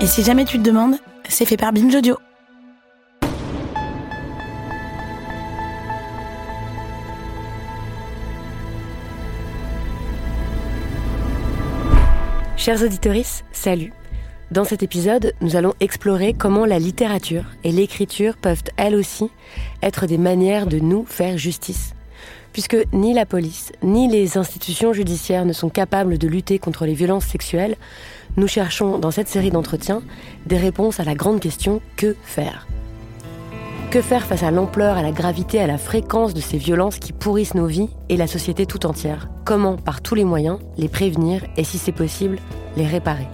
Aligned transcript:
Et 0.00 0.06
si 0.06 0.22
jamais 0.22 0.44
tu 0.44 0.58
te 0.58 0.62
demandes, 0.62 0.94
c'est 1.28 1.44
fait 1.44 1.56
par 1.56 1.72
Binge 1.72 1.92
Audio. 1.92 2.16
Chers 12.56 12.80
auditeurs, 12.84 13.16
salut. 13.50 13.92
Dans 14.52 14.62
cet 14.62 14.84
épisode, 14.84 15.32
nous 15.40 15.56
allons 15.56 15.74
explorer 15.80 16.32
comment 16.32 16.64
la 16.64 16.78
littérature 16.78 17.46
et 17.64 17.72
l'écriture 17.72 18.36
peuvent 18.36 18.62
elles 18.76 18.94
aussi 18.94 19.30
être 19.82 20.06
des 20.06 20.18
manières 20.18 20.68
de 20.68 20.78
nous 20.78 21.04
faire 21.06 21.36
justice. 21.38 21.94
Puisque 22.58 22.88
ni 22.92 23.14
la 23.14 23.24
police, 23.24 23.70
ni 23.84 24.08
les 24.08 24.36
institutions 24.36 24.92
judiciaires 24.92 25.44
ne 25.44 25.52
sont 25.52 25.68
capables 25.68 26.18
de 26.18 26.26
lutter 26.26 26.58
contre 26.58 26.86
les 26.86 26.94
violences 26.94 27.24
sexuelles, 27.24 27.76
nous 28.36 28.48
cherchons 28.48 28.98
dans 28.98 29.12
cette 29.12 29.28
série 29.28 29.52
d'entretiens 29.52 30.02
des 30.46 30.56
réponses 30.56 30.98
à 30.98 31.04
la 31.04 31.14
grande 31.14 31.38
question 31.38 31.80
que 31.96 32.16
faire? 32.24 32.66
Que 33.92 34.02
faire 34.02 34.26
face 34.26 34.42
à 34.42 34.50
l'ampleur, 34.50 34.96
à 34.96 35.02
la 35.02 35.12
gravité, 35.12 35.60
à 35.60 35.68
la 35.68 35.78
fréquence 35.78 36.34
de 36.34 36.40
ces 36.40 36.58
violences 36.58 36.98
qui 36.98 37.12
pourrissent 37.12 37.54
nos 37.54 37.66
vies 37.66 37.90
et 38.08 38.16
la 38.16 38.26
société 38.26 38.66
tout 38.66 38.86
entière? 38.86 39.28
Comment, 39.44 39.76
par 39.76 40.02
tous 40.02 40.16
les 40.16 40.24
moyens, 40.24 40.58
les 40.76 40.88
prévenir 40.88 41.44
et, 41.56 41.62
si 41.62 41.78
c'est 41.78 41.92
possible, 41.92 42.40
les 42.76 42.88
réparer? 42.88 43.28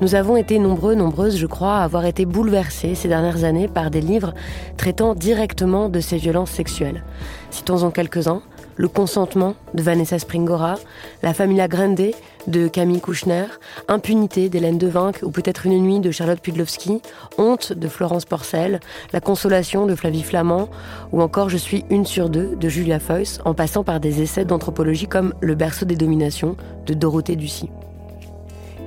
Nous 0.00 0.14
avons 0.14 0.36
été 0.36 0.58
nombreux, 0.58 0.94
nombreuses, 0.94 1.38
je 1.38 1.46
crois, 1.46 1.78
à 1.78 1.84
avoir 1.84 2.04
été 2.04 2.26
bouleversés 2.26 2.94
ces 2.94 3.08
dernières 3.08 3.44
années 3.44 3.68
par 3.68 3.90
des 3.90 4.02
livres 4.02 4.34
traitant 4.76 5.14
directement 5.14 5.88
de 5.88 6.00
ces 6.00 6.18
violences 6.18 6.50
sexuelles. 6.50 7.02
Citons-en 7.50 7.90
quelques-uns. 7.90 8.42
Le 8.78 8.88
consentement 8.88 9.54
de 9.72 9.82
Vanessa 9.82 10.18
Springora, 10.18 10.74
La 11.22 11.32
Familia 11.32 11.66
Grande 11.66 12.10
de 12.46 12.68
Camille 12.68 13.00
Kouchner, 13.00 13.46
Impunité 13.88 14.50
d'Hélène 14.50 14.76
Devinck 14.76 15.20
ou 15.22 15.30
peut-être 15.30 15.64
Une 15.64 15.80
nuit 15.80 16.00
de 16.00 16.10
Charlotte 16.10 16.40
Pudlowski, 16.40 17.00
Honte 17.38 17.72
de 17.72 17.88
Florence 17.88 18.26
Porcel, 18.26 18.80
La 19.14 19.20
Consolation 19.20 19.86
de 19.86 19.94
Flavie 19.94 20.22
Flamand 20.22 20.68
ou 21.10 21.22
encore 21.22 21.48
Je 21.48 21.56
suis 21.56 21.86
une 21.88 22.04
sur 22.04 22.28
deux 22.28 22.54
de 22.54 22.68
Julia 22.68 23.00
Feuss 23.00 23.40
en 23.46 23.54
passant 23.54 23.82
par 23.82 23.98
des 23.98 24.20
essais 24.20 24.44
d'anthropologie 24.44 25.06
comme 25.06 25.32
Le 25.40 25.54
berceau 25.54 25.86
des 25.86 25.96
dominations 25.96 26.54
de 26.84 26.92
Dorothée 26.92 27.36
Ducy. 27.36 27.70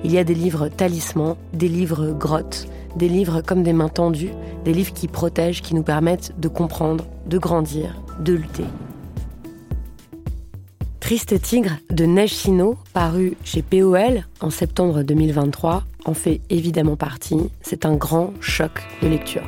Il 0.04 0.14
y 0.14 0.18
a 0.18 0.24
des 0.24 0.34
livres 0.34 0.70
talismans, 0.70 1.38
des 1.54 1.68
livres 1.68 2.12
grottes, 2.12 2.68
des 2.96 3.10
livres 3.10 3.42
comme 3.42 3.64
des 3.64 3.74
mains 3.74 3.90
tendues, 3.90 4.32
des 4.64 4.74
livres 4.74 4.94
qui 4.94 5.08
protègent, 5.08 5.62
qui 5.62 5.76
nous 5.76 5.84
permettent 5.84 6.34
de 6.40 6.48
comprendre, 6.48 7.06
de 7.28 7.38
grandir, 7.38 8.02
de 8.20 8.34
lutter. 8.34 8.66
Triste 11.00 11.42
Tigre 11.42 11.78
de 11.90 12.06
Neige 12.06 12.48
paru 12.94 13.36
chez 13.44 13.62
POL 13.62 14.26
en 14.42 14.50
septembre 14.50 15.04
2023, 15.04 15.84
en 16.06 16.14
fait 16.14 16.40
évidemment 16.50 16.96
partie. 16.96 17.50
C'est 17.62 17.86
un 17.86 17.96
grand 17.96 18.34
choc 18.42 18.72
de 19.02 19.08
lecture. 19.08 19.44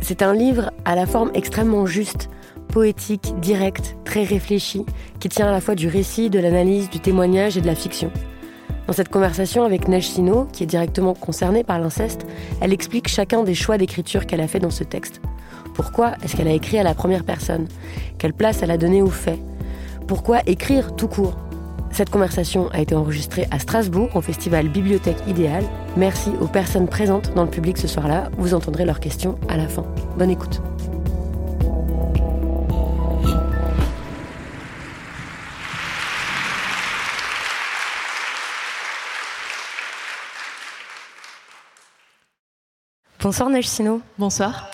C'est 0.00 0.22
un 0.22 0.34
livre 0.34 0.70
à 0.84 0.94
la 0.94 1.06
forme 1.06 1.30
extrêmement 1.34 1.86
juste, 1.86 2.30
poétique, 2.68 3.34
direct, 3.40 3.96
très 4.04 4.22
réfléchi, 4.22 4.84
qui 5.20 5.28
tient 5.28 5.48
à 5.48 5.52
la 5.52 5.60
fois 5.60 5.74
du 5.74 5.88
récit, 5.88 6.30
de 6.30 6.38
l'analyse, 6.38 6.90
du 6.90 7.00
témoignage 7.00 7.56
et 7.56 7.60
de 7.60 7.66
la 7.66 7.74
fiction. 7.74 8.10
Dans 8.86 8.92
cette 8.92 9.08
conversation 9.08 9.64
avec 9.64 9.88
Neige 9.88 10.08
Sino, 10.08 10.46
qui 10.52 10.62
est 10.62 10.66
directement 10.66 11.14
concernée 11.14 11.64
par 11.64 11.78
l'inceste, 11.78 12.26
elle 12.60 12.72
explique 12.72 13.08
chacun 13.08 13.42
des 13.42 13.54
choix 13.54 13.78
d'écriture 13.78 14.26
qu'elle 14.26 14.42
a 14.42 14.48
fait 14.48 14.58
dans 14.58 14.70
ce 14.70 14.84
texte. 14.84 15.20
Pourquoi 15.74 16.12
est-ce 16.22 16.36
qu'elle 16.36 16.48
a 16.48 16.52
écrit 16.52 16.78
à 16.78 16.82
la 16.82 16.94
première 16.94 17.24
personne? 17.24 17.66
Quelle 18.18 18.34
place 18.34 18.62
elle 18.62 18.70
a 18.70 18.78
donnée 18.78 19.02
aux 19.02 19.10
faits 19.10 19.40
Pourquoi 20.06 20.40
écrire 20.46 20.94
tout 20.94 21.08
court? 21.08 21.36
Cette 21.90 22.10
conversation 22.10 22.68
a 22.72 22.80
été 22.80 22.94
enregistrée 22.94 23.46
à 23.50 23.58
Strasbourg 23.58 24.10
au 24.14 24.20
festival 24.20 24.68
Bibliothèque 24.68 25.22
Idéale. 25.28 25.64
Merci 25.96 26.30
aux 26.40 26.48
personnes 26.48 26.88
présentes 26.88 27.32
dans 27.34 27.44
le 27.44 27.50
public 27.50 27.78
ce 27.78 27.86
soir-là. 27.86 28.30
Vous 28.36 28.52
entendrez 28.52 28.84
leurs 28.84 29.00
questions 29.00 29.38
à 29.48 29.56
la 29.56 29.68
fin. 29.68 29.84
Bonne 30.18 30.30
écoute. 30.30 30.60
Bonsoir 43.24 43.48
Sino. 43.62 44.02
Bonsoir. 44.18 44.70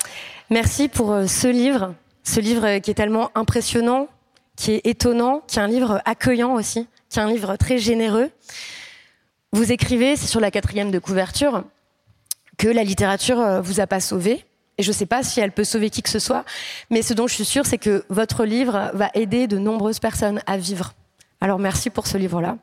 Merci 0.51 0.89
pour 0.89 1.13
euh, 1.13 1.29
ce 1.29 1.47
livre, 1.47 1.95
ce 2.25 2.41
livre 2.41 2.79
qui 2.79 2.91
est 2.91 2.95
tellement 2.95 3.31
impressionnant, 3.37 4.09
qui 4.57 4.73
est 4.73 4.81
étonnant, 4.85 5.45
qui 5.47 5.61
est 5.61 5.63
un 5.63 5.69
livre 5.69 6.03
accueillant 6.05 6.55
aussi, 6.55 6.89
qui 7.11 7.21
est 7.21 7.23
un 7.23 7.31
livre 7.31 7.55
très 7.55 7.79
généreux. 7.79 8.29
Vous 9.53 9.71
écrivez, 9.71 10.17
c'est 10.17 10.27
sur 10.27 10.41
la 10.41 10.51
quatrième 10.51 10.91
de 10.91 10.99
couverture, 10.99 11.63
que 12.59 12.67
la 12.67 12.83
littérature 12.83 13.39
euh, 13.39 13.61
vous 13.61 13.79
a 13.79 13.87
pas 13.87 14.01
sauvé. 14.01 14.45
Et 14.79 14.83
je 14.83 14.89
ne 14.89 14.95
sais 14.95 15.07
pas 15.07 15.23
si 15.23 15.39
elle 15.39 15.53
peut 15.53 15.63
sauver 15.63 15.89
qui 15.89 16.03
que 16.03 16.11
ce 16.11 16.19
soit, 16.19 16.45
mais 16.91 17.03
ce 17.03 17.15
dont 17.15 17.29
je 17.29 17.35
suis 17.35 17.45
sûre, 17.45 17.67
c'est 17.67 17.79
que 17.79 18.05
votre 18.09 18.45
livre 18.45 18.91
va 18.95 19.11
aider 19.15 19.47
de 19.47 19.59
nombreuses 19.59 20.01
personnes 20.01 20.43
à 20.47 20.57
vivre. 20.57 20.95
Alors 21.41 21.61
merci 21.61 21.89
pour 21.89 22.09
ce 22.09 22.19
livre-là. 22.19 22.57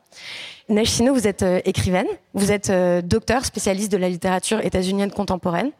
Sino, 0.84 1.14
vous 1.14 1.26
êtes 1.26 1.42
euh, 1.42 1.60
écrivaine, 1.64 2.06
vous 2.34 2.52
êtes 2.52 2.68
euh, 2.68 3.00
docteur 3.00 3.44
spécialiste 3.46 3.90
de 3.90 3.96
la 3.96 4.08
littérature 4.10 4.60
états-unienne 4.60 5.10
contemporaine. 5.10 5.70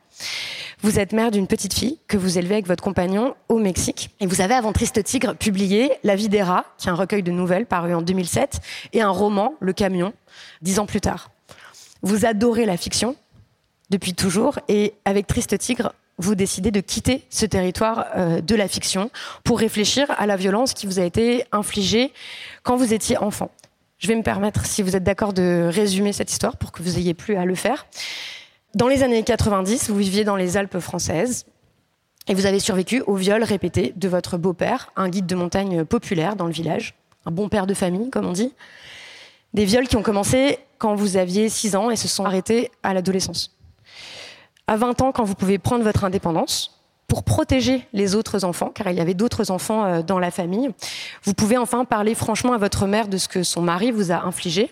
Vous 0.80 0.98
êtes 0.98 1.12
mère 1.12 1.30
d'une 1.30 1.46
petite 1.46 1.74
fille 1.74 1.98
que 2.08 2.16
vous 2.16 2.38
élevez 2.38 2.54
avec 2.54 2.66
votre 2.66 2.82
compagnon 2.82 3.34
au 3.50 3.58
Mexique. 3.58 4.10
Et 4.20 4.26
vous 4.26 4.40
avez, 4.40 4.54
avant 4.54 4.72
Triste 4.72 5.02
Tigre, 5.04 5.34
publié 5.34 5.92
La 6.04 6.16
vie 6.16 6.30
des 6.30 6.42
qui 6.78 6.88
est 6.88 6.90
un 6.90 6.94
recueil 6.94 7.22
de 7.22 7.32
nouvelles 7.32 7.66
paru 7.66 7.94
en 7.94 8.00
2007, 8.00 8.60
et 8.94 9.02
un 9.02 9.10
roman, 9.10 9.54
Le 9.60 9.74
Camion, 9.74 10.14
dix 10.62 10.78
ans 10.78 10.86
plus 10.86 11.02
tard. 11.02 11.30
Vous 12.02 12.24
adorez 12.24 12.64
la 12.64 12.78
fiction 12.78 13.14
depuis 13.90 14.14
toujours, 14.14 14.58
et 14.68 14.94
avec 15.04 15.26
Triste 15.26 15.58
Tigre, 15.58 15.92
vous 16.16 16.34
décidez 16.34 16.70
de 16.70 16.80
quitter 16.80 17.24
ce 17.30 17.46
territoire 17.46 18.06
euh, 18.16 18.40
de 18.40 18.54
la 18.54 18.68
fiction 18.68 19.10
pour 19.44 19.58
réfléchir 19.58 20.06
à 20.18 20.26
la 20.26 20.36
violence 20.36 20.74
qui 20.74 20.86
vous 20.86 20.98
a 20.98 21.04
été 21.04 21.44
infligée 21.52 22.12
quand 22.62 22.76
vous 22.76 22.92
étiez 22.92 23.18
enfant. 23.18 23.50
Je 23.98 24.06
vais 24.06 24.14
me 24.14 24.22
permettre, 24.22 24.64
si 24.64 24.82
vous 24.82 24.94
êtes 24.94 25.02
d'accord, 25.02 25.32
de 25.32 25.68
résumer 25.72 26.12
cette 26.12 26.30
histoire 26.30 26.56
pour 26.56 26.70
que 26.70 26.82
vous 26.82 26.98
ayez 26.98 27.14
plus 27.14 27.36
à 27.36 27.44
le 27.44 27.56
faire. 27.56 27.86
Dans 28.74 28.86
les 28.86 29.02
années 29.02 29.24
90, 29.24 29.90
vous 29.90 29.96
viviez 29.96 30.22
dans 30.22 30.36
les 30.36 30.56
Alpes 30.56 30.78
françaises 30.78 31.46
et 32.28 32.34
vous 32.34 32.46
avez 32.46 32.60
survécu 32.60 33.02
au 33.06 33.16
viol 33.16 33.42
répété 33.42 33.92
de 33.96 34.08
votre 34.08 34.38
beau-père, 34.38 34.92
un 34.94 35.08
guide 35.08 35.26
de 35.26 35.34
montagne 35.34 35.84
populaire 35.84 36.36
dans 36.36 36.46
le 36.46 36.52
village, 36.52 36.94
un 37.26 37.32
bon 37.32 37.48
père 37.48 37.66
de 37.66 37.74
famille, 37.74 38.08
comme 38.10 38.26
on 38.26 38.32
dit. 38.32 38.54
Des 39.52 39.64
viols 39.64 39.88
qui 39.88 39.96
ont 39.96 40.02
commencé 40.02 40.60
quand 40.76 40.94
vous 40.94 41.16
aviez 41.16 41.48
6 41.48 41.74
ans 41.74 41.90
et 41.90 41.96
se 41.96 42.06
sont 42.06 42.24
arrêtés 42.24 42.70
à 42.84 42.94
l'adolescence. 42.94 43.56
À 44.68 44.76
20 44.76 45.00
ans, 45.00 45.10
quand 45.10 45.24
vous 45.24 45.34
pouvez 45.34 45.58
prendre 45.58 45.82
votre 45.82 46.04
indépendance, 46.04 46.77
pour 47.08 47.24
protéger 47.24 47.86
les 47.94 48.14
autres 48.14 48.44
enfants, 48.44 48.70
car 48.72 48.90
il 48.90 48.96
y 48.96 49.00
avait 49.00 49.14
d'autres 49.14 49.50
enfants 49.50 49.84
euh, 49.84 50.02
dans 50.02 50.18
la 50.18 50.30
famille. 50.30 50.70
Vous 51.24 51.32
pouvez 51.32 51.56
enfin 51.56 51.86
parler 51.86 52.14
franchement 52.14 52.52
à 52.52 52.58
votre 52.58 52.86
mère 52.86 53.08
de 53.08 53.16
ce 53.16 53.28
que 53.28 53.42
son 53.42 53.62
mari 53.62 53.90
vous 53.90 54.12
a 54.12 54.24
infligé. 54.24 54.70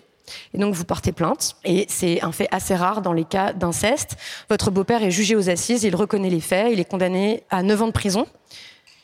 Et 0.53 0.57
donc 0.59 0.75
vous 0.75 0.83
portez 0.83 1.11
plainte. 1.11 1.55
Et 1.65 1.85
c'est 1.89 2.21
un 2.23 2.31
fait 2.31 2.47
assez 2.51 2.75
rare 2.75 3.01
dans 3.01 3.13
les 3.13 3.25
cas 3.25 3.53
d'inceste. 3.53 4.17
Votre 4.49 4.71
beau-père 4.71 5.01
est 5.01 5.11
jugé 5.11 5.35
aux 5.35 5.49
assises, 5.49 5.83
il 5.83 5.95
reconnaît 5.95 6.29
les 6.29 6.41
faits, 6.41 6.69
il 6.71 6.79
est 6.79 6.89
condamné 6.89 7.43
à 7.49 7.63
9 7.63 7.81
ans 7.81 7.87
de 7.87 7.91
prison. 7.91 8.27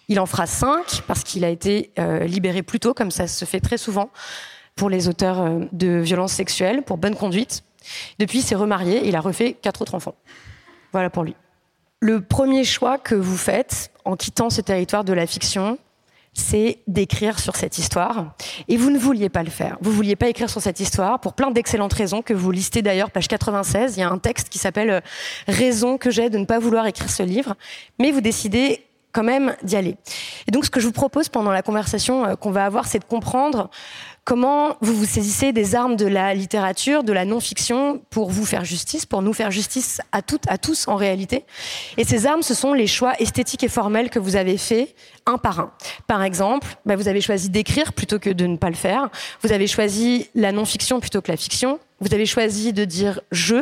Il 0.10 0.20
en 0.20 0.26
fera 0.26 0.46
5 0.46 1.02
parce 1.08 1.24
qu'il 1.24 1.44
a 1.44 1.50
été 1.50 1.92
euh, 1.98 2.26
libéré 2.26 2.62
plus 2.62 2.80
tôt, 2.80 2.94
comme 2.94 3.10
ça 3.10 3.28
se 3.28 3.46
fait 3.46 3.62
très 3.62 3.78
souvent 3.78 4.10
pour 4.76 4.90
les 4.90 5.08
auteurs 5.08 5.42
euh, 5.42 5.60
de 5.72 6.00
violences 6.00 6.34
sexuelles, 6.34 6.84
pour 6.84 6.98
bonne 6.98 7.16
conduite. 7.16 7.64
Depuis, 8.20 8.40
il 8.40 8.44
s'est 8.44 8.56
remarié, 8.56 9.08
il 9.08 9.16
a 9.16 9.22
refait 9.22 9.54
quatre 9.54 9.82
autres 9.82 9.96
enfants. 9.96 10.16
Voilà 10.92 11.10
pour 11.10 11.24
lui. 11.24 11.36
Le 12.04 12.20
premier 12.20 12.66
choix 12.66 12.98
que 12.98 13.16
vous 13.16 13.38
faites 13.38 13.90
en 14.04 14.18
quittant 14.18 14.50
ce 14.50 14.60
territoire 14.60 15.06
de 15.06 15.14
la 15.14 15.26
fiction, 15.26 15.78
c'est 16.34 16.80
d'écrire 16.86 17.40
sur 17.40 17.56
cette 17.56 17.78
histoire. 17.78 18.36
Et 18.68 18.76
vous 18.76 18.90
ne 18.90 19.00
vouliez 19.00 19.30
pas 19.30 19.42
le 19.42 19.50
faire. 19.50 19.78
Vous 19.80 19.94
vouliez 19.94 20.18
pas 20.18 20.28
écrire 20.28 20.50
sur 20.50 20.62
cette 20.62 20.82
histoire 20.82 21.22
pour 21.22 21.32
plein 21.32 21.50
d'excellentes 21.50 21.94
raisons 21.94 22.22
que 22.22 22.34
vous 22.34 22.52
listez 22.52 22.82
d'ailleurs, 22.82 23.10
page 23.10 23.30
96. 23.30 23.96
Il 23.96 24.02
y 24.02 24.04
a 24.04 24.10
un 24.10 24.18
texte 24.18 24.50
qui 24.50 24.58
s'appelle 24.58 24.90
euh, 24.90 25.00
Raison 25.48 25.98
que 25.98 26.12
j'ai 26.12 26.30
de 26.30 26.38
ne 26.38 26.44
pas 26.44 26.60
vouloir 26.60 26.86
écrire 26.88 27.10
ce 27.10 27.24
livre. 27.24 27.56
Mais 28.00 28.12
vous 28.12 28.20
décidez 28.20 28.84
quand 29.14 29.24
même 29.24 29.56
d'y 29.64 29.76
aller. 29.76 29.96
Et 30.48 30.52
donc, 30.52 30.66
ce 30.66 30.70
que 30.70 30.80
je 30.80 30.88
vous 30.88 30.92
propose 30.92 31.30
pendant 31.30 31.52
la 31.52 31.62
conversation 31.62 32.26
euh, 32.26 32.36
qu'on 32.36 32.52
va 32.52 32.66
avoir, 32.66 32.88
c'est 32.88 33.00
de 33.00 33.06
comprendre 33.06 33.70
comment 34.26 34.78
vous 34.82 34.96
vous 34.96 35.06
saisissez 35.06 35.52
des 35.52 35.76
armes 35.76 35.96
de 35.96 36.06
la 36.06 36.34
littérature, 36.34 37.04
de 37.04 37.14
la 37.14 37.26
non-fiction 37.26 38.02
pour 38.10 38.30
vous 38.30 38.46
faire 38.46 38.66
justice, 38.66 39.06
pour 39.06 39.22
nous 39.22 39.34
faire 39.34 39.52
justice 39.52 40.02
à 40.12 40.22
toutes, 40.22 40.44
à 40.48 40.58
tous 40.58 40.88
en 40.88 40.96
réalité. 40.96 41.46
Et 41.98 42.04
ces 42.04 42.26
armes, 42.26 42.42
ce 42.42 42.54
sont 42.54 42.74
les 42.74 42.88
choix 42.88 43.14
esthétiques 43.20 43.64
et 43.64 43.68
formels 43.68 44.10
que 44.10 44.20
vous 44.20 44.36
avez 44.36 44.58
faits 44.58 44.96
un 45.26 45.38
par 45.38 45.60
un. 45.60 45.72
Par 46.08 46.24
exemple, 46.24 46.68
bah, 46.86 46.96
vous 46.96 47.08
avez 47.08 47.22
choisi 47.22 47.50
d'écrire 47.50 47.94
plutôt 47.94 48.20
que 48.20 48.30
de 48.30 48.46
ne 48.46 48.58
pas 48.58 48.70
le 48.70 48.76
faire. 48.76 49.10
Vous 49.42 49.52
avez 49.52 49.68
choisi 49.68 50.30
la 50.36 50.52
non-fiction 50.52 51.00
plutôt 51.00 51.22
que 51.22 51.32
la 51.32 51.38
fiction. 51.38 51.80
Vous 52.00 52.14
avez 52.14 52.26
choisi 52.26 52.74
de 52.74 52.86
dire 52.86 53.22
je 53.32 53.58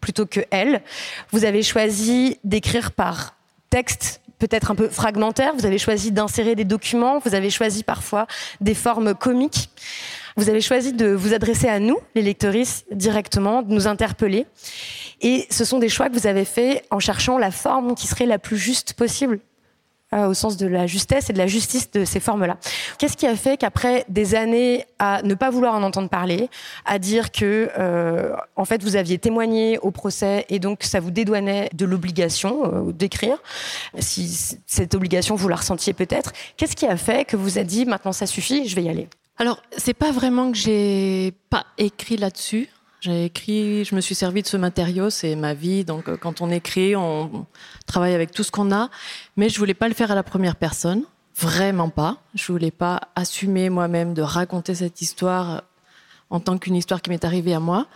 plutôt 0.00 0.26
que 0.26 0.40
elle. 0.50 0.82
Vous 1.30 1.44
avez 1.44 1.62
choisi 1.62 2.38
d'écrire 2.44 2.92
par 2.92 3.36
texte 3.70 4.19
peut-être 4.40 4.72
un 4.72 4.74
peu 4.74 4.88
fragmentaire. 4.88 5.54
Vous 5.54 5.66
avez 5.66 5.78
choisi 5.78 6.10
d'insérer 6.10 6.56
des 6.56 6.64
documents. 6.64 7.20
Vous 7.20 7.34
avez 7.36 7.50
choisi 7.50 7.84
parfois 7.84 8.26
des 8.60 8.74
formes 8.74 9.14
comiques. 9.14 9.70
Vous 10.36 10.48
avez 10.48 10.60
choisi 10.60 10.92
de 10.92 11.08
vous 11.08 11.34
adresser 11.34 11.68
à 11.68 11.78
nous, 11.78 11.98
les 12.14 12.22
lectrices, 12.22 12.84
directement, 12.90 13.62
de 13.62 13.72
nous 13.72 13.86
interpeller. 13.86 14.46
Et 15.20 15.46
ce 15.50 15.64
sont 15.64 15.78
des 15.78 15.88
choix 15.88 16.08
que 16.08 16.14
vous 16.14 16.26
avez 16.26 16.44
faits 16.44 16.84
en 16.90 16.98
cherchant 16.98 17.38
la 17.38 17.50
forme 17.50 17.94
qui 17.94 18.06
serait 18.06 18.26
la 18.26 18.38
plus 18.38 18.56
juste 18.56 18.94
possible 18.94 19.40
euh, 20.12 20.26
au 20.26 20.34
sens 20.34 20.56
de 20.56 20.66
la 20.66 20.88
justesse 20.88 21.30
et 21.30 21.32
de 21.32 21.38
la 21.38 21.46
justice 21.46 21.88
de 21.92 22.04
ces 22.04 22.18
formes-là. 22.18 22.56
Qu'est-ce 22.98 23.16
qui 23.16 23.28
a 23.28 23.36
fait 23.36 23.56
qu'après 23.56 24.04
des 24.08 24.34
années 24.34 24.84
à 24.98 25.22
ne 25.22 25.34
pas 25.34 25.50
vouloir 25.50 25.74
en 25.74 25.84
entendre 25.84 26.08
parler, 26.08 26.48
à 26.84 26.98
dire 26.98 27.30
que 27.30 27.70
euh, 27.78 28.34
en 28.56 28.64
fait 28.64 28.82
vous 28.82 28.96
aviez 28.96 29.18
témoigné 29.18 29.78
au 29.78 29.92
procès 29.92 30.46
et 30.48 30.58
donc 30.58 30.82
ça 30.82 30.98
vous 30.98 31.12
dédouanait 31.12 31.70
de 31.74 31.84
l'obligation 31.84 32.88
euh, 32.88 32.92
d'écrire, 32.92 33.38
si 34.00 34.58
cette 34.66 34.96
obligation 34.96 35.36
vous 35.36 35.48
la 35.48 35.54
ressentiez 35.54 35.92
peut-être, 35.92 36.32
qu'est-ce 36.56 36.74
qui 36.74 36.86
a 36.86 36.96
fait 36.96 37.24
que 37.24 37.36
vous 37.36 37.58
avez 37.58 37.66
dit 37.66 37.84
maintenant 37.84 38.12
ça 38.12 38.26
suffit, 38.26 38.66
je 38.66 38.74
vais 38.74 38.82
y 38.82 38.88
aller? 38.88 39.08
Alors 39.38 39.62
c'est 39.76 39.94
pas 39.94 40.10
vraiment 40.10 40.50
que 40.50 40.58
j'ai 40.58 41.34
pas 41.50 41.66
écrit 41.78 42.16
là-dessus. 42.16 42.68
J'ai 43.00 43.24
écrit, 43.24 43.86
je 43.86 43.94
me 43.94 44.02
suis 44.02 44.14
servi 44.14 44.42
de 44.42 44.46
ce 44.46 44.58
matériau, 44.58 45.08
c'est 45.08 45.34
ma 45.34 45.54
vie. 45.54 45.84
Donc, 45.84 46.08
euh, 46.08 46.18
quand 46.18 46.42
on 46.42 46.50
écrit, 46.50 46.94
on 46.96 47.46
travaille 47.86 48.14
avec 48.14 48.30
tout 48.30 48.42
ce 48.42 48.50
qu'on 48.50 48.70
a. 48.72 48.90
Mais 49.38 49.48
je 49.48 49.58
voulais 49.58 49.72
pas 49.72 49.88
le 49.88 49.94
faire 49.94 50.10
à 50.10 50.14
la 50.14 50.22
première 50.22 50.54
personne, 50.54 51.04
vraiment 51.34 51.88
pas. 51.88 52.18
Je 52.34 52.52
voulais 52.52 52.70
pas 52.70 53.00
assumer 53.16 53.70
moi-même 53.70 54.12
de 54.12 54.20
raconter 54.20 54.74
cette 54.74 55.00
histoire 55.00 55.62
en 56.28 56.40
tant 56.40 56.58
qu'une 56.58 56.76
histoire 56.76 57.00
qui 57.00 57.08
m'est 57.08 57.24
arrivée 57.24 57.54
à 57.54 57.60
moi. 57.60 57.86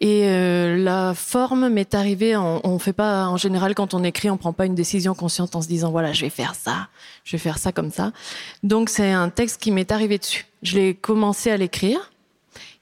Et 0.00 0.24
euh, 0.24 0.78
la 0.78 1.12
forme 1.12 1.68
m'est 1.68 1.94
arrivée. 1.94 2.34
On, 2.34 2.66
on 2.66 2.78
fait 2.78 2.94
pas, 2.94 3.26
en 3.26 3.36
général, 3.36 3.74
quand 3.74 3.92
on 3.92 4.02
écrit, 4.04 4.30
on 4.30 4.38
prend 4.38 4.54
pas 4.54 4.64
une 4.64 4.74
décision 4.74 5.14
consciente 5.14 5.54
en 5.54 5.60
se 5.60 5.68
disant 5.68 5.90
voilà, 5.90 6.14
je 6.14 6.22
vais 6.22 6.30
faire 6.30 6.54
ça, 6.54 6.88
je 7.24 7.32
vais 7.32 7.40
faire 7.40 7.58
ça 7.58 7.72
comme 7.72 7.90
ça. 7.90 8.12
Donc 8.62 8.88
c'est 8.88 9.12
un 9.12 9.28
texte 9.28 9.60
qui 9.60 9.70
m'est 9.70 9.92
arrivé 9.92 10.16
dessus. 10.16 10.46
Je 10.62 10.76
l'ai 10.76 10.94
commencé 10.94 11.50
à 11.50 11.58
l'écrire 11.58 12.10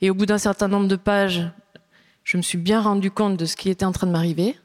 et 0.02 0.10
au 0.10 0.14
bout 0.14 0.26
d'un 0.26 0.38
certain 0.38 0.69
nombre 0.69 0.88
de 0.88 0.96
pages, 0.96 1.49
je 2.25 2.37
me 2.37 2.43
suis 2.43 2.58
bien 2.58 2.81
rendu 2.81 3.10
compte 3.10 3.37
de 3.37 3.46
ce 3.46 3.56
qui 3.56 3.70
était 3.70 3.84
en 3.84 3.93
train 3.93 4.08
de 4.08 4.12
m'arriver. 4.12 4.56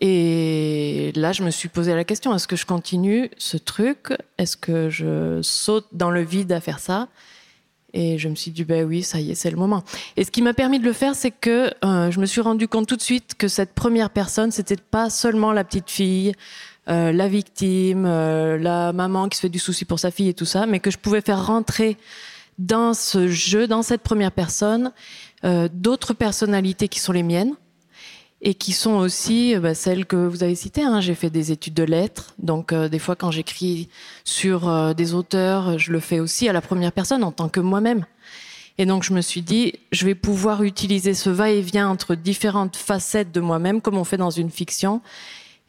Et 0.00 1.12
là, 1.14 1.32
je 1.32 1.44
me 1.44 1.50
suis 1.50 1.68
posé 1.68 1.94
la 1.94 2.04
question 2.04 2.34
est-ce 2.34 2.48
que 2.48 2.56
je 2.56 2.66
continue 2.66 3.30
ce 3.36 3.56
truc? 3.58 4.12
Est-ce 4.38 4.56
que 4.56 4.88
je 4.88 5.40
saute 5.42 5.86
dans 5.92 6.10
le 6.10 6.22
vide 6.22 6.50
à 6.52 6.60
faire 6.60 6.80
ça? 6.80 7.08
Et 7.92 8.18
je 8.18 8.28
me 8.28 8.34
suis 8.34 8.50
dit 8.50 8.64
ben 8.64 8.84
oui, 8.84 9.04
ça 9.04 9.20
y 9.20 9.30
est, 9.30 9.34
c'est 9.36 9.50
le 9.50 9.56
moment. 9.56 9.84
Et 10.16 10.24
ce 10.24 10.32
qui 10.32 10.42
m'a 10.42 10.52
permis 10.52 10.80
de 10.80 10.84
le 10.84 10.92
faire, 10.92 11.14
c'est 11.14 11.30
que 11.30 11.72
euh, 11.84 12.10
je 12.10 12.18
me 12.18 12.26
suis 12.26 12.40
rendu 12.40 12.66
compte 12.66 12.88
tout 12.88 12.96
de 12.96 13.02
suite 13.02 13.34
que 13.38 13.46
cette 13.46 13.72
première 13.72 14.10
personne, 14.10 14.50
c'était 14.50 14.76
pas 14.76 15.10
seulement 15.10 15.52
la 15.52 15.62
petite 15.62 15.90
fille, 15.90 16.32
euh, 16.88 17.12
la 17.12 17.28
victime, 17.28 18.04
euh, 18.04 18.58
la 18.58 18.92
maman 18.92 19.28
qui 19.28 19.36
se 19.36 19.42
fait 19.42 19.48
du 19.48 19.60
souci 19.60 19.84
pour 19.84 20.00
sa 20.00 20.10
fille 20.10 20.28
et 20.28 20.34
tout 20.34 20.44
ça, 20.44 20.66
mais 20.66 20.80
que 20.80 20.90
je 20.90 20.98
pouvais 20.98 21.20
faire 21.20 21.46
rentrer 21.46 21.96
dans 22.58 22.94
ce 22.94 23.28
jeu, 23.28 23.66
dans 23.66 23.82
cette 23.82 24.02
première 24.02 24.32
personne, 24.32 24.92
euh, 25.44 25.68
d'autres 25.72 26.14
personnalités 26.14 26.88
qui 26.88 27.00
sont 27.00 27.12
les 27.12 27.22
miennes 27.22 27.54
et 28.44 28.54
qui 28.54 28.72
sont 28.72 28.92
aussi 28.96 29.56
euh, 29.56 29.60
bah, 29.60 29.74
celles 29.74 30.06
que 30.06 30.16
vous 30.16 30.44
avez 30.44 30.54
citées. 30.54 30.82
Hein. 30.82 31.00
J'ai 31.00 31.14
fait 31.14 31.30
des 31.30 31.50
études 31.50 31.74
de 31.74 31.82
lettres, 31.82 32.34
donc 32.38 32.72
euh, 32.72 32.88
des 32.88 32.98
fois 32.98 33.16
quand 33.16 33.30
j'écris 33.30 33.88
sur 34.22 34.68
euh, 34.68 34.92
des 34.92 35.14
auteurs, 35.14 35.78
je 35.78 35.90
le 35.90 35.98
fais 35.98 36.20
aussi 36.20 36.48
à 36.48 36.52
la 36.52 36.60
première 36.60 36.92
personne 36.92 37.24
en 37.24 37.32
tant 37.32 37.48
que 37.48 37.60
moi-même. 37.60 38.04
Et 38.76 38.86
donc 38.86 39.02
je 39.02 39.14
me 39.14 39.22
suis 39.22 39.40
dit, 39.40 39.72
je 39.92 40.04
vais 40.04 40.14
pouvoir 40.14 40.62
utiliser 40.62 41.14
ce 41.14 41.30
va-et-vient 41.30 41.88
entre 41.88 42.14
différentes 42.14 42.76
facettes 42.76 43.32
de 43.32 43.40
moi-même, 43.40 43.80
comme 43.80 43.96
on 43.96 44.04
fait 44.04 44.16
dans 44.16 44.30
une 44.30 44.50
fiction. 44.50 45.00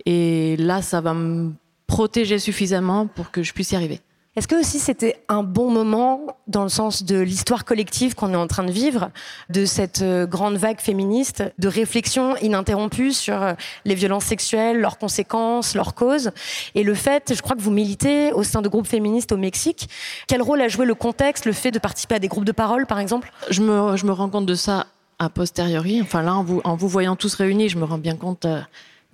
Et 0.06 0.58
là, 0.58 0.82
ça 0.82 1.02
va 1.02 1.14
me 1.14 1.54
protéger 1.88 2.40
suffisamment 2.40 3.08
pour 3.08 3.32
que 3.32 3.42
je 3.42 3.54
puisse 3.54 3.72
y 3.72 3.76
arriver. 3.76 4.02
Est-ce 4.36 4.50
que 4.50 4.60
aussi 4.60 4.80
c'était 4.80 5.24
un 5.30 5.44
bon 5.44 5.72
moment 5.72 6.20
dans 6.48 6.64
le 6.64 6.70
sens 6.70 7.04
de 7.04 7.18
l'histoire 7.18 7.64
collective 7.64 8.16
qu'on 8.16 8.34
est 8.34 8.38
en 8.38 8.48
train 8.48 8.64
de 8.64 8.72
vivre, 8.72 9.10
de 9.50 9.64
cette 9.64 10.02
euh, 10.02 10.26
grande 10.26 10.58
vague 10.58 10.82
féministe, 10.82 11.42
de 11.58 11.70
réflexion 11.70 12.36
ininterrompue 12.38 13.14
sur 13.14 13.42
euh, 13.42 13.54
les 13.86 13.96
violences 13.96 14.26
sexuelles, 14.26 14.82
leurs 14.82 14.98
conséquences, 14.98 15.74
leurs 15.74 15.96
causes, 15.96 16.32
et 16.76 16.84
le 16.84 16.94
fait, 16.96 17.34
je 17.34 17.42
crois 17.42 17.56
que 17.56 17.62
vous 17.62 17.72
militez 17.72 18.34
au 18.34 18.44
sein 18.44 18.62
de 18.62 18.68
groupes 18.68 18.88
féministes 18.88 19.32
au 19.32 19.38
Mexique. 19.38 19.88
Quel 20.28 20.42
rôle 20.42 20.60
a 20.60 20.68
joué 20.68 20.86
le 20.86 20.96
contexte, 20.96 21.46
le 21.46 21.54
fait 21.54 21.72
de 21.72 21.80
participer 21.80 22.16
à 22.16 22.20
des 22.20 22.28
groupes 22.28 22.44
de 22.44 22.52
parole, 22.52 22.86
par 22.88 23.00
exemple? 23.00 23.32
Je 23.50 23.62
me, 23.62 24.12
rends 24.12 24.30
compte 24.30 24.46
de 24.46 24.56
ça 24.56 24.88
a 25.18 25.30
posteriori. 25.30 26.02
Enfin 26.02 26.22
là, 26.22 26.36
en 26.36 26.44
vous, 26.44 26.60
en 26.66 26.76
vous 26.76 26.90
voyant 26.90 27.16
tous 27.16 27.34
réunis, 27.36 27.70
je 27.70 27.78
me 27.78 27.86
rends 27.86 27.98
bien 27.98 28.18
compte 28.18 28.44
euh, 28.44 28.60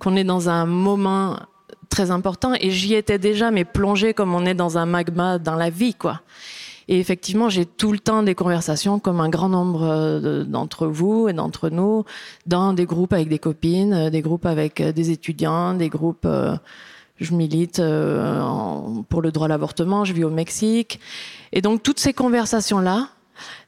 qu'on 0.00 0.16
est 0.16 0.24
dans 0.24 0.48
un 0.48 0.66
moment 0.66 1.38
très 1.92 2.10
important. 2.10 2.54
Et 2.60 2.70
j'y 2.70 2.94
étais 2.94 3.18
déjà 3.18 3.50
mais 3.50 3.64
plongé 3.64 4.14
comme 4.14 4.34
on 4.34 4.44
est 4.46 4.54
dans 4.54 4.78
un 4.78 4.86
magma 4.86 5.38
dans 5.38 5.54
la 5.54 5.70
vie 5.70 5.94
quoi. 5.94 6.20
Et 6.88 6.98
effectivement 6.98 7.48
j'ai 7.48 7.66
tout 7.66 7.92
le 7.92 7.98
temps 7.98 8.22
des 8.22 8.34
conversations 8.34 8.98
comme 8.98 9.20
un 9.20 9.28
grand 9.28 9.48
nombre 9.48 9.82
euh, 9.84 10.44
d'entre 10.44 10.86
vous 10.86 11.28
et 11.28 11.32
d'entre 11.32 11.68
nous 11.68 12.04
dans 12.46 12.72
des 12.72 12.86
groupes 12.86 13.12
avec 13.12 13.28
des 13.28 13.38
copines 13.38 13.94
euh, 13.94 14.10
des 14.10 14.20
groupes 14.20 14.46
avec 14.46 14.80
euh, 14.80 14.90
des 14.92 15.10
étudiants 15.10 15.74
des 15.74 15.88
groupes 15.88 16.26
je 17.20 17.34
milite 17.34 17.80
pour 19.08 19.22
le 19.22 19.30
droit 19.30 19.46
à 19.46 19.48
l'avortement 19.48 20.04
je 20.04 20.12
vis 20.12 20.24
au 20.24 20.30
Mexique. 20.30 20.98
Et 21.52 21.60
donc 21.60 21.82
toutes 21.82 22.00
ces 22.00 22.12
conversations 22.12 22.80
là 22.80 23.08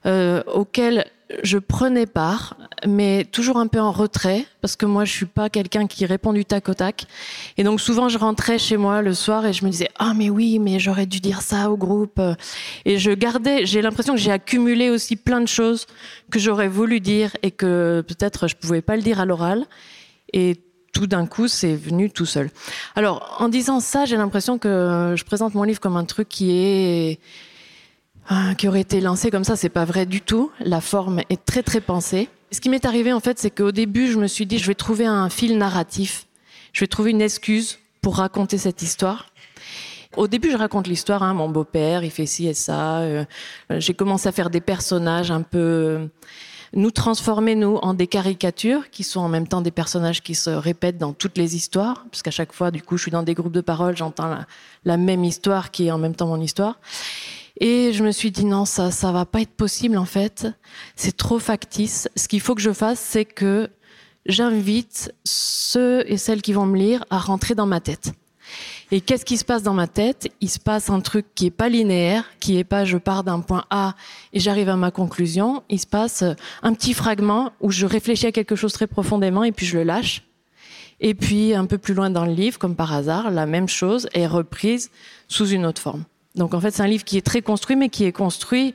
euh, 0.06 0.42
auxquelles 0.52 1.06
je 1.42 1.58
prenais 1.58 2.06
part, 2.06 2.56
mais 2.86 3.24
toujours 3.24 3.56
un 3.56 3.66
peu 3.66 3.80
en 3.80 3.92
retrait, 3.92 4.44
parce 4.60 4.76
que 4.76 4.84
moi, 4.86 5.04
je 5.04 5.12
suis 5.12 5.26
pas 5.26 5.48
quelqu'un 5.48 5.86
qui 5.86 6.04
répond 6.06 6.32
du 6.32 6.44
tac 6.44 6.68
au 6.68 6.74
tac. 6.74 7.06
Et 7.56 7.64
donc, 7.64 7.80
souvent, 7.80 8.08
je 8.08 8.18
rentrais 8.18 8.58
chez 8.58 8.76
moi 8.76 9.00
le 9.00 9.14
soir 9.14 9.46
et 9.46 9.52
je 9.52 9.64
me 9.64 9.70
disais, 9.70 9.88
ah, 9.98 10.12
mais 10.14 10.28
oui, 10.28 10.58
mais 10.58 10.78
j'aurais 10.78 11.06
dû 11.06 11.20
dire 11.20 11.40
ça 11.40 11.70
au 11.70 11.76
groupe. 11.76 12.20
Et 12.84 12.98
je 12.98 13.10
gardais, 13.10 13.64
j'ai 13.64 13.80
l'impression 13.80 14.14
que 14.14 14.20
j'ai 14.20 14.32
accumulé 14.32 14.90
aussi 14.90 15.16
plein 15.16 15.40
de 15.40 15.48
choses 15.48 15.86
que 16.30 16.38
j'aurais 16.38 16.68
voulu 16.68 17.00
dire 17.00 17.36
et 17.42 17.50
que 17.50 18.04
peut-être 18.06 18.46
je 18.46 18.56
pouvais 18.56 18.82
pas 18.82 18.96
le 18.96 19.02
dire 19.02 19.18
à 19.18 19.24
l'oral. 19.24 19.64
Et 20.32 20.60
tout 20.92 21.06
d'un 21.06 21.26
coup, 21.26 21.48
c'est 21.48 21.74
venu 21.74 22.10
tout 22.10 22.26
seul. 22.26 22.50
Alors, 22.96 23.36
en 23.38 23.48
disant 23.48 23.80
ça, 23.80 24.04
j'ai 24.04 24.16
l'impression 24.16 24.58
que 24.58 25.14
je 25.16 25.24
présente 25.24 25.54
mon 25.54 25.64
livre 25.64 25.80
comme 25.80 25.96
un 25.96 26.04
truc 26.04 26.28
qui 26.28 26.50
est 26.52 27.18
ah, 28.28 28.54
qui 28.56 28.68
aurait 28.68 28.80
été 28.80 29.00
lancé 29.00 29.30
comme 29.30 29.44
ça, 29.44 29.56
c'est 29.56 29.68
pas 29.68 29.84
vrai 29.84 30.06
du 30.06 30.20
tout. 30.20 30.50
La 30.60 30.80
forme 30.80 31.20
est 31.30 31.44
très 31.44 31.62
très 31.62 31.80
pensée. 31.80 32.28
Ce 32.50 32.60
qui 32.60 32.68
m'est 32.68 32.84
arrivé 32.84 33.12
en 33.12 33.20
fait, 33.20 33.38
c'est 33.38 33.50
qu'au 33.50 33.72
début, 33.72 34.10
je 34.10 34.18
me 34.18 34.26
suis 34.26 34.46
dit, 34.46 34.58
je 34.58 34.66
vais 34.66 34.74
trouver 34.74 35.06
un 35.06 35.28
fil 35.28 35.58
narratif, 35.58 36.26
je 36.72 36.80
vais 36.80 36.86
trouver 36.86 37.10
une 37.10 37.22
excuse 37.22 37.78
pour 38.00 38.16
raconter 38.16 38.58
cette 38.58 38.82
histoire. 38.82 39.26
Au 40.16 40.28
début, 40.28 40.50
je 40.50 40.56
raconte 40.56 40.86
l'histoire. 40.86 41.22
Hein, 41.22 41.34
mon 41.34 41.48
beau-père, 41.48 42.04
il 42.04 42.10
fait 42.10 42.26
ci 42.26 42.46
et 42.46 42.54
ça. 42.54 42.98
Euh, 42.98 43.24
J'ai 43.70 43.94
commencé 43.94 44.28
à 44.28 44.32
faire 44.32 44.50
des 44.50 44.60
personnages 44.60 45.32
un 45.32 45.42
peu 45.42 46.08
nous 46.74 46.90
transformer 46.90 47.54
nous 47.54 47.76
en 47.76 47.94
des 47.94 48.06
caricatures 48.06 48.90
qui 48.90 49.04
sont 49.04 49.20
en 49.20 49.28
même 49.28 49.46
temps 49.46 49.60
des 49.60 49.70
personnages 49.70 50.22
qui 50.22 50.34
se 50.34 50.50
répètent 50.50 50.98
dans 50.98 51.12
toutes 51.12 51.38
les 51.38 51.56
histoires, 51.56 52.04
parce 52.10 52.22
qu'à 52.22 52.30
chaque 52.30 52.52
fois, 52.52 52.70
du 52.70 52.82
coup, 52.82 52.96
je 52.96 53.02
suis 53.02 53.10
dans 53.10 53.22
des 53.22 53.34
groupes 53.34 53.52
de 53.52 53.60
parole, 53.60 53.96
j'entends 53.96 54.38
la, 54.84 54.96
même 54.96 55.24
histoire 55.24 55.70
qui 55.70 55.86
est 55.86 55.90
en 55.90 55.98
même 55.98 56.14
temps 56.14 56.26
mon 56.26 56.40
histoire. 56.40 56.78
Et 57.60 57.92
je 57.92 58.02
me 58.02 58.10
suis 58.10 58.30
dit 58.30 58.44
non, 58.44 58.64
ça, 58.64 58.90
ça 58.90 59.12
va 59.12 59.26
pas 59.26 59.40
être 59.40 59.54
possible 59.54 59.96
en 59.96 60.04
fait. 60.04 60.48
C'est 60.96 61.16
trop 61.16 61.38
factice. 61.38 62.08
Ce 62.16 62.28
qu'il 62.28 62.40
faut 62.40 62.54
que 62.54 62.60
je 62.60 62.72
fasse, 62.72 62.98
c'est 62.98 63.24
que 63.24 63.70
j'invite 64.26 65.12
ceux 65.24 66.04
et 66.10 66.16
celles 66.16 66.42
qui 66.42 66.52
vont 66.52 66.66
me 66.66 66.76
lire 66.76 67.04
à 67.10 67.18
rentrer 67.18 67.54
dans 67.54 67.66
ma 67.66 67.80
tête. 67.80 68.12
Et 68.90 69.00
qu'est-ce 69.00 69.24
qui 69.24 69.38
se 69.38 69.44
passe 69.44 69.62
dans 69.62 69.72
ma 69.72 69.86
tête? 69.86 70.28
Il 70.40 70.50
se 70.50 70.58
passe 70.58 70.90
un 70.90 71.00
truc 71.00 71.26
qui 71.34 71.46
est 71.46 71.50
pas 71.50 71.68
linéaire, 71.68 72.24
qui 72.40 72.58
est 72.58 72.64
pas 72.64 72.84
je 72.84 72.98
pars 72.98 73.24
d'un 73.24 73.40
point 73.40 73.64
A 73.70 73.94
et 74.32 74.40
j'arrive 74.40 74.68
à 74.68 74.76
ma 74.76 74.90
conclusion. 74.90 75.62
Il 75.68 75.80
se 75.80 75.86
passe 75.86 76.24
un 76.62 76.74
petit 76.74 76.92
fragment 76.92 77.52
où 77.60 77.70
je 77.70 77.86
réfléchis 77.86 78.26
à 78.26 78.32
quelque 78.32 78.56
chose 78.56 78.72
très 78.72 78.86
profondément 78.86 79.44
et 79.44 79.52
puis 79.52 79.66
je 79.66 79.78
le 79.78 79.84
lâche. 79.84 80.24
Et 81.00 81.14
puis 81.14 81.54
un 81.54 81.66
peu 81.66 81.78
plus 81.78 81.94
loin 81.94 82.10
dans 82.10 82.24
le 82.24 82.32
livre, 82.32 82.58
comme 82.58 82.76
par 82.76 82.92
hasard, 82.92 83.30
la 83.30 83.46
même 83.46 83.68
chose 83.68 84.08
est 84.14 84.26
reprise 84.26 84.90
sous 85.28 85.48
une 85.48 85.66
autre 85.66 85.80
forme. 85.80 86.04
Donc 86.34 86.54
en 86.54 86.60
fait, 86.60 86.72
c'est 86.72 86.82
un 86.82 86.88
livre 86.88 87.04
qui 87.04 87.16
est 87.16 87.26
très 87.26 87.42
construit, 87.42 87.76
mais 87.76 87.88
qui 87.88 88.04
est 88.04 88.12
construit 88.12 88.74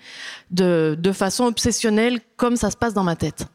de, 0.52 0.96
de 0.98 1.12
façon 1.12 1.46
obsessionnelle, 1.46 2.20
comme 2.38 2.56
ça 2.56 2.72
se 2.72 2.78
passe 2.78 2.94
dans 2.94 3.04
ma 3.04 3.16
tête. 3.16 3.48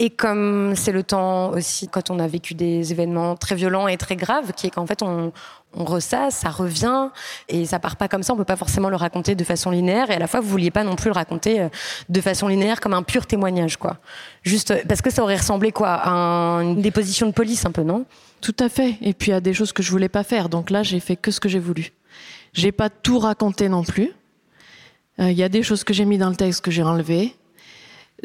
Et 0.00 0.10
comme 0.10 0.76
c'est 0.76 0.92
le 0.92 1.02
temps 1.02 1.50
aussi, 1.50 1.88
quand 1.88 2.10
on 2.10 2.20
a 2.20 2.28
vécu 2.28 2.54
des 2.54 2.92
événements 2.92 3.34
très 3.34 3.56
violents 3.56 3.88
et 3.88 3.96
très 3.96 4.14
graves, 4.14 4.52
qui 4.52 4.68
est 4.68 4.70
qu'en 4.70 4.86
fait 4.86 5.02
on, 5.02 5.32
on 5.74 5.84
ressasse, 5.84 6.36
ça 6.36 6.50
revient 6.50 7.08
et 7.48 7.66
ça 7.66 7.80
part 7.80 7.96
pas 7.96 8.06
comme 8.06 8.22
ça. 8.22 8.32
On 8.32 8.36
peut 8.36 8.44
pas 8.44 8.54
forcément 8.54 8.90
le 8.90 8.96
raconter 8.96 9.34
de 9.34 9.42
façon 9.42 9.72
linéaire 9.72 10.08
et 10.12 10.14
à 10.14 10.20
la 10.20 10.28
fois 10.28 10.38
vous 10.38 10.48
vouliez 10.48 10.70
pas 10.70 10.84
non 10.84 10.94
plus 10.94 11.08
le 11.08 11.14
raconter 11.14 11.62
euh, 11.62 11.68
de 12.08 12.20
façon 12.20 12.46
linéaire 12.46 12.80
comme 12.80 12.94
un 12.94 13.02
pur 13.02 13.26
témoignage, 13.26 13.76
quoi. 13.76 13.96
Juste 14.44 14.72
parce 14.86 15.02
que 15.02 15.10
ça 15.10 15.20
aurait 15.24 15.38
ressemblé 15.38 15.72
quoi 15.72 15.94
à 15.94 16.10
une 16.62 16.80
déposition 16.80 17.26
de 17.26 17.32
police 17.32 17.66
un 17.66 17.72
peu, 17.72 17.82
non? 17.82 18.04
Tout 18.40 18.56
à 18.60 18.68
fait. 18.68 18.98
Et 19.02 19.14
puis 19.14 19.32
a 19.32 19.40
des 19.40 19.52
choses 19.52 19.72
que 19.72 19.82
je 19.82 19.90
voulais 19.90 20.08
pas 20.08 20.22
faire. 20.22 20.48
Donc 20.48 20.70
là, 20.70 20.84
j'ai 20.84 21.00
fait 21.00 21.16
que 21.16 21.32
ce 21.32 21.40
que 21.40 21.48
j'ai 21.48 21.58
voulu. 21.58 21.92
J'ai 22.52 22.72
pas 22.72 22.90
tout 22.90 23.18
raconté 23.18 23.68
non 23.68 23.82
plus. 23.82 24.12
Il 25.18 25.24
euh, 25.24 25.32
y 25.32 25.42
a 25.42 25.48
des 25.48 25.62
choses 25.62 25.84
que 25.84 25.92
j'ai 25.92 26.04
mis 26.04 26.18
dans 26.18 26.30
le 26.30 26.36
texte 26.36 26.64
que 26.64 26.70
j'ai 26.70 26.82
enlevées. 26.82 27.34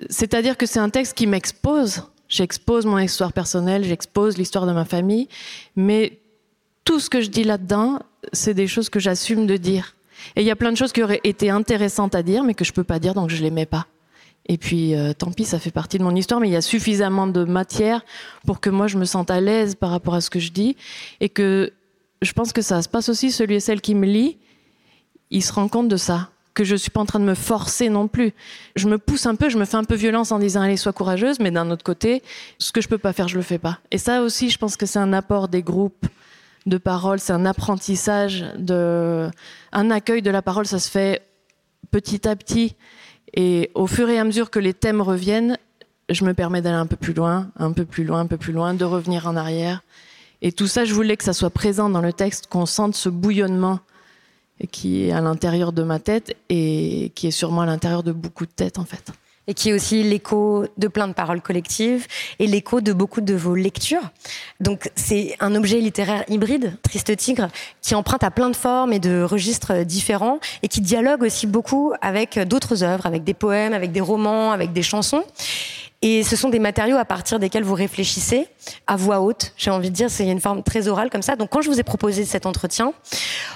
C'est-à-dire 0.10 0.58
que 0.58 0.66
c'est 0.66 0.80
un 0.80 0.90
texte 0.90 1.16
qui 1.16 1.28
m'expose. 1.28 2.04
J'expose 2.28 2.86
mon 2.86 2.98
histoire 2.98 3.34
personnelle, 3.34 3.84
j'expose 3.84 4.38
l'histoire 4.38 4.66
de 4.66 4.72
ma 4.72 4.86
famille, 4.86 5.28
mais 5.76 6.20
tout 6.84 7.00
ce 7.00 7.10
que 7.10 7.22
je 7.22 7.30
dis 7.30 7.44
là-dedans, 7.44 8.00
c'est 8.32 8.54
des 8.54 8.68
choses 8.68 8.90
que 8.90 9.00
j'assume 9.00 9.46
de 9.46 9.58
dire. 9.58 9.96
Et 10.36 10.42
il 10.42 10.48
y 10.48 10.52
a 10.52 10.56
plein 10.56 10.72
de 10.72 10.78
choses 10.78 10.94
qui 10.94 11.04
auraient 11.04 11.22
été 11.24 11.50
intéressantes 11.50 12.16
à 12.16 12.24
dire, 12.24 12.44
mais 12.44 12.54
que 12.54 12.66
je 12.66 12.74
peux 12.74 12.84
pas 12.84 13.00
dire, 13.00 13.14
donc 13.14 13.30
je 13.30 13.44
les 13.44 13.52
mets 13.52 13.66
pas. 13.66 13.88
Et 14.48 14.58
puis, 14.58 14.96
euh, 14.96 15.14
tant 15.14 15.32
pis, 15.32 15.46
ça 15.46 15.60
fait 15.60 15.72
partie 15.72 15.98
de 15.98 16.04
mon 16.04 16.16
histoire, 16.16 16.40
mais 16.40 16.50
il 16.50 16.54
y 16.54 16.58
a 16.58 16.62
suffisamment 16.62 17.28
de 17.28 17.44
matière 17.44 18.04
pour 18.46 18.60
que 18.60 18.70
moi 18.70 18.88
je 18.88 18.98
me 18.98 19.06
sente 19.06 19.32
à 19.32 19.40
l'aise 19.40 19.76
par 19.76 19.90
rapport 19.90 20.16
à 20.16 20.22
ce 20.22 20.30
que 20.30 20.40
je 20.40 20.52
dis, 20.52 20.76
et 21.22 21.30
que 21.30 21.72
je 22.24 22.34
pense 22.34 22.54
que 22.54 22.62
ça 22.62 22.82
se 22.82 22.90
passe 22.90 23.10
aussi 23.10 23.32
celui 23.32 23.56
et 23.56 23.60
celle 23.60 23.82
qui 23.82 23.96
me 23.96 24.06
lit, 24.06 24.38
il 25.32 25.44
se 25.44 25.54
rend 25.54 25.68
compte 25.68 25.88
de 25.88 25.98
ça 25.98 26.30
que 26.54 26.64
je 26.64 26.76
suis 26.76 26.92
pas 26.92 27.02
en 27.02 27.06
train 27.06 27.20
de 27.20 27.26
me 27.26 27.34
forcer 27.34 27.90
non 27.90 28.08
plus. 28.08 28.34
Je 28.76 28.88
me 28.88 28.98
pousse 28.98 29.26
un 29.26 29.36
peu, 29.36 29.50
je 29.50 29.58
me 29.58 29.66
fais 29.66 29.78
un 29.78 29.84
peu 29.84 29.96
violence 29.96 30.32
en 30.32 30.40
disant 30.40 30.62
allez 30.62 30.78
sois 30.78 30.94
courageuse, 30.94 31.40
mais 31.40 31.52
d'un 31.52 31.72
autre 31.72 31.84
côté, 31.84 32.22
ce 32.60 32.72
que 32.72 32.82
je 32.82 32.88
peux 32.88 32.98
pas 32.98 33.14
faire, 33.14 33.28
je 33.28 33.38
le 33.38 33.42
fais 33.42 33.58
pas. 33.58 33.80
Et 33.92 33.98
ça 33.98 34.22
aussi, 34.22 34.50
je 34.50 34.58
pense 34.58 34.78
que 34.78 34.86
c'est 34.86 35.00
un 35.00 35.14
apport 35.14 35.48
des 35.48 35.64
groupes 35.64 36.06
de 36.66 36.78
parole, 36.78 37.20
c'est 37.20 37.34
un 37.34 37.46
apprentissage 37.46 38.46
de, 38.58 39.30
un 39.72 39.92
accueil 39.92 40.22
de 40.22 40.30
la 40.30 40.42
parole, 40.42 40.66
ça 40.66 40.80
se 40.80 40.90
fait 40.90 41.24
petit 41.92 42.28
à 42.28 42.36
petit. 42.36 42.76
Et 43.34 43.72
au 43.74 43.88
fur 43.88 44.10
et 44.10 44.20
à 44.20 44.24
mesure 44.24 44.52
que 44.52 44.60
les 44.60 44.74
thèmes 44.74 45.02
reviennent, 45.02 45.58
je 46.10 46.24
me 46.24 46.34
permets 46.34 46.62
d'aller 46.62 46.76
un 46.76 46.86
peu 46.86 46.96
plus 46.96 47.14
loin, 47.14 47.50
un 47.58 47.72
peu 47.72 47.86
plus 47.86 48.04
loin, 48.04 48.20
un 48.20 48.28
peu 48.28 48.38
plus 48.38 48.54
loin, 48.54 48.74
de 48.74 48.86
revenir 48.86 49.28
en 49.28 49.36
arrière. 49.36 49.82
Et 50.44 50.52
tout 50.52 50.68
ça, 50.68 50.84
je 50.84 50.94
voulais 50.94 51.16
que 51.16 51.24
ça 51.24 51.34
soit 51.34 51.50
présent 51.50 51.90
dans 51.90 52.02
le 52.02 52.12
texte, 52.12 52.48
qu'on 52.48 52.66
sente 52.66 52.96
ce 52.96 53.08
bouillonnement 53.08 53.80
qui 54.72 55.06
est 55.06 55.12
à 55.12 55.22
l'intérieur 55.22 55.72
de 55.72 55.84
ma 55.84 56.00
tête 56.00 56.36
et 56.50 57.12
qui 57.16 57.28
est 57.28 57.32
sûrement 57.32 57.62
à 57.62 57.66
l'intérieur 57.66 58.04
de 58.04 58.12
beaucoup 58.12 58.46
de 58.46 58.52
têtes 58.52 58.78
en 58.78 58.86
fait 58.86 59.12
et 59.48 59.54
qui 59.54 59.70
est 59.70 59.74
aussi 59.74 60.04
l'écho 60.04 60.66
de 60.78 60.88
plein 60.88 61.08
de 61.08 61.14
paroles 61.14 61.42
collectives 61.42 62.08
et 62.40 62.48
l'écho 62.48 62.82
de 62.82 62.94
beaucoup 62.94 63.22
de 63.22 63.34
vos 63.34 63.56
lectures. 63.56 64.12
Donc 64.60 64.90
c'est 64.96 65.36
un 65.40 65.56
objet 65.56 65.80
littéraire 65.80 66.24
hybride, 66.30 66.78
Triste 66.82 67.16
Tigre, 67.18 67.50
qui 67.82 67.96
emprunte 67.96 68.24
à 68.24 68.32
plein 68.32 68.50
de 68.50 68.56
formes 68.56 68.94
et 68.94 69.00
de 69.00 69.22
registres 69.22 69.84
différents 69.84 70.40
et 70.62 70.68
qui 70.68 70.82
dialogue 70.82 71.24
aussi 71.24 71.48
beaucoup 71.48 71.94
avec 72.02 72.40
d'autres 72.40 72.84
œuvres, 72.84 73.06
avec 73.06 73.24
des 73.24 73.34
poèmes, 73.34 73.74
avec 73.74 73.92
des 73.92 74.02
romans, 74.02 74.52
avec 74.52 74.72
des 74.72 74.84
chansons. 74.84 75.24
Et 76.06 76.22
ce 76.24 76.36
sont 76.36 76.50
des 76.50 76.60
matériaux 76.60 76.98
à 76.98 77.06
partir 77.06 77.40
desquels 77.40 77.64
vous 77.64 77.76
réfléchissez 77.76 78.48
à 78.88 78.98
voix 78.98 79.22
haute. 79.22 79.54
J'ai 79.56 79.72
envie 79.72 79.90
de 79.90 79.96
dire, 79.96 80.10
c'est 80.10 80.28
une 80.28 80.42
forme 80.42 80.62
très 80.62 80.90
orale 80.90 81.10
comme 81.10 81.22
ça. 81.22 81.38
Donc, 81.38 81.50
quand 81.50 81.62
je 81.62 81.70
vous 81.70 81.80
ai 81.80 81.84
proposé 81.84 82.26
cet 82.26 82.46
entretien, 82.46 82.92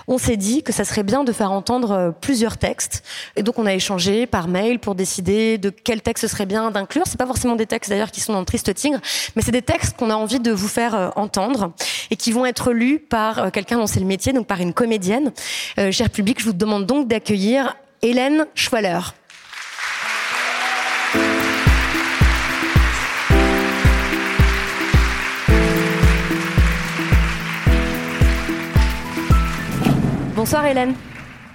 on 0.07 0.17
s'est 0.17 0.37
dit 0.37 0.63
que 0.63 0.71
ça 0.71 0.85
serait 0.85 1.03
bien 1.03 1.25
de 1.25 1.33
faire 1.33 1.51
entendre 1.51 1.91
euh, 1.91 2.11
plusieurs 2.11 2.57
textes. 2.57 3.03
Et 3.35 3.43
donc, 3.43 3.59
on 3.59 3.65
a 3.65 3.73
échangé 3.73 4.27
par 4.27 4.47
mail 4.47 4.79
pour 4.79 4.95
décider 4.95 5.57
de 5.57 5.69
quel 5.69 6.01
texte 6.01 6.21
ce 6.21 6.29
serait 6.29 6.45
bien 6.45 6.71
d'inclure. 6.71 7.03
C'est 7.05 7.17
pas 7.17 7.27
forcément 7.27 7.57
des 7.57 7.65
textes 7.65 7.89
d'ailleurs 7.89 8.11
qui 8.11 8.21
sont 8.21 8.31
dans 8.31 8.39
le 8.39 8.45
Triste 8.45 8.73
Tigre, 8.73 8.99
mais 9.35 9.41
c'est 9.41 9.51
des 9.51 9.61
textes 9.61 9.97
qu'on 9.97 10.09
a 10.09 10.15
envie 10.15 10.39
de 10.39 10.51
vous 10.51 10.69
faire 10.69 10.95
euh, 10.95 11.09
entendre 11.17 11.73
et 12.11 12.15
qui 12.15 12.31
vont 12.31 12.45
être 12.45 12.71
lus 12.71 12.99
par 12.99 13.39
euh, 13.39 13.49
quelqu'un 13.49 13.77
dont 13.77 13.87
c'est 13.87 13.99
le 13.99 14.05
métier, 14.05 14.31
donc 14.31 14.47
par 14.47 14.61
une 14.61 14.71
comédienne. 14.73 15.33
cher 15.91 16.09
public, 16.09 16.39
je 16.39 16.45
vous 16.45 16.53
demande 16.53 16.85
donc 16.85 17.09
d'accueillir 17.09 17.75
Hélène 18.01 18.47
Schwaller. 18.55 18.99
Bonsoir 30.47 30.67
Hélène. 30.67 30.95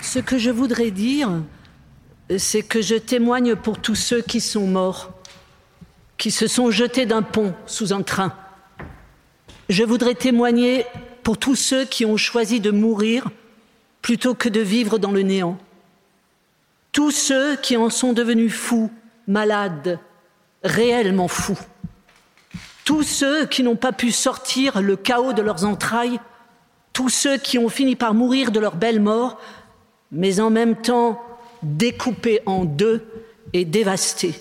Ce 0.02 0.18
que 0.18 0.36
je 0.36 0.50
voudrais 0.50 0.90
dire, 0.90 1.30
c'est 2.36 2.62
que 2.62 2.82
je 2.82 2.94
témoigne 2.94 3.56
pour 3.56 3.78
tous 3.78 3.94
ceux 3.94 4.20
qui 4.20 4.38
sont 4.38 4.66
morts, 4.66 5.14
qui 6.18 6.30
se 6.30 6.46
sont 6.46 6.70
jetés 6.70 7.06
d'un 7.06 7.22
pont 7.22 7.54
sous 7.64 7.94
un 7.94 8.02
train. 8.02 8.34
Je 9.70 9.82
voudrais 9.82 10.14
témoigner 10.14 10.84
pour 11.22 11.38
tous 11.38 11.54
ceux 11.54 11.86
qui 11.86 12.04
ont 12.04 12.18
choisi 12.18 12.60
de 12.60 12.70
mourir 12.70 13.30
plutôt 14.02 14.34
que 14.34 14.50
de 14.50 14.60
vivre 14.60 14.98
dans 14.98 15.12
le 15.12 15.22
néant. 15.22 15.56
Tous 16.92 17.12
ceux 17.12 17.56
qui 17.56 17.78
en 17.78 17.88
sont 17.88 18.12
devenus 18.12 18.52
fous, 18.52 18.90
malades, 19.26 20.00
réellement 20.64 21.28
fous. 21.28 21.58
Tous 22.84 23.04
ceux 23.04 23.46
qui 23.46 23.62
n'ont 23.62 23.74
pas 23.74 23.92
pu 23.92 24.12
sortir 24.12 24.82
le 24.82 24.96
chaos 24.96 25.32
de 25.32 25.40
leurs 25.40 25.64
entrailles 25.64 26.20
tous 26.92 27.08
ceux 27.08 27.38
qui 27.38 27.58
ont 27.58 27.68
fini 27.68 27.96
par 27.96 28.14
mourir 28.14 28.50
de 28.50 28.60
leur 28.60 28.76
belle 28.76 29.00
mort, 29.00 29.40
mais 30.10 30.40
en 30.40 30.50
même 30.50 30.76
temps 30.76 31.22
découpés 31.62 32.40
en 32.46 32.64
deux 32.64 33.04
et 33.52 33.64
dévastés. 33.64 34.34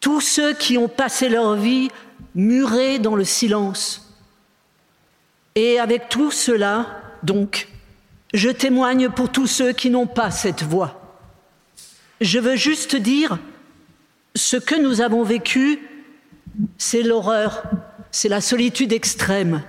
Tous 0.00 0.20
ceux 0.20 0.54
qui 0.54 0.78
ont 0.78 0.88
passé 0.88 1.28
leur 1.28 1.54
vie 1.54 1.90
murés 2.34 2.98
dans 2.98 3.16
le 3.16 3.24
silence. 3.24 4.14
Et 5.54 5.78
avec 5.78 6.08
tout 6.08 6.30
cela, 6.30 7.02
donc, 7.22 7.68
je 8.32 8.48
témoigne 8.48 9.10
pour 9.10 9.30
tous 9.30 9.46
ceux 9.46 9.72
qui 9.72 9.90
n'ont 9.90 10.06
pas 10.06 10.30
cette 10.30 10.62
voix. 10.62 11.18
Je 12.20 12.38
veux 12.38 12.56
juste 12.56 12.96
dire, 12.96 13.38
ce 14.34 14.56
que 14.56 14.80
nous 14.80 15.00
avons 15.00 15.22
vécu, 15.22 15.80
c'est 16.78 17.02
l'horreur, 17.02 17.62
c'est 18.10 18.28
la 18.28 18.40
solitude 18.40 18.92
extrême, 18.92 19.62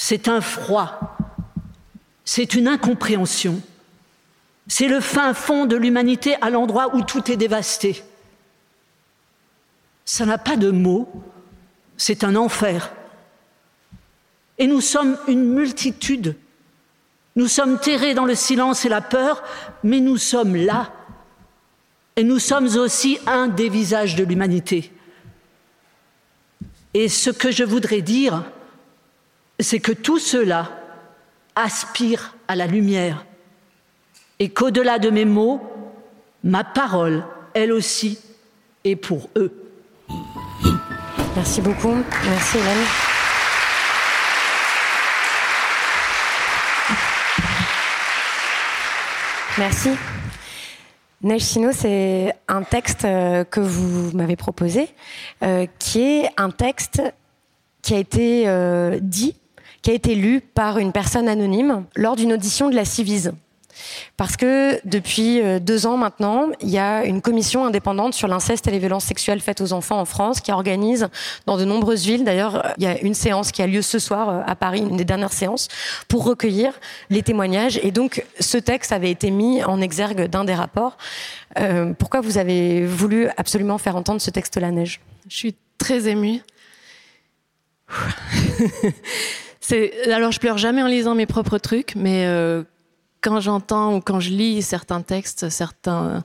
c'est 0.00 0.28
un 0.28 0.40
froid, 0.40 1.16
c'est 2.24 2.54
une 2.54 2.68
incompréhension, 2.68 3.60
c'est 4.68 4.86
le 4.86 5.00
fin 5.00 5.34
fond 5.34 5.66
de 5.66 5.74
l'humanité 5.74 6.36
à 6.40 6.50
l'endroit 6.50 6.94
où 6.94 7.02
tout 7.02 7.28
est 7.32 7.36
dévasté. 7.36 8.04
Ça 10.04 10.24
n'a 10.24 10.38
pas 10.38 10.56
de 10.56 10.70
mots, 10.70 11.10
c'est 11.96 12.22
un 12.22 12.36
enfer. 12.36 12.92
Et 14.58 14.68
nous 14.68 14.80
sommes 14.80 15.18
une 15.26 15.52
multitude. 15.52 16.36
Nous 17.34 17.48
sommes 17.48 17.80
terrés 17.80 18.14
dans 18.14 18.24
le 18.24 18.36
silence 18.36 18.84
et 18.84 18.88
la 18.88 19.00
peur, 19.00 19.42
mais 19.82 19.98
nous 19.98 20.16
sommes 20.16 20.54
là. 20.54 20.92
Et 22.14 22.22
nous 22.22 22.38
sommes 22.38 22.68
aussi 22.76 23.18
un 23.26 23.48
des 23.48 23.68
visages 23.68 24.14
de 24.14 24.22
l'humanité. 24.22 24.92
Et 26.94 27.08
ce 27.08 27.30
que 27.30 27.50
je 27.50 27.64
voudrais 27.64 28.00
dire, 28.00 28.44
c'est 29.60 29.80
que 29.80 29.92
tout 29.92 30.18
cela 30.18 30.70
aspire 31.54 32.34
à 32.46 32.56
la 32.56 32.66
lumière 32.66 33.24
et 34.38 34.50
qu'au-delà 34.50 34.98
de 34.98 35.10
mes 35.10 35.24
mots, 35.24 35.60
ma 36.44 36.64
parole, 36.64 37.24
elle 37.54 37.72
aussi, 37.72 38.18
est 38.84 38.96
pour 38.96 39.28
eux. 39.36 39.52
Merci 41.34 41.60
beaucoup. 41.60 41.94
Merci 42.24 42.58
Hélène. 42.58 42.84
Merci. 49.58 49.90
Sino, 51.40 51.72
c'est 51.72 52.32
un 52.46 52.62
texte 52.62 53.04
euh, 53.04 53.42
que 53.42 53.58
vous 53.58 54.16
m'avez 54.16 54.36
proposé, 54.36 54.88
euh, 55.42 55.66
qui 55.80 56.00
est 56.00 56.30
un 56.36 56.50
texte 56.50 57.02
qui 57.82 57.94
a 57.94 57.98
été 57.98 58.44
euh, 58.46 58.98
dit 59.02 59.34
qui 59.82 59.90
a 59.90 59.94
été 59.94 60.14
lu 60.14 60.40
par 60.40 60.78
une 60.78 60.92
personne 60.92 61.28
anonyme 61.28 61.84
lors 61.96 62.16
d'une 62.16 62.32
audition 62.32 62.70
de 62.70 62.74
la 62.74 62.84
Civise. 62.84 63.32
Parce 64.16 64.36
que 64.36 64.80
depuis 64.86 65.40
euh, 65.40 65.58
deux 65.58 65.86
ans 65.86 65.96
maintenant, 65.96 66.48
il 66.60 66.68
y 66.68 66.78
a 66.78 67.04
une 67.04 67.20
commission 67.22 67.64
indépendante 67.64 68.14
sur 68.14 68.28
l'inceste 68.28 68.66
et 68.66 68.70
les 68.70 68.78
violences 68.78 69.04
sexuelles 69.04 69.40
faites 69.40 69.60
aux 69.60 69.72
enfants 69.72 70.00
en 70.00 70.04
France 70.04 70.40
qui 70.40 70.52
organise 70.52 71.08
dans 71.46 71.56
de 71.56 71.64
nombreuses 71.64 72.04
villes. 72.04 72.24
D'ailleurs, 72.24 72.74
il 72.78 72.84
y 72.84 72.86
a 72.86 73.00
une 73.00 73.14
séance 73.14 73.52
qui 73.52 73.62
a 73.62 73.66
lieu 73.66 73.82
ce 73.82 73.98
soir 73.98 74.28
euh, 74.28 74.40
à 74.46 74.56
Paris, 74.56 74.80
une 74.80 74.96
des 74.96 75.04
dernières 75.04 75.32
séances, 75.32 75.68
pour 76.08 76.24
recueillir 76.24 76.72
les 77.10 77.22
témoignages. 77.22 77.78
Et 77.82 77.90
donc, 77.90 78.24
ce 78.40 78.58
texte 78.58 78.92
avait 78.92 79.10
été 79.10 79.30
mis 79.30 79.62
en 79.64 79.80
exergue 79.80 80.26
d'un 80.28 80.44
des 80.44 80.54
rapports. 80.54 80.96
Euh, 81.58 81.92
pourquoi 81.98 82.20
vous 82.20 82.38
avez 82.38 82.84
voulu 82.84 83.28
absolument 83.36 83.78
faire 83.78 83.96
entendre 83.96 84.20
ce 84.20 84.30
texte-là, 84.30 84.70
Neige? 84.70 85.00
Je 85.28 85.36
suis 85.36 85.56
très 85.78 86.08
émue. 86.08 86.40
alors 90.10 90.32
je 90.32 90.40
pleure 90.40 90.58
jamais 90.58 90.82
en 90.82 90.86
lisant 90.86 91.14
mes 91.14 91.26
propres 91.26 91.58
trucs, 91.58 91.94
mais 91.94 92.26
euh, 92.26 92.62
quand 93.20 93.40
j'entends 93.40 93.96
ou 93.96 94.00
quand 94.00 94.20
je 94.20 94.30
lis 94.30 94.62
certains 94.62 95.02
textes, 95.02 95.48
certains 95.48 96.24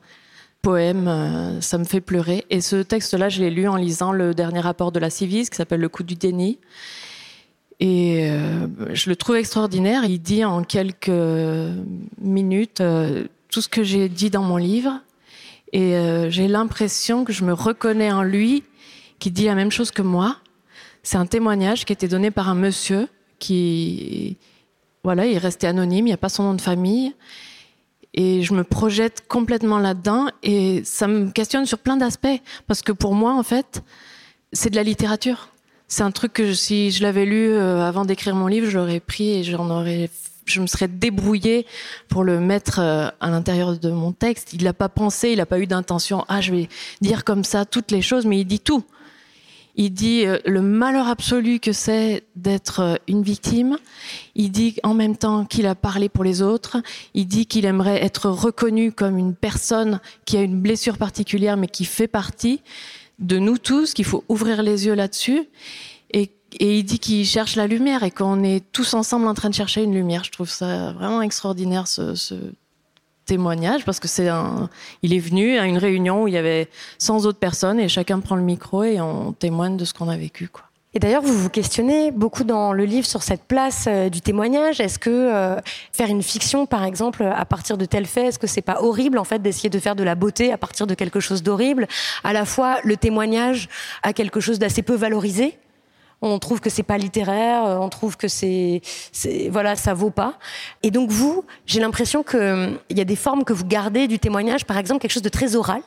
poèmes, 0.62 1.08
euh, 1.08 1.62
ça 1.62 1.78
me 1.78 1.84
fait 1.84 2.02
pleurer. 2.02 2.46
Et 2.50 2.62
ce 2.62 2.78
texte-là, 2.78 3.30
je 3.30 3.42
l'ai 3.42 3.50
lu 3.50 3.68
en 3.68 3.76
lisant 3.76 4.12
le 4.12 4.34
dernier 4.34 4.60
rapport 4.60 4.92
de 4.92 5.00
la 5.00 5.10
Civis 5.10 5.50
qui 5.50 5.58
s'appelle 5.58 5.82
Le 5.82 5.90
coup 5.90 6.04
du 6.04 6.16
déni. 6.16 6.60
Et 7.80 8.30
euh, 8.30 8.68
je 8.94 9.10
le 9.10 9.16
trouve 9.16 9.36
extraordinaire. 9.36 10.06
Il 10.06 10.20
dit 10.20 10.46
en 10.46 10.64
quelques 10.64 11.12
minutes 12.22 12.82
tout 13.50 13.62
ce 13.62 13.68
que 13.68 13.84
j'ai 13.84 14.08
dit 14.08 14.30
dans 14.30 14.44
mon 14.44 14.58
livre. 14.58 15.02
Et 15.74 15.98
j'ai 16.30 16.48
l'impression 16.48 17.26
que 17.26 17.34
je 17.34 17.44
me 17.44 17.52
reconnais 17.52 18.12
en 18.12 18.22
lui 18.22 18.64
qui 19.18 19.32
dit 19.32 19.46
la 19.46 19.56
même 19.56 19.72
chose 19.72 19.90
que 19.90 20.04
moi. 20.04 20.38
C'est 21.02 21.18
un 21.18 21.26
témoignage 21.26 21.84
qui 21.84 21.92
a 21.92 21.96
été 21.96 22.08
donné 22.08 22.30
par 22.30 22.48
un 22.48 22.56
monsieur 22.56 23.10
qui, 23.44 24.38
voilà, 25.04 25.26
il 25.26 25.34
est 25.34 25.38
resté 25.38 25.68
anonyme, 25.68 26.08
il 26.08 26.12
n'y 26.12 26.14
a 26.14 26.18
pas 26.18 26.30
son 26.30 26.44
nom 26.44 26.54
de 26.54 26.62
famille. 26.62 27.14
Et 28.14 28.44
je 28.44 28.54
me 28.54 28.64
projette 28.64 29.28
complètement 29.28 29.80
là-dedans 29.80 30.28
et 30.44 30.82
ça 30.86 31.08
me 31.08 31.32
questionne 31.32 31.66
sur 31.66 31.80
plein 31.80 31.98
d'aspects. 31.98 32.40
Parce 32.68 32.82
que 32.82 32.92
pour 32.92 33.16
moi, 33.16 33.34
en 33.34 33.44
fait, 33.44 33.84
c'est 34.54 34.70
de 34.70 34.76
la 34.76 34.84
littérature. 34.84 35.50
C'est 35.88 36.04
un 36.04 36.12
truc 36.12 36.34
que 36.34 36.54
si 36.54 36.92
je 36.92 37.04
l'avais 37.04 37.26
lu 37.26 37.50
euh, 37.50 37.82
avant 37.82 38.06
d'écrire 38.06 38.36
mon 38.36 38.48
livre, 38.48 38.70
je 38.70 38.78
l'aurais 38.78 39.00
pris 39.00 39.32
et 39.32 39.44
je 39.44 40.62
me 40.62 40.68
serais 40.68 40.88
débrouillée 40.88 41.66
pour 42.08 42.24
le 42.24 42.40
mettre 42.40 42.80
euh, 42.80 43.10
à 43.20 43.30
l'intérieur 43.30 43.78
de 43.78 43.90
mon 43.90 44.12
texte. 44.12 44.54
Il 44.54 44.64
n'a 44.64 44.74
pas 44.74 44.90
pensé, 44.90 45.32
il 45.32 45.38
n'a 45.38 45.46
pas 45.46 45.60
eu 45.60 45.68
d'intention. 45.68 46.24
Ah, 46.30 46.40
je 46.40 46.52
vais 46.54 46.70
dire 47.02 47.24
comme 47.24 47.44
ça 47.44 47.66
toutes 47.66 47.92
les 47.92 48.02
choses, 48.02 48.26
mais 48.26 48.40
il 48.40 48.46
dit 48.46 48.60
tout. 48.60 48.84
Il 49.76 49.92
dit 49.92 50.26
euh, 50.26 50.38
le 50.46 50.62
malheur 50.62 51.08
absolu 51.08 51.60
que 51.60 51.72
c'est 51.72 52.24
d'être 52.36 52.80
euh, 52.80 52.96
une 53.08 53.24
victime. 53.24 53.78
Il 54.36 54.52
dit 54.52 54.78
en 54.84 54.94
même 54.94 55.18
temps 55.18 55.46
qu'il 55.46 55.66
a 55.66 55.76
parlé 55.76 56.10
pour 56.10 56.24
les 56.24 56.42
autres. 56.42 56.78
Il 57.14 57.28
dit 57.28 57.46
qu'il 57.46 57.66
aimerait 57.66 58.04
être 58.04 58.30
reconnu 58.30 58.92
comme 58.92 59.18
une 59.18 59.36
personne 59.36 60.00
qui 60.26 60.38
a 60.38 60.42
une 60.42 60.62
blessure 60.62 60.98
particulière, 60.98 61.58
mais 61.58 61.68
qui 61.68 61.86
fait 61.86 62.08
partie 62.08 62.62
de 63.20 63.40
nous 63.40 63.58
tous, 63.58 63.94
qu'il 63.94 64.06
faut 64.06 64.24
ouvrir 64.30 64.64
les 64.64 64.86
yeux 64.86 64.96
là-dessus. 64.96 65.48
Et 66.60 66.78
il 66.78 66.84
dit 66.84 67.00
qu'il 67.00 67.26
cherche 67.26 67.56
la 67.56 67.68
lumière 67.68 68.04
et 68.04 68.12
qu'on 68.12 68.44
est 68.44 68.64
tous 68.72 68.94
ensemble 68.94 69.28
en 69.28 69.34
train 69.34 69.50
de 69.50 69.56
chercher 69.56 69.84
une 69.84 69.94
lumière. 69.94 70.24
Je 70.24 70.32
trouve 70.32 70.50
ça 70.50 70.92
vraiment 70.94 71.22
extraordinaire 71.22 71.88
ce, 71.88 72.36
témoignage 73.26 73.86
parce 73.86 74.00
que 74.00 74.08
c'est 74.08 74.30
un. 74.30 74.70
Il 75.02 75.14
est 75.14 75.20
venu 75.20 75.58
à 75.58 75.66
une 75.66 75.78
réunion 75.78 76.24
où 76.24 76.28
il 76.28 76.34
y 76.34 76.38
avait 76.38 76.70
100 77.00 77.26
autres 77.26 77.40
personnes 77.40 77.80
et 77.80 77.88
chacun 77.88 78.20
prend 78.20 78.36
le 78.36 78.44
micro 78.44 78.84
et 78.84 79.00
on 79.02 79.34
témoigne 79.34 79.78
de 79.78 79.86
ce 79.86 79.94
qu'on 79.94 80.10
a 80.10 80.18
vécu, 80.18 80.48
quoi. 80.48 80.64
Et 80.96 81.00
d'ailleurs, 81.00 81.24
vous 81.24 81.34
vous 81.34 81.50
questionnez 81.50 82.12
beaucoup 82.12 82.44
dans 82.44 82.72
le 82.72 82.86
livre 82.86 83.08
sur 83.08 83.24
cette 83.24 83.46
place 83.46 83.86
euh, 83.88 84.10
du 84.10 84.22
témoignage. 84.22 84.80
Est-ce 84.80 85.00
que 85.00 85.10
euh, 85.10 85.56
faire 85.92 86.08
une 86.08 86.22
fiction, 86.22 86.68
par 86.68 86.84
exemple, 86.84 87.24
à 87.24 87.46
partir 87.46 87.80
de 87.80 87.86
tels 87.86 88.06
faits, 88.06 88.28
est-ce 88.28 88.40
que 88.40 88.46
c'est 88.46 88.62
pas 88.62 88.80
horrible 88.82 89.18
en 89.18 89.24
fait 89.24 89.42
d'essayer 89.42 89.72
de 89.72 89.80
faire 89.80 89.96
de 89.96 90.04
la 90.04 90.14
beauté 90.14 90.54
à 90.54 90.58
partir 90.58 90.86
de 90.86 90.94
quelque 90.94 91.20
chose 91.20 91.42
d'horrible? 91.42 91.88
À 92.24 92.32
la 92.32 92.46
fois, 92.46 92.78
le 92.84 92.96
témoignage 92.96 93.70
a 94.04 94.14
quelque 94.14 94.40
chose 94.40 94.60
d'assez 94.60 94.84
peu 94.84 94.94
valorisé 94.94 95.58
on 96.24 96.40
trouve 96.40 96.62
que 96.62 96.70
c'est 96.70 96.84
pas 96.84 96.98
littéraire, 96.98 97.66
euh, 97.66 97.78
on 97.78 97.90
trouve 97.90 98.18
que 98.18 98.28
c'est, 98.28 98.82
voilà, 99.52 99.76
ça 99.76 99.94
vaut 99.94 100.10
pas. 100.10 100.36
Et 100.82 100.90
donc 100.90 101.12
vous, 101.12 101.44
j'ai 101.66 101.80
l'impression 101.80 102.24
que 102.24 102.38
euh, 102.38 102.70
il 102.90 102.98
y 102.98 103.02
a 103.02 103.06
des 103.06 103.16
formes 103.16 103.44
que 103.44 103.54
vous 103.54 103.66
gardez 103.66 104.08
du 104.08 104.20
témoignage, 104.20 104.66
par 104.66 104.78
exemple 104.78 105.02
quelque 105.02 105.12
chose 105.12 105.22
de 105.22 105.30
très 105.30 105.56
oral 105.56 105.82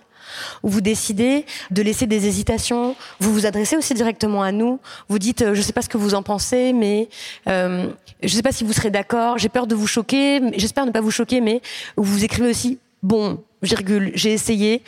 où 0.62 0.68
vous 0.68 0.80
décidez 0.80 1.46
de 1.70 1.82
laisser 1.82 2.06
des 2.06 2.26
hésitations, 2.26 2.96
vous 3.20 3.32
vous 3.32 3.46
adressez 3.46 3.76
aussi 3.76 3.94
directement 3.94 4.42
à 4.42 4.52
nous, 4.52 4.80
vous 5.08 5.18
dites 5.18 5.42
euh, 5.42 5.54
je 5.54 5.62
sais 5.62 5.72
pas 5.72 5.82
ce 5.82 5.88
que 5.88 5.98
vous 5.98 6.14
en 6.14 6.22
pensez, 6.22 6.72
mais 6.72 7.08
euh, 7.48 7.86
je 8.22 8.28
sais 8.28 8.42
pas 8.42 8.52
si 8.52 8.64
vous 8.64 8.72
serez 8.72 8.90
d'accord, 8.90 9.38
j'ai 9.38 9.48
peur 9.48 9.66
de 9.66 9.74
vous 9.74 9.86
choquer, 9.86 10.40
j'espère 10.56 10.84
ne 10.84 10.90
pas 10.90 11.00
vous 11.00 11.10
choquer, 11.10 11.40
mais 11.40 11.62
vous 11.96 12.24
écrivez 12.24 12.50
aussi 12.50 12.78
bon 13.02 13.42
j'ai 13.62 14.32
essayé 14.32 14.82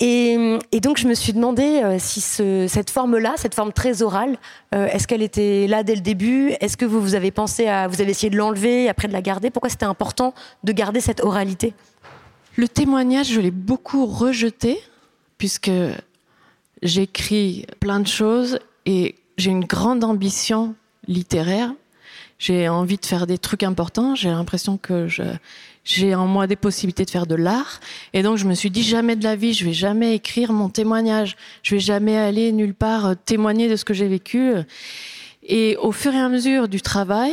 et, 0.00 0.58
donc 0.80 0.98
je 0.98 1.06
me 1.06 1.14
suis 1.14 1.32
demandé 1.32 1.62
euh, 1.62 1.96
si 1.98 2.20
cette 2.20 2.90
forme-là, 2.90 3.34
cette 3.36 3.54
forme 3.54 3.72
très 3.72 4.02
orale, 4.02 4.36
euh, 4.74 4.86
est-ce 4.86 5.06
qu'elle 5.06 5.22
était 5.22 5.66
là 5.68 5.82
dès 5.82 5.94
le 5.94 6.00
début? 6.00 6.50
Est-ce 6.60 6.76
que 6.76 6.84
vous, 6.84 7.00
vous 7.00 7.14
avez 7.14 7.30
pensé 7.30 7.68
à, 7.68 7.86
vous 7.86 8.00
avez 8.00 8.10
essayé 8.10 8.30
de 8.30 8.36
l'enlever 8.36 8.88
après 8.88 9.06
de 9.06 9.12
la 9.12 9.22
garder? 9.22 9.50
Pourquoi 9.50 9.70
c'était 9.70 9.84
important 9.84 10.34
de 10.64 10.72
garder 10.72 11.00
cette 11.00 11.22
oralité? 11.22 11.74
Le 12.56 12.68
témoignage, 12.68 13.28
je 13.28 13.40
l'ai 13.40 13.50
beaucoup 13.52 14.06
rejeté 14.06 14.80
puisque 15.38 15.70
j'écris 16.82 17.66
plein 17.80 18.00
de 18.00 18.06
choses 18.06 18.58
et 18.86 19.14
j'ai 19.38 19.50
une 19.50 19.64
grande 19.64 20.02
ambition 20.04 20.74
littéraire. 21.06 21.72
J'ai 22.38 22.68
envie 22.68 22.96
de 22.96 23.06
faire 23.06 23.26
des 23.26 23.38
trucs 23.38 23.62
importants. 23.62 24.14
J'ai 24.14 24.28
l'impression 24.28 24.76
que 24.76 25.06
je, 25.06 25.22
j'ai 25.84 26.14
en 26.14 26.26
moi 26.26 26.46
des 26.46 26.56
possibilités 26.56 27.04
de 27.04 27.10
faire 27.10 27.26
de 27.26 27.34
l'art. 27.34 27.80
Et 28.12 28.22
donc, 28.22 28.38
je 28.38 28.46
me 28.46 28.54
suis 28.54 28.70
dit, 28.70 28.82
jamais 28.82 29.16
de 29.16 29.24
la 29.24 29.36
vie, 29.36 29.52
je 29.52 29.64
vais 29.64 29.72
jamais 29.72 30.14
écrire 30.14 30.52
mon 30.52 30.68
témoignage. 30.68 31.36
Je 31.62 31.74
vais 31.74 31.80
jamais 31.80 32.16
aller 32.16 32.52
nulle 32.52 32.74
part 32.74 33.06
euh, 33.06 33.14
témoigner 33.14 33.68
de 33.68 33.76
ce 33.76 33.84
que 33.84 33.94
j'ai 33.94 34.08
vécu. 34.08 34.54
Et 35.46 35.76
au 35.76 35.92
fur 35.92 36.14
et 36.14 36.20
à 36.20 36.28
mesure 36.28 36.68
du 36.68 36.80
travail, 36.80 37.32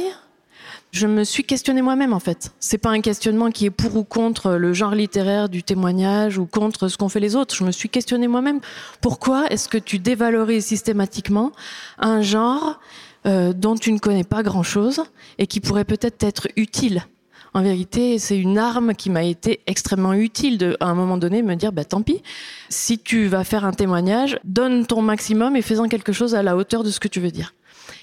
je 0.91 1.07
me 1.07 1.23
suis 1.23 1.45
questionné 1.45 1.81
moi-même 1.81 2.11
en 2.11 2.19
fait. 2.19 2.51
C'est 2.59 2.77
pas 2.77 2.89
un 2.89 2.99
questionnement 2.99 3.49
qui 3.49 3.65
est 3.65 3.71
pour 3.71 3.95
ou 3.95 4.03
contre 4.03 4.51
le 4.51 4.73
genre 4.73 4.93
littéraire 4.93 5.47
du 5.47 5.63
témoignage 5.63 6.37
ou 6.37 6.45
contre 6.45 6.89
ce 6.89 6.97
qu'ont 6.97 7.07
fait 7.07 7.21
les 7.21 7.37
autres. 7.37 7.55
Je 7.55 7.63
me 7.63 7.71
suis 7.71 7.87
questionné 7.87 8.27
moi-même. 8.27 8.59
Pourquoi 8.99 9.47
est-ce 9.47 9.69
que 9.69 9.77
tu 9.77 9.99
dévalorises 9.99 10.65
systématiquement 10.65 11.53
un 11.97 12.21
genre 12.21 12.79
euh, 13.25 13.53
dont 13.53 13.75
tu 13.75 13.93
ne 13.93 13.99
connais 13.99 14.25
pas 14.25 14.43
grand-chose 14.43 15.03
et 15.37 15.47
qui 15.47 15.61
pourrait 15.61 15.85
peut-être 15.85 16.23
être 16.23 16.47
utile? 16.57 17.05
En 17.53 17.61
vérité, 17.61 18.17
c'est 18.17 18.37
une 18.37 18.57
arme 18.57 18.95
qui 18.95 19.09
m'a 19.09 19.23
été 19.23 19.59
extrêmement 19.67 20.13
utile 20.13 20.77
à 20.79 20.87
un 20.87 20.95
moment 20.95 21.17
donné, 21.17 21.41
me 21.41 21.55
dire, 21.55 21.73
bah, 21.73 21.83
tant 21.83 22.01
pis. 22.01 22.21
Si 22.69 22.97
tu 22.97 23.27
vas 23.27 23.43
faire 23.43 23.65
un 23.65 23.73
témoignage, 23.73 24.39
donne 24.45 24.85
ton 24.85 25.01
maximum 25.01 25.55
et 25.55 25.61
fais-en 25.61 25.89
quelque 25.89 26.13
chose 26.13 26.33
à 26.33 26.43
la 26.43 26.55
hauteur 26.55 26.83
de 26.83 26.89
ce 26.89 26.99
que 26.99 27.09
tu 27.09 27.19
veux 27.19 27.31
dire. 27.31 27.53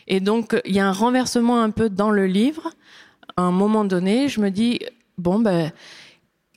Et 0.06 0.20
donc, 0.20 0.60
il 0.66 0.74
y 0.74 0.80
a 0.80 0.86
un 0.86 0.92
renversement 0.92 1.62
un 1.62 1.70
peu 1.70 1.88
dans 1.88 2.10
le 2.10 2.26
livre. 2.26 2.70
À 3.36 3.42
un 3.42 3.50
moment 3.50 3.84
donné, 3.84 4.28
je 4.28 4.40
me 4.40 4.50
dis, 4.50 4.80
bon, 5.16 5.38
ben, 5.38 5.72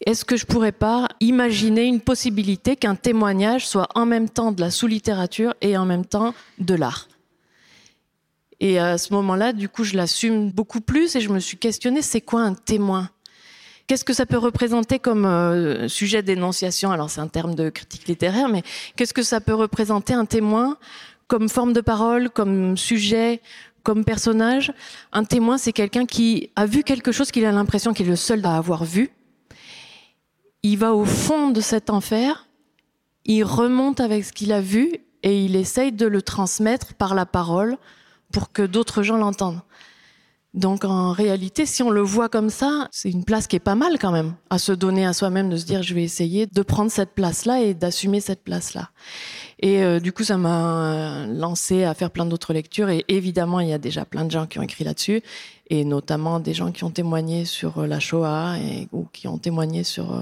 est-ce 0.05 0.25
que 0.25 0.35
je 0.35 0.45
pourrais 0.45 0.71
pas 0.71 1.07
imaginer 1.19 1.83
une 1.83 2.01
possibilité 2.01 2.75
qu'un 2.75 2.95
témoignage 2.95 3.67
soit 3.67 3.87
en 3.95 4.05
même 4.05 4.29
temps 4.29 4.51
de 4.51 4.59
la 4.59 4.71
sous-littérature 4.71 5.53
et 5.61 5.77
en 5.77 5.85
même 5.85 6.05
temps 6.05 6.33
de 6.59 6.73
l'art? 6.75 7.07
Et 8.61 8.77
à 8.77 8.99
ce 8.99 9.11
moment-là, 9.15 9.53
du 9.53 9.67
coup, 9.67 9.83
je 9.83 9.97
l'assume 9.97 10.51
beaucoup 10.51 10.81
plus 10.81 11.15
et 11.15 11.19
je 11.19 11.29
me 11.29 11.39
suis 11.39 11.57
questionnée, 11.57 12.03
c'est 12.03 12.21
quoi 12.21 12.41
un 12.41 12.53
témoin? 12.53 13.09
Qu'est-ce 13.87 14.05
que 14.05 14.13
ça 14.13 14.27
peut 14.27 14.37
représenter 14.37 14.99
comme 14.99 15.25
euh, 15.25 15.87
sujet 15.87 16.21
d'énonciation? 16.21 16.91
Alors 16.91 17.09
c'est 17.09 17.21
un 17.21 17.27
terme 17.27 17.55
de 17.55 17.71
critique 17.71 18.07
littéraire, 18.07 18.49
mais 18.49 18.61
qu'est-ce 18.95 19.15
que 19.15 19.23
ça 19.23 19.41
peut 19.41 19.55
représenter 19.55 20.13
un 20.13 20.25
témoin 20.25 20.77
comme 21.25 21.49
forme 21.49 21.73
de 21.73 21.81
parole, 21.81 22.29
comme 22.29 22.77
sujet, 22.77 23.41
comme 23.81 24.05
personnage? 24.05 24.71
Un 25.11 25.23
témoin, 25.23 25.57
c'est 25.57 25.73
quelqu'un 25.73 26.05
qui 26.05 26.51
a 26.55 26.67
vu 26.67 26.83
quelque 26.83 27.11
chose 27.11 27.31
qu'il 27.31 27.45
a 27.45 27.51
l'impression 27.51 27.93
qu'il 27.93 28.05
est 28.05 28.11
le 28.11 28.15
seul 28.15 28.45
à 28.45 28.57
avoir 28.57 28.85
vu. 28.85 29.09
Il 30.61 30.77
va 30.77 30.93
au 30.93 31.03
fond 31.03 31.49
de 31.49 31.61
cet 31.61 31.89
enfer, 31.89 32.47
il 33.25 33.43
remonte 33.43 33.99
avec 33.99 34.23
ce 34.23 34.31
qu'il 34.31 34.53
a 34.53 34.61
vu 34.61 34.97
et 35.23 35.43
il 35.43 35.55
essaye 35.55 35.91
de 35.91 36.05
le 36.05 36.21
transmettre 36.21 36.93
par 36.93 37.15
la 37.15 37.25
parole, 37.25 37.77
pour 38.31 38.51
que 38.51 38.63
d'autres 38.63 39.03
gens 39.03 39.17
l'entendent. 39.17 39.61
Donc 40.53 40.83
en 40.83 41.13
réalité, 41.13 41.65
si 41.65 41.81
on 41.81 41.89
le 41.89 42.01
voit 42.01 42.27
comme 42.27 42.49
ça, 42.49 42.89
c'est 42.91 43.09
une 43.09 43.23
place 43.23 43.47
qui 43.47 43.55
est 43.55 43.59
pas 43.59 43.75
mal 43.75 43.97
quand 43.97 44.11
même, 44.11 44.33
à 44.49 44.57
se 44.57 44.73
donner 44.73 45.05
à 45.05 45.13
soi-même, 45.13 45.49
de 45.49 45.55
se 45.55 45.65
dire 45.65 45.81
je 45.81 45.93
vais 45.93 46.03
essayer 46.03 46.45
de 46.45 46.61
prendre 46.61 46.91
cette 46.91 47.11
place-là 47.11 47.61
et 47.61 47.73
d'assumer 47.73 48.19
cette 48.19 48.43
place-là. 48.43 48.89
Et 49.59 49.81
euh, 49.81 50.01
du 50.01 50.11
coup, 50.11 50.25
ça 50.25 50.37
m'a 50.37 51.25
lancé 51.27 51.85
à 51.85 51.93
faire 51.93 52.11
plein 52.11 52.25
d'autres 52.25 52.51
lectures. 52.51 52.89
Et 52.89 53.05
évidemment, 53.07 53.61
il 53.61 53.69
y 53.69 53.73
a 53.73 53.77
déjà 53.77 54.03
plein 54.03 54.25
de 54.25 54.31
gens 54.31 54.45
qui 54.45 54.59
ont 54.59 54.63
écrit 54.63 54.83
là-dessus, 54.83 55.21
et 55.69 55.85
notamment 55.85 56.41
des 56.41 56.53
gens 56.53 56.73
qui 56.73 56.83
ont 56.83 56.91
témoigné 56.91 57.45
sur 57.45 57.87
la 57.87 58.01
Shoah 58.01 58.57
et, 58.57 58.89
ou 58.91 59.07
qui 59.13 59.29
ont 59.29 59.37
témoigné 59.37 59.85
sur 59.85 60.13
euh, 60.13 60.21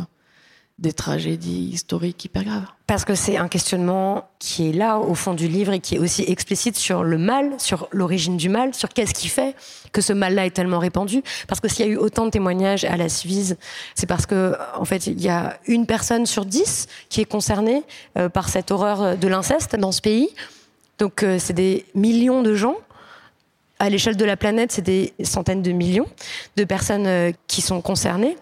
des 0.80 0.94
tragédies 0.94 1.70
historiques 1.74 2.26
hyper 2.26 2.44
graves. 2.44 2.66
Parce 2.88 3.06
que 3.06 3.14
c'est 3.14 3.38
un 3.38 3.48
questionnement 3.48 4.30
qui 4.40 4.70
est 4.70 4.74
là 4.74 4.98
au 4.98 5.14
fond 5.14 5.34
du 5.34 5.48
livre 5.48 5.74
et 5.74 5.80
qui 5.80 5.96
est 5.96 6.00
aussi 6.00 6.24
explicite 6.28 6.78
sur 6.78 7.04
le 7.04 7.18
mal, 7.18 7.52
sur 7.58 7.88
l'origine 7.92 8.38
du 8.38 8.50
mal, 8.50 8.74
sur 8.74 8.90
qu'est-ce 8.90 9.14
qui 9.14 9.28
fait 9.28 9.56
que 9.92 10.02
ce 10.02 10.14
mal-là 10.14 10.46
est 10.46 10.52
tellement 10.52 10.80
répandu. 10.80 11.22
Parce 11.48 11.60
que 11.60 11.68
s'il 11.68 11.86
y 11.86 11.90
a 11.90 11.92
eu 11.92 11.98
autant 11.98 12.26
de 12.26 12.32
témoignages 12.32 12.86
à 12.86 12.96
la 12.96 13.10
Suisse, 13.10 13.56
c'est 13.94 14.08
parce 14.08 14.26
que 14.26 14.56
en 14.76 14.86
fait 14.86 15.08
il 15.08 15.22
y 15.22 15.30
a 15.30 15.60
une 15.68 15.86
personne 15.86 16.26
sur 16.26 16.46
dix 16.46 16.88
qui 17.10 17.22
est 17.22 17.26
concernée 17.26 17.84
euh, 18.18 18.30
par 18.30 18.50
cette 18.50 18.72
horreur 18.72 19.18
de 19.18 19.28
l'inceste 19.28 19.76
dans 19.76 19.92
ce 19.92 20.02
pays. 20.02 20.30
Donc 20.98 21.24
euh, 21.24 21.38
c'est 21.40 21.54
des 21.54 21.86
millions 21.94 22.42
de 22.42 22.56
gens 22.56 22.76
à 23.80 23.90
l'échelle 23.90 24.18
de 24.18 24.26
la 24.26 24.38
planète, 24.38 24.72
c'est 24.72 24.82
des 24.82 25.14
centaines 25.24 25.62
de 25.62 25.72
millions 25.72 26.08
de 26.58 26.64
personnes 26.64 27.08
euh, 27.08 27.32
qui 27.48 27.62
sont 27.62 27.82
concernées. 27.82 28.38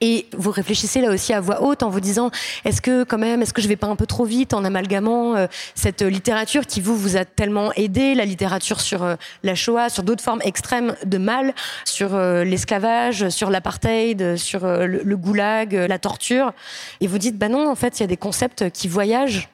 Et 0.00 0.26
vous 0.36 0.50
réfléchissez 0.50 1.00
là 1.00 1.10
aussi 1.10 1.32
à 1.32 1.40
voix 1.40 1.62
haute 1.62 1.82
en 1.82 1.90
vous 1.90 2.00
disant 2.00 2.30
est-ce 2.64 2.80
que 2.80 3.04
quand 3.04 3.18
même, 3.18 3.42
est-ce 3.42 3.52
que 3.52 3.62
je 3.62 3.68
vais 3.68 3.76
pas 3.76 3.86
un 3.86 3.96
peu 3.96 4.06
trop 4.06 4.24
vite 4.24 4.54
en 4.54 4.64
amalgamant 4.64 5.36
euh, 5.36 5.46
cette 5.74 6.02
littérature 6.02 6.66
qui 6.66 6.80
vous 6.80 6.96
vous 6.96 7.16
a 7.16 7.24
tellement 7.24 7.72
aidé, 7.74 8.14
la 8.14 8.24
littérature 8.24 8.80
sur 8.80 9.02
euh, 9.02 9.16
la 9.42 9.54
Shoah, 9.54 9.88
sur 9.88 10.02
d'autres 10.02 10.22
formes 10.22 10.42
extrêmes 10.44 10.94
de 11.04 11.18
mal, 11.18 11.54
sur 11.84 12.14
euh, 12.14 12.44
l'esclavage, 12.44 13.28
sur 13.28 13.50
l'apartheid, 13.50 14.36
sur 14.36 14.66
le, 14.66 15.02
le, 15.02 15.16
goulag, 15.16 15.72
la 15.74 15.98
torture? 15.98 16.52
Et 17.00 17.06
vous 17.06 17.18
dites 17.18 17.38
bah 17.38 17.48
non, 17.48 17.70
en 17.70 17.74
fait, 17.74 17.98
il 17.98 18.02
y 18.02 18.04
a 18.04 18.08
des 18.08 18.16
concepts 18.16 18.70
qui 18.70 18.88
voyagent 18.88 19.48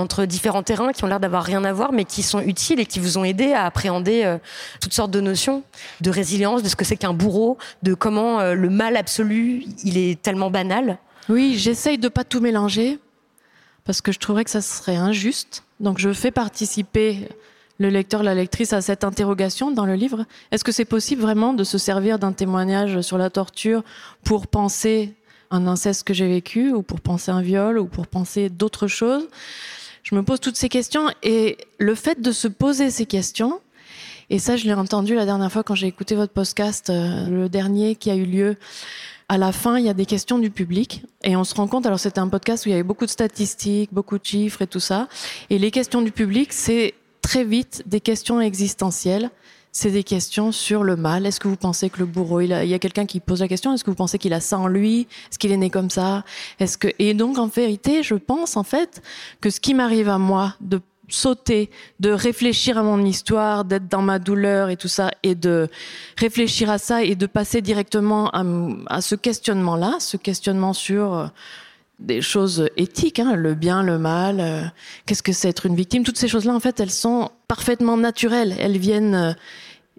entre 0.00 0.24
différents 0.24 0.62
terrains 0.62 0.92
qui 0.92 1.04
ont 1.04 1.06
l'air 1.06 1.20
d'avoir 1.20 1.44
rien 1.44 1.64
à 1.64 1.72
voir, 1.72 1.92
mais 1.92 2.04
qui 2.04 2.22
sont 2.22 2.40
utiles 2.40 2.80
et 2.80 2.86
qui 2.86 2.98
vous 2.98 3.18
ont 3.18 3.24
aidé 3.24 3.52
à 3.52 3.66
appréhender 3.66 4.24
euh, 4.24 4.38
toutes 4.80 4.94
sortes 4.94 5.10
de 5.10 5.20
notions 5.20 5.62
de 6.00 6.10
résilience, 6.10 6.62
de 6.62 6.68
ce 6.68 6.76
que 6.76 6.84
c'est 6.84 6.96
qu'un 6.96 7.12
bourreau, 7.12 7.58
de 7.82 7.94
comment 7.94 8.40
euh, 8.40 8.54
le 8.54 8.70
mal 8.70 8.96
absolu, 8.96 9.64
il 9.84 9.98
est 9.98 10.20
tellement 10.20 10.50
banal. 10.50 10.98
Oui, 11.28 11.54
j'essaye 11.56 11.98
de 11.98 12.08
pas 12.08 12.24
tout 12.24 12.40
mélanger 12.40 12.98
parce 13.84 14.00
que 14.00 14.12
je 14.12 14.18
trouverais 14.18 14.44
que 14.44 14.50
ça 14.50 14.62
serait 14.62 14.96
injuste. 14.96 15.64
Donc 15.78 15.98
je 15.98 16.12
fais 16.12 16.30
participer 16.30 17.28
le 17.78 17.88
lecteur, 17.88 18.22
la 18.22 18.34
lectrice 18.34 18.72
à 18.72 18.82
cette 18.82 19.04
interrogation 19.04 19.70
dans 19.70 19.86
le 19.86 19.94
livre. 19.94 20.26
Est-ce 20.52 20.64
que 20.64 20.72
c'est 20.72 20.84
possible 20.84 21.22
vraiment 21.22 21.54
de 21.54 21.64
se 21.64 21.78
servir 21.78 22.18
d'un 22.18 22.32
témoignage 22.32 23.00
sur 23.00 23.16
la 23.16 23.30
torture 23.30 23.82
pour 24.22 24.46
penser 24.46 25.14
un 25.50 25.66
inceste 25.66 26.04
que 26.04 26.14
j'ai 26.14 26.28
vécu 26.28 26.72
ou 26.72 26.82
pour 26.82 27.00
penser 27.00 27.30
un 27.30 27.40
viol 27.40 27.78
ou 27.78 27.86
pour 27.86 28.06
penser 28.06 28.50
d'autres 28.50 28.86
choses? 28.86 29.26
Je 30.02 30.14
me 30.14 30.22
pose 30.22 30.40
toutes 30.40 30.56
ces 30.56 30.68
questions 30.68 31.08
et 31.22 31.58
le 31.78 31.94
fait 31.94 32.20
de 32.20 32.32
se 32.32 32.48
poser 32.48 32.90
ces 32.90 33.06
questions, 33.06 33.60
Et 34.32 34.38
ça, 34.38 34.56
je 34.56 34.64
l'ai 34.64 34.74
entendu 34.74 35.16
la 35.16 35.24
dernière 35.26 35.50
fois 35.50 35.64
quand 35.64 35.74
j'ai 35.74 35.88
écouté 35.88 36.14
votre 36.14 36.32
podcast, 36.32 36.88
euh, 36.88 37.26
le 37.26 37.48
dernier 37.48 37.96
qui 37.96 38.10
a 38.10 38.14
eu 38.14 38.24
lieu. 38.24 38.56
À 39.28 39.38
la 39.38 39.50
fin, 39.50 39.76
il 39.76 39.84
y 39.84 39.88
a 39.88 39.94
des 39.94 40.06
questions 40.06 40.38
du 40.38 40.50
public 40.50 41.02
et 41.24 41.34
on 41.34 41.42
se 41.42 41.52
rend 41.54 41.66
compte. 41.66 41.84
Alors, 41.84 41.98
c'était 41.98 42.20
un 42.20 42.28
podcast 42.28 42.64
où 42.64 42.68
il 42.68 42.72
y 42.72 42.74
avait 42.74 42.84
beaucoup 42.84 43.06
de 43.06 43.10
statistiques, 43.10 43.92
beaucoup 43.92 44.18
de 44.18 44.24
chiffres 44.24 44.62
et 44.62 44.68
tout 44.68 44.80
ça. 44.80 45.08
Et 45.50 45.58
les 45.58 45.72
questions 45.72 46.00
du 46.00 46.12
public, 46.12 46.52
c'est 46.52 46.94
très 47.22 47.44
vite 47.44 47.82
des 47.86 48.00
questions 48.00 48.40
existentielles 48.40 49.30
c'est 49.72 49.90
des 49.90 50.02
questions 50.04 50.52
sur 50.52 50.82
le 50.82 50.96
mal. 50.96 51.26
Est-ce 51.26 51.40
que 51.40 51.48
vous 51.48 51.56
pensez 51.56 51.90
que 51.90 52.00
le 52.00 52.06
bourreau, 52.06 52.40
il, 52.40 52.48
y 52.48 52.74
a 52.74 52.78
quelqu'un 52.78 53.06
qui 53.06 53.20
pose 53.20 53.40
la 53.40 53.48
question, 53.48 53.72
est-ce 53.72 53.84
que 53.84 53.90
vous 53.90 53.96
pensez 53.96 54.18
qu'il 54.18 54.32
a 54.32 54.40
ça 54.40 54.58
en 54.58 54.66
lui? 54.66 55.02
Est-ce 55.30 55.38
qu'il 55.38 55.52
est 55.52 55.56
né 55.56 55.70
comme 55.70 55.90
ça? 55.90 56.24
Est-ce 56.58 56.76
que 56.76 56.88
et 56.98 57.14
donc 57.14 57.38
en 57.38 57.46
vérité, 57.46 58.02
je 58.02 58.14
pense 58.14 58.56
en 58.56 58.64
fait 58.64 59.02
que 59.40 59.50
ce 59.50 59.60
qui 59.60 59.74
m'arrive 59.74 60.08
à 60.08 60.18
moi 60.18 60.54
de 60.60 60.80
sauter, 61.12 61.70
de 61.98 62.10
réfléchir 62.10 62.78
à 62.78 62.82
mon 62.82 63.04
histoire, 63.04 63.64
d'être 63.64 63.88
dans 63.88 64.02
ma 64.02 64.18
douleur 64.18 64.70
et 64.70 64.76
tout 64.76 64.88
ça, 64.88 65.10
et 65.22 65.34
de 65.34 65.68
réfléchir 66.16 66.70
à 66.70 66.78
ça 66.78 67.02
et 67.02 67.14
de 67.14 67.26
passer 67.26 67.62
directement 67.62 68.30
à, 68.30 69.00
ce 69.00 69.14
questionnement-là, 69.14 69.96
ce 69.98 70.16
questionnement 70.16 70.72
sur 70.72 71.14
euh, 71.14 71.26
des 71.98 72.22
choses 72.22 72.68
éthiques, 72.76 73.18
hein, 73.18 73.34
le 73.34 73.54
bien, 73.54 73.82
le 73.82 73.98
mal, 73.98 74.40
euh, 74.40 74.62
qu'est-ce 75.06 75.22
que 75.22 75.32
c'est 75.32 75.48
être 75.48 75.66
une 75.66 75.76
victime, 75.76 76.04
toutes 76.04 76.18
ces 76.18 76.28
choses-là, 76.28 76.54
en 76.54 76.60
fait, 76.60 76.80
elles 76.80 76.90
sont 76.90 77.30
parfaitement 77.50 77.96
naturelles, 77.96 78.54
elles 78.60 78.78
viennent 78.78 79.14
euh, 79.16 79.32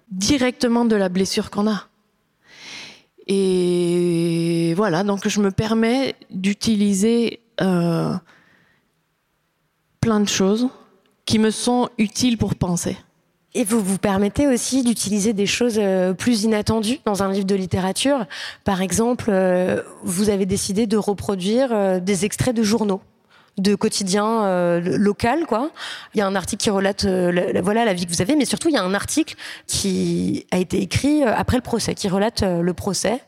directement 0.10 0.86
de 0.86 0.96
la 0.96 1.10
blessure 1.10 1.52
qu'on 1.52 1.68
a. 1.70 1.88
Et 3.28 4.74
voilà, 4.78 5.04
donc 5.04 5.28
je 5.28 5.42
me 5.42 5.52
permets 5.52 6.16
d'utiliser 6.30 7.42
plein 7.58 8.22
de 10.20 10.28
choses 10.28 10.70
qui 11.26 11.40
me 11.40 11.52
sont 11.52 11.90
utiles 11.98 12.38
pour 12.38 12.56
penser. 12.56 12.98
Et 13.54 13.66
vous 13.66 13.82
vous 13.82 13.98
permettez 13.98 14.48
aussi 14.48 14.84
d'utiliser 14.84 15.34
des 15.34 15.46
choses 15.46 15.78
euh, 15.78 16.14
plus 16.14 16.44
inattendues 16.44 17.00
dans 17.06 17.22
un 17.22 17.32
livre 17.32 17.46
de 17.46 17.56
littérature. 17.56 18.26
Par 18.64 18.82
exemple, 18.82 19.26
euh, 19.30 19.82
vous 20.04 20.30
avez 20.30 20.46
décidé 20.46 20.88
de 20.88 20.96
reproduire 20.96 21.70
euh, 21.72 22.00
des 22.00 22.24
extraits 22.24 22.56
de 22.56 22.64
journaux 22.64 23.02
de 23.58 23.76
quotidien 23.76 24.46
euh, 24.46 24.80
local 24.98 25.46
quoi. 25.46 25.72
Il 26.14 26.20
y 26.20 26.22
a 26.22 26.28
un 26.28 26.36
article 26.36 26.64
qui 26.64 26.70
relate 26.70 27.04
la, 27.04 27.62
voilà 27.62 27.86
la 27.86 27.94
vie 27.94 28.06
que 28.06 28.12
vous 28.12 28.22
avez 28.22 28.36
mais 28.36 28.46
surtout 28.46 28.70
il 28.70 28.76
y 28.76 28.78
a 28.78 28.84
un 28.84 28.94
article 28.94 29.36
qui 29.68 30.46
a 30.52 30.58
été 30.58 30.82
écrit 30.82 31.24
après 31.24 31.58
le 31.58 31.64
procès 31.64 31.96
qui 31.96 32.08
relate 32.08 32.44
le 32.44 32.74
procès 32.74 33.22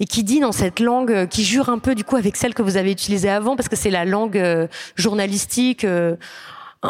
et 0.00 0.06
qui 0.06 0.24
dit 0.24 0.40
dans 0.40 0.52
cette 0.52 0.80
langue 0.80 1.26
qui 1.28 1.44
jure 1.44 1.68
un 1.68 1.78
peu 1.78 1.94
du 1.94 2.04
coup 2.04 2.16
avec 2.16 2.36
celle 2.36 2.54
que 2.54 2.62
vous 2.62 2.76
avez 2.76 2.92
utilisée 2.92 3.30
avant 3.30 3.56
parce 3.56 3.68
que 3.68 3.76
c'est 3.76 3.90
la 3.90 4.04
langue 4.04 4.68
journalistique 4.94 5.86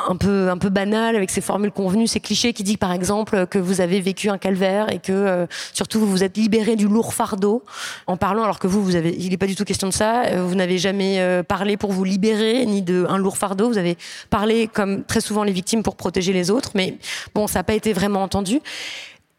un 0.09 0.17
peu 0.17 0.49
un 0.51 0.59
peu 0.59 0.69
banal 0.69 1.17
avec 1.17 1.31
ses 1.31 1.41
formules 1.41 1.71
convenues, 1.71 2.07
ces 2.07 2.21
clichés 2.21 2.53
qui 2.53 2.63
dit 2.63 2.77
par 2.77 2.93
exemple 2.93 3.47
que 3.47 3.59
vous 3.59 3.81
avez 3.81 4.01
vécu 4.01 4.29
un 4.29 4.39
calvaire 4.39 4.93
et 4.93 4.99
que 4.99 5.13
euh, 5.13 5.47
surtout 5.73 6.01
vous 6.01 6.07
vous 6.07 6.25
êtes 6.25 6.37
libéré 6.37 6.77
du 6.77 6.89
lourd 6.89 7.15
fardeau 7.15 7.63
en 8.07 8.17
parlant 8.17 8.45
alors 8.45 8.59
que 8.59 8.67
vous 8.67 8.83
vous 8.83 8.97
avez 8.97 9.15
il 9.19 9.31
n'est 9.31 9.37
pas 9.37 9.47
du 9.47 9.57
tout 9.57 9.65
question 9.65 9.89
de 9.89 9.93
ça, 9.93 10.25
euh, 10.27 10.45
vous 10.45 10.55
n'avez 10.55 10.79
jamais 10.79 11.21
euh, 11.21 11.43
parlé 11.43 11.77
pour 11.77 11.93
vous 11.93 12.05
libérer 12.05 12.67
ni 12.67 12.83
de 12.83 13.07
un 13.09 13.19
lourd 13.19 13.39
fardeau, 13.39 13.69
vous 13.69 13.79
avez 13.79 13.97
parlé 14.31 14.69
comme 14.69 15.05
très 15.05 15.21
souvent 15.21 15.45
les 15.45 15.53
victimes 15.53 15.83
pour 15.83 15.97
protéger 15.97 16.33
les 16.33 16.51
autres 16.51 16.71
mais 16.75 16.99
bon 17.35 17.47
ça 17.47 17.61
n'a 17.61 17.65
pas 17.65 17.75
été 17.75 17.93
vraiment 17.93 18.23
entendu. 18.23 18.61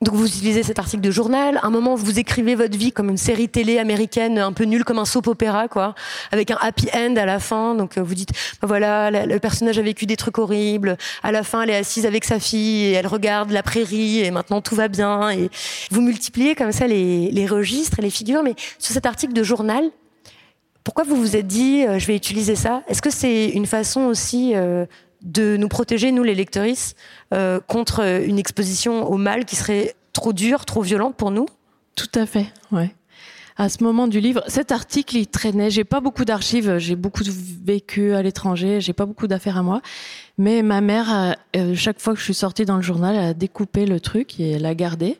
Donc 0.01 0.13
vous 0.13 0.27
utilisez 0.27 0.61
cet 0.61 0.77
article 0.77 1.01
de 1.01 1.09
journal. 1.09 1.57
À 1.57 1.65
un 1.65 1.69
moment, 1.71 1.95
vous 1.95 2.19
écrivez 2.19 2.53
votre 2.53 2.77
vie 2.77 2.91
comme 2.91 3.09
une 3.09 3.17
série 3.17 3.49
télé 3.49 3.79
américaine, 3.79 4.37
un 4.37 4.53
peu 4.53 4.65
nulle, 4.65 4.83
comme 4.83 4.99
un 4.99 5.05
soap 5.05 5.25
opéra, 5.25 5.67
quoi, 5.67 5.95
avec 6.31 6.51
un 6.51 6.57
happy 6.61 6.87
end 6.93 7.15
à 7.15 7.25
la 7.25 7.39
fin. 7.39 7.73
Donc 7.73 7.97
euh, 7.97 8.03
vous 8.03 8.13
dites, 8.13 8.29
bah 8.61 8.67
voilà, 8.67 9.09
le 9.25 9.39
personnage 9.39 9.79
a 9.79 9.81
vécu 9.81 10.05
des 10.05 10.15
trucs 10.15 10.37
horribles. 10.37 10.97
À 11.23 11.31
la 11.31 11.41
fin, 11.41 11.63
elle 11.63 11.71
est 11.71 11.75
assise 11.75 12.05
avec 12.05 12.25
sa 12.25 12.39
fille 12.39 12.85
et 12.85 12.91
elle 12.91 13.07
regarde 13.07 13.49
la 13.49 13.63
prairie 13.63 14.19
et 14.19 14.29
maintenant 14.29 14.61
tout 14.61 14.75
va 14.75 14.87
bien. 14.87 15.31
Et 15.31 15.49
vous 15.89 16.01
multipliez 16.01 16.53
comme 16.53 16.71
ça 16.71 16.85
les, 16.85 17.31
les 17.31 17.47
registres 17.47 17.97
et 17.97 18.03
les 18.03 18.11
figures. 18.11 18.43
Mais 18.43 18.53
sur 18.77 18.93
cet 18.93 19.07
article 19.07 19.33
de 19.33 19.41
journal, 19.41 19.89
pourquoi 20.83 21.03
vous 21.03 21.17
vous 21.17 21.35
êtes 21.35 21.47
dit, 21.47 21.83
euh, 21.85 21.97
je 21.97 22.05
vais 22.05 22.15
utiliser 22.15 22.55
ça? 22.55 22.83
Est-ce 22.87 23.01
que 23.01 23.09
c'est 23.09 23.49
une 23.49 23.65
façon 23.65 24.01
aussi 24.01 24.53
euh, 24.55 24.85
de 25.21 25.57
nous 25.57 25.67
protéger, 25.67 26.11
nous 26.11 26.23
les 26.23 26.35
lectrices, 26.35 26.95
euh, 27.33 27.59
contre 27.59 28.01
une 28.01 28.39
exposition 28.39 29.09
au 29.09 29.17
mal 29.17 29.45
qui 29.45 29.55
serait 29.55 29.95
trop 30.13 30.33
dure, 30.33 30.65
trop 30.65 30.81
violente 30.81 31.15
pour 31.15 31.31
nous 31.31 31.47
Tout 31.95 32.11
à 32.15 32.25
fait, 32.25 32.47
ouais. 32.71 32.91
À 33.59 33.69
ce 33.69 33.83
moment 33.83 34.07
du 34.07 34.19
livre, 34.19 34.43
cet 34.47 34.71
article, 34.71 35.17
il 35.17 35.25
traînait. 35.25 35.71
J'ai 35.71 35.83
pas 35.83 35.99
beaucoup 35.99 36.25
d'archives, 36.25 36.77
j'ai 36.77 36.95
beaucoup 36.95 37.23
vécu 37.63 38.13
à 38.13 38.21
l'étranger, 38.21 38.81
j'ai 38.81 38.93
pas 38.93 39.07
beaucoup 39.07 39.25
d'affaires 39.25 39.57
à 39.57 39.63
moi. 39.63 39.81
Mais 40.37 40.61
ma 40.61 40.79
mère, 40.79 41.35
euh, 41.55 41.73
chaque 41.73 41.99
fois 41.99 42.13
que 42.13 42.19
je 42.19 42.23
suis 42.23 42.35
sortie 42.35 42.65
dans 42.65 42.75
le 42.75 42.83
journal, 42.83 43.15
elle 43.15 43.25
a 43.25 43.33
découpé 43.33 43.87
le 43.87 43.99
truc 43.99 44.39
et 44.39 44.51
elle 44.51 44.61
l'a 44.61 44.75
gardé, 44.75 45.17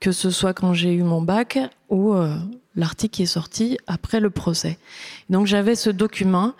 que 0.00 0.12
ce 0.12 0.28
soit 0.28 0.52
quand 0.52 0.74
j'ai 0.74 0.92
eu 0.92 1.02
mon 1.02 1.22
bac 1.22 1.58
ou 1.88 2.12
euh, 2.12 2.36
l'article 2.76 3.14
qui 3.14 3.22
est 3.22 3.26
sorti 3.26 3.78
après 3.86 4.20
le 4.20 4.28
procès. 4.28 4.76
Donc 5.30 5.46
j'avais 5.46 5.74
ce 5.74 5.88
document 5.88 6.52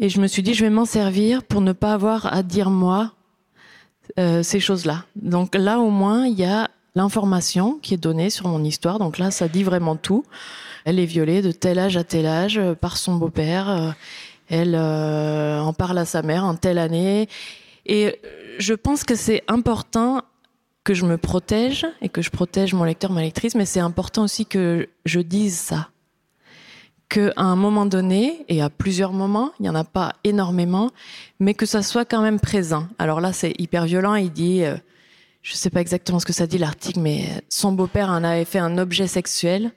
et 0.00 0.08
je 0.08 0.18
me 0.18 0.26
suis 0.26 0.42
dit, 0.42 0.54
je 0.54 0.64
vais 0.64 0.70
m'en 0.70 0.86
servir 0.86 1.44
pour 1.44 1.60
ne 1.60 1.72
pas 1.72 1.92
avoir 1.92 2.32
à 2.32 2.42
dire 2.42 2.70
moi 2.70 3.12
euh, 4.18 4.42
ces 4.42 4.58
choses-là. 4.58 5.04
Donc 5.14 5.54
là, 5.54 5.78
au 5.78 5.90
moins, 5.90 6.26
il 6.26 6.38
y 6.38 6.44
a 6.44 6.70
l'information 6.94 7.78
qui 7.82 7.92
est 7.92 7.98
donnée 7.98 8.30
sur 8.30 8.48
mon 8.48 8.64
histoire. 8.64 8.98
Donc 8.98 9.18
là, 9.18 9.30
ça 9.30 9.46
dit 9.46 9.62
vraiment 9.62 9.96
tout. 9.96 10.24
Elle 10.86 10.98
est 10.98 11.04
violée 11.04 11.42
de 11.42 11.52
tel 11.52 11.78
âge 11.78 11.98
à 11.98 12.02
tel 12.02 12.24
âge 12.24 12.56
euh, 12.56 12.74
par 12.74 12.96
son 12.96 13.16
beau-père. 13.16 13.68
Euh, 13.68 13.90
elle 14.48 14.74
en 14.74 15.72
parle 15.74 15.98
à 15.98 16.06
sa 16.06 16.22
mère 16.22 16.44
en 16.44 16.56
telle 16.56 16.78
année. 16.78 17.28
Et 17.86 18.18
je 18.58 18.74
pense 18.74 19.04
que 19.04 19.14
c'est 19.14 19.44
important 19.46 20.22
que 20.82 20.92
je 20.92 21.04
me 21.04 21.18
protège 21.18 21.86
et 22.00 22.08
que 22.08 22.20
je 22.20 22.30
protège 22.30 22.72
mon 22.74 22.82
lecteur, 22.82 23.12
ma 23.12 23.20
lectrice, 23.20 23.54
mais 23.54 23.66
c'est 23.66 23.78
important 23.78 24.24
aussi 24.24 24.46
que 24.46 24.88
je 25.04 25.20
dise 25.20 25.56
ça 25.56 25.90
qu'à 27.10 27.32
un 27.36 27.56
moment 27.56 27.84
donné, 27.84 28.44
et 28.48 28.62
à 28.62 28.70
plusieurs 28.70 29.12
moments, 29.12 29.50
il 29.58 29.64
n'y 29.64 29.68
en 29.68 29.74
a 29.74 29.84
pas 29.84 30.14
énormément, 30.24 30.92
mais 31.40 31.54
que 31.54 31.66
ça 31.66 31.82
soit 31.82 32.04
quand 32.04 32.22
même 32.22 32.40
présent. 32.40 32.86
Alors 32.98 33.20
là, 33.20 33.32
c'est 33.32 33.52
hyper 33.58 33.84
violent. 33.84 34.14
Il 34.14 34.32
dit, 34.32 34.62
euh, 34.62 34.76
je 35.42 35.52
ne 35.52 35.56
sais 35.56 35.70
pas 35.70 35.80
exactement 35.80 36.20
ce 36.20 36.24
que 36.24 36.32
ça 36.32 36.46
dit 36.46 36.56
l'article, 36.56 37.00
mais 37.00 37.42
son 37.48 37.72
beau-père 37.72 38.08
en 38.08 38.22
avait 38.24 38.44
fait 38.44 38.60
un 38.60 38.78
objet 38.78 39.08
sexuel. 39.08 39.72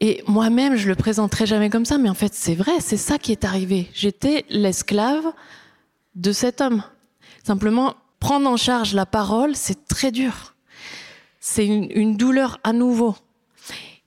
Et 0.00 0.22
moi-même, 0.26 0.76
je 0.76 0.88
le 0.88 0.96
présenterai 0.96 1.46
jamais 1.46 1.70
comme 1.70 1.84
ça, 1.84 1.96
mais 1.96 2.10
en 2.10 2.14
fait, 2.14 2.34
c'est 2.34 2.56
vrai, 2.56 2.72
c'est 2.80 2.96
ça 2.96 3.16
qui 3.16 3.30
est 3.30 3.44
arrivé. 3.44 3.88
J'étais 3.94 4.44
l'esclave 4.50 5.24
de 6.16 6.32
cet 6.32 6.60
homme. 6.60 6.82
Simplement, 7.44 7.94
prendre 8.18 8.50
en 8.50 8.56
charge 8.56 8.94
la 8.94 9.06
parole, 9.06 9.54
c'est 9.54 9.86
très 9.86 10.10
dur. 10.10 10.54
C'est 11.38 11.66
une, 11.66 11.88
une, 11.94 12.16
douleur 12.16 12.58
à 12.64 12.72
nouveau. 12.72 13.14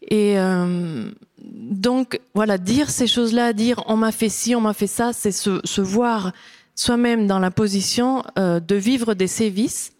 Et 0.02 0.38
euh, 0.38 1.12
donc, 1.52 2.20
voilà, 2.34 2.58
dire 2.58 2.90
ces 2.90 3.08
choses-là, 3.08 3.54
dire 3.54 3.84
on 3.88 3.98
m'a 3.98 4.12
fait 4.12 4.30
ci, 4.30 4.56
on 4.56 4.62
m'a 4.62 4.74
fait 4.74 4.88
ça, 4.88 5.14
c'est 5.14 5.32
se, 5.32 5.82
voir 5.82 6.32
soi-même 6.76 7.28
dans 7.28 7.40
la 7.40 7.52
position 7.52 8.24
euh, 8.38 8.60
de 8.60 8.76
vivre 8.76 9.14
des 9.14 9.28
sévices. 9.28 9.94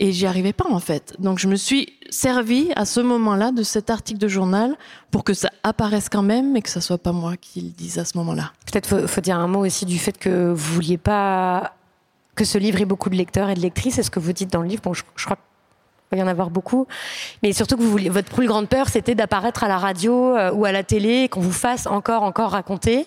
Et 0.00 0.12
j'y 0.12 0.26
arrivais 0.26 0.52
pas 0.52 0.66
en 0.70 0.78
fait. 0.78 1.16
Donc 1.18 1.40
je 1.40 1.48
me 1.48 1.56
suis 1.56 1.92
servi 2.08 2.70
à 2.76 2.84
ce 2.84 3.00
moment-là 3.00 3.50
de 3.50 3.64
cet 3.64 3.90
article 3.90 4.20
de 4.20 4.28
journal 4.28 4.76
pour 5.10 5.24
que 5.24 5.34
ça 5.34 5.50
apparaisse 5.64 6.08
quand 6.08 6.22
même, 6.22 6.52
mais 6.52 6.62
que 6.62 6.70
ça 6.70 6.80
soit 6.80 6.98
pas 6.98 7.10
moi 7.10 7.36
qui 7.36 7.62
le 7.62 7.70
dise 7.70 7.98
à 7.98 8.04
ce 8.04 8.16
moment-là. 8.18 8.52
Peut-être 8.70 8.86
faut, 8.88 9.08
faut 9.08 9.20
dire 9.20 9.36
un 9.36 9.48
mot 9.48 9.66
aussi 9.66 9.86
du 9.86 9.98
fait 9.98 10.16
que 10.16 10.52
vous 10.52 10.74
vouliez 10.74 10.98
pas 10.98 11.74
que 12.38 12.44
ce 12.44 12.56
livre 12.56 12.80
ait 12.80 12.86
beaucoup 12.86 13.10
de 13.10 13.16
lecteurs 13.16 13.50
et 13.50 13.54
de 13.54 13.60
lectrices. 13.60 13.96
C'est 13.96 14.04
ce 14.04 14.10
que 14.10 14.20
vous 14.20 14.32
dites 14.32 14.52
dans 14.52 14.62
le 14.62 14.68
livre. 14.68 14.82
Bon, 14.82 14.94
je, 14.94 15.02
crois 15.24 15.38
il 16.10 16.16
va 16.16 16.22
y 16.22 16.24
en 16.24 16.30
avoir 16.30 16.50
beaucoup. 16.50 16.86
Mais 17.42 17.52
surtout 17.52 17.76
que 17.76 18.08
votre 18.08 18.32
plus 18.32 18.46
grande 18.46 18.68
peur, 18.68 18.88
c'était 18.88 19.14
d'apparaître 19.14 19.64
à 19.64 19.68
la 19.68 19.78
radio 19.78 20.36
euh, 20.36 20.52
ou 20.52 20.64
à 20.64 20.72
la 20.72 20.82
télé, 20.82 21.28
qu'on 21.28 21.40
vous 21.40 21.52
fasse 21.52 21.86
encore, 21.86 22.22
encore 22.22 22.50
raconter. 22.50 23.06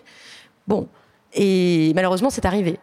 Bon. 0.67 0.87
Et 1.33 1.91
malheureusement, 1.95 2.29
c'est 2.29 2.45
arrivé. 2.45 2.79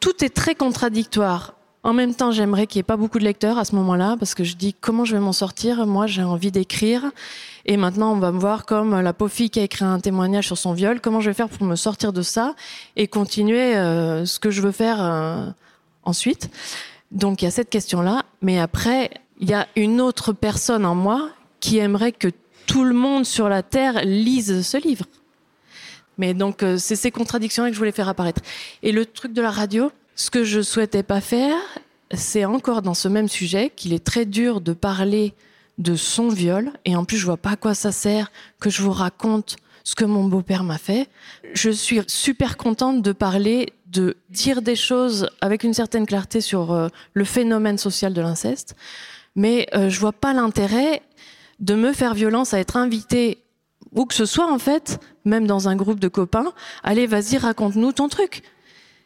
Tout 0.00 0.24
est 0.24 0.34
très 0.34 0.54
contradictoire. 0.54 1.54
En 1.84 1.92
même 1.92 2.14
temps, 2.14 2.30
j'aimerais 2.30 2.66
qu'il 2.66 2.78
n'y 2.78 2.80
ait 2.80 2.84
pas 2.84 2.96
beaucoup 2.96 3.18
de 3.18 3.24
lecteurs 3.24 3.58
à 3.58 3.66
ce 3.66 3.74
moment-là, 3.76 4.16
parce 4.18 4.34
que 4.34 4.42
je 4.42 4.56
dis 4.56 4.72
comment 4.72 5.04
je 5.04 5.14
vais 5.14 5.20
m'en 5.20 5.34
sortir? 5.34 5.86
Moi, 5.86 6.06
j'ai 6.06 6.22
envie 6.22 6.50
d'écrire. 6.50 7.04
Et 7.66 7.76
maintenant, 7.76 8.12
on 8.12 8.18
va 8.18 8.32
me 8.32 8.38
voir 8.38 8.64
comme 8.64 8.98
la 8.98 9.12
pauvre 9.12 9.30
fille 9.30 9.50
qui 9.50 9.60
a 9.60 9.64
écrit 9.64 9.84
un 9.84 10.00
témoignage 10.00 10.46
sur 10.46 10.56
son 10.56 10.72
viol. 10.72 11.00
Comment 11.02 11.20
je 11.20 11.28
vais 11.28 11.34
faire 11.34 11.50
pour 11.50 11.66
me 11.66 11.76
sortir 11.76 12.14
de 12.14 12.22
ça 12.22 12.54
et 12.96 13.06
continuer 13.06 13.76
euh, 13.76 14.24
ce 14.24 14.38
que 14.38 14.50
je 14.50 14.62
veux 14.62 14.72
faire 14.72 14.96
euh, 15.00 15.46
ensuite? 16.04 16.50
Donc, 17.10 17.42
il 17.42 17.44
y 17.44 17.48
a 17.48 17.50
cette 17.50 17.68
question-là. 17.68 18.22
Mais 18.40 18.58
après, 18.58 19.10
il 19.44 19.50
y 19.50 19.52
a 19.54 19.68
une 19.76 20.00
autre 20.00 20.32
personne 20.32 20.86
en 20.86 20.94
moi 20.94 21.28
qui 21.60 21.76
aimerait 21.76 22.12
que 22.12 22.28
tout 22.66 22.82
le 22.82 22.94
monde 22.94 23.26
sur 23.26 23.50
la 23.50 23.62
Terre 23.62 24.02
lise 24.02 24.66
ce 24.66 24.78
livre. 24.78 25.04
Mais 26.16 26.32
donc, 26.32 26.62
euh, 26.62 26.78
c'est 26.78 26.96
ces 26.96 27.10
contradictions 27.10 27.66
que 27.66 27.74
je 27.74 27.78
voulais 27.78 27.92
faire 27.92 28.08
apparaître. 28.08 28.40
Et 28.82 28.90
le 28.90 29.04
truc 29.04 29.34
de 29.34 29.42
la 29.42 29.50
radio, 29.50 29.92
ce 30.14 30.30
que 30.30 30.44
je 30.44 30.62
souhaitais 30.62 31.02
pas 31.02 31.20
faire, 31.20 31.58
c'est 32.14 32.46
encore 32.46 32.80
dans 32.80 32.94
ce 32.94 33.06
même 33.06 33.28
sujet 33.28 33.70
qu'il 33.76 33.92
est 33.92 34.02
très 34.02 34.24
dur 34.24 34.62
de 34.62 34.72
parler 34.72 35.34
de 35.76 35.94
son 35.94 36.28
viol. 36.28 36.72
Et 36.86 36.96
en 36.96 37.04
plus, 37.04 37.18
je 37.18 37.26
vois 37.26 37.36
pas 37.36 37.50
à 37.50 37.56
quoi 37.56 37.74
ça 37.74 37.92
sert 37.92 38.32
que 38.60 38.70
je 38.70 38.80
vous 38.80 38.92
raconte 38.92 39.56
ce 39.82 39.94
que 39.94 40.06
mon 40.06 40.24
beau-père 40.24 40.64
m'a 40.64 40.78
fait. 40.78 41.06
Je 41.52 41.68
suis 41.68 42.00
super 42.06 42.56
contente 42.56 43.02
de 43.02 43.12
parler 43.12 43.74
de 43.88 44.16
dire 44.30 44.62
des 44.62 44.74
choses 44.74 45.28
avec 45.42 45.64
une 45.64 45.74
certaine 45.74 46.06
clarté 46.06 46.40
sur 46.40 46.72
euh, 46.72 46.88
le 47.12 47.24
phénomène 47.24 47.76
social 47.76 48.14
de 48.14 48.22
l'inceste, 48.22 48.74
mais 49.34 49.66
euh, 49.74 49.88
je 49.88 50.00
vois 50.00 50.12
pas 50.12 50.32
l'intérêt 50.32 51.02
de 51.60 51.74
me 51.74 51.92
faire 51.92 52.14
violence 52.14 52.54
à 52.54 52.58
être 52.58 52.76
invité 52.76 53.38
où 53.92 54.06
que 54.06 54.14
ce 54.14 54.26
soit 54.26 54.50
en 54.50 54.58
fait, 54.58 55.00
même 55.24 55.46
dans 55.46 55.68
un 55.68 55.76
groupe 55.76 56.00
de 56.00 56.08
copains, 56.08 56.52
allez 56.82 57.06
vas-y 57.06 57.38
raconte-nous 57.38 57.92
ton 57.92 58.08
truc. 58.08 58.42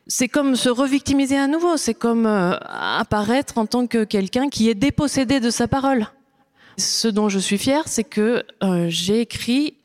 C'est 0.07 0.29
comme 0.29 0.57
se 0.57 0.71
revictimiser 0.71 1.37
à 1.37 1.47
nouveau, 1.47 1.77
c'est 1.77 1.95
comme 1.95 2.27
euh, 2.27 2.57
apparaître 2.71 3.59
en 3.59 3.67
tant 3.67 3.87
que 3.87 4.05
quelqu'un 4.05 4.49
qui 4.49 4.71
est 4.71 4.75
dépossédé 4.75 5.41
de 5.41 5.51
sa 5.51 5.69
parole. 5.69 6.07
Ce 6.79 7.09
dont 7.09 7.29
je 7.29 7.39
suis 7.39 7.59
fière, 7.59 7.87
c'est 7.87 8.05
que 8.05 8.45
euh, 8.63 8.87
j'ai 8.89 9.21
écrit 9.21 9.77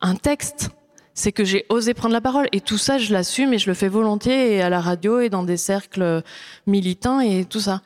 un 0.00 0.14
texte 0.14 0.70
c'est 1.16 1.32
que 1.32 1.44
j'ai 1.44 1.64
osé 1.70 1.94
prendre 1.94 2.12
la 2.12 2.20
parole. 2.20 2.46
Et 2.52 2.60
tout 2.60 2.78
ça, 2.78 2.98
je 2.98 3.12
l'assume 3.12 3.54
et 3.54 3.58
je 3.58 3.68
le 3.68 3.74
fais 3.74 3.88
volontiers 3.88 4.54
et 4.54 4.62
à 4.62 4.68
la 4.68 4.80
radio 4.80 5.18
et 5.18 5.30
dans 5.30 5.42
des 5.42 5.56
cercles 5.56 6.22
militants 6.66 7.20
et 7.20 7.46
tout 7.46 7.58
ça. 7.58 7.80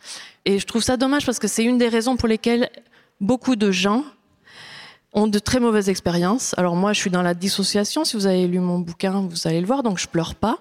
Et 0.44 0.58
je 0.58 0.66
trouve 0.66 0.82
ça 0.82 0.96
dommage 0.96 1.26
parce 1.26 1.38
que 1.38 1.48
c'est 1.48 1.64
une 1.64 1.78
des 1.78 1.88
raisons 1.88 2.16
pour 2.16 2.28
lesquelles 2.28 2.70
beaucoup 3.20 3.56
de 3.56 3.70
gens 3.70 4.04
ont 5.12 5.26
de 5.26 5.38
très 5.38 5.60
mauvaises 5.60 5.88
expériences. 5.88 6.54
Alors 6.56 6.76
moi, 6.76 6.92
je 6.92 7.00
suis 7.00 7.10
dans 7.10 7.22
la 7.22 7.34
dissociation. 7.34 8.04
Si 8.04 8.16
vous 8.16 8.26
avez 8.26 8.46
lu 8.46 8.60
mon 8.60 8.78
bouquin, 8.78 9.26
vous 9.28 9.46
allez 9.46 9.60
le 9.60 9.66
voir, 9.66 9.82
donc 9.82 9.98
je 9.98 10.06
pleure 10.06 10.34
pas. 10.34 10.58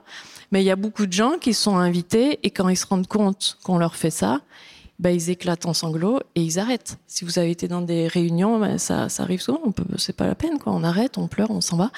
Mais 0.51 0.61
il 0.61 0.65
y 0.65 0.71
a 0.71 0.75
beaucoup 0.75 1.05
de 1.05 1.13
gens 1.13 1.33
qui 1.39 1.53
sont 1.53 1.77
invités 1.77 2.39
et 2.43 2.49
quand 2.49 2.69
ils 2.69 2.75
se 2.75 2.87
rendent 2.87 3.07
compte 3.07 3.57
qu'on 3.63 3.77
leur 3.77 3.95
fait 3.95 4.09
ça, 4.09 4.41
bah, 4.97 5.11
ils 5.11 5.29
éclatent 5.29 5.65
en 5.65 5.73
sanglots 5.73 6.19
et 6.35 6.41
ils 6.41 6.59
arrêtent. 6.59 6.97
Si 7.07 7.23
vous 7.23 7.37
avez 7.37 7.51
été 7.51 7.67
dans 7.67 7.81
des 7.81 8.07
réunions, 8.07 8.59
bah, 8.59 8.77
ça, 8.79 9.07
arrive 9.19 9.41
souvent. 9.41 9.61
On 9.63 9.71
peut, 9.71 9.85
c'est 9.97 10.15
pas 10.15 10.25
la 10.25 10.35
peine, 10.35 10.57
quoi. 10.57 10.73
On 10.73 10.83
arrête, 10.83 11.17
on 11.17 11.27
pleure, 11.27 11.51
on 11.51 11.61
s'en 11.61 11.77
va. 11.77 11.91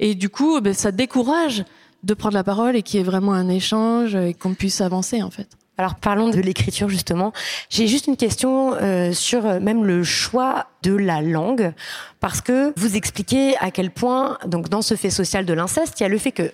Et 0.00 0.14
du 0.14 0.30
coup, 0.30 0.60
bah, 0.60 0.72
ça 0.72 0.90
décourage 0.90 1.64
de 2.02 2.14
prendre 2.14 2.34
la 2.34 2.44
parole 2.44 2.74
et 2.74 2.82
qu'il 2.82 2.98
y 2.98 3.00
ait 3.00 3.06
vraiment 3.06 3.32
un 3.32 3.48
échange 3.48 4.14
et 4.14 4.32
qu'on 4.32 4.54
puisse 4.54 4.80
avancer, 4.80 5.22
en 5.22 5.30
fait. 5.30 5.57
Alors 5.78 5.94
parlons 5.94 6.28
de 6.28 6.40
l'écriture 6.40 6.88
justement. 6.88 7.32
J'ai 7.70 7.86
juste 7.86 8.08
une 8.08 8.16
question 8.16 8.74
euh, 8.74 9.12
sur 9.12 9.46
euh, 9.46 9.60
même 9.60 9.84
le 9.84 10.02
choix 10.02 10.66
de 10.82 10.94
la 10.94 11.22
langue 11.22 11.72
parce 12.18 12.40
que 12.40 12.72
vous 12.76 12.96
expliquez 12.96 13.56
à 13.58 13.70
quel 13.70 13.92
point 13.92 14.38
donc 14.44 14.68
dans 14.68 14.82
ce 14.82 14.96
fait 14.96 15.10
social 15.10 15.46
de 15.46 15.52
l'inceste, 15.52 16.00
il 16.00 16.02
y 16.02 16.06
a 16.06 16.08
le 16.08 16.18
fait 16.18 16.32
que 16.32 16.50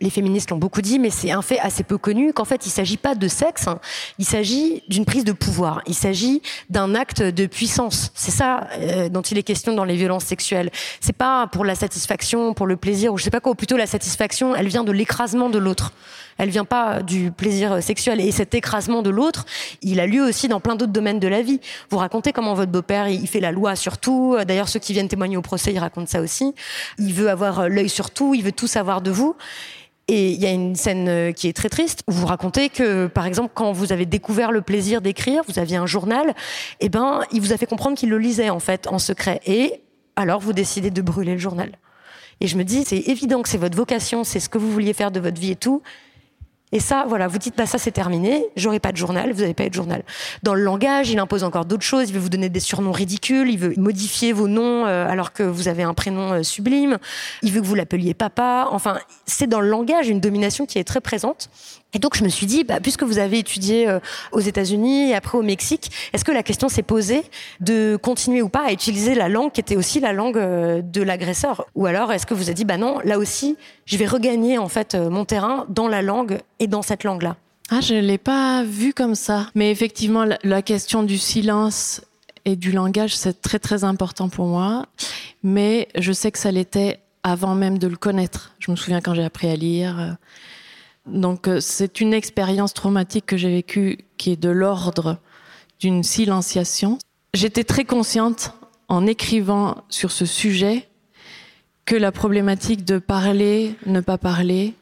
les 0.00 0.10
féministes 0.10 0.50
l'ont 0.50 0.58
beaucoup 0.58 0.82
dit, 0.82 0.98
mais 0.98 1.10
c'est 1.10 1.30
un 1.30 1.42
fait 1.42 1.58
assez 1.58 1.82
peu 1.82 1.96
connu, 1.96 2.32
qu'en 2.32 2.44
fait, 2.44 2.66
il 2.66 2.70
s'agit 2.70 2.96
pas 2.96 3.14
de 3.14 3.28
sexe, 3.28 3.66
hein. 3.66 3.80
il 4.18 4.26
s'agit 4.26 4.82
d'une 4.88 5.06
prise 5.06 5.24
de 5.24 5.32
pouvoir, 5.32 5.80
il 5.86 5.94
s'agit 5.94 6.42
d'un 6.68 6.94
acte 6.94 7.22
de 7.22 7.46
puissance. 7.46 8.12
C'est 8.14 8.30
ça 8.30 8.68
euh, 8.78 9.08
dont 9.08 9.22
il 9.22 9.38
est 9.38 9.42
question 9.42 9.72
dans 9.72 9.84
les 9.84 9.96
violences 9.96 10.24
sexuelles. 10.24 10.70
C'est 11.00 11.16
pas 11.16 11.46
pour 11.46 11.64
la 11.64 11.74
satisfaction, 11.74 12.52
pour 12.52 12.66
le 12.66 12.76
plaisir, 12.76 13.12
ou 13.12 13.18
je 13.18 13.24
sais 13.24 13.30
pas 13.30 13.40
quoi, 13.40 13.52
ou 13.52 13.54
plutôt 13.54 13.76
la 13.76 13.86
satisfaction, 13.86 14.54
elle 14.54 14.68
vient 14.68 14.84
de 14.84 14.92
l'écrasement 14.92 15.48
de 15.48 15.58
l'autre. 15.58 15.92
Elle 16.38 16.50
vient 16.50 16.64
pas 16.64 17.02
du 17.02 17.30
plaisir 17.32 17.82
sexuel. 17.82 18.20
Et 18.20 18.30
cet 18.30 18.54
écrasement 18.54 19.02
de 19.02 19.10
l'autre, 19.10 19.46
il 19.82 20.00
a 20.00 20.06
lieu 20.06 20.22
aussi 20.22 20.48
dans 20.48 20.60
plein 20.60 20.74
d'autres 20.74 20.92
domaines 20.92 21.20
de 21.20 21.28
la 21.28 21.42
vie. 21.42 21.60
Vous 21.90 21.98
racontez 21.98 22.32
comment 22.32 22.54
votre 22.54 22.72
beau-père, 22.72 23.08
il 23.08 23.26
fait 23.26 23.40
la 23.40 23.52
loi 23.52 23.76
sur 23.76 23.98
tout. 23.98 24.36
D'ailleurs, 24.46 24.68
ceux 24.68 24.80
qui 24.80 24.92
viennent 24.92 25.08
témoigner 25.08 25.36
au 25.36 25.42
procès, 25.42 25.72
ils 25.72 25.78
racontent 25.78 26.06
ça 26.06 26.20
aussi. 26.20 26.54
Il 26.98 27.14
veut 27.14 27.30
avoir 27.30 27.68
l'œil 27.68 27.88
sur 27.88 28.10
tout, 28.10 28.34
il 28.34 28.42
veut 28.42 28.52
tout 28.52 28.66
savoir 28.66 29.00
de 29.00 29.10
vous. 29.10 29.36
Et 30.08 30.30
il 30.30 30.40
y 30.40 30.46
a 30.46 30.52
une 30.52 30.76
scène 30.76 31.34
qui 31.34 31.48
est 31.48 31.52
très 31.52 31.68
triste 31.68 32.04
où 32.06 32.12
vous 32.12 32.26
racontez 32.26 32.68
que, 32.68 33.08
par 33.08 33.26
exemple, 33.26 33.50
quand 33.54 33.72
vous 33.72 33.92
avez 33.92 34.06
découvert 34.06 34.52
le 34.52 34.60
plaisir 34.60 35.00
d'écrire, 35.00 35.42
vous 35.48 35.58
aviez 35.58 35.76
un 35.78 35.86
journal, 35.86 36.32
eh 36.78 36.88
ben, 36.88 37.22
il 37.32 37.40
vous 37.40 37.52
a 37.52 37.56
fait 37.56 37.66
comprendre 37.66 37.96
qu'il 37.96 38.10
le 38.10 38.18
lisait 38.18 38.50
en 38.50 38.60
fait 38.60 38.86
en 38.86 39.00
secret. 39.00 39.40
Et 39.46 39.80
alors, 40.14 40.40
vous 40.40 40.52
décidez 40.52 40.90
de 40.92 41.02
brûler 41.02 41.32
le 41.32 41.38
journal. 41.38 41.72
Et 42.40 42.46
je 42.46 42.56
me 42.56 42.62
dis, 42.62 42.84
c'est 42.84 42.98
évident 43.08 43.42
que 43.42 43.48
c'est 43.48 43.58
votre 43.58 43.76
vocation, 43.76 44.22
c'est 44.22 44.38
ce 44.38 44.48
que 44.48 44.58
vous 44.58 44.70
vouliez 44.70 44.92
faire 44.92 45.10
de 45.10 45.18
votre 45.18 45.40
vie 45.40 45.50
et 45.52 45.56
tout. 45.56 45.82
Et 46.72 46.80
ça, 46.80 47.04
voilà, 47.08 47.28
vous 47.28 47.38
dites, 47.38 47.56
bah 47.56 47.64
ça 47.64 47.78
c'est 47.78 47.92
terminé, 47.92 48.44
j'aurai 48.56 48.80
pas 48.80 48.90
de 48.90 48.96
journal, 48.96 49.32
vous 49.32 49.42
n'avez 49.42 49.54
pas 49.54 49.68
de 49.68 49.74
journal. 49.74 50.02
Dans 50.42 50.54
le 50.54 50.62
langage, 50.62 51.10
il 51.10 51.18
impose 51.20 51.44
encore 51.44 51.64
d'autres 51.64 51.84
choses, 51.84 52.08
il 52.08 52.12
veut 52.12 52.20
vous 52.20 52.28
donner 52.28 52.48
des 52.48 52.58
surnoms 52.58 52.90
ridicules, 52.90 53.48
il 53.48 53.58
veut 53.58 53.74
modifier 53.76 54.32
vos 54.32 54.48
noms 54.48 54.84
euh, 54.84 55.08
alors 55.08 55.32
que 55.32 55.44
vous 55.44 55.68
avez 55.68 55.84
un 55.84 55.94
prénom 55.94 56.32
euh, 56.32 56.42
sublime, 56.42 56.98
il 57.42 57.52
veut 57.52 57.60
que 57.60 57.66
vous 57.66 57.76
l'appeliez 57.76 58.14
papa, 58.14 58.68
enfin, 58.72 58.98
c'est 59.26 59.46
dans 59.46 59.60
le 59.60 59.68
langage 59.68 60.08
une 60.08 60.18
domination 60.18 60.66
qui 60.66 60.78
est 60.78 60.84
très 60.84 61.00
présente. 61.00 61.50
Et 61.96 61.98
donc 61.98 62.14
je 62.14 62.22
me 62.24 62.28
suis 62.28 62.44
dit, 62.44 62.62
bah, 62.62 62.78
puisque 62.78 63.04
vous 63.04 63.16
avez 63.16 63.38
étudié 63.38 63.88
euh, 63.88 64.00
aux 64.30 64.40
États-Unis 64.40 65.12
et 65.12 65.14
après 65.14 65.38
au 65.38 65.42
Mexique, 65.42 65.90
est-ce 66.12 66.26
que 66.26 66.30
la 66.30 66.42
question 66.42 66.68
s'est 66.68 66.82
posée 66.82 67.22
de 67.60 67.96
continuer 67.96 68.42
ou 68.42 68.50
pas 68.50 68.66
à 68.66 68.72
utiliser 68.72 69.14
la 69.14 69.30
langue 69.30 69.50
qui 69.50 69.60
était 69.62 69.76
aussi 69.76 69.98
la 69.98 70.12
langue 70.12 70.36
de 70.36 71.02
l'agresseur? 71.02 71.64
Ou 71.74 71.86
alors 71.86 72.12
est-ce 72.12 72.26
que 72.26 72.34
vous 72.34 72.42
avez 72.42 72.54
dit, 72.54 72.66
bah 72.66 72.76
non, 72.76 72.98
là 73.02 73.16
aussi, 73.18 73.56
je 73.86 73.96
vais 73.96 74.04
regagner 74.04 74.58
en 74.58 74.68
fait 74.68 74.94
mon 74.94 75.24
terrain 75.24 75.64
dans 75.70 75.88
la 75.88 76.02
langue 76.02 76.40
et 76.58 76.66
dans 76.66 76.82
cette 76.82 77.02
langue-là? 77.02 77.36
Ah, 77.70 77.80
je 77.80 77.94
l'ai 77.94 78.18
pas 78.18 78.62
vu 78.62 78.92
comme 78.92 79.14
ça. 79.14 79.48
Mais 79.54 79.70
effectivement, 79.70 80.26
la, 80.42 80.60
question 80.60 81.02
du 81.02 81.16
silence 81.16 82.02
et 82.44 82.56
du 82.56 82.72
langage, 82.72 83.16
c'est 83.16 83.40
très 83.40 83.58
très 83.58 83.84
important 83.84 84.28
pour 84.28 84.48
moi. 84.48 84.84
Mais 85.42 85.88
je 85.96 86.12
sais 86.12 86.30
que 86.30 86.38
ça 86.38 86.50
l'était 86.50 87.00
avant 87.22 87.54
même 87.54 87.78
de 87.78 87.88
le 87.88 87.96
connaître. 87.96 88.52
Je 88.58 88.70
me 88.70 88.76
souviens 88.76 89.00
quand 89.00 89.14
j'ai 89.14 89.24
appris 89.24 89.48
à 89.48 89.56
lire. 89.56 90.18
Donc 91.06 91.48
euh, 91.48 91.60
c'est 91.60 92.00
une 92.00 92.12
expérience 92.12 92.74
traumatique 92.74 93.26
que 93.26 93.36
j'ai 93.36 93.50
vécue 93.50 93.98
qui 94.16 94.32
est 94.32 94.40
de 94.40 94.48
l'ordre 94.48 95.18
d'une 95.78 96.02
silenciation. 96.02 96.98
J'étais 97.34 97.64
très 97.64 97.84
consciente 97.84 98.52
en 98.88 99.06
écrivant 99.06 99.84
sur 99.88 100.10
ce 100.10 100.26
sujet 100.26 100.88
que 101.84 101.96
la 101.96 102.12
problématique 102.12 102.84
de 102.84 102.98
parler, 102.98 103.74
ne 103.86 104.00
pas 104.00 104.18
parler, 104.18 104.74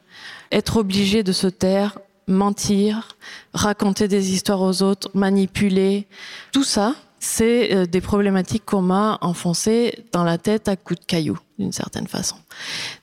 être 0.51 0.77
obligé 0.77 1.21
de 1.21 1.31
se 1.31 1.47
taire, 1.47 1.99
mentir, 2.27 3.09
raconter 3.53 4.07
des 4.07 4.33
histoires 4.33 4.61
aux 4.61 4.81
autres, 4.81 5.09
manipuler, 5.13 6.07
tout 6.51 6.63
ça, 6.63 6.95
c'est 7.19 7.73
euh, 7.73 7.85
des 7.85 8.01
problématiques 8.01 8.65
qu'on 8.65 8.81
m'a 8.81 9.17
enfoncées 9.21 10.05
dans 10.11 10.23
la 10.23 10.37
tête 10.37 10.67
à 10.67 10.75
coups 10.75 10.99
de 10.99 11.05
cailloux, 11.05 11.39
d'une 11.59 11.71
certaine 11.71 12.07
façon. 12.07 12.35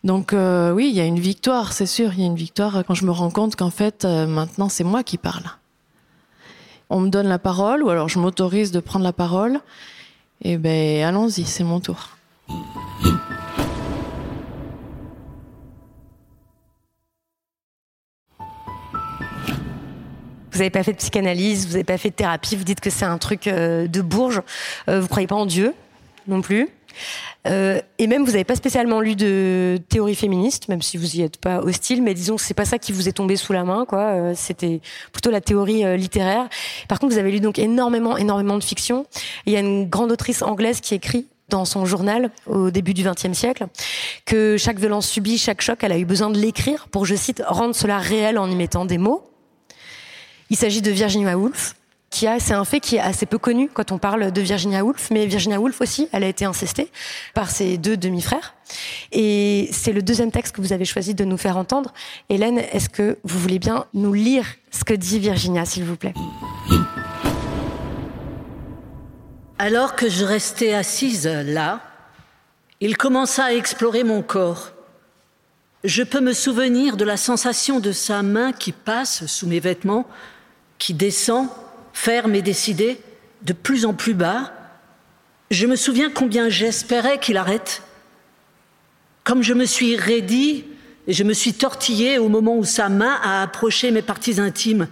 Donc 0.05 0.33
euh, 0.33 0.73
oui, 0.73 0.89
il 0.89 0.95
y 0.95 1.01
a 1.01 1.05
une 1.05 1.19
victoire, 1.19 1.73
c'est 1.73 1.87
sûr, 1.87 2.13
il 2.15 2.21
y 2.21 2.23
a 2.23 2.27
une 2.27 2.37
victoire 2.37 2.85
quand 2.87 2.95
je 2.95 3.05
me 3.05 3.11
rends 3.11 3.31
compte 3.31 3.57
qu'en 3.57 3.71
fait, 3.71 4.05
euh, 4.05 4.27
maintenant, 4.27 4.69
c'est 4.69 4.85
moi 4.85 5.03
qui 5.03 5.19
parle. 5.19 5.45
On 6.91 7.01
me 7.01 7.09
donne 7.09 7.27
la 7.27 7.39
parole, 7.39 7.83
ou 7.83 7.91
alors 7.91 8.09
je 8.09 8.19
m'autorise 8.19 8.71
de 8.71 8.81
prendre 8.81 9.05
la 9.05 9.15
parole, 9.15 9.61
et 10.43 10.59
ben 10.59 11.05
allons-y, 11.05 11.45
c'est 11.45 11.65
mon 11.65 11.81
tour. 11.81 12.11
Vous 20.53 20.59
n'avez 20.59 20.71
pas 20.71 20.83
fait 20.83 20.93
de 20.93 20.99
psychanalyse, 20.99 21.67
vous 21.67 21.73
n'avez 21.73 21.85
pas 21.85 21.99
fait 21.99 22.11
de 22.11 22.15
thérapie, 22.15 22.57
vous 22.57 22.65
dites 22.65 22.81
que 22.81 22.91
c'est 22.91 23.07
un 23.07 23.19
truc 23.19 23.47
euh, 23.47 23.87
de 23.87 24.03
bourge. 24.03 24.43
Euh, 24.89 25.01
vous 25.01 25.09
croyez 25.09 25.27
pas 25.27 25.35
en 25.35 25.47
Dieu 25.47 25.75
non 26.29 26.43
plus. 26.43 26.69
Euh, 27.49 27.81
et 27.99 28.07
même, 28.07 28.23
vous 28.23 28.33
n'avez 28.33 28.45
pas 28.45 28.55
spécialement 28.55 29.01
lu 29.01 29.17
de 29.17 29.79
théorie 29.89 30.15
féministe, 30.15 30.69
même 30.69 30.83
si 30.83 30.99
vous 30.99 31.17
y 31.17 31.23
êtes 31.23 31.39
pas 31.39 31.61
hostile, 31.61 32.03
mais 32.03 32.13
disons 32.13 32.37
que 32.37 32.43
c'est 32.43 32.55
pas 32.55 32.67
ça 32.67 32.79
qui 32.79 32.93
vous 32.93 33.09
est 33.09 33.13
tombé 33.13 33.37
sous 33.37 33.55
la 33.55 33.65
main, 33.65 33.87
quoi. 33.87 34.35
C'était 34.35 34.81
plutôt 35.11 35.31
la 35.31 35.41
théorie 35.41 35.97
littéraire. 35.97 36.49
Par 36.87 37.01
contre, 37.01 37.15
vous 37.15 37.19
avez 37.19 37.33
lu 37.33 37.41
donc 37.41 37.59
énormément, 37.59 38.19
énormément 38.19 38.59
de 38.59 38.63
fiction. 38.63 39.07
Il 39.47 39.55
y 39.55 39.57
a 39.57 39.61
une 39.61 39.89
grande 39.89 40.13
autrice 40.13 40.43
anglaise 40.43 40.81
qui 40.81 40.95
écrit 40.95 41.27
dans 41.49 41.65
son 41.65 41.87
journal 41.87 42.31
au 42.47 42.71
début 42.71 42.95
du 42.95 43.03
XXe 43.03 43.33
siècle 43.33 43.67
que 44.25 44.57
chaque 44.59 44.79
violence 44.79 45.09
subie, 45.09 45.39
chaque 45.39 45.61
choc, 45.61 45.79
elle 45.83 45.93
a 45.93 45.99
eu 45.99 46.05
besoin 46.05 46.31
de 46.31 46.39
l'écrire 46.39 46.89
pour, 46.89 47.07
je 47.07 47.15
cite, 47.15 47.43
rendre 47.47 47.75
cela 47.75 47.99
réel 47.99 48.39
en 48.39 48.51
y 48.51 48.55
mettant 48.55 48.85
des 48.85 48.99
mots. 48.99 49.32
Il 50.53 50.57
s'agit 50.57 50.83
de 50.83 50.91
Virginia 50.91 51.39
Woolf, 51.39 51.77
qui 52.11 52.27
a, 52.27 52.39
c'est 52.39 52.53
un 52.53 52.67
fait 52.67 52.79
qui 52.79 52.97
est 52.97 53.01
assez 53.01 53.25
peu 53.25 53.39
connu 53.39 53.71
quand 53.73 53.91
on 53.91 53.97
parle 53.97 54.33
de 54.33 54.41
Virginia 54.43 54.85
Woolf, 54.85 55.09
mais 55.11 55.25
Virginia 55.25 55.59
Woolf 55.59 55.81
aussi, 55.81 56.11
elle 56.13 56.25
a 56.25 56.29
été 56.29 56.45
incestée 56.45 56.91
par 57.33 57.51
ses 57.51 57.79
deux 57.79 57.97
demi-frères. 57.97 58.55
Et 59.13 59.71
c'est 59.73 59.95
le 59.95 60.03
deuxième 60.03 60.31
texte 60.31 60.55
que 60.55 60.61
vous 60.61 60.75
avez 60.75 60.85
choisi 60.85 61.15
de 61.15 61.25
nous 61.25 61.39
faire 61.39 61.57
entendre. 61.57 61.95
Hélène, 62.29 62.59
est-ce 62.59 62.91
que 62.91 63.17
vous 63.25 63.39
voulez 63.39 63.59
bien 63.59 63.87
nous 63.95 64.13
lire 64.13 64.45
ce 64.71 64.85
que 64.85 64.93
dit 64.93 65.19
Virginia, 65.21 65.65
s'il 65.65 65.85
vous 65.85 65.97
plaît? 65.97 66.13
Alors 69.59 69.97
que 69.97 70.11
je 70.11 70.27
restais 70.27 70.75
assise 70.75 71.27
là, 71.27 71.81
il 72.83 72.99
commença 72.99 73.45
à 73.45 73.53
explorer 73.55 74.05
mon 74.05 74.21
corps. 74.21 74.73
Je 75.83 76.03
peux 76.03 76.21
me 76.21 76.35
souvenir 76.35 76.99
de 76.99 77.07
la 77.07 77.17
sensation 77.17 77.81
de 77.81 77.91
sa 77.91 78.23
main 78.23 78.53
qui 78.53 78.73
passe 78.73 79.25
sous 79.25 79.47
mes 79.47 79.59
vêtements 79.59 80.07
qui 80.83 80.95
descend, 80.95 81.47
ferme 81.93 82.35
et 82.35 82.43
décidé, 82.43 83.01
de 83.43 83.53
plus 83.53 83.87
en 83.87 83.95
plus 83.95 84.15
bas, 84.15 84.53
je 85.53 85.69
me 85.69 85.77
souviens 85.77 86.11
combien 86.11 86.49
j'espérais 86.49 87.21
qu'il 87.21 87.37
arrête. 87.37 87.83
Comme 89.23 89.45
je 89.45 89.55
me 89.55 89.65
suis 89.65 89.95
raidi 89.95 90.65
et 91.07 91.13
je 91.13 91.23
me 91.23 91.35
suis 91.35 91.55
tortillé 91.55 92.19
au 92.19 92.29
moment 92.29 92.57
où 92.57 92.65
sa 92.65 92.89
main 92.89 93.21
a 93.23 93.43
approché 93.43 93.93
mes 93.93 94.03
parties 94.03 94.41
intimes. 94.41 94.89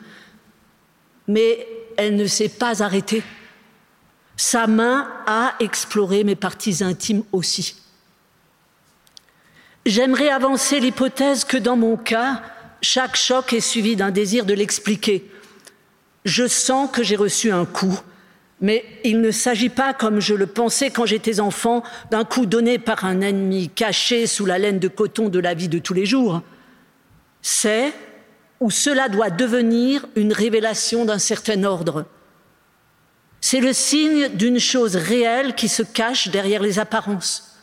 Mais 1.26 1.66
elle 1.96 2.14
ne 2.14 2.26
s'est 2.26 2.50
pas 2.50 2.84
arrêtée. 2.84 3.24
Sa 4.36 4.68
main 4.68 5.10
a 5.26 5.54
exploré 5.58 6.22
mes 6.22 6.36
parties 6.36 6.84
intimes 6.84 7.24
aussi. 7.32 7.74
J'aimerais 9.84 10.28
avancer 10.28 10.78
l'hypothèse 10.78 11.42
que 11.42 11.56
dans 11.56 11.76
mon 11.76 11.96
cas, 11.96 12.42
chaque 12.80 13.16
choc 13.16 13.52
est 13.52 13.58
suivi 13.58 13.96
d'un 13.96 14.12
désir 14.12 14.46
de 14.46 14.54
l'expliquer. 14.54 15.28
Je 16.24 16.46
sens 16.46 16.90
que 16.90 17.02
j'ai 17.02 17.16
reçu 17.16 17.50
un 17.50 17.64
coup, 17.64 17.98
mais 18.60 18.84
il 19.04 19.20
ne 19.20 19.30
s'agit 19.30 19.70
pas, 19.70 19.94
comme 19.94 20.20
je 20.20 20.34
le 20.34 20.46
pensais 20.46 20.90
quand 20.90 21.06
j'étais 21.06 21.40
enfant, 21.40 21.82
d'un 22.10 22.24
coup 22.24 22.46
donné 22.46 22.78
par 22.78 23.04
un 23.04 23.20
ennemi 23.22 23.70
caché 23.70 24.26
sous 24.26 24.44
la 24.44 24.58
laine 24.58 24.78
de 24.78 24.88
coton 24.88 25.28
de 25.28 25.38
la 25.38 25.54
vie 25.54 25.68
de 25.68 25.78
tous 25.78 25.94
les 25.94 26.04
jours. 26.04 26.42
C'est 27.40 27.92
où 28.60 28.70
cela 28.70 29.08
doit 29.08 29.30
devenir 29.30 30.06
une 30.14 30.34
révélation 30.34 31.06
d'un 31.06 31.18
certain 31.18 31.64
ordre. 31.64 32.04
C'est 33.40 33.60
le 33.60 33.72
signe 33.72 34.28
d'une 34.28 34.60
chose 34.60 34.96
réelle 34.96 35.54
qui 35.54 35.68
se 35.68 35.82
cache 35.82 36.28
derrière 36.28 36.62
les 36.62 36.78
apparences. 36.78 37.56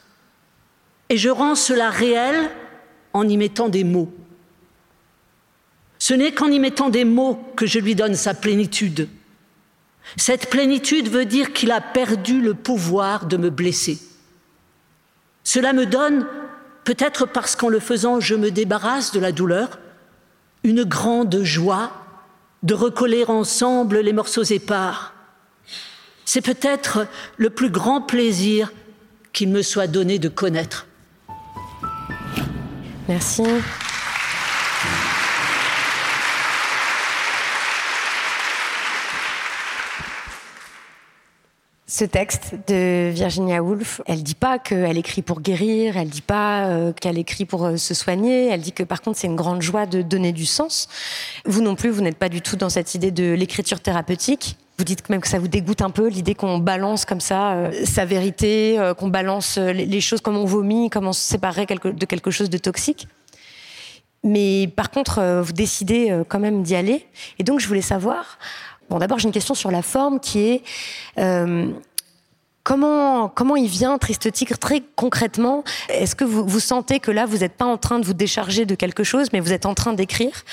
Et 1.10 1.17
je 1.17 1.30
rends 1.30 1.54
cela 1.54 1.91
réel 1.91 2.50
en 3.13 3.28
y 3.28 3.38
mettant 3.38 3.70
des 3.70 3.84
mots. 3.84 4.12
Ce 6.08 6.13
n'est 6.13 6.32
qu'en 6.32 6.50
y 6.50 6.58
mettant 6.58 6.89
des 6.89 7.04
mots 7.04 7.38
que 7.58 7.65
je 7.65 7.80
lui 7.80 7.93
donne 7.93 8.15
sa 8.15 8.34
plénitude. 8.34 9.10
Cette 10.15 10.50
plénitude 10.50 11.10
veut 11.10 11.26
dire 11.26 11.52
qu'il 11.52 11.70
a 11.70 11.82
perdu 11.82 12.39
le 12.39 12.54
pouvoir 12.54 13.26
de 13.26 13.36
me 13.36 13.50
blesser. 13.50 14.00
Cela 15.43 15.74
me 15.74 15.86
donne, 15.86 16.26
peut-être 16.86 17.26
parce 17.26 17.58
qu'en 17.58 17.67
le 17.67 17.82
faisant 17.82 18.22
je 18.22 18.36
me 18.36 18.52
débarrasse 18.52 19.12
de 19.12 19.20
la 19.20 19.34
douleur, 19.34 19.80
une 20.63 20.86
grande 20.86 21.43
joie 21.43 21.91
de 22.63 22.74
recoller 22.74 23.26
ensemble 23.26 24.00
les 24.00 24.13
morceaux 24.13 24.43
épars. 24.43 25.13
C'est 26.24 26.39
peut-être 26.39 27.06
le 27.36 27.50
plus 27.50 27.70
grand 27.70 28.00
plaisir 28.00 28.72
qu'il 29.34 29.50
me 29.50 29.62
soit 29.62 29.88
donné 29.88 30.20
de 30.20 30.30
connaître. 30.30 30.88
Merci. 33.10 33.43
Ce 41.89 42.04
texte 42.04 42.54
de 42.67 43.12
Virginia 43.12 43.63
Woolf, 43.63 44.02
elle 44.08 44.21
dit 44.21 44.36
pas 44.36 44.60
qu'elle 44.60 44.97
écrit 44.97 45.21
pour 45.21 45.39
guérir, 45.39 45.95
elle 45.95 46.10
dit 46.10 46.21
pas 46.21 46.65
euh, 46.65 46.91
qu'elle 46.91 47.17
écrit 47.17 47.45
pour 47.45 47.63
euh, 47.63 47.78
se 47.78 47.93
soigner, 47.93 48.47
elle 48.47 48.60
dit 48.60 48.73
que 48.73 48.84
par 48.84 49.02
contre 49.02 49.17
c'est 49.17 49.28
une 49.28 49.38
grande 49.38 49.62
joie 49.62 49.86
de 49.86 50.02
donner 50.02 50.34
du 50.34 50.45
sens. 50.45 50.89
Vous 51.45 51.62
non 51.62 51.76
plus, 51.76 51.89
vous 51.89 52.02
n'êtes 52.02 52.17
pas 52.17 52.28
du 52.28 52.41
tout 52.41 52.58
dans 52.58 52.67
cette 52.67 52.93
idée 52.93 53.12
de 53.12 53.32
l'écriture 53.32 53.80
thérapeutique. 53.80 54.58
Vous 54.78 54.84
dites 54.84 55.08
même 55.10 55.21
que 55.21 55.30
ça 55.30 55.39
vous 55.39 55.47
dégoûte 55.47 55.82
un 55.82 55.89
peu 55.89 56.10
l'idée 56.10 56.36
qu'on 56.36 56.58
balance 56.58 57.06
comme 57.06 57.21
ça 57.21 57.54
euh, 57.54 57.86
sa 57.86 58.04
vérité, 58.04 58.78
qu'on 58.97 59.08
balance 59.08 59.58
les, 59.58 60.02
choses 60.02 60.19
comme 60.19 60.36
on 60.36 60.43
vomit, 60.43 60.89
comme 60.89 61.08
on 61.08 61.13
se 61.13 61.21
séparerait 61.23 61.67
de 61.67 62.06
quelque 62.06 62.32
chose 62.32 62.50
de 62.50 62.58
toxique. 62.58 63.08
Mais 64.26 64.67
par 64.76 64.91
contre, 64.91 65.41
vous 65.41 65.54
décidez 65.54 66.21
quand 66.28 66.39
même 66.39 66.63
d'y 66.63 66.76
aller. 66.76 67.06
Et 67.39 67.43
donc, 67.43 67.62
je 67.62 67.67
voulais 67.67 67.82
savoir, 67.82 68.39
Bon, 68.89 69.00
d'abord, 69.00 69.19
j'ai 69.19 69.28
une 69.28 69.34
question 69.34 69.54
sur 69.54 69.71
la 69.71 69.82
forme 69.82 70.19
qui 70.19 70.39
est 70.39 70.63
euh, 71.17 71.71
comment 72.63 73.30
comment 73.30 73.56
il 73.56 73.67
vient 73.67 73.97
Triste 73.97 74.32
Tigre 74.32 74.58
très 74.58 74.82
concrètement? 74.95 75.63
Est-ce 75.89 76.15
que 76.15 76.23
vous, 76.23 76.45
vous 76.47 76.60
sentez 76.60 77.00
que 77.00 77.12
là, 77.12 77.26
vous 77.26 77.38
n'êtes 77.38 77.54
pas 77.54 77.65
en 77.65 77.78
train 77.78 78.00
de 78.00 78.06
vous 78.06 78.13
décharger 78.13 78.65
de 78.65 78.76
quelque 78.76 79.04
chose, 79.04 79.28
mais 79.34 79.39
vous 79.39 79.54
êtes 79.54 79.65
en 79.65 79.73
train 79.73 79.93
d'écrire? 79.93 80.43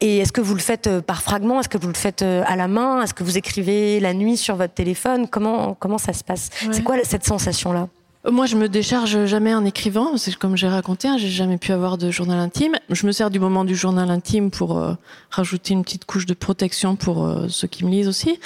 Et 0.00 0.18
est-ce 0.18 0.32
que 0.32 0.40
vous 0.40 0.54
le 0.54 0.60
faites 0.60 0.86
euh, 0.86 1.00
par 1.00 1.22
fragments? 1.22 1.60
Est-ce 1.60 1.68
que 1.68 1.78
vous 1.78 1.88
le 1.88 1.94
faites 1.94 2.22
euh, 2.22 2.42
à 2.46 2.56
la 2.56 2.68
main? 2.68 3.02
Est-ce 3.02 3.14
que 3.14 3.24
vous 3.24 3.38
écrivez 3.38 4.00
la 4.00 4.14
nuit 4.14 4.36
sur 4.36 4.56
votre 4.56 4.74
téléphone? 4.74 5.28
Comment 5.28 5.74
comment 5.74 5.98
ça 5.98 6.12
se 6.12 6.24
passe? 6.24 6.50
C'est 6.70 6.82
quoi 6.82 6.96
cette 7.04 7.24
sensation 7.24 7.72
là 7.72 7.88
moi, 8.30 8.46
je 8.46 8.56
me 8.56 8.68
décharge 8.68 9.26
jamais 9.26 9.54
en 9.54 9.64
écrivant. 9.64 10.16
C'est 10.16 10.34
comme 10.34 10.56
j'ai 10.56 10.68
raconté, 10.68 11.08
hein, 11.08 11.16
j'ai 11.18 11.28
jamais 11.28 11.58
pu 11.58 11.72
avoir 11.72 11.98
de 11.98 12.10
journal 12.10 12.38
intime. 12.38 12.76
Je 12.90 13.06
me 13.06 13.12
sers 13.12 13.30
du 13.30 13.38
moment 13.38 13.64
du 13.64 13.76
journal 13.76 14.10
intime 14.10 14.50
pour 14.50 14.78
euh, 14.78 14.94
rajouter 15.30 15.74
une 15.74 15.82
petite 15.82 16.06
couche 16.06 16.26
de 16.26 16.34
protection 16.34 16.96
pour 16.96 17.24
euh, 17.24 17.48
ceux 17.48 17.68
qui 17.68 17.84
me 17.84 17.90
lisent 17.90 18.08
aussi. 18.08 18.38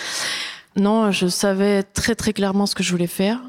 Non, 0.77 1.13
je 1.13 1.29
savais 1.29 1.83
très 1.83 2.15
très 2.15 2.33
clairement 2.33 2.67
ce 2.67 2.75
que 2.75 2.83
je 2.83 2.91
voulais 2.91 3.07
faire. 3.07 3.41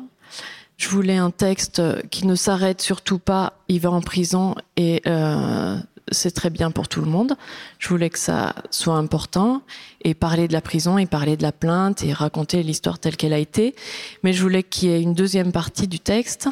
Je 0.78 0.88
voulais 0.88 1.18
un 1.18 1.32
texte 1.32 1.82
qui 2.10 2.26
ne 2.26 2.36
s'arrête 2.36 2.82
surtout 2.82 3.20
pas. 3.20 3.54
Il 3.68 3.82
va 3.82 3.92
en 3.92 4.02
prison 4.02 4.56
et 4.78 5.02
euh, 5.08 5.78
c'est 6.12 6.32
très 6.32 6.50
bien 6.50 6.72
pour 6.72 6.88
tout 6.88 7.02
le 7.02 7.08
monde. 7.08 7.36
Je 7.78 7.90
voulais 7.90 8.10
que 8.10 8.20
ça 8.20 8.56
soit 8.70 8.96
important 8.96 9.62
et 10.04 10.14
parler 10.14 10.48
de 10.48 10.54
la 10.54 10.62
prison 10.62 10.98
et 10.98 11.06
parler 11.06 11.38
de 11.38 11.44
la 11.44 11.52
plainte 11.52 12.04
et 12.04 12.14
raconter 12.14 12.64
l'histoire 12.64 13.00
telle 13.00 13.18
qu'elle 13.18 13.34
a 13.34 13.38
été. 13.38 13.76
Mais 14.24 14.34
je 14.34 14.42
voulais 14.42 14.64
qu'il 14.64 14.90
y 14.90 14.92
ait 14.92 15.02
une 15.02 15.14
deuxième 15.14 15.52
partie 15.52 15.88
du 15.88 16.00
texte 16.00 16.50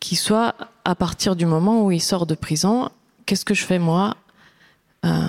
qui 0.00 0.16
soit 0.16 0.54
à 0.84 0.94
partir 0.94 1.36
du 1.36 1.46
moment 1.46 1.84
où 1.84 1.92
il 1.92 2.00
sort 2.00 2.26
de 2.26 2.34
prison, 2.34 2.90
qu'est-ce 3.26 3.44
que 3.44 3.54
je 3.54 3.64
fais 3.64 3.78
moi 3.78 4.16
euh, 5.04 5.28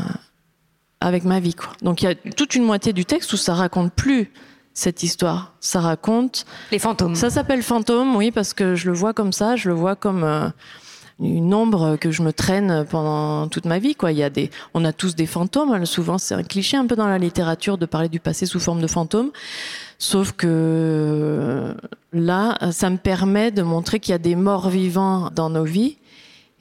avec 0.99 1.23
ma 1.23 1.39
vie 1.39 1.54
quoi. 1.54 1.73
Donc 1.82 2.02
il 2.02 2.06
y 2.06 2.08
a 2.08 2.15
toute 2.15 2.56
une 2.56 2.63
moitié 2.63 2.93
du 2.93 3.06
texte 3.06 3.34
où 3.34 3.38
ça 3.38 3.54
raconte 3.54 3.93
plus 3.93 4.32
cette 4.73 5.04
histoire. 5.04 5.54
Ça 5.60 5.80
raconte 5.80 6.45
les 6.71 6.80
fantômes. 6.80 7.15
Ça 7.15 7.30
s'appelle 7.30 7.62
fantôme, 7.62 8.15
oui, 8.15 8.32
parce 8.32 8.54
que 8.54 8.76
je 8.76 8.89
le 8.89 8.95
vois 8.95 9.13
comme 9.13 9.32
ça. 9.32 9.56
Je 9.56 9.69
le 9.69 9.76
vois 9.76 9.95
comme 9.95 10.23
euh, 10.23 10.49
une 11.19 11.54
ombre 11.54 11.97
que 11.97 12.12
je 12.12 12.21
me 12.21 12.34
traîne 12.34 12.86
pendant 12.89 13.47
toute 13.47 13.65
ma 13.65 13.80
vie. 13.80 13.95
Quoi. 13.95 14.12
Il 14.12 14.17
y 14.17 14.23
a 14.23 14.30
des, 14.30 14.49
on 14.73 14.84
a 14.86 14.93
tous 14.93 15.15
des 15.15 15.26
fantômes. 15.26 15.73
Hein. 15.73 15.86
Souvent, 15.86 16.17
c'est 16.17 16.36
un 16.36 16.43
cliché 16.43 16.78
un 16.78 16.86
peu 16.86 16.95
dans 16.95 17.08
la 17.08 17.17
littérature 17.17 17.78
de 17.78 17.86
parler 17.86 18.10
du 18.10 18.19
passé 18.19 18.45
sous 18.45 18.60
forme 18.60 18.82
de 18.82 18.88
fantôme. 18.88 19.32
Sauf 19.99 20.34
que 20.34 21.76
là, 22.12 22.58
ça 22.71 22.89
me 22.89 22.97
permet 22.97 23.52
de 23.52 23.62
montrer 23.62 23.99
qu'il 23.99 24.12
y 24.12 24.15
a 24.15 24.19
des 24.19 24.36
morts 24.36 24.69
vivants 24.69 25.30
dans 25.34 25.49
nos 25.49 25.63
vies. 25.63 25.97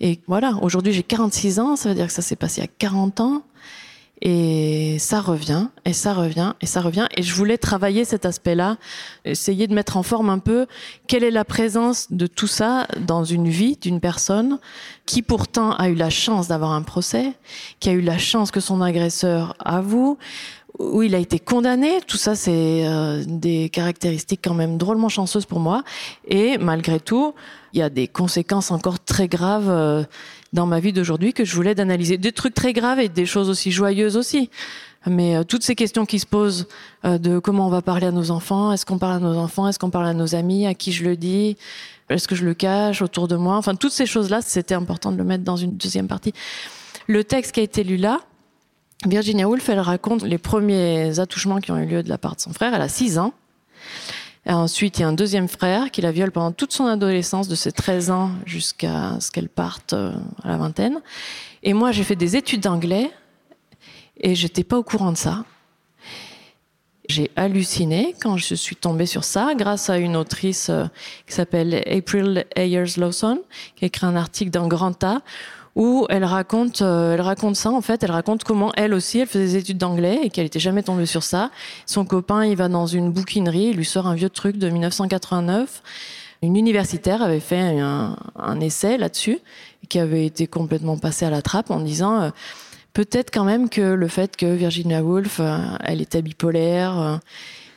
Et 0.01 0.19
voilà, 0.27 0.59
aujourd'hui 0.63 0.93
j'ai 0.93 1.05
46 1.05 1.61
ans, 1.61 1.77
ça 1.77 1.89
veut 1.89 1.95
dire 1.95 2.09
que 2.09 2.13
ça 2.13 2.23
s'est 2.23 2.37
passé 2.37 2.61
a 2.61 2.67
40 2.67 3.21
ans. 3.21 3.43
Et 4.25 5.01
ça 5.01 5.21
revient, 5.21 5.67
et 5.85 5.93
ça 5.93 6.15
revient, 6.15 6.53
et 6.61 6.67
ça 6.67 6.81
revient. 6.81 7.09
Et 7.17 7.25
je 7.25 7.35
voulais 7.35 7.59
travailler 7.59 8.05
cet 8.05 8.25
aspect-là, 8.25 8.77
essayer 9.25 9.67
de 9.67 9.75
mettre 9.75 9.97
en 9.97 10.05
forme 10.05 10.31
un 10.31 10.39
peu 10.39 10.67
quelle 11.09 11.25
est 11.25 11.33
la 11.33 11.45
présence 11.45 12.07
de 12.13 12.29
tout 12.29 12.47
ça 12.47 12.87
dans 13.05 13.25
une 13.25 13.49
vie 13.49 13.77
d'une 13.77 13.99
personne 13.99 14.61
qui 15.07 15.23
pourtant 15.23 15.73
a 15.73 15.89
eu 15.89 15.97
la 15.97 16.09
chance 16.09 16.47
d'avoir 16.47 16.71
un 16.71 16.83
procès, 16.83 17.33
qui 17.81 17.89
a 17.89 17.93
eu 17.93 18.01
la 18.01 18.17
chance 18.17 18.53
que 18.53 18.61
son 18.61 18.81
agresseur 18.81 19.57
avoue, 19.59 20.19
où 20.79 21.03
il 21.03 21.17
a 21.17 21.19
été 21.19 21.41
condamné. 21.41 22.01
Tout 22.07 22.17
ça, 22.17 22.37
c'est 22.37 22.87
euh, 22.87 23.25
des 23.27 23.71
caractéristiques 23.71 24.41
quand 24.45 24.55
même 24.55 24.79
drôlement 24.79 25.09
chanceuses 25.09 25.47
pour 25.47 25.59
moi. 25.59 25.83
Et 26.29 26.59
malgré 26.59 27.01
tout, 27.01 27.35
il 27.73 27.81
y 27.81 27.83
a 27.83 27.91
des 27.91 28.07
conséquences 28.07 28.71
encore 28.71 29.01
très 29.01 29.27
graves. 29.27 29.69
Euh, 29.69 30.05
dans 30.53 30.67
ma 30.67 30.81
vie 30.81 30.93
d'aujourd'hui 30.93 31.33
que 31.33 31.45
je 31.45 31.55
voulais 31.55 31.75
d'analyser. 31.75 32.19
Des 32.19 32.33
trucs 32.33 32.55
très 32.55 32.73
graves 32.73 33.01
et 33.01 33.09
des 33.09 33.27
choses 33.27 33.49
aussi 33.49 33.73
joyeuses 33.73 34.17
aussi. 34.17 34.51
Mais 35.07 35.37
euh, 35.37 35.45
toutes 35.45 35.65
ces 35.65 35.75
questions 35.75 36.07
qui 36.07 36.19
se 36.19 36.27
posent 36.27 36.69
euh, 37.05 37.19
de 37.19 37.39
comment 37.39 37.67
on 37.67 37.71
va 37.71 37.83
parler 37.83 38.07
à 38.07 38.13
nos 38.13 38.31
enfants, 38.31 38.73
est-ce 38.73 38.87
qu'on 38.87 38.99
parle 38.99 39.15
à 39.15 39.19
nos 39.19 39.37
enfants, 39.37 39.67
est-ce 39.67 39.79
qu'on 39.79 39.91
parle 39.91 40.07
à 40.07 40.15
nos 40.15 40.35
amis, 40.35 40.67
à 40.67 40.75
qui 40.75 40.93
je 40.93 41.05
le 41.05 41.17
dis, 41.17 41.57
est-ce 42.09 42.29
que 42.29 42.35
je 42.35 42.45
le 42.45 42.55
cache 42.55 43.03
autour 43.03 43.27
de 43.27 43.37
moi, 43.37 43.57
enfin 43.57 43.75
toutes 43.75 43.93
ces 43.93 44.07
choses-là, 44.07 44.43
c'était 44.43 44.75
important 44.75 45.11
de 45.11 45.17
le 45.17 45.25
mettre 45.25 45.43
dans 45.43 45.57
une 45.57 45.77
deuxième 45.77 46.07
partie. 46.07 46.33
Le 47.09 47.25
texte 47.25 47.53
qui 47.53 47.61
a 47.61 47.63
été 47.65 47.83
lu 47.83 47.97
là, 47.97 48.21
Virginia 49.07 49.49
Woolf, 49.49 49.69
elle 49.69 49.81
raconte 49.81 50.23
les 50.23 50.39
premiers 50.39 51.19
attouchements 51.19 51.59
qui 51.59 51.73
ont 51.73 51.79
eu 51.79 51.87
lieu 51.87 52.03
de 52.05 52.09
la 52.09 52.19
part 52.19 52.37
de 52.37 52.41
son 52.41 52.53
frère. 52.53 52.73
Elle 52.73 52.83
a 52.83 52.89
6 52.89 53.19
ans. 53.19 53.33
Ensuite, 54.47 54.99
il 54.99 55.03
y 55.03 55.05
a 55.05 55.09
un 55.09 55.13
deuxième 55.13 55.47
frère 55.47 55.91
qui 55.93 56.01
la 56.01 56.11
viole 56.11 56.33
pendant 56.33 56.51
toute 56.51 56.73
son 56.73 56.87
adolescence, 56.87 57.47
de 57.47 57.55
ses 57.55 57.71
13 57.71 58.11
ans 58.11 58.31
jusqu'à 58.45 59.21
ce 59.21 59.31
qu'elle 59.31 59.49
parte 59.49 59.93
euh, 59.93 60.13
à 60.43 60.49
la 60.49 60.57
vingtaine. 60.57 61.01
Et 61.63 61.75
moi, 61.75 61.93
j'ai 61.93 62.03
fait 62.03 62.17
des 62.17 62.35
études 62.37 62.63
d'anglais 62.63 63.11
et 64.21 64.35
j'étais 64.35 64.65
pas 64.65 64.77
au 64.77 64.83
courant 64.83 65.13
de 65.13 65.17
ça. 65.17 65.45
J'ai 67.09 67.31
halluciné 67.37 68.15
quand 68.21 68.37
je 68.37 68.55
suis 68.55 68.75
tombée 68.75 69.07
sur 69.07 69.23
ça 69.23 69.55
grâce 69.55 69.91
à 69.91 69.99
une 69.99 70.17
autrice 70.17 70.71
euh, 70.71 70.87
qui 71.27 71.35
s'appelle 71.35 71.83
April 71.87 72.45
Ayers 72.57 72.97
Lawson, 72.97 73.41
qui 73.77 73.85
a 73.85 73.87
écrit 73.87 74.07
un 74.07 74.17
article 74.17 74.51
dans 74.51 74.67
Grand 74.67 75.05
A 75.05 75.23
où 75.75 76.07
elle 76.11 76.25
raconte, 76.25 76.83
euh, 76.83 77.15
elle 77.15 77.21
raconte 77.21 77.57
ça 77.57 77.71
en 77.71 77.81
fait. 77.81 78.03
Elle 78.03 78.11
raconte 78.11 78.45
comment 78.45 78.73
elle 78.77 78.95
aussi, 78.95 79.21
elle 79.21 79.27
faisait 79.27 79.45
des 79.45 79.57
études 79.57 79.79
d'anglais 79.79 80.21
et 80.23 80.31
qu'elle 80.31 80.47
était 80.47 80.61
jamais 80.61 80.83
tombée 80.83 81.07
sur 81.07 81.23
ça. 81.23 81.51
Son 81.87 82.05
copain, 82.05 82.45
il 82.45 82.57
va 82.57 82.69
dans 82.69 82.87
une 82.87 83.11
bouquinerie, 83.11 83.69
il 83.71 83.77
lui 83.77 83.85
sort 83.85 84.07
un 84.07 84.15
vieux 84.15 84.31
truc 84.31 84.59
de 84.59 84.69
1989. 84.69 85.83
Une 86.43 86.57
universitaire 86.57 87.23
avait 87.23 87.41
fait 87.41 87.79
un, 87.79 88.17
un 88.37 88.61
essai 88.61 88.99
là-dessus 88.99 89.39
qui 89.89 89.99
avait 89.99 90.27
été 90.27 90.47
complètement 90.47 90.99
passé 90.99 91.25
à 91.25 91.31
la 91.31 91.41
trappe 91.41 91.71
en 91.71 91.81
disant 91.81 92.21
euh, 92.21 92.31
peut-être 92.93 93.31
quand 93.31 93.45
même 93.45 93.69
que 93.69 93.81
le 93.81 94.09
fait 94.09 94.37
que 94.37 94.47
Virginia 94.47 95.03
Woolf, 95.03 95.39
euh, 95.41 95.59
elle 95.85 96.01
était 96.01 96.23
bipolaire 96.23 97.21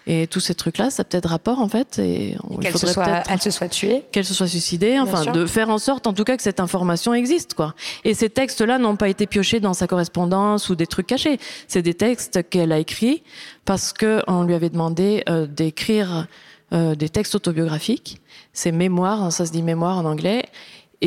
et 0.07 0.27
tous 0.27 0.39
ces 0.39 0.53
trucs-là, 0.53 0.89
ça 0.89 1.01
a 1.01 1.03
peut-être 1.03 1.29
rapport 1.29 1.59
en 1.59 1.67
fait. 1.67 1.99
Et, 1.99 2.37
qu'elle 2.61 2.77
se 2.77 2.87
soit, 2.87 3.23
elle 3.29 3.41
se 3.41 3.51
soit 3.51 3.69
tuée, 3.69 4.03
qu'elle 4.11 4.25
se 4.25 4.33
soit 4.33 4.47
suicidée, 4.47 4.99
enfin 4.99 5.31
de 5.31 5.45
faire 5.45 5.69
en 5.69 5.77
sorte, 5.77 6.07
en 6.07 6.13
tout 6.13 6.23
cas, 6.23 6.37
que 6.37 6.43
cette 6.43 6.59
information 6.59 7.13
existe, 7.13 7.53
quoi. 7.53 7.73
Et 8.03 8.13
ces 8.13 8.29
textes-là 8.29 8.77
n'ont 8.77 8.95
pas 8.95 9.09
été 9.09 9.25
piochés 9.25 9.59
dans 9.59 9.73
sa 9.73 9.87
correspondance 9.87 10.69
ou 10.69 10.75
des 10.75 10.87
trucs 10.87 11.07
cachés. 11.07 11.39
C'est 11.67 11.81
des 11.81 11.93
textes 11.93 12.47
qu'elle 12.49 12.71
a 12.71 12.79
écrits 12.79 13.23
parce 13.65 13.93
que 13.93 14.21
on 14.27 14.43
lui 14.43 14.53
avait 14.53 14.69
demandé 14.69 15.23
euh, 15.27 15.47
d'écrire 15.47 16.27
euh, 16.73 16.95
des 16.95 17.09
textes 17.09 17.35
autobiographiques, 17.35 18.21
ses 18.51 18.71
mémoires, 18.71 19.31
ça 19.31 19.45
se 19.45 19.51
dit 19.51 19.61
mémoire 19.61 19.97
en 19.97 20.05
anglais. 20.05 20.45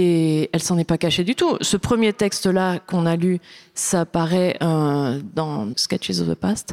Et 0.00 0.48
elle 0.52 0.62
s'en 0.62 0.78
est 0.78 0.84
pas 0.84 0.96
cachée 0.96 1.24
du 1.24 1.34
tout. 1.34 1.58
Ce 1.60 1.76
premier 1.76 2.12
texte-là 2.12 2.78
qu'on 2.78 3.04
a 3.04 3.16
lu, 3.16 3.40
ça 3.74 4.06
paraît 4.06 4.56
euh, 4.62 5.18
dans 5.34 5.72
Sketches 5.74 6.20
of 6.20 6.28
the 6.28 6.34
Past, 6.36 6.72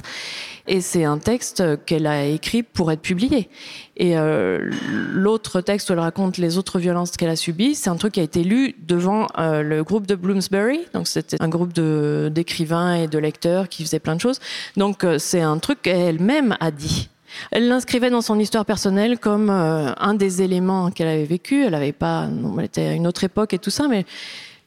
et 0.68 0.80
c'est 0.80 1.06
un 1.06 1.18
texte 1.18 1.64
qu'elle 1.86 2.06
a 2.06 2.24
écrit 2.24 2.62
pour 2.62 2.92
être 2.92 3.02
publié. 3.02 3.50
Et 3.98 4.16
euh, 4.16 4.70
l'autre 5.12 5.62
texte 5.62 5.90
où 5.90 5.94
elle 5.94 6.00
raconte 6.00 6.38
les 6.38 6.60
autres 6.60 6.78
violences 6.78 7.18
qu'elle 7.18 7.30
a 7.30 7.36
subies, 7.36 7.74
c'est 7.74 7.90
un 7.90 7.96
truc 7.96 8.14
qui 8.14 8.20
a 8.20 8.24
été 8.24 8.44
lu 8.44 8.76
devant 8.88 9.26
euh, 9.40 9.64
le 9.64 9.84
groupe 9.84 10.06
de 10.06 10.14
Bloomsbury. 10.14 10.82
Donc 10.94 11.08
c'était 11.08 11.42
un 11.42 11.50
groupe 11.50 11.74
d'écrivains 11.74 12.94
et 12.94 13.08
de 13.08 13.18
lecteurs 13.18 13.70
qui 13.70 13.84
faisaient 13.84 14.00
plein 14.00 14.16
de 14.16 14.22
choses. 14.22 14.40
Donc 14.78 15.04
c'est 15.18 15.42
un 15.42 15.58
truc 15.58 15.82
qu'elle-même 15.82 16.56
a 16.60 16.70
dit. 16.70 17.10
Elle 17.52 17.68
l'inscrivait 17.68 18.10
dans 18.10 18.22
son 18.22 18.40
histoire 18.40 18.66
personnelle 18.66 19.20
comme 19.20 19.50
euh, 19.50 19.92
un 19.98 20.14
des 20.14 20.42
éléments 20.42 20.92
qu'elle 20.92 21.08
avait 21.08 21.26
vécu. 21.26 21.66
Elle 21.66 21.76
avait 21.76 21.92
pas, 21.92 22.28
non, 22.28 22.56
elle 22.60 22.66
était 22.66 22.88
à 22.88 22.94
une 22.94 23.08
autre 23.08 23.24
époque 23.24 23.54
et 23.54 23.60
tout 23.60 23.70
ça, 23.70 23.88
mais 23.88 24.06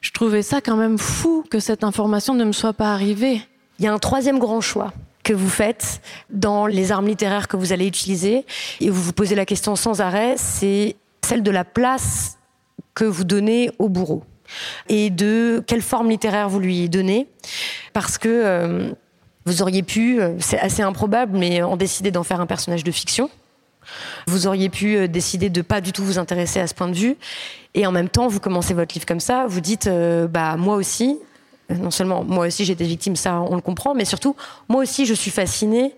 je 0.00 0.12
trouvais 0.12 0.42
ça 0.42 0.60
quand 0.60 0.76
même 0.76 0.98
fou 0.98 1.44
que 1.50 1.60
cette 1.60 1.84
information 1.84 2.34
ne 2.34 2.44
me 2.44 2.52
soit 2.52 2.72
pas 2.72 2.92
arrivée. 2.92 3.40
Il 3.78 3.84
y 3.84 3.88
a 3.88 3.92
un 3.92 3.98
troisième 3.98 4.38
grand 4.38 4.60
choix 4.60 4.92
que 5.24 5.32
vous 5.32 5.48
faites 5.48 6.00
dans 6.30 6.66
les 6.66 6.90
armes 6.90 7.06
littéraires 7.06 7.48
que 7.48 7.56
vous 7.56 7.72
allez 7.72 7.86
utiliser, 7.86 8.46
et 8.80 8.88
vous 8.88 9.02
vous 9.02 9.12
posez 9.12 9.34
la 9.34 9.44
question 9.44 9.76
sans 9.76 10.00
arrêt, 10.00 10.34
c'est 10.38 10.96
celle 11.22 11.42
de 11.42 11.50
la 11.50 11.64
place 11.64 12.38
que 12.94 13.04
vous 13.04 13.24
donnez 13.24 13.70
au 13.78 13.88
bourreau 13.88 14.24
et 14.88 15.10
de 15.10 15.62
quelle 15.66 15.82
forme 15.82 16.08
littéraire 16.08 16.48
vous 16.48 16.60
lui 16.60 16.88
donnez, 16.88 17.28
parce 17.92 18.16
que 18.16 18.28
euh, 18.28 18.90
vous 19.48 19.62
auriez 19.62 19.82
pu, 19.82 20.20
euh, 20.20 20.34
c'est 20.40 20.58
assez 20.58 20.82
improbable, 20.82 21.36
mais 21.36 21.62
en 21.62 21.76
décider 21.78 22.10
d'en 22.10 22.22
faire 22.22 22.40
un 22.40 22.46
personnage 22.46 22.84
de 22.84 22.90
fiction. 22.90 23.30
Vous 24.26 24.46
auriez 24.46 24.68
pu 24.68 24.96
euh, 24.96 25.08
décider 25.08 25.48
de 25.48 25.62
pas 25.62 25.80
du 25.80 25.92
tout 25.92 26.04
vous 26.04 26.18
intéresser 26.18 26.60
à 26.60 26.66
ce 26.66 26.74
point 26.74 26.88
de 26.88 26.94
vue, 26.94 27.16
et 27.74 27.86
en 27.86 27.92
même 27.92 28.10
temps, 28.10 28.28
vous 28.28 28.40
commencez 28.40 28.74
votre 28.74 28.94
livre 28.94 29.06
comme 29.06 29.20
ça. 29.20 29.46
Vous 29.48 29.60
dites, 29.60 29.86
euh, 29.86 30.28
bah 30.28 30.56
moi 30.58 30.76
aussi, 30.76 31.18
non 31.70 31.90
seulement 31.90 32.24
moi 32.24 32.46
aussi 32.46 32.66
j'ai 32.66 32.74
été 32.74 32.84
victime, 32.84 33.16
ça 33.16 33.40
on 33.40 33.54
le 33.54 33.62
comprend, 33.62 33.94
mais 33.94 34.04
surtout 34.04 34.36
moi 34.68 34.82
aussi 34.82 35.06
je 35.06 35.14
suis 35.14 35.30
fascinée 35.30 35.94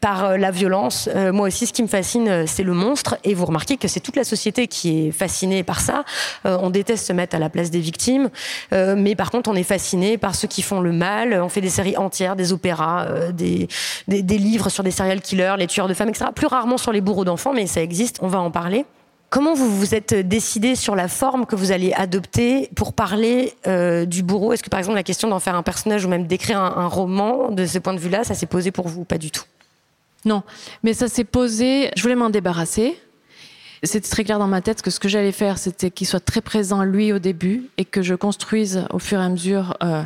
par 0.00 0.24
euh, 0.24 0.36
la 0.36 0.50
violence. 0.50 1.08
Euh, 1.14 1.32
moi 1.32 1.48
aussi, 1.48 1.66
ce 1.66 1.72
qui 1.72 1.82
me 1.82 1.88
fascine, 1.88 2.28
euh, 2.28 2.44
c'est 2.46 2.62
le 2.62 2.72
monstre. 2.72 3.16
Et 3.24 3.34
vous 3.34 3.44
remarquez 3.44 3.76
que 3.76 3.88
c'est 3.88 4.00
toute 4.00 4.16
la 4.16 4.24
société 4.24 4.68
qui 4.68 5.08
est 5.08 5.10
fascinée 5.10 5.62
par 5.62 5.80
ça. 5.80 6.04
on 6.44 6.70
déteste 6.70 7.06
se 7.06 7.12
mettre 7.12 7.36
à 7.36 7.38
la 7.38 7.48
place 7.48 7.70
des 7.70 7.80
victimes, 7.80 8.30
mais 8.72 9.14
par 9.14 9.30
contre, 9.30 9.50
on 9.50 9.54
est 9.54 9.62
fasciné 9.62 10.18
par 10.18 10.34
ceux 10.34 10.48
qui 10.48 10.62
font 10.62 10.80
le 10.80 10.92
mal. 10.92 11.34
On 11.42 11.48
fait 11.48 11.60
des 11.60 11.70
séries 11.70 11.96
entières, 11.96 12.36
des 12.36 12.52
opéras, 12.52 13.06
des, 13.32 13.68
des, 14.06 14.22
des 14.22 14.38
livres 14.38 14.68
sur 14.68 14.82
des 14.82 14.90
serial 14.90 15.20
killers, 15.20 15.54
les 15.58 15.66
tueurs 15.66 15.88
de 15.88 15.94
femmes, 15.94 16.08
etc. 16.08 16.26
Plus 16.34 16.46
rarement 16.46 16.78
sur 16.78 16.92
les 16.92 17.00
bourreaux 17.00 17.24
d'enfants, 17.24 17.52
mais 17.52 17.66
ça 17.66 17.82
existe. 17.82 18.18
On 18.22 18.28
va 18.28 18.40
en 18.40 18.50
parler. 18.50 18.84
Comment 19.30 19.52
vous 19.52 19.68
vous 19.68 19.94
êtes 19.94 20.14
décidé 20.14 20.74
sur 20.74 20.96
la 20.96 21.06
forme 21.06 21.44
que 21.44 21.54
vous 21.54 21.70
allez 21.70 21.92
adopter 21.92 22.70
pour 22.74 22.94
parler 22.94 23.52
euh, 23.66 24.06
du 24.06 24.22
bourreau? 24.22 24.54
Est-ce 24.54 24.62
que 24.62 24.70
par 24.70 24.78
exemple 24.78 24.96
la 24.96 25.02
question 25.02 25.28
d'en 25.28 25.38
faire 25.38 25.54
un 25.54 25.62
personnage 25.62 26.04
ou 26.06 26.08
même 26.08 26.26
d'écrire 26.26 26.58
un, 26.58 26.76
un 26.78 26.86
roman 26.86 27.50
de 27.50 27.66
ce 27.66 27.78
point 27.78 27.92
de 27.92 27.98
vue-là, 27.98 28.24
ça 28.24 28.34
s'est 28.34 28.46
posé 28.46 28.70
pour 28.70 28.88
vous 28.88 29.04
Pas 29.04 29.18
du 29.18 29.30
tout? 29.30 29.44
Non, 30.24 30.42
mais 30.82 30.94
ça 30.94 31.08
s'est 31.08 31.24
posé. 31.24 31.90
Je 31.96 32.02
voulais 32.02 32.16
m'en 32.16 32.30
débarrasser. 32.30 32.98
C'était 33.82 34.08
très 34.08 34.24
clair 34.24 34.38
dans 34.38 34.48
ma 34.48 34.60
tête 34.60 34.82
que 34.82 34.90
ce 34.90 34.98
que 34.98 35.08
j'allais 35.08 35.32
faire, 35.32 35.58
c'était 35.58 35.90
qu'il 35.90 36.06
soit 36.06 36.20
très 36.20 36.40
présent 36.40 36.82
lui 36.82 37.12
au 37.12 37.20
début 37.20 37.70
et 37.76 37.84
que 37.84 38.02
je 38.02 38.14
construise 38.14 38.84
au 38.90 38.98
fur 38.98 39.20
et 39.20 39.24
à 39.24 39.28
mesure 39.28 39.76
euh, 39.84 40.02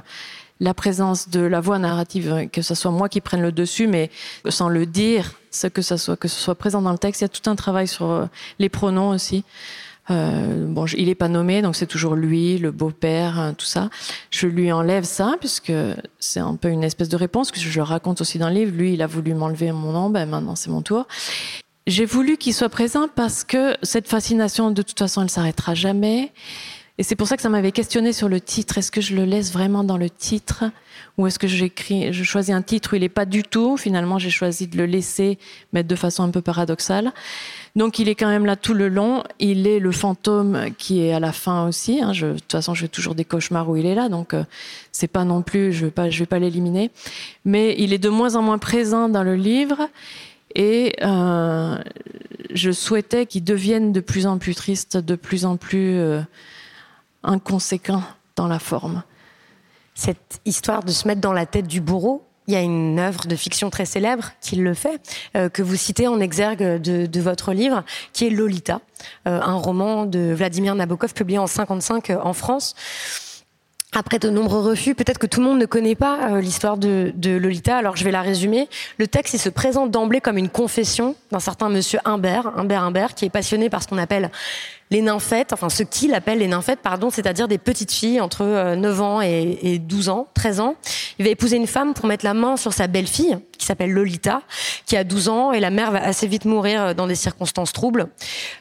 la 0.61 0.75
présence 0.75 1.31
de 1.31 1.41
la 1.41 1.61
voix 1.61 1.79
narrative, 1.79 2.49
que 2.53 2.61
ce 2.61 2.75
soit 2.75 2.91
moi 2.91 3.09
qui 3.09 3.21
prenne 3.23 3.41
le 3.41 3.51
dessus, 3.51 3.87
mais 3.87 4.11
sans 4.49 4.69
le 4.69 4.85
dire, 4.85 5.33
ce 5.51 5.67
que 5.67 5.81
ça 5.81 5.97
soit, 5.97 6.17
que 6.17 6.29
ce 6.29 6.39
soit 6.39 6.55
présent 6.55 6.83
dans 6.83 6.93
le 6.93 6.99
texte. 6.99 7.23
Il 7.23 7.25
y 7.25 7.27
a 7.27 7.29
tout 7.29 7.49
un 7.49 7.57
travail 7.57 7.89
sur 7.89 8.11
euh, 8.11 8.27
les 8.59 8.69
pronoms 8.69 9.09
aussi. 9.09 9.45
Euh, 10.11 10.67
bon, 10.67 10.87
il 10.87 11.09
est 11.09 11.15
pas 11.15 11.29
nommé, 11.29 11.63
donc 11.63 11.77
c'est 11.77 11.87
toujours 11.87 12.17
lui, 12.17 12.59
le 12.59 12.71
beau-père, 12.71 13.39
hein, 13.39 13.55
tout 13.55 13.67
ça. 13.67 13.89
Je 14.31 14.47
lui 14.47 14.73
enlève 14.73 15.05
ça 15.05 15.37
puisque 15.39 15.73
c'est 16.19 16.41
un 16.41 16.57
peu 16.57 16.69
une 16.69 16.83
espèce 16.83 17.09
de 17.09 17.17
réponse 17.17 17.51
que 17.51 17.61
je 17.61 17.81
raconte 17.81 18.21
aussi 18.21 18.39
dans 18.39 18.49
le 18.49 18.55
livre. 18.55 18.77
Lui, 18.77 18.95
il 18.95 19.03
a 19.03 19.07
voulu 19.07 19.35
m'enlever 19.35 19.71
mon 19.73 19.93
nom, 19.93 20.11
ben 20.11 20.29
maintenant 20.29 20.57
c'est 20.57 20.71
mon 20.71 20.83
tour. 20.83 21.07
J'ai 21.87 22.05
voulu 22.05 22.37
qu'il 22.37 22.55
soit 22.55 22.69
présent 22.69 23.09
parce 23.15 23.43
que 23.45 23.77
cette 23.83 24.09
fascination, 24.09 24.71
de 24.71 24.83
toute 24.83 24.99
façon, 24.99 25.23
elle 25.23 25.31
s'arrêtera 25.31 25.75
jamais. 25.75 26.33
Et 26.99 27.03
c'est 27.03 27.17
pour 27.17 27.27
ça 27.27 27.37
que 27.37 27.43
ça 27.43 27.49
m'avait 27.49 27.73
questionné 27.73 28.13
sur 28.13 28.29
le 28.29 28.41
titre. 28.41 28.79
Est-ce 28.79 28.93
que 28.93 29.01
je 29.01 29.17
le 29.17 29.25
laisse 29.25 29.53
vraiment 29.53 29.83
dans 29.83 29.97
le 29.97 30.11
titre? 30.11 30.65
Ou 31.17 31.27
est-ce 31.27 31.39
que 31.39 31.49
j'écris, 31.49 32.13
je 32.13 32.23
choisis 32.23 32.55
un 32.55 32.63
titre 32.63 32.93
où 32.93 32.97
il 32.97 33.03
est 33.03 33.09
pas 33.09 33.25
du 33.25 33.43
tout? 33.43 33.77
Finalement, 33.77 34.19
j'ai 34.19 34.31
choisi 34.31 34.67
de 34.67 34.77
le 34.77 34.87
laisser, 34.87 35.39
mais 35.73 35.83
de 35.83 35.97
façon 35.97 36.23
un 36.23 36.31
peu 36.31 36.43
paradoxale. 36.43 37.13
Donc, 37.75 37.99
il 37.99 38.09
est 38.09 38.15
quand 38.15 38.29
même 38.29 38.45
là 38.45 38.57
tout 38.57 38.75
le 38.75 38.89
long. 38.89 39.23
Il 39.39 39.67
est 39.67 39.79
le 39.79 39.93
fantôme 39.93 40.67
qui 40.77 41.03
est 41.03 41.13
à 41.13 41.21
la 41.21 41.33
fin 41.33 41.67
aussi. 41.67 42.03
hein. 42.03 42.13
Je, 42.13 42.27
de 42.27 42.33
toute 42.35 42.53
façon, 42.53 42.75
je 42.75 42.83
fais 42.83 42.89
toujours 42.89 43.15
des 43.15 43.25
cauchemars 43.25 43.69
où 43.69 43.77
il 43.77 43.87
est 43.87 43.95
là, 43.95 44.09
donc 44.09 44.35
euh, 44.35 44.45
c'est 44.93 45.09
pas 45.09 45.25
non 45.25 45.41
plus, 45.43 45.73
je 45.73 45.87
vais 45.87 45.91
pas, 45.91 46.09
vais 46.09 46.27
pas 46.27 46.39
l'éliminer. 46.39 46.91
Mais 47.45 47.75
il 47.79 47.93
est 47.93 47.99
de 47.99 48.11
moins 48.11 48.37
en 48.37 48.43
moins 48.43 48.59
présent 48.59 49.09
dans 49.09 49.23
le 49.23 49.37
livre. 49.37 49.89
Et 50.55 50.95
euh, 51.03 51.79
je 52.53 52.71
souhaitais 52.73 53.25
qu'il 53.25 53.43
devienne 53.45 53.93
de 53.93 54.01
plus 54.01 54.27
en 54.27 54.37
plus 54.37 54.55
triste, 54.55 54.99
de 54.99 55.15
plus 55.15 55.47
en 55.47 55.57
plus 55.57 55.99
euh, 55.99 56.21
inconséquent 57.23 58.03
dans 58.37 58.49
la 58.49 58.59
forme. 58.59 59.03
Cette 59.95 60.41
histoire 60.45 60.83
de 60.85 60.91
se 60.91 61.09
mettre 61.09 61.23
dans 61.23 61.33
la 61.33 61.47
tête 61.47 61.67
du 61.67 61.81
bourreau, 61.81 62.23
il 62.47 62.55
y 62.55 62.57
a 62.57 62.61
une 62.61 62.99
œuvre 62.99 63.27
de 63.27 63.37
fiction 63.37 63.71
très 63.71 63.85
célèbre 63.85 64.33
qui 64.41 64.57
le 64.57 64.75
fait, 64.75 65.01
euh, 65.37 65.49
que 65.49 65.63
vous 65.63 65.77
citez 65.77 66.09
en 66.09 66.21
exergue 66.21 66.81
de, 66.81 67.07
de 67.07 67.21
votre 67.21 67.53
livre, 67.53 67.85
qui 68.13 68.27
est 68.27 68.31
Lolita, 68.31 68.81
euh, 69.27 69.41
un 69.41 69.55
roman 69.55 70.07
de 70.07 70.33
Vladimir 70.33 70.75
Nabokov 70.75 71.15
publié 71.15 71.39
en 71.39 71.47
55 71.47 72.11
euh, 72.11 72.19
en 72.23 72.33
France. 72.33 72.75
Après 73.95 74.19
de 74.19 74.31
nombreux 74.31 74.61
refus, 74.61 74.95
peut-être 74.95 75.19
que 75.19 75.27
tout 75.27 75.41
le 75.41 75.47
monde 75.47 75.59
ne 75.59 75.67
connaît 75.67 75.95
pas 75.95 76.31
euh, 76.31 76.41
l'histoire 76.41 76.79
de, 76.79 77.13
Lolita, 77.23 77.77
alors 77.77 77.95
je 77.95 78.05
vais 78.05 78.11
la 78.11 78.23
résumer. 78.23 78.67
Le 78.97 79.07
texte, 79.07 79.35
il 79.35 79.39
se 79.39 79.51
présente 79.51 79.91
d'emblée 79.91 80.23
comme 80.23 80.39
une 80.39 80.49
confession 80.49 81.15
d'un 81.31 81.41
certain 81.41 81.69
monsieur 81.69 81.99
Humbert, 82.07 82.53
Humbert 82.57 82.85
Humbert, 82.85 83.15
qui 83.15 83.27
est 83.27 83.31
passionné 83.31 83.69
par 83.69 83.83
ce 83.83 83.89
qu'on 83.89 83.99
appelle 83.99 84.31
les 84.91 85.03
nymphètes, 85.03 85.53
enfin 85.53 85.69
ce 85.69 85.83
qu'il 85.83 86.15
appelle 86.15 86.39
les 86.39 86.49
nymphètes, 86.49 86.81
pardon, 86.81 87.11
c'est-à-dire 87.11 87.49
des 87.49 87.59
petites 87.59 87.93
filles 87.93 88.23
entre 88.23 88.43
euh, 88.45 88.77
9 88.77 89.01
ans 89.03 89.21
et, 89.21 89.59
et 89.61 89.79
12 89.79 90.09
ans, 90.09 90.27
13 90.33 90.61
ans. 90.61 90.77
Il 91.19 91.27
va 91.27 91.31
épouser 91.31 91.57
une 91.59 91.67
femme 91.67 91.93
pour 91.93 92.07
mettre 92.07 92.25
la 92.25 92.33
main 92.33 92.57
sur 92.57 92.73
sa 92.73 92.87
belle-fille, 92.87 93.37
qui 93.59 93.67
s'appelle 93.67 93.91
Lolita, 93.91 94.41
qui 94.87 94.97
a 94.97 95.05
12 95.05 95.29
ans, 95.29 95.53
et 95.53 95.61
la 95.61 95.69
mère 95.71 95.91
va 95.91 96.03
assez 96.03 96.27
vite 96.27 96.47
mourir 96.47 96.83
euh, 96.83 96.95
dans 96.95 97.07
des 97.07 97.15
circonstances 97.15 97.75
troubles. 97.75 98.09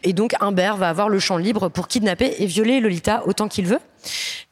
Et 0.03 0.11
donc 0.11 0.35
Humbert 0.41 0.75
va 0.75 0.89
avoir 0.89 1.07
le 1.07 1.19
champ 1.19 1.37
libre 1.37 1.69
pour 1.69 1.87
kidnapper 1.87 2.35
et 2.39 2.45
violer 2.47 2.81
Lolita 2.81 3.23
autant 3.25 3.47
qu'il 3.47 3.65
veut. 3.65 3.79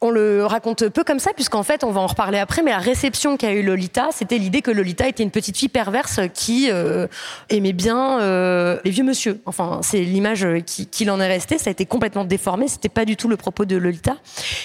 On 0.00 0.10
le 0.10 0.46
raconte 0.46 0.88
peu 0.88 1.04
comme 1.04 1.18
ça, 1.18 1.32
puisqu'en 1.34 1.62
fait, 1.62 1.84
on 1.84 1.90
va 1.90 2.00
en 2.00 2.06
reparler 2.06 2.38
après, 2.38 2.62
mais 2.62 2.70
la 2.70 2.78
réception 2.78 3.36
qu'a 3.36 3.52
eu 3.52 3.62
Lolita, 3.62 4.08
c'était 4.12 4.38
l'idée 4.38 4.62
que 4.62 4.70
Lolita 4.70 5.06
était 5.06 5.22
une 5.22 5.30
petite 5.30 5.56
fille 5.56 5.68
perverse 5.68 6.20
qui 6.32 6.70
euh, 6.70 7.06
aimait 7.50 7.72
bien 7.72 8.20
euh, 8.20 8.78
les 8.84 8.90
vieux 8.90 9.04
monsieur. 9.04 9.40
Enfin, 9.46 9.80
c'est 9.82 10.00
l'image 10.00 10.46
qui, 10.64 10.86
qu'il 10.86 11.10
en 11.10 11.20
est 11.20 11.28
restée. 11.28 11.58
Ça 11.58 11.68
a 11.68 11.72
été 11.72 11.86
complètement 11.86 12.24
déformé. 12.24 12.68
C'était 12.68 12.88
pas 12.88 13.04
du 13.04 13.16
tout 13.16 13.28
le 13.28 13.36
propos 13.36 13.64
de 13.64 13.76
Lolita. 13.76 14.16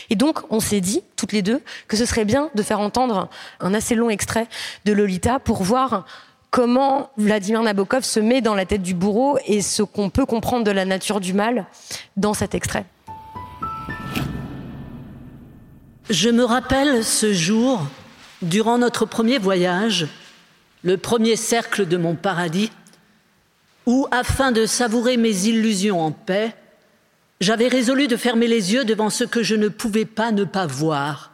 Et 0.09 0.15
donc, 0.15 0.39
on 0.49 0.59
s'est 0.59 0.81
dit, 0.81 1.01
toutes 1.15 1.33
les 1.33 1.41
deux, 1.41 1.61
que 1.87 1.97
ce 1.97 2.05
serait 2.05 2.25
bien 2.25 2.49
de 2.55 2.63
faire 2.63 2.79
entendre 2.79 3.29
un 3.59 3.73
assez 3.73 3.95
long 3.95 4.09
extrait 4.09 4.47
de 4.85 4.93
Lolita 4.93 5.39
pour 5.39 5.63
voir 5.63 6.05
comment 6.49 7.09
Vladimir 7.17 7.61
Nabokov 7.61 8.03
se 8.03 8.21
met 8.21 8.39
dans 8.39 8.55
la 8.55 8.65
tête 8.65 8.81
du 8.81 8.93
bourreau 8.93 9.37
et 9.45 9.61
ce 9.61 9.83
qu'on 9.83 10.09
peut 10.09 10.25
comprendre 10.25 10.63
de 10.63 10.71
la 10.71 10.85
nature 10.85 11.19
du 11.19 11.33
mal 11.33 11.65
dans 12.15 12.33
cet 12.33 12.55
extrait. 12.55 12.85
Je 16.11 16.29
me 16.29 16.43
rappelle 16.43 17.03
ce 17.03 17.33
jour, 17.33 17.87
durant 18.43 18.77
notre 18.77 19.07
premier 19.07 19.39
voyage, 19.39 20.05
le 20.83 20.97
premier 20.97 21.35
cercle 21.35 21.87
de 21.87 21.97
mon 21.97 22.13
paradis, 22.13 22.71
où, 23.87 24.07
afin 24.11 24.51
de 24.51 24.67
savourer 24.67 25.17
mes 25.17 25.47
illusions 25.47 25.99
en 25.99 26.11
paix, 26.11 26.53
j'avais 27.41 27.67
résolu 27.67 28.07
de 28.07 28.17
fermer 28.17 28.47
les 28.47 28.71
yeux 28.71 28.85
devant 28.85 29.09
ce 29.09 29.23
que 29.23 29.41
je 29.41 29.55
ne 29.55 29.67
pouvais 29.67 30.05
pas 30.05 30.31
ne 30.31 30.43
pas 30.43 30.67
voir. 30.67 31.31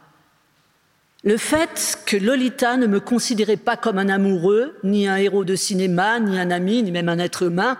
Le 1.22 1.36
fait 1.36 1.98
que 2.06 2.16
Lolita 2.16 2.78
ne 2.78 2.86
me 2.86 2.98
considérait 2.98 3.58
pas 3.58 3.76
comme 3.76 3.98
un 3.98 4.08
amoureux, 4.08 4.78
ni 4.84 5.06
un 5.06 5.16
héros 5.16 5.44
de 5.44 5.54
cinéma, 5.54 6.18
ni 6.18 6.38
un 6.38 6.50
ami, 6.50 6.82
ni 6.82 6.92
même 6.92 7.10
un 7.10 7.18
être 7.18 7.42
humain, 7.42 7.76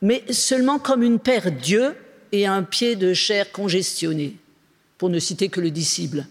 mais 0.00 0.24
seulement 0.30 0.78
comme 0.78 1.02
une 1.02 1.18
paire 1.18 1.52
d'yeux 1.52 1.94
et 2.32 2.46
un 2.46 2.62
pied 2.62 2.96
de 2.96 3.12
chair 3.12 3.52
congestionné 3.52 4.38
pour 4.98 5.08
ne 5.08 5.18
citer 5.18 5.48
que 5.48 5.60
le 5.60 5.70
disciple. 5.70 6.24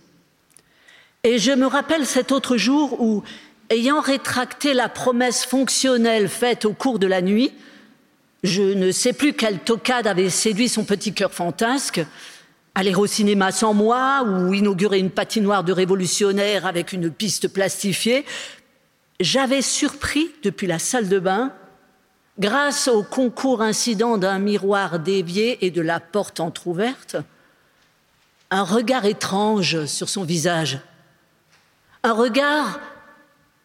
Et 1.24 1.40
je 1.40 1.52
me 1.52 1.66
rappelle 1.66 2.06
cet 2.06 2.32
autre 2.32 2.58
jour 2.58 3.02
où, 3.02 3.24
ayant 3.70 4.02
rétracté 4.02 4.74
la 4.74 4.90
promesse 4.90 5.46
fonctionnelle 5.46 6.30
faite 6.30 6.66
au 6.66 6.74
cours 6.74 7.00
de 7.00 7.08
la 7.08 7.22
nuit, 7.22 7.52
je 8.44 8.62
ne 8.62 8.92
sais 8.92 9.14
plus 9.14 9.34
quelle 9.34 9.60
tocade 9.60 10.08
avait 10.08 10.30
séduit 10.30 10.70
son 10.70 10.86
petit 10.86 11.14
cœur 11.14 11.34
fantasque, 11.34 12.06
aller 12.76 12.94
au 12.94 13.08
cinéma 13.08 13.52
sans 13.52 13.74
moi 13.74 14.24
ou 14.24 14.54
inaugurer 14.54 15.00
une 15.00 15.10
patinoire 15.10 15.64
de 15.64 15.74
révolutionnaire 15.74 16.66
avec 16.66 16.94
une 16.94 17.10
piste 17.10 17.48
plastifiée, 17.48 18.24
j'avais 19.20 19.64
surpris 19.64 20.30
depuis 20.44 20.68
la 20.68 20.78
salle 20.78 21.10
de 21.10 21.18
bain, 21.18 21.52
grâce 22.38 22.88
au 22.88 23.02
concours 23.02 23.64
incident 23.64 24.18
d'un 24.18 24.38
miroir 24.38 25.00
dévié 25.00 25.66
et 25.66 25.72
de 25.72 25.82
la 25.82 26.00
porte 26.00 26.40
entr'ouverte, 26.40 27.18
un 28.50 28.64
regard 28.64 29.06
étrange 29.06 29.86
sur 29.86 30.10
son 30.10 30.24
visage, 30.24 30.80
un 32.04 32.14
regard 32.14 32.80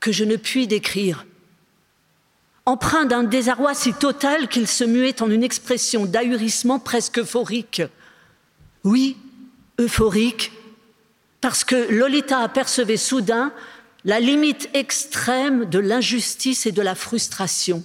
que 0.00 0.10
je 0.10 0.24
ne 0.24 0.36
puis 0.36 0.66
décrire, 0.66 1.24
empreint 2.66 3.04
d'un 3.04 3.22
désarroi 3.22 3.74
si 3.74 3.92
total 3.92 4.48
qu'il 4.48 4.66
se 4.66 4.84
muait 4.84 5.22
en 5.22 5.30
une 5.30 5.44
expression 5.44 6.06
d'ahurissement 6.06 6.78
presque 6.78 7.18
euphorique. 7.18 7.82
Oui, 8.84 9.16
euphorique, 9.78 10.52
parce 11.40 11.64
que 11.64 11.92
Lolita 11.92 12.38
apercevait 12.38 12.96
soudain 12.96 13.52
la 14.04 14.18
limite 14.18 14.68
extrême 14.74 15.66
de 15.66 15.78
l'injustice 15.78 16.66
et 16.66 16.72
de 16.72 16.82
la 16.82 16.96
frustration, 16.96 17.84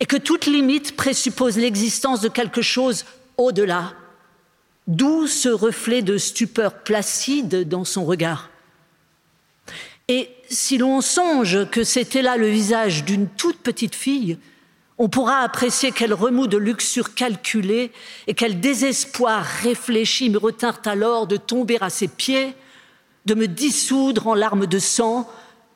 et 0.00 0.06
que 0.06 0.16
toute 0.16 0.46
limite 0.46 0.96
présuppose 0.96 1.56
l'existence 1.56 2.20
de 2.20 2.28
quelque 2.28 2.62
chose 2.62 3.04
au-delà, 3.36 3.94
d'où 4.86 5.26
ce 5.26 5.48
reflet 5.48 6.02
de 6.02 6.18
stupeur 6.18 6.82
placide 6.82 7.68
dans 7.68 7.84
son 7.84 8.04
regard. 8.04 8.50
Et 10.08 10.28
si 10.48 10.78
l'on 10.78 11.00
songe 11.00 11.70
que 11.70 11.84
c'était 11.84 12.22
là 12.22 12.36
le 12.36 12.48
visage 12.48 13.04
d'une 13.04 13.28
toute 13.28 13.58
petite 13.58 13.94
fille, 13.94 14.38
on 14.98 15.08
pourra 15.08 15.38
apprécier 15.38 15.90
quel 15.90 16.12
remous 16.12 16.46
de 16.46 16.58
luxure 16.58 17.14
calculée 17.14 17.90
et 18.26 18.34
quel 18.34 18.60
désespoir 18.60 19.44
réfléchi 19.44 20.28
me 20.30 20.38
retinrent 20.38 20.82
alors 20.84 21.26
de 21.26 21.36
tomber 21.36 21.78
à 21.80 21.90
ses 21.90 22.08
pieds, 22.08 22.54
de 23.24 23.34
me 23.34 23.48
dissoudre 23.48 24.26
en 24.26 24.34
larmes 24.34 24.66
de 24.66 24.78
sang 24.78 25.28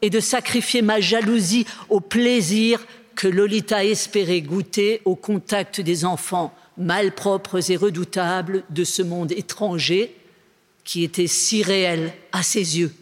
et 0.02 0.10
de 0.10 0.20
sacrifier 0.20 0.82
ma 0.82 1.00
jalousie 1.00 1.66
au 1.88 2.00
plaisir 2.00 2.84
que 3.14 3.26
Lolita 3.26 3.84
espérait 3.84 4.42
goûter 4.42 5.00
au 5.04 5.16
contact 5.16 5.80
des 5.80 6.04
enfants 6.04 6.54
malpropres 6.78 7.70
et 7.70 7.76
redoutables 7.76 8.64
de 8.70 8.84
ce 8.84 9.02
monde 9.02 9.32
étranger 9.32 10.14
qui 10.84 11.02
était 11.02 11.26
si 11.26 11.62
réel 11.62 12.12
à 12.32 12.42
ses 12.42 12.78
yeux. 12.78 12.92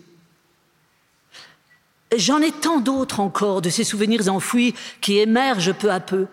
J'en 2.17 2.41
ai 2.41 2.53
tant 2.53 2.81
d'autres 2.81 3.21
encore 3.21 3.61
de 3.61 3.71
ces 3.71 3.85
souvenirs 3.85 4.29
enfouis 4.29 4.75
qui 5.01 5.19
émergent 5.19 5.75
peu 5.75 5.91
à 5.91 6.01
peu, 6.01 6.27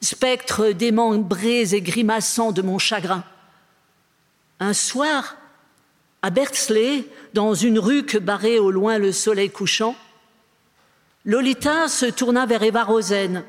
spectres 0.00 0.70
démembrés 0.70 1.74
et 1.74 1.80
grimaçants 1.80 2.52
de 2.52 2.62
mon 2.62 2.78
chagrin. 2.78 3.24
Un 4.60 4.72
soir, 4.72 5.36
à 6.22 6.30
Bertsley, 6.30 7.04
dans 7.34 7.54
une 7.54 7.78
rue 7.78 8.04
que 8.04 8.18
barrait 8.18 8.58
au 8.58 8.70
loin 8.70 8.98
le 8.98 9.12
soleil 9.12 9.50
couchant, 9.50 9.94
Lolita 11.24 11.88
se 11.88 12.06
tourna 12.06 12.46
vers 12.46 12.62
Eva 12.62 12.84
Rosen. 12.84 13.44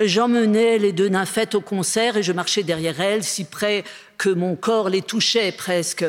J'emmenais 0.00 0.78
les 0.78 0.92
deux 0.92 1.08
nymphètes 1.08 1.56
au 1.56 1.60
concert 1.60 2.16
et 2.16 2.22
je 2.22 2.32
marchais 2.32 2.62
derrière 2.62 3.00
elles, 3.00 3.24
si 3.24 3.44
près 3.44 3.82
que 4.16 4.28
mon 4.28 4.54
corps 4.54 4.90
les 4.90 5.02
touchait 5.02 5.50
presque. 5.50 6.04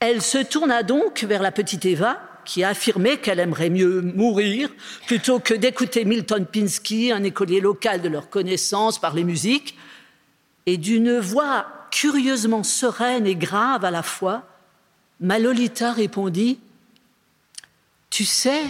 Elle 0.00 0.20
se 0.20 0.38
tourna 0.38 0.82
donc 0.82 1.22
vers 1.22 1.40
la 1.40 1.52
petite 1.52 1.86
Eva, 1.86 2.20
qui 2.44 2.64
affirmait 2.64 3.18
qu'elle 3.18 3.38
aimerait 3.38 3.70
mieux 3.70 4.00
mourir 4.02 4.70
plutôt 5.06 5.38
que 5.38 5.54
d'écouter 5.54 6.04
Milton 6.04 6.46
Pinsky, 6.46 7.12
un 7.12 7.22
écolier 7.22 7.60
local 7.60 8.02
de 8.02 8.08
leur 8.08 8.28
connaissance 8.28 8.98
par 8.98 9.14
les 9.14 9.24
musiques, 9.24 9.78
et 10.66 10.76
d'une 10.76 11.20
voix 11.20 11.66
curieusement 11.92 12.64
sereine 12.64 13.24
et 13.24 13.36
grave 13.36 13.84
à 13.84 13.92
la 13.92 14.02
fois, 14.02 14.42
Malolita 15.20 15.92
répondit 15.92 16.58
Tu 18.10 18.24
sais, 18.24 18.62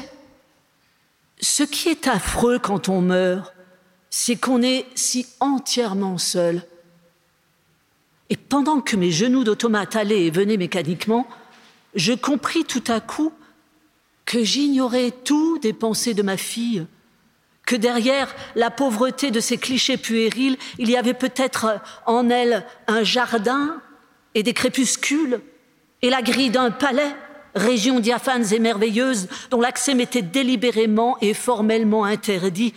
ce 1.41 1.63
qui 1.63 1.89
est 1.89 2.07
affreux 2.07 2.59
quand 2.59 2.91
on 2.91 3.01
meurt, 3.01 3.54
c'est 4.17 4.37
qu'on 4.37 4.63
est 4.63 4.87
si 4.95 5.27
entièrement 5.41 6.19
seul. 6.19 6.63
Et 8.31 8.37
pendant 8.37 8.81
que 8.81 8.95
mes 8.95 9.11
genoux 9.11 9.43
d'automate 9.43 9.97
allaient 9.97 10.27
et 10.27 10.31
venaient 10.31 10.57
mécaniquement, 10.57 11.27
je 11.97 12.13
compris 12.13 12.65
tout 12.65 12.85
à 12.87 13.01
coup 13.01 13.33
que 14.25 14.45
j'ignorais 14.45 15.11
tout 15.11 15.59
des 15.59 15.73
pensées 15.73 16.15
de 16.15 16.23
ma 16.23 16.37
fille, 16.37 16.87
que 17.67 17.75
derrière 17.75 18.33
la 18.55 18.71
pauvreté 18.71 19.33
de 19.33 19.41
ces 19.41 19.59
clichés 19.59 19.97
puérils, 19.97 20.59
il 20.79 20.89
y 20.89 20.97
avait 20.97 21.13
peut-être 21.13 21.81
en 22.07 22.31
elle 22.31 22.65
un 22.87 23.03
jardin 23.03 23.83
et 24.37 24.45
des 24.45 24.55
crépuscules 24.55 25.41
et 26.03 26.11
la 26.11 26.23
grille 26.23 26.51
d'un 26.51 26.71
palais, 26.71 27.17
région 27.57 27.99
diaphanes 27.99 28.53
et 28.53 28.61
merveilleuse 28.61 29.27
dont 29.51 29.61
l'accès 29.61 29.97
m'était 29.97 30.23
délibérément 30.23 31.19
et 31.21 31.35
formellement 31.35 32.05
interdit 32.05 32.75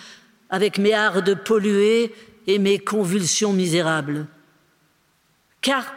avec 0.49 0.77
mes 0.77 0.93
hardes 0.93 1.35
polluées 1.43 2.13
et 2.47 2.59
mes 2.59 2.79
convulsions 2.79 3.53
misérables. 3.53 4.27
Car 5.61 5.93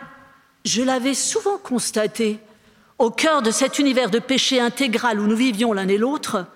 je 0.65 0.83
l'avais 0.83 1.15
souvent 1.15 1.59
constaté, 1.59 2.39
au 2.99 3.11
cœur 3.11 3.43
de 3.43 3.51
cet 3.51 3.79
univers 3.79 4.11
de 4.11 4.19
péché 4.19 4.61
intégral 4.61 5.21
où 5.21 5.27
nous 5.27 5.37
vivions 5.37 5.73
l'un 5.73 5.89
et 5.89 5.97
l'autre, 5.97 6.47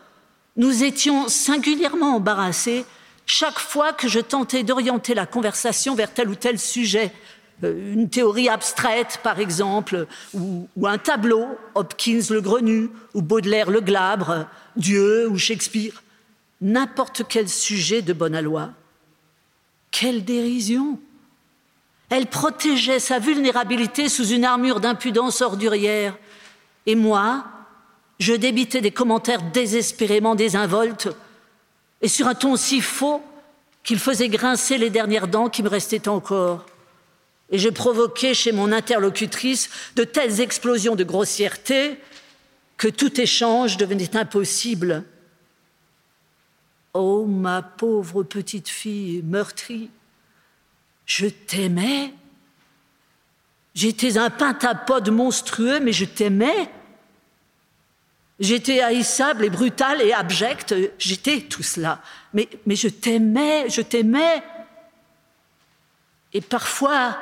nous 0.56 0.84
étions 0.84 1.28
singulièrement 1.28 2.16
embarrassés 2.16 2.84
chaque 3.26 3.58
fois 3.58 3.92
que 3.92 4.08
je 4.08 4.20
tentais 4.20 4.62
d'orienter 4.62 5.14
la 5.14 5.26
conversation 5.26 5.94
vers 5.94 6.12
tel 6.12 6.28
ou 6.28 6.34
tel 6.34 6.58
sujet, 6.58 7.12
euh, 7.62 7.92
une 7.94 8.10
théorie 8.10 8.48
abstraite 8.48 9.20
par 9.22 9.40
exemple, 9.40 10.06
ou, 10.34 10.68
ou, 10.76 10.86
un 10.86 10.98
tableau, 10.98 11.46
Hopkins 11.74 12.20
le 12.30 12.40
grenu, 12.40 12.90
ou 13.14 13.22
Baudelaire 13.22 13.70
le 13.70 13.80
glabre, 13.80 14.46
Dieu 14.76 15.28
ou 15.28 15.38
Shakespeare, 15.38 16.02
n'importe 16.60 17.22
quel 17.28 17.48
sujet 17.48 18.02
de 18.02 18.12
bonne 18.12 18.38
loi. 18.40 18.70
Quelle 19.90 20.24
dérision 20.24 20.98
Elle 22.10 22.26
protégeait 22.26 22.98
sa 22.98 23.18
vulnérabilité 23.18 24.08
sous 24.08 24.28
une 24.28 24.44
armure 24.44 24.80
d'impudence 24.80 25.40
ordurière, 25.40 26.16
et 26.86 26.94
moi, 26.94 27.44
je 28.18 28.32
débitais 28.32 28.80
des 28.80 28.90
commentaires 28.90 29.42
désespérément 29.50 30.34
désinvoltes 30.34 31.08
et 32.02 32.08
sur 32.08 32.28
un 32.28 32.34
ton 32.34 32.56
si 32.56 32.80
faux 32.80 33.22
qu'il 33.82 33.98
faisait 33.98 34.28
grincer 34.28 34.78
les 34.78 34.90
dernières 34.90 35.28
dents 35.28 35.48
qui 35.48 35.62
me 35.62 35.68
restaient 35.68 36.08
encore. 36.08 36.66
Et 37.50 37.58
je 37.58 37.68
provoquais 37.68 38.34
chez 38.34 38.52
mon 38.52 38.72
interlocutrice 38.72 39.70
de 39.96 40.04
telles 40.04 40.40
explosions 40.40 40.96
de 40.96 41.04
grossièreté 41.04 41.98
que 42.76 42.88
tout 42.88 43.20
échange 43.20 43.76
devenait 43.76 44.16
impossible. 44.16 45.04
Oh, 46.94 47.26
ma 47.26 47.60
pauvre 47.60 48.22
petite 48.22 48.68
fille 48.68 49.22
meurtrie, 49.22 49.90
je 51.06 51.26
t'aimais 51.26 52.14
J'étais 53.74 54.18
un 54.18 54.30
pentapode 54.30 55.10
monstrueux, 55.10 55.80
mais 55.80 55.92
je 55.92 56.04
t'aimais. 56.04 56.70
J'étais 58.38 58.80
haïssable 58.80 59.44
et 59.44 59.50
brutal 59.50 60.00
et 60.00 60.12
abject, 60.12 60.74
j'étais 60.98 61.40
tout 61.40 61.62
cela. 61.62 62.00
Mais, 62.32 62.48
mais 62.66 62.76
je 62.76 62.88
t'aimais, 62.88 63.68
je 63.68 63.80
t'aimais. 63.80 64.42
Et 66.32 66.40
parfois, 66.40 67.18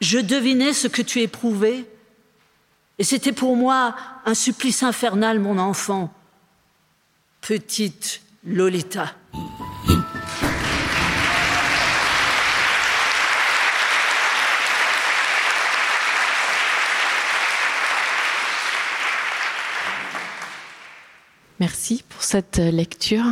je 0.00 0.18
devinais 0.18 0.72
ce 0.72 0.88
que 0.88 1.02
tu 1.02 1.20
éprouvais. 1.20 1.84
Et 2.98 3.04
c'était 3.04 3.32
pour 3.32 3.56
moi 3.56 3.94
un 4.24 4.34
supplice 4.34 4.82
infernal, 4.82 5.38
mon 5.38 5.58
enfant. 5.58 6.12
Petite 7.40 8.22
Lolita. 8.44 9.14
Merci 21.60 22.02
pour 22.08 22.24
cette 22.24 22.58
lecture. 22.58 23.22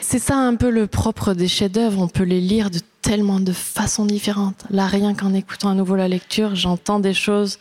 C'est 0.00 0.18
ça 0.18 0.36
un 0.38 0.56
peu 0.56 0.70
le 0.70 0.86
propre 0.86 1.34
des 1.34 1.46
chefs-d'œuvre. 1.46 2.00
On 2.00 2.08
peut 2.08 2.22
les 2.22 2.40
lire 2.40 2.70
de 2.70 2.80
tellement 3.02 3.40
de 3.40 3.52
façons 3.52 4.06
différentes. 4.06 4.64
Là, 4.70 4.86
rien 4.86 5.12
qu'en 5.14 5.34
écoutant 5.34 5.68
à 5.68 5.74
nouveau 5.74 5.96
la 5.96 6.08
lecture, 6.08 6.54
j'entends 6.54 6.98
des 6.98 7.12
choses 7.12 7.58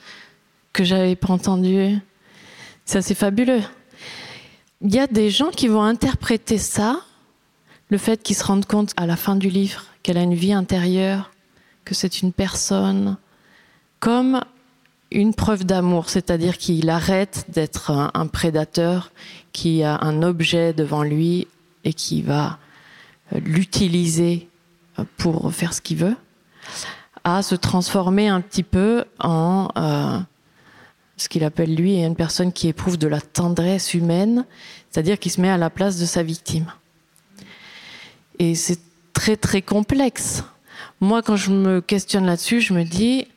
que 0.72 0.86
j'avais 0.86 1.18
pas 1.18 1.34
entendues. 1.34 1.98
C'est 2.86 3.00
assez 3.00 3.16
fabuleux. 3.16 3.64
Il 4.84 4.96
y 4.96 5.00
a 5.00 5.06
des 5.06 5.30
gens 5.30 5.52
qui 5.52 5.68
vont 5.68 5.84
interpréter 5.84 6.58
ça, 6.58 7.02
le 7.90 8.00
fait 8.00 8.24
qu'ils 8.24 8.36
se 8.36 8.44
rendent 8.44 8.66
compte 8.66 8.94
à 8.98 9.06
la 9.06 9.16
fin 9.16 9.36
du 9.36 9.48
livre 9.48 9.86
qu'elle 10.02 10.18
a 10.18 10.24
une 10.24 10.34
vie 10.34 10.54
intérieure, 10.54 11.30
que 11.86 11.94
c'est 11.94 12.22
une 12.22 12.34
personne, 12.34 13.18
comme 14.00 14.42
une 15.12 15.36
preuve 15.36 15.66
d'amour, 15.66 16.10
c'est-à-dire 16.10 16.58
qu'il 16.58 16.90
arrête 16.90 17.46
d'être 17.50 17.92
un, 17.92 18.26
prédateur 18.26 19.12
qui 19.52 19.84
a 19.84 20.00
un 20.02 20.24
objet 20.24 20.74
devant 20.74 21.04
lui 21.04 21.48
et 21.84 21.94
qui 21.94 22.24
va 22.24 22.58
euh, 23.34 23.40
l'utiliser 23.40 24.48
euh, 24.98 25.04
pour 25.18 25.54
faire 25.54 25.74
ce 25.74 25.82
qu'il 25.82 25.98
veut, 25.98 26.16
à 27.24 27.44
se 27.44 27.54
transformer 27.54 28.30
un 28.30 28.42
petit 28.42 28.64
peu 28.64 29.06
en 29.20 29.68
euh, 29.78 30.20
ce 31.22 31.30
qu'il 31.30 31.44
appelle 31.44 31.76
lui 31.76 32.04
une 32.04 32.16
personne 32.16 32.52
qui 32.52 32.68
éprouve 32.68 32.98
de 32.98 33.08
la 33.08 33.22
tendresse 33.22 33.94
humaine, 33.94 34.46
c'est-à-dire 34.90 35.20
qui 35.20 35.30
se 35.30 35.40
met 35.40 35.50
à 35.50 35.58
la 35.58 35.70
place 35.70 36.00
de 36.00 36.06
sa 36.06 36.24
victime. 36.24 36.66
Et 38.40 38.56
c'est 38.56 38.80
très 39.14 39.38
très 39.38 39.62
complexe. 39.62 40.44
Moi, 41.00 41.22
quand 41.22 41.36
je 41.36 41.52
me 41.52 41.80
questionne 41.80 42.26
là-dessus, 42.26 42.60
je 42.60 42.74
me 42.74 42.84
dis, 42.84 43.28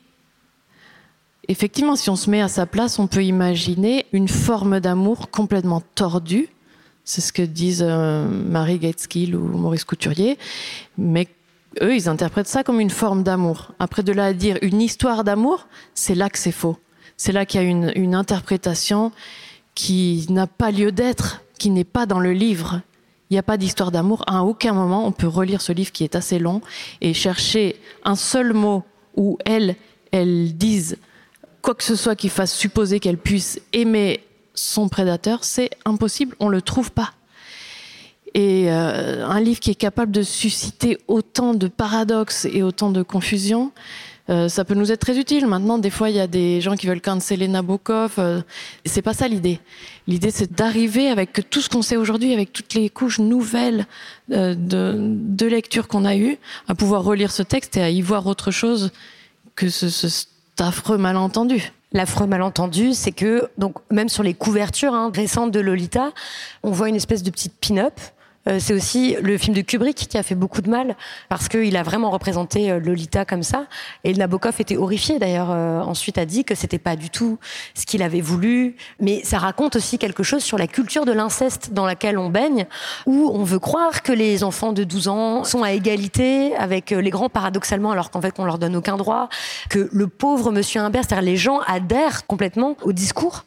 effectivement, 1.47 1.95
si 1.95 2.09
on 2.09 2.15
se 2.15 2.29
met 2.29 2.41
à 2.41 2.47
sa 2.47 2.65
place, 2.65 2.97
on 2.97 3.05
peut 3.05 3.23
imaginer 3.23 4.07
une 4.13 4.27
forme 4.27 4.79
d'amour 4.79 5.29
complètement 5.29 5.81
tordue. 5.93 6.49
C'est 7.03 7.21
ce 7.21 7.31
que 7.31 7.43
disent 7.43 7.85
euh, 7.87 8.27
Marie 8.27 8.79
Gateskill 8.79 9.35
ou 9.35 9.45
Maurice 9.45 9.83
Couturier. 9.83 10.39
Mais 10.97 11.27
eux, 11.83 11.93
ils 11.93 12.09
interprètent 12.09 12.47
ça 12.47 12.63
comme 12.63 12.79
une 12.79 12.89
forme 12.89 13.21
d'amour. 13.21 13.73
Après, 13.77 14.01
de 14.01 14.11
là 14.11 14.25
à 14.25 14.33
dire 14.33 14.57
une 14.63 14.81
histoire 14.81 15.23
d'amour, 15.23 15.67
c'est 15.93 16.15
là 16.15 16.31
que 16.31 16.39
c'est 16.39 16.51
faux. 16.51 16.77
C'est 17.17 17.31
là 17.31 17.45
qu'il 17.45 17.61
y 17.61 17.63
a 17.63 17.67
une, 17.67 18.15
interprétation 18.15 19.11
qui 19.73 20.25
n'a 20.29 20.47
pas 20.47 20.71
lieu 20.71 20.91
d'être, 20.91 21.41
qui 21.57 21.69
n'est 21.69 21.83
pas 21.83 22.05
dans 22.05 22.19
le 22.19 22.33
livre. 22.33 22.81
Il 23.29 23.33
n'y 23.33 23.39
a 23.39 23.43
pas 23.43 23.57
d'histoire 23.57 23.91
d'amour. 23.91 24.23
À 24.27 24.43
aucun 24.43 24.73
moment, 24.73 25.07
on 25.07 25.11
peut 25.11 25.27
relire 25.27 25.61
ce 25.61 25.71
livre 25.71 25.91
qui 25.91 26.03
est 26.03 26.15
assez 26.15 26.39
long 26.39 26.61
et 27.01 27.13
chercher 27.13 27.77
un 28.03 28.15
seul 28.15 28.53
mot 28.53 28.83
où 29.15 29.37
elles, 29.45 29.75
elles 30.11 30.55
disent 30.55 30.97
quoi 31.61 31.73
que 31.73 31.83
ce 31.83 31.95
soit 31.95 32.15
qui 32.15 32.29
fasse 32.29 32.53
supposer 32.53 32.99
qu'elle 32.99 33.17
puisse 33.17 33.59
aimer 33.73 34.23
son 34.53 34.89
prédateur. 34.89 35.43
C'est 35.43 35.71
impossible, 35.85 36.35
on 36.39 36.47
ne 36.47 36.51
le 36.51 36.61
trouve 36.61 36.91
pas. 36.91 37.13
Et 38.33 38.69
euh, 38.69 39.25
un 39.25 39.39
livre 39.39 39.61
qui 39.61 39.71
est 39.71 39.75
capable 39.75 40.11
de 40.11 40.21
susciter 40.21 40.97
autant 41.07 41.53
de 41.53 41.67
paradoxes 41.67 42.45
et 42.45 42.63
autant 42.63 42.91
de 42.91 43.01
confusion, 43.01 43.71
euh, 44.29 44.49
ça 44.49 44.65
peut 44.65 44.73
nous 44.73 44.91
être 44.91 45.01
très 45.01 45.17
utile. 45.17 45.45
Maintenant, 45.45 45.77
des 45.77 45.89
fois, 45.89 46.09
il 46.09 46.15
y 46.15 46.19
a 46.19 46.27
des 46.27 46.61
gens 46.61 46.75
qui 46.75 46.87
veulent 46.87 47.01
canceller 47.01 47.47
Nabokov. 47.47 48.15
Euh, 48.17 48.41
c'est 48.85 49.01
pas 49.01 49.13
ça 49.13 49.27
l'idée. 49.27 49.59
L'idée, 50.07 50.31
c'est 50.31 50.51
d'arriver 50.51 51.09
avec 51.09 51.49
tout 51.49 51.61
ce 51.61 51.69
qu'on 51.69 51.81
sait 51.81 51.95
aujourd'hui, 51.95 52.33
avec 52.33 52.51
toutes 52.51 52.73
les 52.73 52.89
couches 52.89 53.19
nouvelles 53.19 53.85
euh, 54.31 54.55
de, 54.57 55.45
lecture 55.45 55.87
qu'on 55.87 56.05
a 56.05 56.15
eues, 56.15 56.37
à 56.67 56.73
pouvoir 56.73 57.03
relire 57.03 57.31
ce 57.31 57.43
texte 57.43 57.77
et 57.77 57.83
à 57.83 57.89
y 57.89 58.01
voir 58.01 58.25
autre 58.25 58.49
chose 58.49 58.91
que 59.55 59.69
ce, 59.69 60.25
affreux 60.59 60.97
malentendu. 60.97 61.71
L'affreux 61.93 62.25
malentendu, 62.25 62.93
c'est 62.93 63.11
que, 63.11 63.47
donc, 63.57 63.75
même 63.91 64.09
sur 64.09 64.23
les 64.23 64.33
couvertures 64.33 64.93
hein, 64.93 65.11
récentes 65.13 65.51
de 65.51 65.59
Lolita, 65.59 66.11
on 66.63 66.71
voit 66.71 66.89
une 66.89 66.95
espèce 66.95 67.23
de 67.23 67.29
petite 67.29 67.53
pin-up 67.61 67.93
c'est 68.59 68.73
aussi 68.73 69.15
le 69.21 69.37
film 69.37 69.55
de 69.55 69.61
Kubrick 69.61 70.07
qui 70.07 70.17
a 70.17 70.23
fait 70.23 70.35
beaucoup 70.35 70.61
de 70.61 70.69
mal 70.69 70.95
parce 71.29 71.47
qu'il 71.47 71.75
a 71.75 71.83
vraiment 71.83 72.11
représenté 72.11 72.71
euh, 72.71 72.79
Lolita 72.79 73.25
comme 73.25 73.43
ça. 73.43 73.65
Et 74.03 74.13
Nabokov 74.13 74.55
était 74.59 74.77
horrifié 74.77 75.17
d'ailleurs. 75.17 75.49
Euh, 75.51 75.79
ensuite 75.81 76.17
a 76.17 76.25
dit 76.25 76.43
que 76.43 76.53
c'était 76.53 76.77
pas 76.77 76.95
du 76.95 77.09
tout 77.09 77.39
ce 77.73 77.85
qu'il 77.85 78.03
avait 78.03 78.21
voulu. 78.21 78.75
Mais 78.99 79.23
ça 79.23 79.39
raconte 79.39 79.75
aussi 79.75 79.97
quelque 79.97 80.23
chose 80.23 80.43
sur 80.43 80.57
la 80.57 80.67
culture 80.67 81.05
de 81.05 81.11
l'inceste 81.11 81.73
dans 81.73 81.85
laquelle 81.85 82.17
on 82.17 82.29
baigne, 82.29 82.67
où 83.05 83.31
on 83.33 83.43
veut 83.43 83.59
croire 83.59 84.03
que 84.03 84.11
les 84.11 84.43
enfants 84.43 84.73
de 84.73 84.83
12 84.83 85.07
ans 85.07 85.43
sont 85.43 85.63
à 85.63 85.71
égalité 85.71 86.55
avec 86.55 86.91
les 86.91 87.09
grands 87.09 87.29
paradoxalement, 87.29 87.91
alors 87.91 88.11
qu'en 88.11 88.21
fait 88.21 88.35
on 88.37 88.45
leur 88.45 88.59
donne 88.59 88.75
aucun 88.75 88.97
droit. 88.97 89.29
Que 89.69 89.89
le 89.91 90.07
pauvre 90.07 90.51
Monsieur 90.51 90.81
Imbert, 90.81 91.03
c'est-à-dire 91.07 91.25
les 91.25 91.37
gens 91.37 91.59
adhèrent 91.67 92.27
complètement 92.27 92.77
au 92.83 92.93
discours 92.93 93.45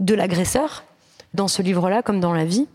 de 0.00 0.14
l'agresseur 0.14 0.84
dans 1.34 1.46
ce 1.48 1.62
livre-là 1.62 2.02
comme 2.02 2.20
dans 2.20 2.32
la 2.32 2.44
vie. 2.44 2.66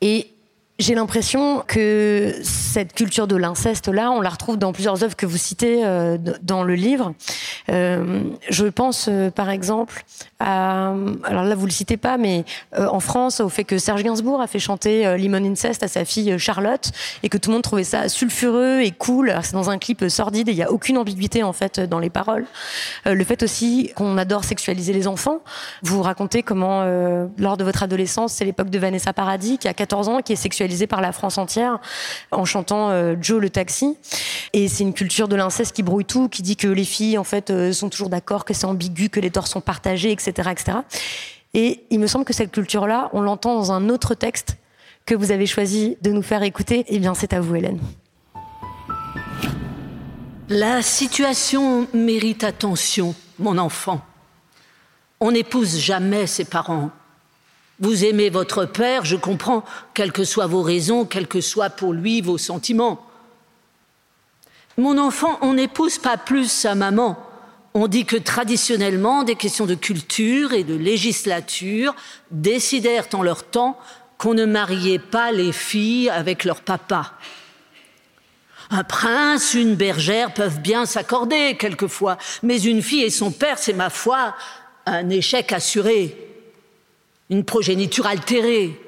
Et 0.00 0.30
j'ai 0.78 0.94
l'impression 0.94 1.64
que 1.66 2.34
cette 2.42 2.92
culture 2.92 3.26
de 3.26 3.36
l'inceste-là, 3.36 4.10
on 4.10 4.20
la 4.20 4.28
retrouve 4.28 4.58
dans 4.58 4.72
plusieurs 4.72 5.02
œuvres 5.02 5.16
que 5.16 5.24
vous 5.24 5.38
citez 5.38 5.82
euh, 5.86 6.18
dans 6.42 6.64
le 6.64 6.74
livre. 6.74 7.14
Euh, 7.70 8.24
je 8.50 8.66
pense, 8.66 9.08
euh, 9.08 9.30
par 9.30 9.48
exemple, 9.48 10.04
à... 10.38 10.92
Alors 11.24 11.44
là, 11.44 11.54
vous 11.54 11.64
le 11.64 11.72
citez 11.72 11.96
pas, 11.96 12.18
mais 12.18 12.44
en 12.76 13.00
France, 13.00 13.40
au 13.40 13.48
fait 13.48 13.64
que 13.64 13.78
Serge 13.78 14.02
Gainsbourg 14.02 14.42
a 14.42 14.46
fait 14.46 14.58
chanter 14.58 15.16
Limon 15.16 15.42
Incest 15.50 15.82
à 15.82 15.88
sa 15.88 16.04
fille 16.04 16.38
Charlotte, 16.38 16.90
et 17.22 17.30
que 17.30 17.38
tout 17.38 17.48
le 17.48 17.54
monde 17.54 17.62
trouvait 17.62 17.84
ça 17.84 18.10
sulfureux 18.10 18.80
et 18.80 18.90
cool. 18.90 19.34
C'est 19.42 19.54
dans 19.54 19.70
un 19.70 19.78
clip 19.78 20.04
sordide, 20.08 20.50
et 20.50 20.52
il 20.52 20.56
n'y 20.56 20.62
a 20.62 20.70
aucune 20.70 20.98
ambiguïté, 20.98 21.42
en 21.42 21.54
fait, 21.54 21.80
dans 21.80 21.98
les 21.98 22.10
paroles. 22.10 22.44
le 23.06 23.24
fait 23.24 23.42
aussi 23.42 23.92
qu'on 23.96 24.18
adore 24.18 24.44
sexualiser 24.44 24.92
les 24.92 25.06
enfants. 25.06 25.40
Vous 25.82 26.02
racontez 26.02 26.42
comment, 26.42 26.84
lors 27.38 27.56
de 27.56 27.64
votre 27.64 27.82
adolescence, 27.82 28.34
c'est 28.34 28.44
l'époque 28.44 28.68
de 28.68 28.78
Vanessa 28.78 29.14
Paradis, 29.14 29.56
qui 29.56 29.68
a 29.68 29.74
14 29.74 30.08
ans, 30.10 30.20
qui 30.20 30.34
est 30.34 30.36
sexualisée 30.36 30.65
par 30.86 31.00
la 31.00 31.12
France 31.12 31.38
entière 31.38 31.78
en 32.30 32.44
chantant 32.44 32.90
euh, 32.90 33.14
Joe 33.20 33.40
le 33.40 33.50
taxi. 33.50 33.96
Et 34.52 34.68
c'est 34.68 34.84
une 34.84 34.94
culture 34.94 35.28
de 35.28 35.36
l'inceste 35.36 35.74
qui 35.74 35.82
brouille 35.82 36.04
tout, 36.04 36.28
qui 36.28 36.42
dit 36.42 36.56
que 36.56 36.68
les 36.68 36.84
filles 36.84 37.18
en 37.18 37.24
fait 37.24 37.50
euh, 37.50 37.72
sont 37.72 37.88
toujours 37.88 38.08
d'accord, 38.08 38.44
que 38.44 38.54
c'est 38.54 38.66
ambigu, 38.66 39.08
que 39.08 39.20
les 39.20 39.30
torts 39.30 39.48
sont 39.48 39.60
partagés, 39.60 40.10
etc., 40.12 40.50
etc. 40.50 40.78
Et 41.54 41.84
il 41.90 42.00
me 42.00 42.06
semble 42.06 42.24
que 42.24 42.32
cette 42.32 42.52
culture-là, 42.52 43.10
on 43.12 43.22
l'entend 43.22 43.54
dans 43.54 43.72
un 43.72 43.88
autre 43.88 44.14
texte 44.14 44.56
que 45.06 45.14
vous 45.14 45.30
avez 45.30 45.46
choisi 45.46 45.96
de 46.02 46.10
nous 46.10 46.22
faire 46.22 46.42
écouter. 46.42 46.84
Eh 46.88 46.98
bien, 46.98 47.14
c'est 47.14 47.32
à 47.32 47.40
vous, 47.40 47.54
Hélène. 47.54 47.80
La 50.48 50.82
situation 50.82 51.88
mérite 51.92 52.44
attention, 52.44 53.14
mon 53.38 53.58
enfant. 53.58 54.00
On 55.18 55.32
n'épouse 55.32 55.78
jamais 55.78 56.26
ses 56.26 56.44
parents. 56.44 56.90
Vous 57.78 58.04
aimez 58.04 58.30
votre 58.30 58.64
père, 58.64 59.04
je 59.04 59.16
comprends, 59.16 59.64
quelles 59.92 60.12
que 60.12 60.24
soient 60.24 60.46
vos 60.46 60.62
raisons, 60.62 61.04
quels 61.04 61.28
que 61.28 61.42
soient 61.42 61.70
pour 61.70 61.92
lui 61.92 62.22
vos 62.22 62.38
sentiments. 62.38 63.06
Mon 64.78 64.98
enfant, 64.98 65.38
on 65.42 65.54
n'épouse 65.54 65.98
pas 65.98 66.16
plus 66.16 66.50
sa 66.50 66.74
maman. 66.74 67.18
On 67.74 67.88
dit 67.88 68.06
que 68.06 68.16
traditionnellement, 68.16 69.24
des 69.24 69.36
questions 69.36 69.66
de 69.66 69.74
culture 69.74 70.54
et 70.54 70.64
de 70.64 70.74
législature 70.74 71.94
décidèrent 72.30 73.08
en 73.12 73.22
leur 73.22 73.44
temps 73.44 73.78
qu'on 74.16 74.32
ne 74.32 74.46
mariait 74.46 74.98
pas 74.98 75.30
les 75.30 75.52
filles 75.52 76.08
avec 76.08 76.44
leur 76.44 76.62
papa. 76.62 77.12
Un 78.70 78.84
prince, 78.84 79.52
une 79.52 79.74
bergère 79.74 80.32
peuvent 80.32 80.60
bien 80.60 80.86
s'accorder 80.86 81.56
quelquefois, 81.58 82.16
mais 82.42 82.60
une 82.60 82.82
fille 82.82 83.02
et 83.02 83.10
son 83.10 83.30
père, 83.30 83.58
c'est 83.58 83.74
ma 83.74 83.90
foi 83.90 84.34
un 84.86 85.10
échec 85.10 85.52
assuré 85.52 86.25
une 87.30 87.44
progéniture 87.44 88.06
altérée. 88.06 88.80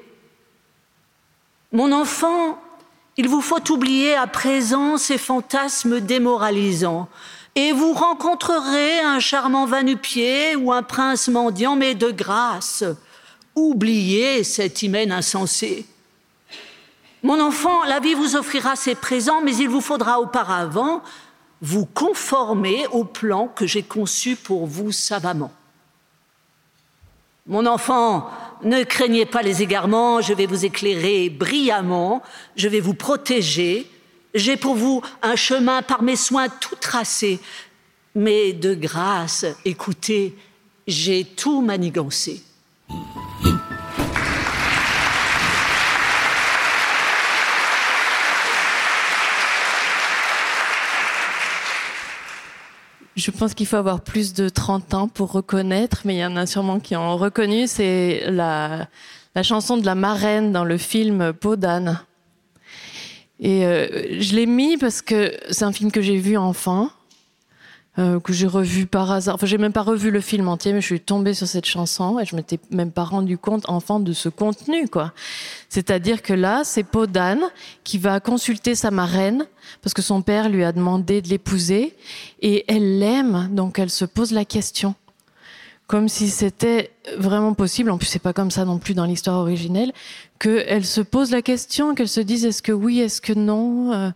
Mon 1.71 1.91
enfant, 1.91 2.59
il 3.17 3.27
vous 3.27 3.41
faut 3.41 3.71
oublier 3.71 4.15
à 4.15 4.27
présent 4.27 4.97
ces 4.97 5.17
fantasmes 5.17 5.99
démoralisants, 5.99 7.09
et 7.55 7.71
vous 7.73 7.93
rencontrerez 7.93 8.99
un 8.99 9.19
charmant 9.19 9.65
vanupier 9.65 10.55
ou 10.55 10.71
un 10.71 10.83
prince 10.83 11.27
mendiant, 11.27 11.75
mais 11.75 11.95
de 11.95 12.11
grâce, 12.11 12.83
oubliez 13.55 14.43
cet 14.43 14.81
hymen 14.81 15.11
insensé. 15.11 15.85
Mon 17.21 17.39
enfant, 17.41 17.83
la 17.83 17.99
vie 17.99 18.13
vous 18.13 18.37
offrira 18.37 18.75
ses 18.75 18.95
présents, 18.95 19.41
mais 19.41 19.55
il 19.57 19.67
vous 19.67 19.81
faudra 19.81 20.21
auparavant 20.21 21.01
vous 21.61 21.85
conformer 21.85 22.87
au 22.87 23.03
plan 23.03 23.47
que 23.47 23.67
j'ai 23.67 23.83
conçu 23.83 24.37
pour 24.37 24.65
vous 24.65 24.93
savamment. 24.93 25.51
Mon 27.49 27.65
enfant, 27.65 28.29
ne 28.61 28.83
craignez 28.83 29.25
pas 29.25 29.41
les 29.41 29.63
égarements, 29.63 30.21
je 30.21 30.35
vais 30.35 30.45
vous 30.45 30.65
éclairer 30.65 31.31
brillamment, 31.31 32.21
je 32.55 32.67
vais 32.67 32.79
vous 32.79 32.93
protéger, 32.93 33.89
j'ai 34.35 34.55
pour 34.55 34.75
vous 34.75 35.01
un 35.23 35.35
chemin 35.35 35.81
par 35.81 36.03
mes 36.03 36.15
soins 36.15 36.47
tout 36.47 36.75
tracé, 36.75 37.39
mais 38.13 38.53
de 38.53 38.75
grâce, 38.75 39.47
écoutez, 39.65 40.37
j'ai 40.85 41.25
tout 41.25 41.61
manigancé. 41.61 42.43
Je 53.19 53.31
pense 53.31 53.53
qu'il 53.53 53.65
faut 53.65 53.75
avoir 53.75 53.99
plus 53.99 54.33
de 54.33 54.47
30 54.47 54.93
ans 54.93 55.07
pour 55.09 55.33
reconnaître, 55.33 56.03
mais 56.05 56.15
il 56.15 56.19
y 56.19 56.25
en 56.25 56.37
a 56.37 56.45
sûrement 56.45 56.79
qui 56.79 56.95
ont 56.95 57.17
reconnu. 57.17 57.67
C'est 57.67 58.23
la, 58.29 58.87
chanson 59.43 59.75
de 59.75 59.85
la 59.85 59.95
marraine 59.95 60.53
dans 60.53 60.63
le 60.63 60.77
film 60.77 61.33
Peau 61.33 61.57
d'âne. 61.57 61.99
Et 63.41 63.65
euh, 63.65 64.21
je 64.21 64.35
l'ai 64.35 64.45
mis 64.45 64.77
parce 64.77 65.01
que 65.01 65.33
c'est 65.49 65.65
un 65.65 65.73
film 65.73 65.91
que 65.91 66.01
j'ai 66.01 66.15
vu 66.15 66.37
enfant, 66.37 66.91
euh, 67.99 68.19
que 68.19 68.31
j'ai 68.31 68.47
revu 68.47 68.85
par 68.85 69.11
hasard. 69.11 69.35
Enfin, 69.35 69.45
j'ai 69.45 69.57
même 69.57 69.73
pas 69.73 69.81
revu 69.81 70.09
le 70.09 70.21
film 70.21 70.47
entier, 70.47 70.71
mais 70.71 70.79
je 70.81 70.85
suis 70.85 71.01
tombée 71.01 71.33
sur 71.33 71.47
cette 71.47 71.65
chanson 71.65 72.17
et 72.19 72.25
je 72.25 72.35
m'étais 72.35 72.59
même 72.71 72.91
pas 72.91 73.03
rendu 73.03 73.37
compte 73.37 73.67
enfant 73.67 73.99
de 73.99 74.13
ce 74.13 74.29
contenu, 74.29 74.87
quoi. 74.87 75.11
C'est-à-dire 75.67 76.21
que 76.21 76.33
là, 76.33 76.61
c'est 76.63 76.83
Peau 76.83 77.07
d'âne 77.07 77.41
qui 77.83 77.97
va 77.97 78.19
consulter 78.19 78.73
sa 78.73 78.89
marraine 78.89 79.45
parce 79.81 79.93
que 79.93 80.01
son 80.01 80.21
père 80.21 80.49
lui 80.49 80.63
a 80.63 80.71
demandé 80.71 81.21
de 81.21 81.27
l'épouser 81.27 81.95
et 82.41 82.63
elle 82.67 82.99
l'aime, 82.99 83.49
donc 83.51 83.79
elle 83.79 83.89
se 83.89 84.05
pose 84.05 84.31
la 84.31 84.45
question 84.45 84.95
comme 85.89 86.07
si 86.07 86.29
c'était 86.29 86.91
vraiment 87.17 87.55
possible, 87.55 87.89
en 87.89 87.97
plus 87.97 88.05
c'est 88.05 88.19
pas 88.19 88.31
comme 88.31 88.51
ça 88.51 88.63
non 88.63 88.77
plus 88.77 88.93
dans 88.93 89.05
l'histoire 89.05 89.37
originelle, 89.37 89.91
qu'elle 90.37 90.85
se 90.85 91.01
pose 91.01 91.31
la 91.31 91.41
question, 91.41 91.95
qu'elle 91.95 92.07
se 92.07 92.19
dise 92.19 92.45
est-ce 92.45 92.61
que 92.61 92.71
oui, 92.71 92.99
est-ce 92.99 93.19
que 93.19 93.33
non, 93.33 93.91
euh, 93.91 94.11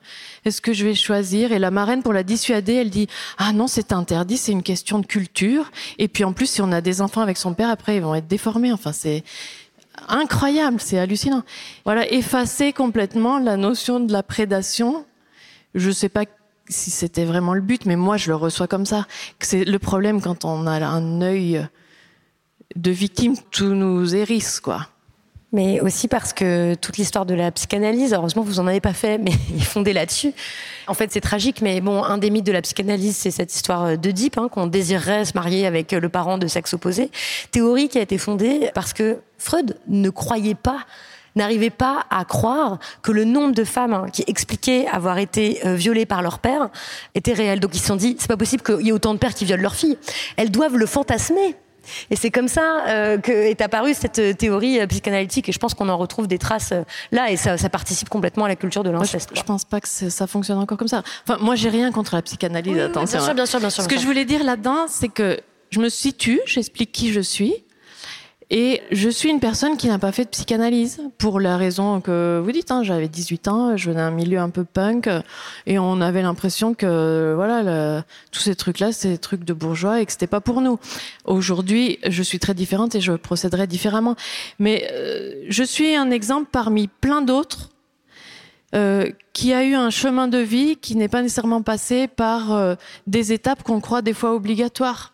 est-ce 0.45 0.61
que 0.61 0.71
je 0.71 0.85
vais 0.85 0.93
choisir? 0.93 1.51
Et 1.51 1.57
la 1.57 1.71
marraine, 1.71 2.03
pour 2.03 2.13
la 2.13 2.21
dissuader, 2.21 2.75
elle 2.75 2.91
dit 2.91 3.07
ah 3.39 3.53
non, 3.53 3.65
c'est 3.65 3.91
interdit, 3.91 4.37
c'est 4.37 4.51
une 4.51 4.61
question 4.61 4.99
de 4.99 5.07
culture. 5.07 5.71
Et 5.97 6.07
puis 6.07 6.23
en 6.23 6.31
plus, 6.31 6.45
si 6.45 6.61
on 6.61 6.71
a 6.71 6.79
des 6.79 7.01
enfants 7.01 7.21
avec 7.21 7.37
son 7.37 7.55
père, 7.55 7.71
après 7.71 7.95
ils 7.95 8.03
vont 8.03 8.13
être 8.13 8.27
déformés. 8.27 8.71
Enfin, 8.71 8.91
c'est 8.91 9.23
incroyable, 10.07 10.79
c'est 10.79 10.99
hallucinant. 10.99 11.41
Voilà, 11.85 12.07
effacer 12.13 12.71
complètement 12.71 13.39
la 13.39 13.57
notion 13.57 13.99
de 13.99 14.13
la 14.13 14.21
prédation. 14.21 15.07
Je 15.73 15.89
sais 15.89 16.09
pas 16.09 16.25
si 16.69 16.91
c'était 16.91 17.25
vraiment 17.25 17.53
le 17.53 17.61
but, 17.61 17.85
mais 17.85 17.95
moi 17.95 18.17
je 18.17 18.29
le 18.29 18.35
reçois 18.35 18.67
comme 18.67 18.85
ça. 18.85 19.05
C'est 19.39 19.65
le 19.65 19.79
problème 19.79 20.21
quand 20.21 20.45
on 20.45 20.65
a 20.67 20.83
un 20.85 21.21
œil 21.21 21.67
de 22.75 22.91
victime, 22.91 23.35
tout 23.51 23.73
nous 23.73 24.15
hérisse, 24.15 24.59
quoi. 24.59 24.87
Mais 25.51 25.79
aussi 25.81 26.07
parce 26.07 26.33
que 26.33 26.73
toute 26.73 26.97
l'histoire 26.97 27.27
de 27.27 27.35
la 27.35 27.51
psychanalyse, 27.51 28.13
heureusement 28.13 28.41
vous 28.41 28.59
en 28.59 28.65
avez 28.65 28.81
pas 28.81 28.93
fait, 28.93 29.19
mais 29.19 29.31
est 29.55 29.61
fondé 29.63 29.93
là-dessus. 29.93 30.33
En 30.87 30.95
fait, 30.95 31.11
c'est 31.11 31.21
tragique, 31.21 31.61
mais 31.61 31.79
bon, 31.79 32.03
un 32.03 32.17
des 32.17 32.31
mythes 32.31 32.45
de 32.45 32.51
la 32.51 32.61
psychanalyse, 32.61 33.15
c'est 33.15 33.29
cette 33.29 33.53
histoire 33.53 33.97
d'Oedipe, 33.97 34.39
hein, 34.39 34.49
qu'on 34.49 34.65
désirerait 34.65 35.25
se 35.25 35.33
marier 35.35 35.67
avec 35.67 35.91
le 35.91 36.09
parent 36.09 36.39
de 36.39 36.47
sexe 36.47 36.73
opposé. 36.73 37.11
Théorie 37.51 37.87
qui 37.87 37.99
a 37.99 38.01
été 38.01 38.17
fondée 38.17 38.71
parce 38.73 38.93
que 38.93 39.19
Freud 39.37 39.77
ne 39.87 40.09
croyait 40.09 40.55
pas 40.55 40.79
n'arrivait 41.35 41.69
pas 41.69 42.05
à 42.09 42.25
croire 42.25 42.79
que 43.01 43.11
le 43.11 43.25
nombre 43.25 43.53
de 43.53 43.63
femmes 43.63 43.93
hein, 43.93 44.05
qui 44.11 44.23
expliquaient 44.27 44.87
avoir 44.87 45.17
été 45.17 45.65
euh, 45.65 45.75
violées 45.75 46.05
par 46.05 46.21
leur 46.21 46.39
père 46.39 46.69
était 47.15 47.33
réel. 47.33 47.59
Donc 47.59 47.75
ils 47.75 47.79
se 47.79 47.87
sont 47.87 47.95
dit, 47.95 48.15
c'est 48.19 48.27
pas 48.27 48.37
possible 48.37 48.63
qu'il 48.63 48.81
y 48.81 48.89
ait 48.89 48.93
autant 48.93 49.13
de 49.13 49.19
pères 49.19 49.33
qui 49.33 49.45
violent 49.45 49.63
leurs 49.63 49.75
filles. 49.75 49.97
Elles 50.37 50.51
doivent 50.51 50.77
le 50.77 50.85
fantasmer. 50.85 51.55
Et 52.09 52.15
c'est 52.15 52.31
comme 52.31 52.47
ça 52.47 52.85
euh, 52.87 53.17
qu'est 53.19 53.61
apparue 53.61 53.93
cette 53.93 54.19
euh, 54.19 54.33
théorie 54.33 54.79
euh, 54.79 54.87
psychanalytique. 54.87 55.49
Et 55.49 55.51
je 55.51 55.59
pense 55.59 55.73
qu'on 55.73 55.89
en 55.89 55.97
retrouve 55.97 56.27
des 56.27 56.37
traces 56.37 56.73
là, 57.11 57.31
et 57.31 57.37
ça, 57.37 57.57
ça, 57.57 57.69
participe 57.69 58.09
complètement 58.09 58.45
à 58.45 58.47
la 58.47 58.55
culture 58.55 58.83
de 58.83 58.89
l'inceste. 58.89 59.31
Je, 59.33 59.39
je, 59.39 59.43
pense 59.43 59.65
pas 59.65 59.81
que 59.81 59.87
ça 59.87 60.27
fonctionne 60.27 60.57
encore 60.57 60.77
comme 60.77 60.87
ça. 60.87 61.03
Enfin, 61.27 61.37
moi, 61.41 61.55
j'ai 61.55 61.69
rien 61.69 61.91
contre 61.91 62.15
la 62.15 62.21
psychanalyse. 62.21 62.77
attention. 62.77 63.17
Bien 63.17 63.25
sûr, 63.25 63.35
bien 63.35 63.45
sûr, 63.45 63.59
bien 63.59 63.69
sûr. 63.69 63.83
Ce 63.83 63.89
que 63.89 63.99
je 63.99 64.05
voulais 64.05 64.25
dire 64.25 64.43
là-dedans, 64.43 64.85
c'est 64.87 65.09
que 65.09 65.39
je 65.69 65.79
me 65.79 65.89
situe, 65.89 66.39
j'explique 66.45 66.91
qui 66.91 67.11
je 67.11 67.21
suis. 67.21 67.53
Et 68.49 68.81
je 68.91 69.09
suis 69.09 69.29
une 69.29 69.39
personne 69.39 69.77
qui 69.77 69.87
n'a 69.87 69.99
pas 69.99 70.11
fait 70.11 70.25
de 70.25 70.29
psychanalyse, 70.29 71.01
pour 71.17 71.39
la 71.39 71.57
raison 71.57 72.01
que 72.01 72.41
vous 72.43 72.51
dites. 72.51 72.71
Hein, 72.71 72.83
J'avais 72.83 73.07
18 73.07 73.47
ans, 73.47 73.77
je 73.77 73.89
venais 73.89 74.01
d'un 74.01 74.11
milieu 74.11 74.39
un 74.39 74.49
peu 74.49 74.63
punk, 74.63 75.09
et 75.65 75.79
on 75.79 76.01
avait 76.01 76.21
l'impression 76.21 76.73
que 76.73 77.33
voilà, 77.35 78.03
tous 78.31 78.41
ces 78.41 78.55
trucs-là, 78.55 78.91
c'est 78.91 79.09
des 79.09 79.17
trucs 79.17 79.43
de 79.43 79.53
bourgeois 79.53 80.01
et 80.01 80.05
que 80.05 80.11
c'était 80.11 80.27
pas 80.27 80.41
pour 80.41 80.61
nous. 80.61 80.79
Aujourd'hui, 81.25 81.99
je 82.05 82.23
suis 82.23 82.39
très 82.39 82.53
différente 82.53 82.95
et 82.95 83.01
je 83.01 83.13
procéderai 83.13 83.67
différemment. 83.67 84.15
Mais 84.59 84.87
euh, 84.91 85.45
je 85.49 85.63
suis 85.63 85.95
un 85.95 86.11
exemple 86.11 86.49
parmi 86.51 86.87
plein 86.87 87.21
d'autres 87.21 87.69
euh, 88.75 89.11
qui 89.33 89.53
a 89.53 89.63
eu 89.63 89.75
un 89.75 89.91
chemin 89.91 90.27
de 90.27 90.39
vie 90.39 90.77
qui 90.77 90.95
n'est 90.95 91.07
pas 91.07 91.21
nécessairement 91.21 91.61
passé 91.61 92.07
par 92.07 92.51
euh, 92.53 92.75
des 93.05 93.31
étapes 93.31 93.63
qu'on 93.63 93.79
croit 93.79 94.01
des 94.01 94.13
fois 94.13 94.33
obligatoires. 94.33 95.12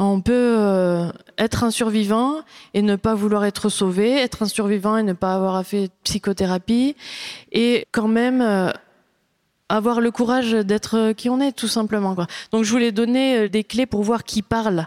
On 0.00 0.20
peut 0.20 0.32
euh, 0.32 1.10
être 1.38 1.64
un 1.64 1.72
survivant 1.72 2.36
et 2.72 2.82
ne 2.82 2.94
pas 2.94 3.16
vouloir 3.16 3.44
être 3.44 3.68
sauvé, 3.68 4.12
être 4.12 4.44
un 4.44 4.46
survivant 4.46 4.96
et 4.96 5.02
ne 5.02 5.12
pas 5.12 5.34
avoir 5.34 5.64
fait 5.66 5.88
de 5.88 5.92
psychothérapie, 6.04 6.94
et 7.50 7.84
quand 7.90 8.06
même 8.06 8.40
euh, 8.40 8.70
avoir 9.68 10.00
le 10.00 10.12
courage 10.12 10.52
d'être 10.52 11.12
qui 11.12 11.28
on 11.28 11.40
est, 11.40 11.50
tout 11.50 11.66
simplement. 11.66 12.14
Donc 12.52 12.62
je 12.62 12.70
voulais 12.70 12.92
donner 12.92 13.38
euh, 13.38 13.48
des 13.48 13.64
clés 13.64 13.86
pour 13.86 14.04
voir 14.04 14.22
qui 14.22 14.42
parle. 14.42 14.86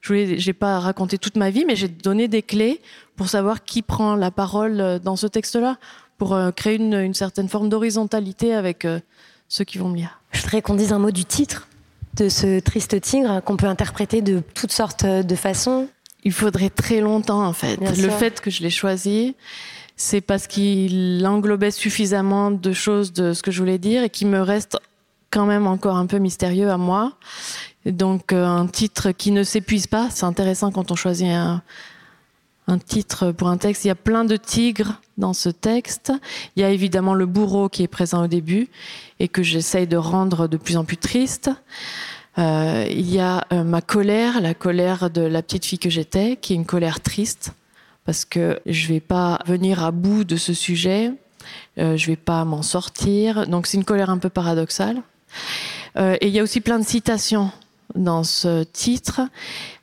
Je 0.00 0.14
n'ai 0.14 0.52
pas 0.52 0.78
raconté 0.78 1.18
toute 1.18 1.36
ma 1.36 1.50
vie, 1.50 1.64
mais 1.64 1.74
j'ai 1.74 1.88
donné 1.88 2.28
des 2.28 2.42
clés 2.42 2.80
pour 3.16 3.28
savoir 3.28 3.64
qui 3.64 3.82
prend 3.82 4.14
la 4.14 4.30
parole 4.30 5.00
dans 5.00 5.16
ce 5.16 5.26
texte-là, 5.26 5.76
pour 6.18 6.36
créer 6.56 6.76
une, 6.76 6.94
une, 6.94 7.14
certaine 7.14 7.48
forme 7.48 7.68
d'horizontalité 7.68 8.52
avec 8.52 8.84
ceux 9.48 9.64
qui 9.64 9.78
vont 9.78 9.88
me 9.88 9.96
lire. 9.96 10.20
Je 10.32 10.40
voudrais 10.40 10.60
qu'on 10.60 10.74
dise 10.74 10.92
un 10.92 10.98
mot 10.98 11.12
du 11.12 11.24
titre 11.24 11.68
de 12.14 12.28
ce 12.28 12.60
triste 12.60 13.00
tigre 13.00 13.40
qu'on 13.44 13.56
peut 13.56 13.66
interpréter 13.66 14.22
de 14.22 14.42
toutes 14.54 14.72
sortes 14.72 15.04
de 15.04 15.34
façons 15.34 15.88
Il 16.24 16.32
faudrait 16.32 16.70
très 16.70 17.00
longtemps 17.00 17.44
en 17.44 17.52
fait. 17.52 17.78
Bien 17.78 17.90
le 17.90 17.96
sûr. 17.96 18.12
fait 18.12 18.40
que 18.40 18.50
je 18.50 18.62
l'ai 18.62 18.70
choisi, 18.70 19.34
c'est 19.96 20.20
parce 20.20 20.46
qu'il 20.46 21.24
englobait 21.26 21.70
suffisamment 21.70 22.50
de 22.50 22.72
choses 22.72 23.12
de 23.12 23.32
ce 23.32 23.42
que 23.42 23.50
je 23.50 23.58
voulais 23.58 23.78
dire 23.78 24.02
et 24.02 24.10
qui 24.10 24.26
me 24.26 24.40
reste 24.40 24.78
quand 25.30 25.46
même 25.46 25.66
encore 25.66 25.96
un 25.96 26.06
peu 26.06 26.18
mystérieux 26.18 26.70
à 26.70 26.76
moi. 26.76 27.14
Donc 27.86 28.32
euh, 28.32 28.44
un 28.44 28.66
titre 28.66 29.10
qui 29.10 29.32
ne 29.32 29.42
s'épuise 29.42 29.86
pas, 29.86 30.08
c'est 30.10 30.24
intéressant 30.24 30.70
quand 30.70 30.90
on 30.92 30.94
choisit 30.94 31.28
un, 31.28 31.62
un 32.66 32.78
titre 32.78 33.32
pour 33.32 33.48
un 33.48 33.56
texte. 33.56 33.84
Il 33.84 33.88
y 33.88 33.92
a 33.92 33.96
plein 33.96 34.24
de 34.24 34.36
tigres 34.36 35.00
dans 35.18 35.32
ce 35.32 35.48
texte. 35.48 36.12
Il 36.56 36.62
y 36.62 36.64
a 36.64 36.70
évidemment 36.70 37.14
le 37.14 37.26
bourreau 37.26 37.68
qui 37.68 37.82
est 37.82 37.88
présent 37.88 38.24
au 38.24 38.28
début 38.28 38.68
et 39.20 39.28
que 39.28 39.42
j'essaye 39.42 39.86
de 39.86 39.96
rendre 39.96 40.48
de 40.48 40.56
plus 40.56 40.76
en 40.76 40.84
plus 40.84 40.96
triste. 40.96 41.50
Euh, 42.38 42.86
il 42.90 43.10
y 43.10 43.20
a 43.20 43.46
euh, 43.52 43.62
ma 43.62 43.82
colère, 43.82 44.40
la 44.40 44.54
colère 44.54 45.10
de 45.10 45.20
la 45.20 45.42
petite 45.42 45.66
fille 45.66 45.78
que 45.78 45.90
j'étais, 45.90 46.36
qui 46.40 46.54
est 46.54 46.56
une 46.56 46.66
colère 46.66 47.00
triste 47.00 47.52
parce 48.04 48.24
que 48.24 48.60
je 48.66 48.88
vais 48.88 49.00
pas 49.00 49.38
venir 49.46 49.82
à 49.84 49.90
bout 49.90 50.24
de 50.24 50.36
ce 50.36 50.54
sujet, 50.54 51.12
euh, 51.78 51.96
je 51.96 52.06
vais 52.08 52.16
pas 52.16 52.44
m'en 52.44 52.62
sortir. 52.62 53.46
Donc 53.46 53.66
c'est 53.66 53.76
une 53.76 53.84
colère 53.84 54.10
un 54.10 54.18
peu 54.18 54.28
paradoxale. 54.28 55.02
Euh, 55.96 56.16
et 56.20 56.28
il 56.28 56.34
y 56.34 56.40
a 56.40 56.42
aussi 56.42 56.60
plein 56.60 56.78
de 56.78 56.84
citations 56.84 57.50
dans 57.94 58.24
ce 58.24 58.64
titre. 58.64 59.20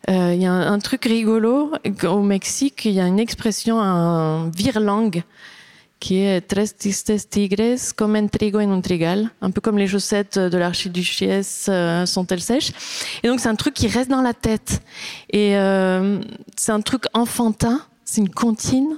Euh, 0.09 0.33
il 0.33 0.41
y 0.41 0.47
a 0.47 0.51
un, 0.51 0.79
truc 0.79 1.05
rigolo 1.05 1.71
au 2.03 2.21
Mexique, 2.21 2.85
il 2.85 2.93
y 2.93 2.99
a 2.99 3.05
une 3.05 3.19
expression 3.19 3.77
en 3.77 4.49
virlangue 4.49 5.23
qui 5.99 6.17
est 6.19 6.41
tres 6.41 6.75
tristes 6.75 7.29
tigres 7.29 7.75
comme 7.95 8.15
un 8.15 8.27
trigo 8.27 8.59
en 8.59 8.71
un 8.71 8.81
trigal, 8.81 9.29
un 9.41 9.51
peu 9.51 9.61
comme 9.61 9.77
les 9.77 9.85
chaussettes 9.85 10.39
de 10.39 10.57
l'archiduchesse 10.57 11.67
euh, 11.69 12.05
sont-elles 12.05 12.41
sèches. 12.41 12.71
Et 13.21 13.27
donc 13.27 13.39
c'est 13.39 13.49
un 13.49 13.55
truc 13.55 13.75
qui 13.75 13.87
reste 13.87 14.09
dans 14.09 14.21
la 14.21 14.33
tête. 14.33 14.81
Et 15.29 15.57
euh, 15.57 16.19
c'est 16.55 16.71
un 16.71 16.81
truc 16.81 17.03
enfantin, 17.13 17.81
c'est 18.03 18.21
une 18.21 18.29
comptine. 18.29 18.97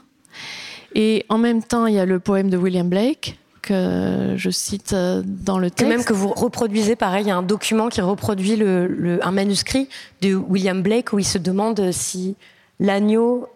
Et 0.94 1.26
en 1.28 1.38
même 1.38 1.64
temps, 1.64 1.88
il 1.88 1.96
y 1.96 2.00
a 2.00 2.06
le 2.06 2.20
poème 2.20 2.50
de 2.50 2.58
William 2.58 2.88
Blake 2.88 3.38
que 3.62 4.34
je 4.38 4.50
cite 4.50 4.94
dans 4.94 5.60
le 5.60 5.70
texte. 5.70 5.86
Et 5.86 5.90
même 5.90 6.04
que 6.04 6.14
vous 6.14 6.30
reproduisez, 6.30 6.96
pareil, 6.96 7.26
il 7.26 7.28
y 7.28 7.32
a 7.32 7.38
un 7.38 7.44
document 7.44 7.90
qui 7.90 8.02
reproduit 8.02 8.56
le, 8.56 8.88
le, 8.88 9.26
un 9.26 9.32
manuscrit 9.32 9.88
de 10.22 10.36
William 10.36 10.82
Blake 10.82 11.14
où 11.14 11.20
il 11.20 11.26
se 11.26 11.38
demande 11.38 11.92
si 11.92 12.36
l'agneau 12.80 13.48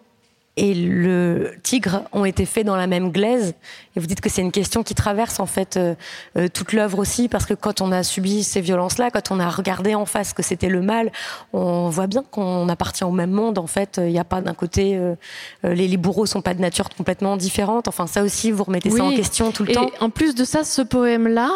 et 0.56 0.74
le 0.74 1.52
tigre 1.62 2.04
ont 2.12 2.24
été 2.24 2.46
faits 2.46 2.64
dans 2.64 2.76
la 2.76 2.86
même 2.86 3.12
glaise. 3.12 3.54
Et 3.94 4.00
vous 4.00 4.06
dites 4.06 4.22
que 4.22 4.30
c'est 4.30 4.40
une 4.40 4.52
question 4.52 4.82
qui 4.82 4.94
traverse 4.94 5.38
en 5.38 5.44
fait 5.44 5.76
euh, 5.76 5.94
euh, 6.38 6.48
toute 6.48 6.72
l'œuvre 6.72 6.98
aussi, 6.98 7.28
parce 7.28 7.44
que 7.44 7.52
quand 7.52 7.82
on 7.82 7.92
a 7.92 8.02
subi 8.02 8.42
ces 8.42 8.62
violences-là, 8.62 9.10
quand 9.10 9.30
on 9.30 9.38
a 9.38 9.50
regardé 9.50 9.94
en 9.94 10.06
face 10.06 10.32
que 10.32 10.42
c'était 10.42 10.70
le 10.70 10.80
mal, 10.80 11.12
on 11.52 11.90
voit 11.90 12.06
bien 12.06 12.22
qu'on 12.22 12.68
appartient 12.70 13.04
au 13.04 13.10
même 13.10 13.32
monde. 13.32 13.58
En 13.58 13.66
fait, 13.66 14.00
il 14.02 14.10
n'y 14.10 14.18
a 14.18 14.24
pas 14.24 14.40
d'un 14.40 14.54
côté 14.54 14.96
euh, 14.96 15.14
les, 15.62 15.88
les, 15.88 15.96
bourreaux 15.98 16.24
sont 16.24 16.40
pas 16.40 16.54
de 16.54 16.60
nature 16.60 16.88
complètement 16.88 17.36
différente. 17.36 17.86
Enfin, 17.86 18.06
ça 18.06 18.22
aussi, 18.22 18.50
vous 18.50 18.64
remettez 18.64 18.90
oui. 18.90 18.98
ça 18.98 19.04
en 19.04 19.14
question 19.14 19.52
tout 19.52 19.64
le 19.64 19.70
et 19.70 19.74
temps. 19.74 19.90
En 20.00 20.08
plus 20.08 20.34
de 20.34 20.44
ça, 20.44 20.64
ce 20.64 20.80
poème-là, 20.80 21.50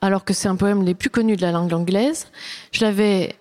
alors 0.00 0.24
que 0.24 0.32
c'est 0.32 0.48
un 0.48 0.56
poème 0.56 0.84
les 0.84 0.94
plus 0.94 1.10
connus 1.10 1.36
de 1.36 1.42
la 1.42 1.50
langue 1.50 1.72
anglaise, 1.72 2.28
je 2.70 2.84
l'avais 2.84 3.34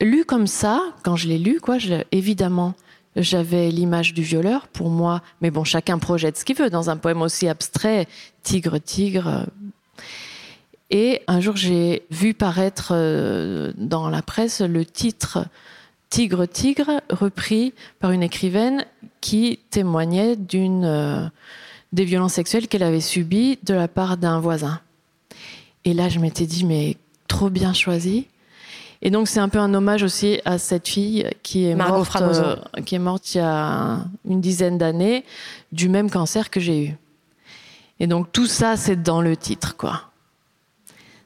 lu 0.00 0.24
comme 0.24 0.48
ça 0.48 0.80
quand 1.04 1.14
je 1.14 1.28
l'ai 1.28 1.38
lu, 1.38 1.60
quoi. 1.60 1.78
Je, 1.78 1.94
évidemment 2.10 2.74
j'avais 3.16 3.70
l'image 3.70 4.14
du 4.14 4.22
violeur 4.22 4.68
pour 4.68 4.90
moi, 4.90 5.22
mais 5.40 5.50
bon, 5.50 5.64
chacun 5.64 5.98
projette 5.98 6.38
ce 6.38 6.44
qu'il 6.44 6.56
veut 6.56 6.70
dans 6.70 6.90
un 6.90 6.96
poème 6.96 7.22
aussi 7.22 7.48
abstrait, 7.48 8.06
tigre, 8.42 8.78
tigre. 8.78 9.46
Et 10.90 11.22
un 11.26 11.40
jour, 11.40 11.56
j'ai 11.56 12.02
vu 12.10 12.34
paraître 12.34 12.92
dans 13.76 14.08
la 14.08 14.22
presse 14.22 14.60
le 14.60 14.84
titre 14.84 15.46
Tigre, 16.12 16.44
tigre, 16.44 17.00
repris 17.08 17.72
par 17.98 18.10
une 18.10 18.22
écrivaine 18.22 18.84
qui 19.22 19.60
témoignait 19.70 20.36
d'une 20.36 20.84
euh, 20.84 21.26
des 21.94 22.04
violences 22.04 22.34
sexuelles 22.34 22.68
qu'elle 22.68 22.82
avait 22.82 23.00
subies 23.00 23.58
de 23.62 23.72
la 23.72 23.88
part 23.88 24.18
d'un 24.18 24.38
voisin. 24.38 24.78
Et 25.86 25.94
là, 25.94 26.10
je 26.10 26.18
m'étais 26.18 26.44
dit, 26.44 26.66
mais 26.66 26.98
trop 27.28 27.48
bien 27.48 27.72
choisi. 27.72 28.26
Et 29.04 29.10
donc 29.10 29.26
c'est 29.26 29.40
un 29.40 29.48
peu 29.48 29.58
un 29.58 29.74
hommage 29.74 30.04
aussi 30.04 30.40
à 30.44 30.58
cette 30.58 30.86
fille 30.86 31.28
qui 31.42 31.66
est 31.66 31.74
Margot 31.74 31.96
morte, 31.96 32.16
euh, 32.20 32.56
qui 32.86 32.94
est 32.94 33.00
morte 33.00 33.34
il 33.34 33.38
y 33.38 33.40
a 33.40 33.98
une 34.28 34.40
dizaine 34.40 34.78
d'années 34.78 35.24
du 35.72 35.88
même 35.88 36.08
cancer 36.08 36.50
que 36.50 36.60
j'ai 36.60 36.86
eu. 36.86 36.96
Et 37.98 38.06
donc 38.06 38.30
tout 38.30 38.46
ça 38.46 38.76
c'est 38.76 39.02
dans 39.02 39.20
le 39.20 39.36
titre 39.36 39.76
quoi. 39.76 40.02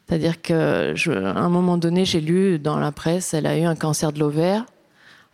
C'est-à-dire 0.09 0.41
que 0.41 0.93
je, 0.95 1.13
à 1.13 1.39
un 1.39 1.51
moment 1.51 1.77
donné 1.77 2.07
j'ai 2.07 2.23
lu 2.23 2.59
dans 2.59 2.79
la 2.79 2.93
presse 2.93 3.35
elle 3.35 3.47
a 3.47 3.59
eu 3.59 3.65
un 3.65 3.77
cancer 3.77 4.11
de 4.11 4.21
l'ovaire 4.21 4.65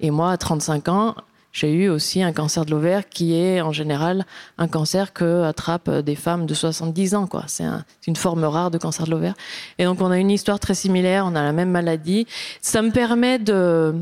et 0.01 0.11
moi 0.11 0.32
à 0.32 0.36
35 0.36 0.88
ans 0.88 1.14
j'ai 1.53 1.72
eu 1.72 1.88
aussi 1.88 2.22
un 2.22 2.32
cancer 2.32 2.64
de 2.64 2.70
l'ovaire 2.70 3.09
qui 3.09 3.34
est 3.34 3.61
en 3.61 3.72
général 3.72 4.24
un 4.59 4.68
cancer 4.68 5.12
que 5.12 5.44
attrapent 5.44 5.90
des 5.90 6.16
femmes 6.16 6.46
de 6.46 6.55
70 6.55 7.14
ans 7.14 7.28
c'est 7.46 7.64
un, 7.64 7.84
une 8.07 8.16
forme 8.16 8.44
rare 8.44 8.70
de 8.70 8.78
cancer 8.78 9.07
de 9.07 9.11
l'ovaire. 9.11 9.34
Et 9.78 9.84
donc 9.84 10.00
on 10.00 10.11
a 10.11 10.18
une 10.18 10.30
histoire 10.30 10.59
très 10.59 10.74
similaire 10.74 11.24
on 11.26 11.34
a 11.34 11.42
la 11.42 11.53
même 11.53 11.70
maladie. 11.70 12.26
Ça 12.61 12.82
me 12.82 12.90
permet 12.90 13.38
de 13.38 13.94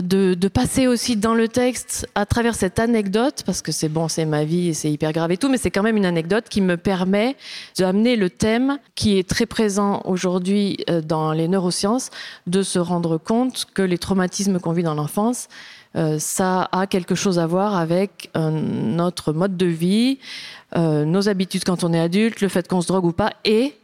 de, 0.00 0.32
de 0.32 0.48
passer 0.48 0.86
aussi 0.86 1.16
dans 1.16 1.34
le 1.34 1.48
texte 1.48 2.08
à 2.14 2.24
travers 2.24 2.54
cette 2.54 2.78
anecdote 2.78 3.42
parce 3.44 3.60
que 3.60 3.72
c'est 3.72 3.90
bon 3.90 4.08
c'est 4.08 4.24
ma 4.24 4.44
vie 4.44 4.68
et 4.68 4.74
c'est 4.74 4.90
hyper 4.90 5.12
grave 5.12 5.32
et 5.32 5.36
tout 5.36 5.50
mais 5.50 5.58
c'est 5.58 5.70
quand 5.70 5.82
même 5.82 5.98
une 5.98 6.06
anecdote 6.06 6.46
qui 6.48 6.62
me 6.62 6.78
permet 6.78 7.36
d'amener 7.78 8.16
le 8.16 8.30
thème 8.30 8.78
qui 8.94 9.18
est 9.18 9.28
très 9.28 9.44
présent 9.44 10.00
aujourd'hui 10.06 10.78
dans 11.04 11.32
les 11.32 11.46
neurosciences 11.46 12.08
de 12.46 12.62
se 12.62 12.78
rendre 12.78 13.18
compte 13.18 13.66
que 13.74 13.82
les 13.82 13.98
traumatismes 13.98 14.60
qu'on 14.60 14.72
vit 14.72 14.82
dans 14.82 14.94
l'enfance 14.94 15.48
Euh, 15.94 16.18
ça 16.18 16.68
a 16.72 16.86
quelque 16.86 17.14
chose 17.14 17.38
à 17.38 17.46
voir 17.46 17.76
avec 17.76 18.30
euh, 18.36 18.50
notre 18.50 19.32
mode 19.32 19.56
de 19.56 19.66
vie, 19.66 20.18
euh, 20.76 21.04
nos 21.04 21.28
habitudes 21.28 21.64
quand 21.64 21.84
on 21.84 21.92
est 21.92 22.00
adulte, 22.00 22.40
le 22.40 22.48
fait 22.48 22.66
qu'on 22.66 22.80
se 22.80 22.88
drogue 22.88 23.04
ou 23.04 23.12
pas, 23.12 23.32
et 23.44 23.74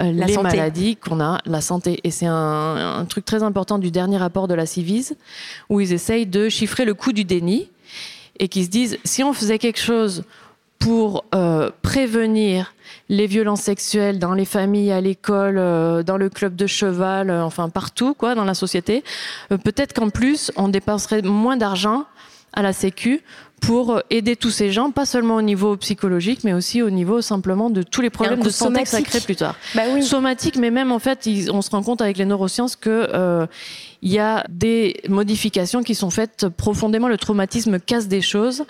les 0.00 0.36
maladies 0.36 0.96
qu'on 0.96 1.20
a, 1.20 1.38
la 1.46 1.60
santé. 1.60 2.00
Et 2.02 2.10
c'est 2.10 2.26
un, 2.26 2.96
un, 2.98 3.04
truc 3.04 3.24
très 3.24 3.44
important 3.44 3.78
du 3.78 3.92
dernier 3.92 4.16
rapport 4.16 4.48
de 4.48 4.54
la 4.54 4.66
Civise, 4.66 5.16
où 5.68 5.80
ils 5.80 5.92
essayent 5.92 6.26
de 6.26 6.48
chiffrer 6.48 6.84
le 6.84 6.94
coût 6.94 7.12
du 7.12 7.22
déni 7.22 7.70
et 8.40 8.48
qui 8.48 8.64
se 8.64 8.70
disent 8.70 8.98
si 9.04 9.22
on 9.22 9.32
faisait 9.32 9.58
quelque 9.58 9.78
chose 9.78 10.24
pour 10.78 11.24
euh, 11.34 11.70
prévenir 11.82 12.74
les 13.08 13.26
violences 13.26 13.62
sexuelles 13.62 14.18
dans 14.18 14.34
les 14.34 14.44
familles, 14.44 14.92
à 14.92 15.00
l'école, 15.00 15.56
euh, 15.58 16.02
dans 16.02 16.16
le 16.16 16.28
club 16.28 16.56
de 16.56 16.66
cheval, 16.66 17.30
euh, 17.30 17.42
enfin 17.42 17.68
partout, 17.68 18.14
quoi, 18.14 18.34
dans 18.34 18.44
la 18.44 18.54
société. 18.54 19.04
Peut-être 19.48 19.92
qu'en 19.94 20.10
plus, 20.10 20.52
on 20.56 20.68
dépenserait 20.68 21.22
moins 21.22 21.56
d'argent 21.56 22.04
à 22.52 22.62
la 22.62 22.72
Sécu 22.72 23.22
pour 23.60 24.02
aider 24.10 24.36
tous 24.36 24.50
ces 24.50 24.72
gens, 24.72 24.90
pas 24.90 25.06
seulement 25.06 25.36
au 25.36 25.42
niveau 25.42 25.76
psychologique, 25.76 26.40
mais 26.44 26.52
aussi 26.52 26.82
au 26.82 26.90
niveau 26.90 27.22
simplement 27.22 27.70
de 27.70 27.82
tous 27.82 28.02
les 28.02 28.10
problèmes 28.10 28.42
de 28.42 28.50
santé 28.50 28.82
que 28.82 28.88
ça 28.88 29.00
crée 29.00 29.20
plus 29.20 29.36
tard. 29.36 29.56
Bah 29.74 29.82
oui. 29.92 30.02
Somatique, 30.02 30.56
mais 30.56 30.70
même 30.70 30.92
en 30.92 30.98
fait, 30.98 31.28
on 31.50 31.62
se 31.62 31.70
rend 31.70 31.82
compte 31.82 32.02
avec 32.02 32.18
les 32.18 32.26
neurosciences 32.26 32.76
que 32.76 33.08
euh, 33.14 33.46
il 34.02 34.12
y 34.12 34.18
a 34.18 34.44
des 34.50 35.00
modifications 35.08 35.82
qui 35.82 35.94
sont 35.94 36.10
faites 36.10 36.46
profondément. 36.48 37.08
Le 37.08 37.16
traumatisme 37.16 37.78
casse 37.80 38.06
des 38.06 38.20
choses, 38.20 38.64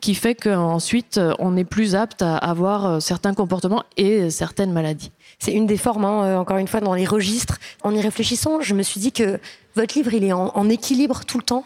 qui 0.00 0.14
fait 0.14 0.34
qu'ensuite 0.34 1.20
on 1.38 1.56
est 1.56 1.64
plus 1.64 1.94
apte 1.94 2.22
à 2.22 2.36
avoir 2.36 2.86
euh, 2.86 3.00
certains 3.00 3.34
comportements 3.34 3.82
et 3.98 4.30
certaines 4.30 4.72
maladies. 4.72 5.10
C'est 5.38 5.52
une 5.52 5.66
des 5.66 5.76
formes, 5.76 6.06
hein, 6.06 6.24
euh, 6.24 6.36
encore 6.38 6.56
une 6.56 6.68
fois, 6.68 6.80
dans 6.80 6.94
les 6.94 7.04
registres. 7.04 7.58
En 7.82 7.94
y 7.94 8.00
réfléchissant, 8.00 8.60
je 8.60 8.74
me 8.74 8.82
suis 8.82 9.00
dit 9.00 9.12
que 9.12 9.38
votre 9.74 9.94
livre, 9.94 10.14
il 10.14 10.24
est 10.24 10.32
en, 10.32 10.52
en 10.54 10.68
équilibre 10.70 11.24
tout 11.26 11.38
le 11.38 11.44
temps 11.44 11.64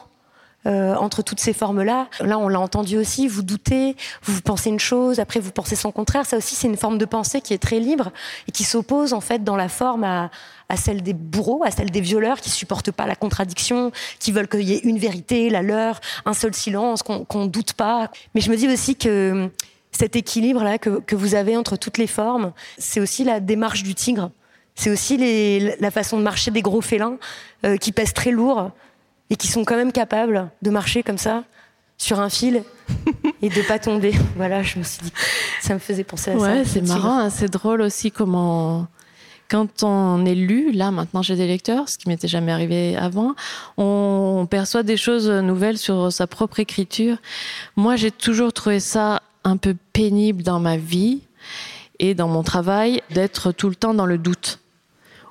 euh, 0.66 0.94
entre 0.94 1.22
toutes 1.22 1.40
ces 1.40 1.52
formes-là. 1.52 2.08
Là, 2.20 2.38
on 2.38 2.48
l'a 2.48 2.60
entendu 2.60 2.96
aussi, 2.96 3.26
vous 3.26 3.42
doutez, 3.42 3.96
vous 4.22 4.40
pensez 4.42 4.70
une 4.70 4.78
chose, 4.78 5.18
après 5.18 5.40
vous 5.40 5.50
pensez 5.50 5.74
son 5.74 5.90
contraire. 5.90 6.24
Ça 6.24 6.36
aussi, 6.36 6.54
c'est 6.54 6.68
une 6.68 6.76
forme 6.76 6.98
de 6.98 7.04
pensée 7.04 7.40
qui 7.40 7.52
est 7.52 7.58
très 7.58 7.80
libre 7.80 8.12
et 8.46 8.52
qui 8.52 8.62
s'oppose 8.62 9.12
en 9.12 9.20
fait 9.20 9.42
dans 9.42 9.56
la 9.56 9.68
forme 9.68 10.04
à, 10.04 10.30
celle 10.76 11.02
des 11.02 11.14
bourreaux, 11.14 11.62
à 11.64 11.70
celle 11.70 11.90
des 11.90 12.00
violeurs 12.00 12.40
qui 12.40 12.48
supportent 12.48 12.92
pas 12.92 13.06
la 13.06 13.16
contradiction, 13.16 13.90
qui 14.20 14.30
veulent 14.30 14.48
qu'il 14.48 14.62
y 14.62 14.74
ait 14.74 14.80
une 14.84 14.98
vérité, 14.98 15.50
la 15.50 15.62
leur, 15.62 16.00
un 16.24 16.32
seul 16.32 16.54
silence, 16.54 17.02
qu'on 17.02 17.26
ne 17.34 17.48
doute 17.48 17.72
pas. 17.72 18.10
Mais 18.34 18.40
je 18.40 18.50
me 18.50 18.56
dis 18.56 18.68
aussi 18.68 18.94
que 18.94 19.50
cet 19.90 20.16
équilibre-là 20.16 20.78
que, 20.78 21.00
que 21.00 21.16
vous 21.16 21.34
avez 21.34 21.56
entre 21.56 21.76
toutes 21.76 21.98
les 21.98 22.06
formes, 22.06 22.52
c'est 22.78 23.00
aussi 23.00 23.24
la 23.24 23.40
démarche 23.40 23.82
du 23.82 23.94
tigre. 23.94 24.30
C'est 24.74 24.90
aussi 24.90 25.18
la 25.80 25.90
façon 25.90 26.18
de 26.18 26.22
marcher 26.22 26.50
des 26.50 26.62
gros 26.62 26.80
félins 26.80 27.18
euh, 27.64 27.76
qui 27.76 27.92
pèsent 27.92 28.14
très 28.14 28.30
lourd, 28.30 28.70
et 29.32 29.36
qui 29.36 29.48
sont 29.48 29.64
quand 29.64 29.76
même 29.76 29.92
capables 29.92 30.50
de 30.60 30.68
marcher 30.68 31.02
comme 31.02 31.16
ça 31.16 31.44
sur 31.96 32.20
un 32.20 32.28
fil 32.28 32.64
et 33.40 33.48
de 33.48 33.62
pas 33.62 33.78
tomber. 33.78 34.12
Voilà, 34.36 34.62
je 34.62 34.78
me 34.78 34.84
suis 34.84 35.02
dit, 35.02 35.12
ça 35.62 35.72
me 35.72 35.78
faisait 35.78 36.04
penser 36.04 36.32
à 36.32 36.34
ouais, 36.34 36.40
ça. 36.40 36.54
Ouais, 36.54 36.64
c'est 36.66 36.86
marrant, 36.86 37.18
hein, 37.18 37.30
c'est 37.30 37.50
drôle 37.50 37.80
aussi 37.80 38.10
comment 38.10 38.86
quand 39.48 39.82
on 39.82 40.24
est 40.24 40.34
lu, 40.34 40.72
là 40.72 40.90
maintenant 40.90 41.20
j'ai 41.20 41.36
des 41.36 41.46
lecteurs, 41.46 41.88
ce 41.88 41.98
qui 41.98 42.08
m'était 42.08 42.28
jamais 42.28 42.52
arrivé 42.52 42.96
avant, 42.96 43.34
on 43.76 44.46
perçoit 44.50 44.82
des 44.82 44.96
choses 44.96 45.28
nouvelles 45.28 45.78
sur 45.78 46.12
sa 46.12 46.26
propre 46.26 46.60
écriture. 46.60 47.16
Moi, 47.76 47.96
j'ai 47.96 48.10
toujours 48.10 48.54
trouvé 48.54 48.80
ça 48.80 49.22
un 49.44 49.58
peu 49.58 49.76
pénible 49.92 50.42
dans 50.42 50.58
ma 50.58 50.78
vie 50.78 51.20
et 51.98 52.14
dans 52.14 52.28
mon 52.28 52.42
travail 52.42 53.02
d'être 53.10 53.52
tout 53.52 53.68
le 53.68 53.74
temps 53.74 53.92
dans 53.92 54.06
le 54.06 54.16
doute 54.16 54.61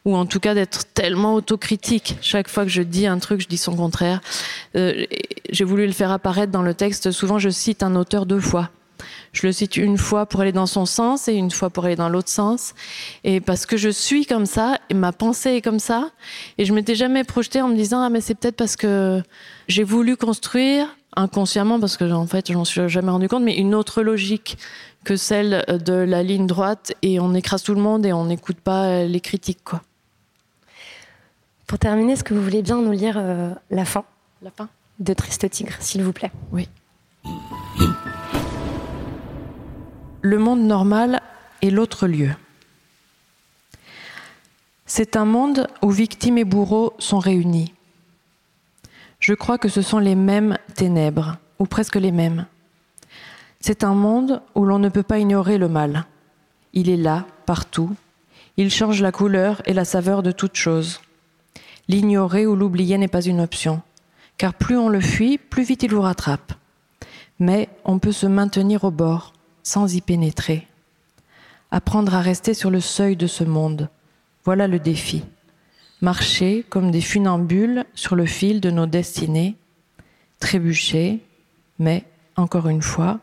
ou 0.05 0.15
en 0.15 0.25
tout 0.25 0.39
cas 0.39 0.53
d'être 0.53 0.85
tellement 0.93 1.35
autocritique. 1.35 2.17
Chaque 2.21 2.49
fois 2.49 2.63
que 2.63 2.71
je 2.71 2.81
dis 2.81 3.07
un 3.07 3.19
truc, 3.19 3.41
je 3.41 3.47
dis 3.47 3.57
son 3.57 3.75
contraire. 3.75 4.21
Euh, 4.75 5.05
J'ai 5.49 5.63
voulu 5.63 5.85
le 5.85 5.93
faire 5.93 6.11
apparaître 6.11 6.51
dans 6.51 6.63
le 6.63 6.73
texte. 6.73 7.11
Souvent, 7.11 7.39
je 7.39 7.49
cite 7.49 7.83
un 7.83 7.95
auteur 7.95 8.25
deux 8.25 8.39
fois. 8.39 8.69
Je 9.33 9.47
le 9.47 9.53
cite 9.53 9.77
une 9.77 9.97
fois 9.97 10.25
pour 10.25 10.41
aller 10.41 10.51
dans 10.51 10.65
son 10.65 10.85
sens 10.85 11.27
et 11.27 11.33
une 11.33 11.51
fois 11.51 11.69
pour 11.69 11.85
aller 11.85 11.95
dans 11.95 12.09
l'autre 12.09 12.29
sens. 12.29 12.73
Et 13.23 13.39
parce 13.39 13.65
que 13.65 13.77
je 13.77 13.89
suis 13.89 14.25
comme 14.25 14.45
ça, 14.45 14.77
et 14.89 14.93
ma 14.93 15.11
pensée 15.11 15.51
est 15.51 15.61
comme 15.61 15.79
ça, 15.79 16.09
et 16.57 16.65
je 16.65 16.73
m'étais 16.73 16.95
jamais 16.95 17.23
projetée 17.23 17.61
en 17.61 17.69
me 17.69 17.75
disant 17.75 18.01
ah 18.01 18.09
mais 18.09 18.21
c'est 18.21 18.35
peut-être 18.35 18.57
parce 18.57 18.75
que 18.75 19.21
j'ai 19.67 19.83
voulu 19.83 20.17
construire 20.17 20.87
inconsciemment 21.15 21.79
parce 21.79 21.97
que 21.97 22.09
en 22.11 22.27
fait 22.27 22.51
j'en 22.51 22.65
suis 22.65 22.87
jamais 22.89 23.11
rendu 23.11 23.27
compte, 23.27 23.43
mais 23.43 23.55
une 23.55 23.73
autre 23.75 24.01
logique 24.01 24.57
que 25.03 25.15
celle 25.15 25.65
de 25.83 25.93
la 25.93 26.23
ligne 26.23 26.45
droite 26.45 26.93
et 27.01 27.19
on 27.19 27.33
écrase 27.33 27.63
tout 27.63 27.73
le 27.73 27.81
monde 27.81 28.05
et 28.05 28.13
on 28.13 28.25
n'écoute 28.25 28.59
pas 28.59 29.03
les 29.03 29.19
critiques 29.19 29.63
quoi. 29.63 29.81
Pour 31.71 31.79
terminer, 31.79 32.11
est-ce 32.11 32.25
que 32.25 32.33
vous 32.33 32.43
voulez 32.43 32.63
bien 32.63 32.81
nous 32.81 32.91
lire 32.91 33.15
euh, 33.15 33.53
la 33.69 33.85
fin? 33.85 34.03
La 34.41 34.51
fin 34.51 34.67
de 34.99 35.13
Triste 35.13 35.49
Tigre, 35.49 35.71
s'il 35.79 36.03
vous 36.03 36.11
plaît 36.11 36.33
Oui. 36.51 36.67
Le 40.21 40.37
monde 40.37 40.63
normal 40.63 41.21
est 41.61 41.69
l'autre 41.69 42.07
lieu. 42.07 42.31
C'est 44.85 45.15
un 45.15 45.23
monde 45.23 45.69
où 45.81 45.91
victimes 45.91 46.37
et 46.37 46.43
bourreaux 46.43 46.91
sont 46.99 47.19
réunis. 47.19 47.73
Je 49.21 49.33
crois 49.33 49.57
que 49.57 49.69
ce 49.69 49.81
sont 49.81 49.99
les 49.99 50.15
mêmes 50.15 50.57
ténèbres, 50.75 51.37
ou 51.57 51.67
presque 51.67 51.95
les 51.95 52.11
mêmes. 52.11 52.47
C'est 53.61 53.85
un 53.85 53.95
monde 53.95 54.41
où 54.55 54.65
l'on 54.65 54.79
ne 54.79 54.89
peut 54.89 55.03
pas 55.03 55.19
ignorer 55.19 55.57
le 55.57 55.69
mal. 55.69 56.05
Il 56.73 56.89
est 56.89 56.97
là, 56.97 57.25
partout. 57.45 57.95
Il 58.57 58.69
change 58.69 59.01
la 59.01 59.13
couleur 59.13 59.61
et 59.65 59.73
la 59.73 59.85
saveur 59.85 60.21
de 60.21 60.33
toute 60.33 60.57
chose. 60.57 60.99
L'ignorer 61.91 62.47
ou 62.47 62.55
l'oublier 62.55 62.97
n'est 62.97 63.09
pas 63.09 63.21
une 63.21 63.41
option, 63.41 63.81
car 64.37 64.53
plus 64.53 64.77
on 64.77 64.87
le 64.87 65.01
fuit, 65.01 65.37
plus 65.37 65.63
vite 65.63 65.83
il 65.83 65.93
vous 65.93 65.99
rattrape. 65.99 66.53
Mais 67.37 67.67
on 67.83 67.99
peut 67.99 68.13
se 68.13 68.27
maintenir 68.27 68.85
au 68.85 68.91
bord, 68.91 69.33
sans 69.61 69.93
y 69.93 69.99
pénétrer. 69.99 70.69
Apprendre 71.69 72.15
à 72.15 72.21
rester 72.21 72.53
sur 72.53 72.71
le 72.71 72.79
seuil 72.79 73.17
de 73.17 73.27
ce 73.27 73.43
monde, 73.43 73.89
voilà 74.45 74.67
le 74.67 74.79
défi. 74.79 75.25
Marcher 75.99 76.63
comme 76.69 76.91
des 76.91 77.01
funambules 77.01 77.83
sur 77.93 78.15
le 78.15 78.25
fil 78.25 78.61
de 78.61 78.71
nos 78.71 78.85
destinées, 78.85 79.57
trébucher, 80.39 81.19
mais, 81.77 82.05
encore 82.37 82.69
une 82.69 82.81
fois, 82.81 83.19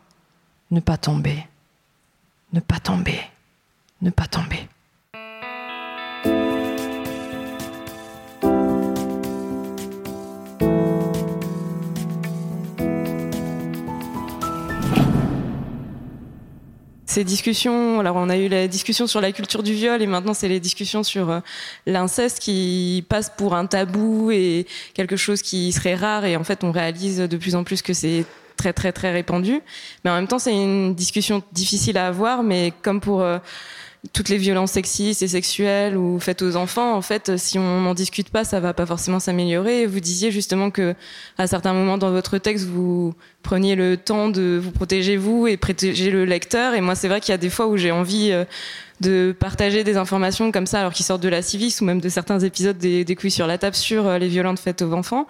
ne 0.72 0.80
pas 0.80 0.98
tomber, 0.98 1.42
ne 2.52 2.60
pas 2.60 2.80
tomber, 2.80 3.18
ne 4.02 4.10
pas 4.10 4.26
tomber. 4.26 4.68
Ces 17.18 17.24
discussions, 17.24 17.98
alors 17.98 18.14
on 18.14 18.28
a 18.28 18.36
eu 18.36 18.46
la 18.46 18.68
discussion 18.68 19.08
sur 19.08 19.20
la 19.20 19.32
culture 19.32 19.64
du 19.64 19.72
viol 19.72 20.00
et 20.00 20.06
maintenant 20.06 20.34
c'est 20.34 20.46
les 20.46 20.60
discussions 20.60 21.02
sur 21.02 21.30
euh, 21.30 21.40
l'inceste 21.84 22.38
qui 22.38 23.04
passent 23.08 23.32
pour 23.36 23.56
un 23.56 23.66
tabou 23.66 24.30
et 24.30 24.68
quelque 24.94 25.16
chose 25.16 25.42
qui 25.42 25.72
serait 25.72 25.96
rare. 25.96 26.26
Et 26.26 26.36
en 26.36 26.44
fait 26.44 26.62
on 26.62 26.70
réalise 26.70 27.18
de 27.18 27.36
plus 27.36 27.56
en 27.56 27.64
plus 27.64 27.82
que 27.82 27.92
c'est 27.92 28.24
très 28.56 28.72
très 28.72 28.92
très 28.92 29.10
répandu. 29.10 29.60
Mais 30.04 30.12
en 30.12 30.14
même 30.14 30.28
temps 30.28 30.38
c'est 30.38 30.52
une 30.52 30.94
discussion 30.94 31.42
difficile 31.50 31.98
à 31.98 32.06
avoir, 32.06 32.44
mais 32.44 32.72
comme 32.82 33.00
pour 33.00 33.20
euh, 33.20 33.38
toutes 34.12 34.28
les 34.28 34.38
violences 34.38 34.72
sexistes 34.72 35.22
et 35.22 35.28
sexuelles 35.28 35.96
ou 35.96 36.18
faites 36.20 36.42
aux 36.42 36.56
enfants, 36.56 36.94
en 36.94 37.02
fait, 37.02 37.36
si 37.36 37.58
on 37.58 37.80
n'en 37.80 37.94
discute 37.94 38.30
pas, 38.30 38.44
ça 38.44 38.60
va 38.60 38.74
pas 38.74 38.86
forcément 38.86 39.20
s'améliorer. 39.20 39.86
Vous 39.86 40.00
disiez 40.00 40.30
justement 40.30 40.70
que, 40.70 40.94
à 41.36 41.46
certains 41.46 41.72
moments 41.72 41.98
dans 41.98 42.10
votre 42.10 42.38
texte, 42.38 42.66
vous 42.66 43.14
preniez 43.42 43.76
le 43.76 43.96
temps 43.96 44.28
de 44.28 44.60
vous 44.62 44.70
protéger 44.70 45.16
vous 45.16 45.46
et 45.46 45.56
protéger 45.56 46.10
le 46.10 46.24
lecteur. 46.24 46.74
Et 46.74 46.80
moi, 46.80 46.94
c'est 46.94 47.08
vrai 47.08 47.20
qu'il 47.20 47.32
y 47.32 47.34
a 47.34 47.38
des 47.38 47.50
fois 47.50 47.66
où 47.66 47.76
j'ai 47.76 47.90
envie 47.90 48.30
euh, 48.32 48.44
de 49.00 49.34
partager 49.38 49.84
des 49.84 49.96
informations 49.96 50.52
comme 50.52 50.66
ça, 50.66 50.80
alors 50.80 50.92
qu'ils 50.92 51.06
sortent 51.06 51.22
de 51.22 51.28
la 51.28 51.42
civis 51.42 51.78
ou 51.80 51.84
même 51.84 52.00
de 52.00 52.08
certains 52.08 52.40
épisodes 52.40 52.78
des, 52.78 53.04
des 53.04 53.16
couilles 53.16 53.30
sur 53.30 53.46
la 53.46 53.58
table 53.58 53.76
sur 53.76 54.06
euh, 54.06 54.18
les 54.18 54.28
violences 54.28 54.60
faites 54.60 54.82
aux 54.82 54.92
enfants 54.92 55.26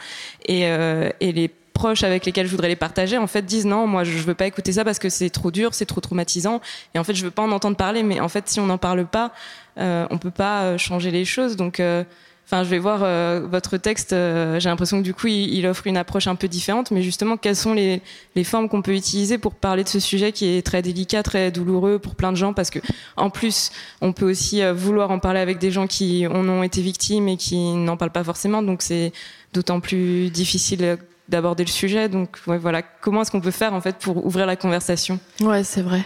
et, 0.47 0.67
euh, 0.67 1.11
et 1.21 1.33
les 1.33 1.51
proches 1.79 2.03
avec 2.03 2.27
lesquels 2.27 2.47
je 2.47 2.51
voudrais 2.51 2.69
les 2.69 2.77
partager 2.77 3.17
en 3.19 3.29
fait 3.29 3.43
disent 3.43 3.65
non 3.65 3.87
moi 3.87 4.03
je 4.03 4.19
veux 4.19 4.35
pas 4.35 4.49
écouter 4.49 4.73
ça 4.73 4.85
parce 4.85 4.99
que 4.99 5.09
c'est 5.09 5.31
trop 5.31 5.53
dur 5.53 5.75
c'est 5.75 5.87
trop 5.87 6.01
traumatisant 6.01 6.61
et 6.93 6.99
en 6.99 7.05
fait 7.05 7.15
je 7.15 7.25
veux 7.25 7.31
pas 7.31 7.43
en 7.43 7.53
entendre 7.53 7.77
parler 7.77 8.03
mais 8.03 8.19
en 8.19 8.29
fait 8.29 8.49
si 8.49 8.59
on 8.59 8.67
n'en 8.67 8.79
parle 8.79 9.07
pas 9.07 9.31
euh, 9.79 10.07
on 10.11 10.19
peut 10.19 10.33
pas 10.33 10.63
euh, 10.63 10.79
changer 10.79 11.13
les 11.13 11.25
choses 11.25 11.55
donc 11.57 11.79
euh, 11.79 12.03
Enfin, 12.51 12.65
je 12.65 12.71
vais 12.71 12.79
voir 12.79 13.01
votre 13.47 13.77
texte. 13.77 14.13
J'ai 14.13 14.71
l'impression 14.71 15.01
que 15.01 15.03
du 15.03 15.13
coup, 15.13 15.27
il, 15.27 15.67
offre 15.67 15.87
une 15.87 15.99
approche 15.99 16.29
un 16.29 16.35
peu 16.35 16.49
différente. 16.49 16.91
Mais 16.91 17.03
justement, 17.03 17.37
quelles 17.37 17.55
sont 17.55 17.75
les, 17.75 18.01
les 18.37 18.43
formes 18.43 18.71
qu'on 18.71 18.81
peut 18.81 18.95
utiliser 18.95 19.37
pour 19.37 19.55
parler 19.55 19.85
de 19.85 19.89
ce 19.91 20.01
sujet 20.01 20.33
qui 20.33 20.47
est 20.47 20.63
très 20.63 20.81
délicat, 20.81 21.23
très 21.23 21.51
douloureux 21.51 21.99
pour 21.99 22.15
plein 22.15 22.33
de 22.33 22.39
gens? 22.39 22.55
Parce 22.55 22.71
que, 22.71 22.79
en 23.19 23.29
plus, 23.29 23.71
on 24.01 24.15
peut 24.15 24.31
aussi 24.31 24.63
vouloir 24.73 25.11
en 25.11 25.19
parler 25.19 25.41
avec 25.41 25.59
des 25.59 25.71
gens 25.71 25.87
qui 25.87 26.27
en 26.27 26.49
ont 26.49 26.63
été 26.63 26.81
victimes 26.81 27.29
et 27.29 27.37
qui 27.37 27.59
n'en 27.59 27.99
parlent 27.99 28.13
pas 28.13 28.25
forcément. 28.25 28.63
Donc, 28.63 28.81
c'est 28.81 29.13
d'autant 29.53 29.81
plus 29.81 30.31
difficile 30.31 30.97
d'aborder 31.29 31.65
le 31.65 31.71
sujet. 31.71 32.09
Donc 32.09 32.39
ouais, 32.47 32.59
voilà, 32.59 32.83
comment 32.83 33.23
est-ce 33.23 33.31
qu'on 33.31 33.41
peut 33.41 33.51
faire 33.51 33.75
en 33.75 33.81
fait 33.81 33.97
pour 33.97 34.25
ouvrir 34.25 34.47
la 34.47 34.57
conversation? 34.57 35.19
Ouais, 35.41 35.65
c'est 35.65 35.83
vrai. 35.83 36.03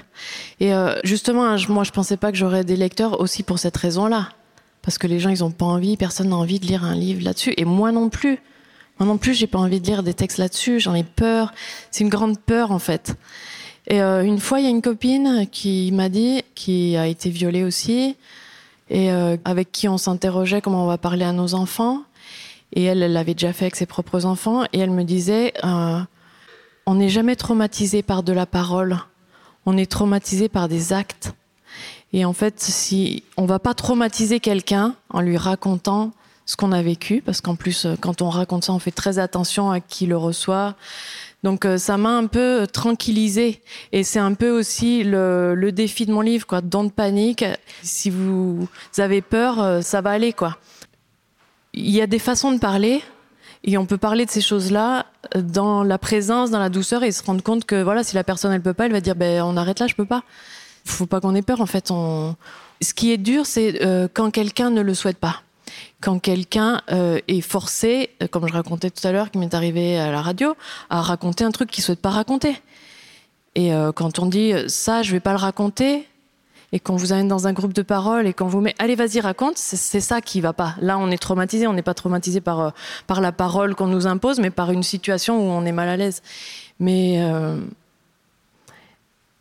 Et 0.60 0.74
euh, 0.74 0.94
justement, 1.04 1.56
moi, 1.68 1.84
je 1.84 1.90
pensais 1.90 2.16
pas 2.16 2.32
que 2.32 2.38
j'aurais 2.38 2.64
des 2.64 2.76
lecteurs 2.76 3.20
aussi 3.20 3.42
pour 3.42 3.58
cette 3.58 3.76
raison-là, 3.76 4.28
parce 4.82 4.98
que 4.98 5.06
les 5.06 5.20
gens, 5.20 5.30
ils 5.30 5.44
ont 5.44 5.50
pas 5.50 5.66
envie, 5.66 5.96
personne 5.96 6.30
n'a 6.30 6.36
envie 6.36 6.60
de 6.60 6.66
lire 6.66 6.84
un 6.84 6.94
livre 6.94 7.24
là-dessus, 7.24 7.54
et 7.56 7.64
moi 7.64 7.92
non 7.92 8.08
plus. 8.08 8.38
Moi 8.98 9.06
non 9.06 9.16
plus, 9.16 9.34
j'ai 9.34 9.46
pas 9.46 9.58
envie 9.58 9.80
de 9.80 9.86
lire 9.86 10.02
des 10.02 10.14
textes 10.14 10.38
là-dessus. 10.38 10.78
J'en 10.78 10.94
ai 10.94 11.02
peur. 11.02 11.52
C'est 11.90 12.04
une 12.04 12.10
grande 12.10 12.38
peur 12.38 12.70
en 12.70 12.78
fait. 12.78 13.16
Et 13.88 14.02
euh, 14.02 14.22
une 14.22 14.38
fois, 14.38 14.60
il 14.60 14.64
y 14.64 14.66
a 14.66 14.70
une 14.70 14.82
copine 14.82 15.46
qui 15.50 15.90
m'a 15.92 16.08
dit, 16.08 16.42
qui 16.54 16.96
a 16.96 17.06
été 17.06 17.30
violée 17.30 17.64
aussi, 17.64 18.16
et 18.90 19.10
euh, 19.10 19.36
avec 19.44 19.72
qui 19.72 19.88
on 19.88 19.98
s'interrogeait 19.98 20.60
comment 20.60 20.84
on 20.84 20.86
va 20.86 20.98
parler 20.98 21.24
à 21.24 21.32
nos 21.32 21.54
enfants. 21.54 22.02
Et 22.72 22.84
elle, 22.84 23.02
elle 23.02 23.12
l'avait 23.12 23.34
déjà 23.34 23.52
fait 23.52 23.66
avec 23.66 23.76
ses 23.76 23.86
propres 23.86 24.24
enfants. 24.24 24.64
Et 24.72 24.78
elle 24.78 24.90
me 24.90 25.04
disait, 25.04 25.52
euh, 25.64 26.00
on 26.86 26.94
n'est 26.94 27.08
jamais 27.08 27.36
traumatisé 27.36 28.02
par 28.02 28.22
de 28.22 28.32
la 28.32 28.46
parole, 28.46 28.98
on 29.66 29.76
est 29.76 29.90
traumatisé 29.90 30.48
par 30.48 30.68
des 30.68 30.92
actes. 30.92 31.32
Et 32.12 32.24
en 32.24 32.32
fait, 32.32 32.60
si 32.60 33.22
on 33.36 33.46
va 33.46 33.58
pas 33.58 33.74
traumatiser 33.74 34.40
quelqu'un 34.40 34.94
en 35.10 35.20
lui 35.20 35.36
racontant 35.36 36.12
ce 36.44 36.56
qu'on 36.56 36.72
a 36.72 36.82
vécu, 36.82 37.22
parce 37.24 37.40
qu'en 37.40 37.54
plus, 37.54 37.86
euh, 37.86 37.94
quand 38.00 38.20
on 38.20 38.28
raconte 38.28 38.64
ça, 38.64 38.72
on 38.72 38.78
fait 38.78 38.90
très 38.90 39.18
attention 39.18 39.70
à 39.70 39.80
qui 39.80 40.06
le 40.06 40.16
reçoit. 40.16 40.74
Donc 41.44 41.64
euh, 41.64 41.78
ça 41.78 41.96
m'a 41.96 42.10
un 42.10 42.26
peu 42.26 42.66
tranquillisée 42.70 43.62
et 43.92 44.04
c'est 44.04 44.18
un 44.18 44.34
peu 44.34 44.50
aussi 44.50 45.02
le, 45.04 45.70
défi 45.70 46.04
de 46.04 46.12
mon 46.12 46.20
livre, 46.20 46.46
quoi. 46.46 46.60
Don't 46.60 46.90
panique. 46.90 47.44
Si 47.82 48.10
vous 48.10 48.68
avez 48.98 49.22
peur, 49.22 49.82
ça 49.82 50.00
va 50.00 50.10
aller, 50.10 50.32
quoi. 50.32 50.56
Il 51.74 51.90
y 51.90 52.00
a 52.00 52.06
des 52.06 52.18
façons 52.18 52.52
de 52.52 52.58
parler 52.58 53.02
et 53.64 53.78
on 53.78 53.86
peut 53.86 53.98
parler 53.98 54.26
de 54.26 54.30
ces 54.30 54.40
choses-là 54.40 55.06
dans 55.36 55.84
la 55.84 55.98
présence, 55.98 56.50
dans 56.50 56.58
la 56.58 56.68
douceur 56.68 57.02
et 57.04 57.12
se 57.12 57.22
rendre 57.22 57.42
compte 57.42 57.64
que 57.64 57.82
voilà, 57.82 58.04
si 58.04 58.14
la 58.14 58.24
personne 58.24 58.52
elle 58.52 58.62
peut 58.62 58.74
pas, 58.74 58.86
elle 58.86 58.92
va 58.92 59.00
dire 59.00 59.14
ben 59.14 59.42
on 59.42 59.56
arrête 59.56 59.80
là, 59.80 59.86
je 59.86 59.94
peux 59.94 60.04
pas. 60.04 60.22
Faut 60.84 61.06
pas 61.06 61.20
qu'on 61.20 61.34
ait 61.34 61.42
peur 61.42 61.60
en 61.60 61.66
fait. 61.66 61.88
Ce 61.88 62.94
qui 62.94 63.12
est 63.12 63.18
dur, 63.18 63.46
c'est 63.46 63.84
euh, 63.84 64.08
quand 64.12 64.30
quelqu'un 64.30 64.70
ne 64.70 64.80
le 64.80 64.94
souhaite 64.94 65.18
pas 65.18 65.42
quand 66.00 66.18
quelqu'un 66.18 66.80
euh, 66.90 67.18
est 67.28 67.40
forcé, 67.40 68.10
euh, 68.22 68.26
comme 68.26 68.46
je 68.46 68.52
racontais 68.52 68.90
tout 68.90 69.06
à 69.06 69.12
l'heure, 69.12 69.30
qui 69.30 69.38
m'est 69.38 69.54
arrivé 69.54 69.98
à 69.98 70.10
la 70.10 70.22
radio, 70.22 70.54
à 70.90 71.00
raconter 71.00 71.44
un 71.44 71.50
truc 71.50 71.70
qu'il 71.70 71.82
souhaite 71.82 72.00
pas 72.00 72.10
raconter. 72.10 72.60
Et 73.54 73.72
euh, 73.72 73.92
quand 73.92 74.18
on 74.18 74.26
dit 74.26 74.52
ça, 74.66 75.02
je 75.02 75.12
vais 75.12 75.20
pas 75.20 75.32
le 75.32 75.38
raconter, 75.38 76.06
et 76.72 76.80
qu'on 76.80 76.96
vous 76.96 77.12
amène 77.12 77.28
dans 77.28 77.46
un 77.46 77.52
groupe 77.52 77.74
de 77.74 77.82
parole 77.82 78.26
et 78.26 78.32
qu'on 78.32 78.46
vous 78.46 78.60
met 78.60 78.74
allez 78.78 78.94
vas-y 78.94 79.20
raconte, 79.20 79.58
c'est 79.58 80.00
ça 80.00 80.20
qui 80.20 80.40
va 80.40 80.52
pas. 80.52 80.74
Là, 80.80 80.98
on 80.98 81.10
est 81.10 81.18
traumatisé, 81.18 81.66
on 81.66 81.74
n'est 81.74 81.82
pas 81.82 81.94
traumatisé 81.94 82.40
par 82.40 82.60
euh, 82.60 82.70
par 83.06 83.20
la 83.20 83.32
parole 83.32 83.74
qu'on 83.74 83.86
nous 83.86 84.06
impose, 84.06 84.40
mais 84.40 84.50
par 84.50 84.72
une 84.72 84.82
situation 84.82 85.38
où 85.38 85.50
on 85.50 85.64
est 85.64 85.72
mal 85.72 85.88
à 85.88 85.96
l'aise. 85.96 86.22
Mais 86.80 87.22
euh, 87.22 87.58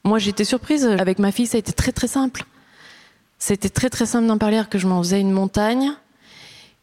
moi, 0.03 0.19
j'étais 0.19 0.43
surprise 0.43 0.86
avec 0.86 1.19
ma 1.19 1.32
fille, 1.32 1.47
ça 1.47 1.57
a 1.57 1.59
été 1.59 1.73
très 1.73 1.91
très 1.91 2.07
simple. 2.07 2.43
C'était 3.39 3.69
très 3.69 3.89
très 3.89 4.05
simple 4.05 4.27
d'en 4.27 4.38
parler, 4.38 4.61
que 4.69 4.77
je 4.77 4.88
m'en 4.88 5.01
faisais 5.01 5.19
une 5.19 5.32
montagne. 5.32 5.91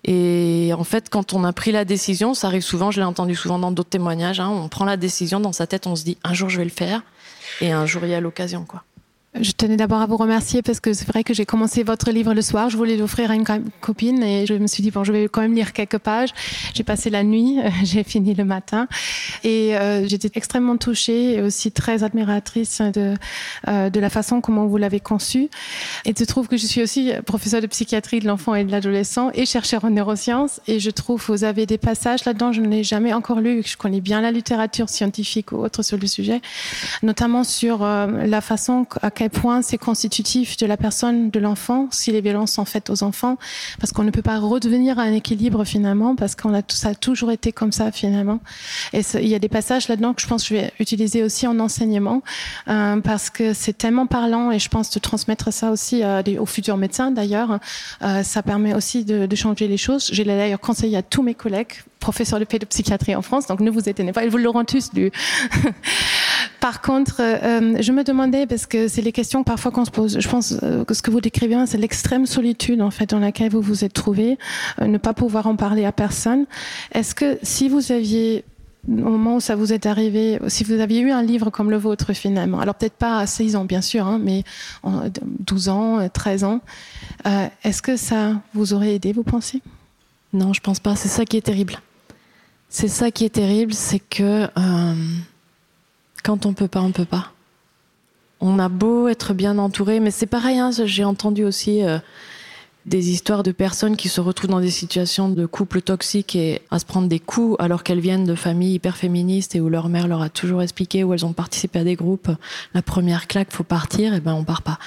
Et 0.05 0.73
en 0.77 0.85
fait, 0.85 1.11
quand 1.11 1.33
on 1.35 1.45
a 1.45 1.53
pris 1.53 1.73
la 1.73 1.85
décision, 1.85 2.33
ça 2.33 2.47
arrive 2.47 2.63
souvent, 2.63 2.91
je 2.91 3.01
l'ai 3.01 3.07
entendu 3.07 3.35
souvent 3.35 3.59
dans 3.59 3.71
d'autres 3.71 3.91
témoignages, 3.91 4.41
hein, 4.41 4.49
on 4.49 4.69
prend 4.69 4.85
la 4.85 4.97
décision 4.97 5.41
dans 5.41 5.53
sa 5.53 5.67
tête, 5.67 5.87
on 5.87 5.97
se 5.97 6.05
dit 6.05 6.17
un 6.25 6.35
jour 6.35 6.49
je 6.49 6.59
vais 6.59 6.65
le 6.65 6.71
faire, 6.71 7.03
et 7.61 7.73
un 7.73 7.85
jour 7.85 8.03
il 8.05 8.11
y 8.11 8.15
a 8.15 8.21
l'occasion, 8.21 8.65
quoi. 8.65 8.85
Je 9.35 9.53
tenais 9.53 9.77
d'abord 9.77 10.01
à 10.01 10.07
vous 10.07 10.17
remercier 10.17 10.63
parce 10.63 10.81
que 10.81 10.95
c'est 10.95 11.07
vrai 11.07 11.23
que 11.23 11.35
j'ai 11.35 11.45
commencé 11.45 11.83
votre 11.83 12.11
livre 12.11 12.33
le 12.33 12.41
soir. 12.41 12.71
Je 12.71 12.79
voulais 12.79 12.97
l'offrir 12.97 13.31
à 13.31 13.35
une 13.35 13.45
copine 13.83 14.23
et 14.23 14.47
je 14.47 14.55
me 14.55 14.67
suis 14.67 14.83
dit, 14.83 14.91
bon, 14.91 15.05
je 15.05 15.13
vais 15.13 15.29
quand 15.29 15.43
même 15.43 15.55
lire 15.55 15.75
quelques 15.75 15.99
pages. 15.99 16.31
J'ai 16.73 16.83
passé 16.83 17.11
la 17.11 17.23
nuit, 17.23 17.59
j'ai 17.85 18.05
fini 18.05 18.35
le 18.35 18.45
matin 18.45 18.89
et 19.45 19.77
euh, 19.77 20.09
j'étais 20.09 20.31
extrêmement 20.35 20.79
touchée 20.79 21.35
et 21.35 21.43
aussi 21.43 21.71
très 21.73 22.05
admiratrice 22.05 22.81
de, 22.81 23.15
euh, 23.69 23.91
de 23.91 24.01
la 24.01 24.09
façon 24.09 24.41
comment 24.41 24.67
vous 24.67 24.79
l'avez 24.79 24.99
conçu. 24.99 25.51
Et 26.07 26.15
je 26.19 26.25
trouve 26.25 26.49
que 26.49 26.57
je 26.57 26.67
suis 26.67 26.83
aussi 26.83 27.13
professeure 27.27 27.61
de 27.61 27.67
psychiatrie 27.67 28.21
de 28.21 28.27
l'enfant 28.27 28.55
et 28.55 28.65
de 28.65 28.71
l'adolescent 28.71 29.31
et 29.35 29.45
chercheur 29.45 29.85
en 29.85 29.91
neurosciences 29.91 30.63
et 30.67 30.81
je 30.81 30.91
trouve 30.91 31.25
que 31.25 31.33
vous 31.33 31.45
avez 31.45 31.67
des 31.67 31.79
passages 31.79 32.25
là-dedans, 32.25 32.53
je 32.53 32.63
ne 32.63 32.69
l'ai 32.69 32.83
jamais 32.83 33.13
encore 33.13 33.41
lu. 33.41 33.63
Je 33.65 33.77
connais 33.77 34.01
bien 34.01 34.23
la 34.23 34.31
littérature 34.31 34.89
scientifique 34.89 35.53
ou 35.53 35.57
autre 35.57 35.83
sur 35.83 35.99
le 35.99 36.07
sujet, 36.07 36.41
notamment 37.03 37.45
sur 37.45 37.85
euh, 37.85 38.07
la 38.25 38.41
façon 38.41 38.87
à 39.03 39.11
quel 39.19 39.31
point 39.31 39.63
c'est 39.63 39.79
constitutif 39.79 40.57
de 40.59 40.67
la 40.67 40.77
personne, 40.77 41.31
de 41.31 41.41
l'enfant, 41.41 41.89
si 41.91 42.13
les 42.13 42.21
violences 42.21 42.53
sont 42.53 42.65
faites 42.65 42.89
aux 42.89 43.03
enfants, 43.03 43.37
parce 43.81 43.93
qu'on 43.93 44.05
ne 44.05 44.13
peut 44.13 44.23
pas 44.23 44.39
redevenir 44.39 45.01
à 45.01 45.03
un 45.03 45.13
équilibre 45.13 45.65
finalement, 45.65 46.15
parce 46.15 46.37
qu'on 46.37 46.55
a 46.55 46.63
ça 46.69 46.91
a 46.91 46.95
toujours 46.95 47.33
été 47.33 47.51
comme 47.51 47.73
ça 47.73 47.91
finalement. 47.91 48.39
Et 48.93 49.01
il 49.15 49.27
y 49.27 49.35
a 49.35 49.41
des 49.41 49.49
passages 49.49 49.89
là-dedans 49.89 50.15
que 50.15 50.23
je 50.23 50.29
pense 50.29 50.45
que 50.45 50.55
je 50.55 50.61
vais 50.61 50.73
utiliser 50.79 51.25
aussi 51.25 51.49
en 51.49 51.59
enseignement, 51.59 52.23
euh, 52.69 53.01
parce 53.01 53.29
que 53.29 53.55
c'est 53.55 53.77
tellement 53.77 54.07
parlant 54.07 54.53
et 54.53 54.61
je 54.61 54.69
pense 54.69 54.89
de 54.91 55.01
transmettre 55.01 55.53
ça 55.53 55.73
aussi 55.73 56.05
euh, 56.05 56.23
aux 56.39 56.47
futurs 56.47 56.77
médecins 56.77 57.11
d'ailleurs. 57.11 57.59
Euh, 58.03 58.23
ça 58.23 58.45
permet 58.45 58.73
aussi 58.73 59.05
de, 59.05 59.27
de 59.27 59.37
changer 59.37 59.67
les 59.67 59.79
choses. 59.79 60.11
J'ai 60.13 60.23
d'ailleurs 60.23 60.61
conseillé 60.61 60.97
à 60.97 61.03
tous 61.03 61.25
mes 61.25 61.35
collègues 61.35 61.73
professeurs 61.99 62.39
de 62.39 62.45
pédopsychiatrie 62.45 63.15
en 63.15 63.23
France, 63.23 63.47
donc 63.47 63.61
ne 63.61 63.71
vous 63.71 63.89
étonnez 63.89 64.13
pas, 64.13 64.25
ils 64.25 64.31
vous 64.31 64.39
l'auront 64.39 64.65
tous 64.65 64.93
lu. 64.95 65.11
Par 66.61 66.81
contre, 66.81 67.21
euh, 67.21 67.77
je 67.81 67.93
me 67.93 68.03
demandais, 68.03 68.47
parce 68.47 68.67
que 68.67 68.89
c'est 68.89 69.03
les 69.03 69.13
questions 69.13 69.45
parfois 69.45 69.71
qu'on 69.71 69.85
se 69.85 69.91
pose, 69.91 70.19
je 70.19 70.29
pense 70.29 70.55
euh, 70.63 70.85
que 70.85 70.95
ce 70.95 71.03
que 71.03 71.11
vous 71.11 71.21
décrivez, 71.21 71.57
c'est 71.67 71.79
l'extrême 71.79 72.27
solitude 72.27 72.83
en 72.83 72.91
fait 72.91 73.07
dans 73.07 73.21
laquelle 73.21 73.51
vous 73.51 73.61
vous 73.61 73.85
êtes 73.85 73.93
trouvé, 73.93 74.39
euh, 74.81 74.87
ne 74.87 74.99
pas 74.99 75.15
pouvoir 75.15 75.47
en 75.47 75.57
parler 75.57 75.85
à 75.85 75.93
personne. 75.93 76.47
Est-ce 76.93 77.15
que 77.15 77.39
si 77.43 77.69
vous 77.69 77.93
aviez 77.93 78.45
au 78.89 78.93
moment 78.93 79.37
où 79.37 79.41
ça 79.41 79.55
vous 79.55 79.73
est 79.73 79.87
arrivé, 79.87 80.39
si 80.49 80.65
vous 80.65 80.81
aviez 80.81 81.01
eu 81.01 81.11
un 81.11 81.23
livre 81.23 81.51
comme 81.51 81.71
le 81.71 81.77
vôtre 81.77 82.13
finalement, 82.13 82.61
alors 82.61 82.75
peut-être 82.75 82.95
pas 82.95 83.19
à 83.19 83.27
6 83.27 83.55
ans 83.57 83.65
bien 83.65 83.83
sûr, 83.83 84.07
hein, 84.07 84.19
mais 84.23 84.45
en 84.83 85.03
12 85.41 85.69
ans, 85.69 86.09
13 86.09 86.45
ans, 86.45 86.61
euh, 87.27 87.47
est-ce 87.65 87.83
que 87.83 87.97
ça 87.97 88.41
vous 88.55 88.73
aurait 88.73 88.95
aidé, 88.95 89.13
vous 89.13 89.25
pensez? 89.25 89.61
Non, 90.33 90.53
je 90.53 90.61
pense 90.61 90.81
pas. 90.81 90.97
C'est 90.97 91.09
ça 91.09 91.25
qui 91.25 91.37
est 91.37 91.43
terrible. 91.43 91.81
C'est 92.69 92.89
ça 92.89 93.11
qui 93.11 93.25
est 93.25 93.31
terrible, 93.31 93.73
c'est 93.73 93.99
que 93.99 94.45
euh, 94.45 94.95
quand 96.23 96.47
on 96.47 96.53
peut 96.53 96.69
pas, 96.69 96.81
on 96.81 96.93
peut 96.93 97.05
pas. 97.05 97.33
On 98.41 98.59
a 98.59 98.69
beau 98.69 99.09
être 99.09 99.35
bien 99.35 99.59
entouré, 99.59 100.01
mais 100.01 100.11
c'est 100.11 100.27
pareil. 100.27 100.59
Hein, 100.59 100.71
J'ai 100.85 101.05
entendu 101.05 101.45
aussi 101.45 101.83
euh, 101.83 101.99
des 102.87 103.11
histoires 103.11 103.43
de 103.43 103.53
personnes 103.53 103.97
qui 103.97 104.09
se 104.09 104.21
retrouvent 104.21 104.51
dans 104.51 104.61
des 104.61 104.71
situations 104.71 105.29
de 105.29 105.45
couple 105.47 105.83
toxiques 105.83 106.37
et 106.37 106.63
à 106.71 106.79
se 106.79 106.85
prendre 106.85 107.09
des 107.09 107.19
coups 107.19 107.57
alors 107.59 107.83
qu'elles 107.83 108.01
viennent 108.01 108.25
de 108.25 108.35
familles 108.35 108.75
hyper 108.75 108.97
féministes 108.97 109.55
et 109.57 109.61
où 109.61 109.69
leur 109.69 109.89
mère 109.89 110.09
leur 110.09 110.23
a 110.23 110.29
toujours 110.29 110.63
expliqué 110.63 111.05
où 111.05 111.13
elles 111.13 111.27
ont 111.27 111.33
participé 111.33 111.81
à 111.81 111.85
des 111.85 111.97
groupes. 111.97 112.31
La 112.75 112.83
première 112.83 113.27
claque, 113.27 113.53
faut 113.53 113.65
partir, 113.65 114.15
et 114.15 114.21
ben 114.21 114.35
on 114.35 114.45
part 114.45 114.63
pas. 114.63 114.79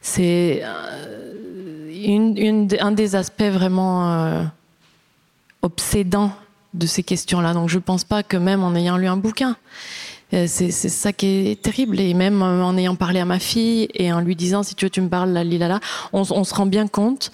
C'est 0.00 0.62
euh, 0.64 1.34
un 2.80 2.92
des 2.92 3.14
aspects 3.14 3.42
vraiment 3.42 4.12
euh, 4.12 4.44
obsédants 5.62 6.32
de 6.74 6.86
ces 6.86 7.02
questions-là. 7.02 7.54
Donc 7.54 7.68
je 7.68 7.78
pense 7.78 8.04
pas 8.04 8.22
que 8.22 8.36
même 8.36 8.62
en 8.62 8.74
ayant 8.74 8.96
lu 8.96 9.06
un 9.06 9.16
bouquin, 9.16 9.56
c'est 10.46 10.70
ça 10.70 11.12
qui 11.12 11.48
est 11.48 11.62
terrible. 11.62 12.00
Et 12.00 12.14
même 12.14 12.42
en 12.42 12.76
ayant 12.76 12.96
parlé 12.96 13.20
à 13.20 13.24
ma 13.24 13.38
fille 13.38 13.88
et 13.94 14.12
en 14.12 14.20
lui 14.20 14.36
disant 14.36 14.62
si 14.62 14.74
tu 14.74 14.86
veux 14.86 14.90
tu 14.90 15.00
me 15.00 15.08
parles 15.08 15.30
là, 15.30 15.44
là, 15.44 15.68
là 15.68 15.80
on, 16.12 16.24
se 16.24 16.54
rend 16.54 16.66
bien 16.66 16.86
compte 16.86 17.32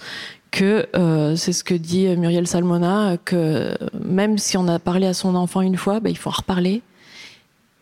que 0.51 0.87
euh, 0.97 1.37
c'est 1.37 1.53
ce 1.53 1.63
que 1.63 1.75
dit 1.75 2.09
Muriel 2.17 2.47
Salmona, 2.47 3.17
que 3.25 3.77
même 4.05 4.39
si 4.39 4.57
on 4.57 4.67
a 4.69 4.79
parlé 4.79 5.07
à 5.07 5.15
son 5.15 5.35
enfant 5.35 5.61
une 5.61 5.77
fois, 5.77 6.01
bah, 6.01 6.11
il 6.11 6.19
faut 6.19 6.31
en 6.31 6.35
reparler 6.35 6.83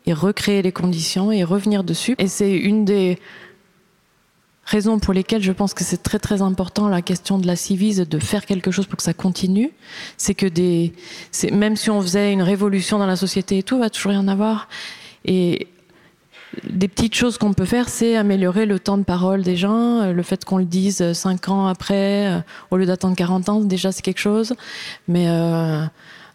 et 0.07 0.12
recréer 0.12 0.62
les 0.62 0.73
conditions 0.73 1.31
et 1.31 1.45
revenir 1.45 1.85
dessus. 1.85 2.14
Et 2.19 2.29
c'est 2.29 2.53
une 2.53 2.85
des 2.85 3.19
raisons 4.64 4.99
pour 4.99 5.14
lesquelles 5.14 5.43
je 5.43 5.53
pense 5.53 5.73
que 5.73 5.83
c'est 5.83 6.03
très 6.03 6.19
très 6.19 6.43
important 6.43 6.89
la 6.89 7.03
question 7.03 7.39
de 7.39 7.47
la 7.47 7.57
civise, 7.57 7.99
de 7.99 8.19
faire 8.19 8.45
quelque 8.45 8.71
chose 8.71 8.87
pour 8.87 8.99
que 8.99 9.03
ça 9.03 9.14
continue. 9.14 9.71
C'est 10.16 10.35
que 10.35 10.47
même 11.53 11.77
si 11.77 11.91
on 11.91 12.01
faisait 12.03 12.33
une 12.33 12.43
révolution 12.43 12.99
dans 12.99 13.07
la 13.07 13.16
société 13.16 13.59
et 13.59 13.62
tout, 13.62 13.79
va 13.79 13.91
toujours 13.91 14.12
y 14.12 14.16
en 14.16 14.29
avoir. 14.29 14.69
Et 15.25 15.69
des 16.71 16.89
petites 16.89 17.14
choses 17.14 17.39
qu'on 17.39 17.53
peut 17.53 17.64
faire, 17.64 17.89
c'est 17.89 18.16
améliorer 18.16 18.66
le 18.66 18.79
temps 18.79 18.99
de 18.99 19.05
parole 19.05 19.43
des 19.43 19.57
gens, 19.57 20.12
le 20.12 20.23
fait 20.23 20.45
qu'on 20.45 20.59
le 20.59 20.64
dise 20.64 21.12
cinq 21.12 21.49
ans 21.49 21.66
après, 21.66 22.43
au 22.71 22.77
lieu 22.77 22.87
d'attendre 22.87 23.16
40 23.16 23.49
ans, 23.49 23.61
déjà 23.61 23.93
c'est 23.93 24.03
quelque 24.03 24.21
chose. 24.21 24.55
Mais 25.09 25.29
euh, 25.29 25.85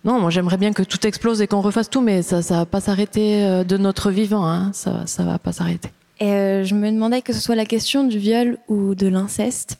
non, 0.05 0.19
moi 0.19 0.29
j'aimerais 0.29 0.57
bien 0.57 0.71
que 0.71 0.83
tout 0.83 1.05
explose 1.07 1.41
et 1.41 1.47
qu'on 1.47 1.61
refasse 1.61 1.89
tout, 1.89 2.01
mais 2.01 2.21
ça, 2.21 2.41
ça 2.41 2.57
va 2.57 2.65
pas 2.65 2.79
s'arrêter 2.79 3.63
de 3.63 3.77
notre 3.77 4.11
vivant, 4.11 4.45
hein. 4.45 4.69
ça, 4.73 5.07
ça 5.07 5.23
va 5.23 5.39
pas 5.39 5.51
s'arrêter. 5.51 5.89
Et 6.19 6.31
euh, 6.31 6.63
je 6.63 6.75
me 6.75 6.89
demandais 6.89 7.21
que 7.21 7.33
ce 7.33 7.41
soit 7.41 7.55
la 7.55 7.65
question 7.65 8.05
du 8.05 8.17
viol 8.17 8.57
ou 8.67 8.95
de 8.95 9.07
l'inceste, 9.07 9.77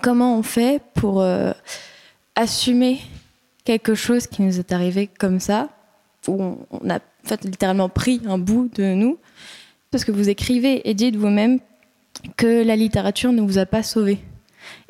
comment 0.00 0.38
on 0.38 0.42
fait 0.42 0.80
pour 0.94 1.20
euh, 1.20 1.52
assumer 2.34 3.00
quelque 3.64 3.94
chose 3.94 4.26
qui 4.26 4.40
nous 4.40 4.58
est 4.58 4.72
arrivé 4.72 5.06
comme 5.06 5.40
ça, 5.40 5.68
où 6.28 6.58
on, 6.70 6.90
a 6.90 6.98
fait, 7.24 7.44
littéralement 7.44 7.88
pris 7.88 8.20
un 8.26 8.38
bout 8.38 8.70
de 8.74 8.94
nous, 8.94 9.18
parce 9.90 10.04
que 10.04 10.12
vous 10.12 10.28
écrivez 10.28 10.88
et 10.88 10.94
dites 10.94 11.16
vous-même 11.16 11.58
que 12.36 12.64
la 12.64 12.76
littérature 12.76 13.32
ne 13.32 13.42
vous 13.42 13.58
a 13.58 13.66
pas 13.66 13.82
sauvé. 13.82 14.18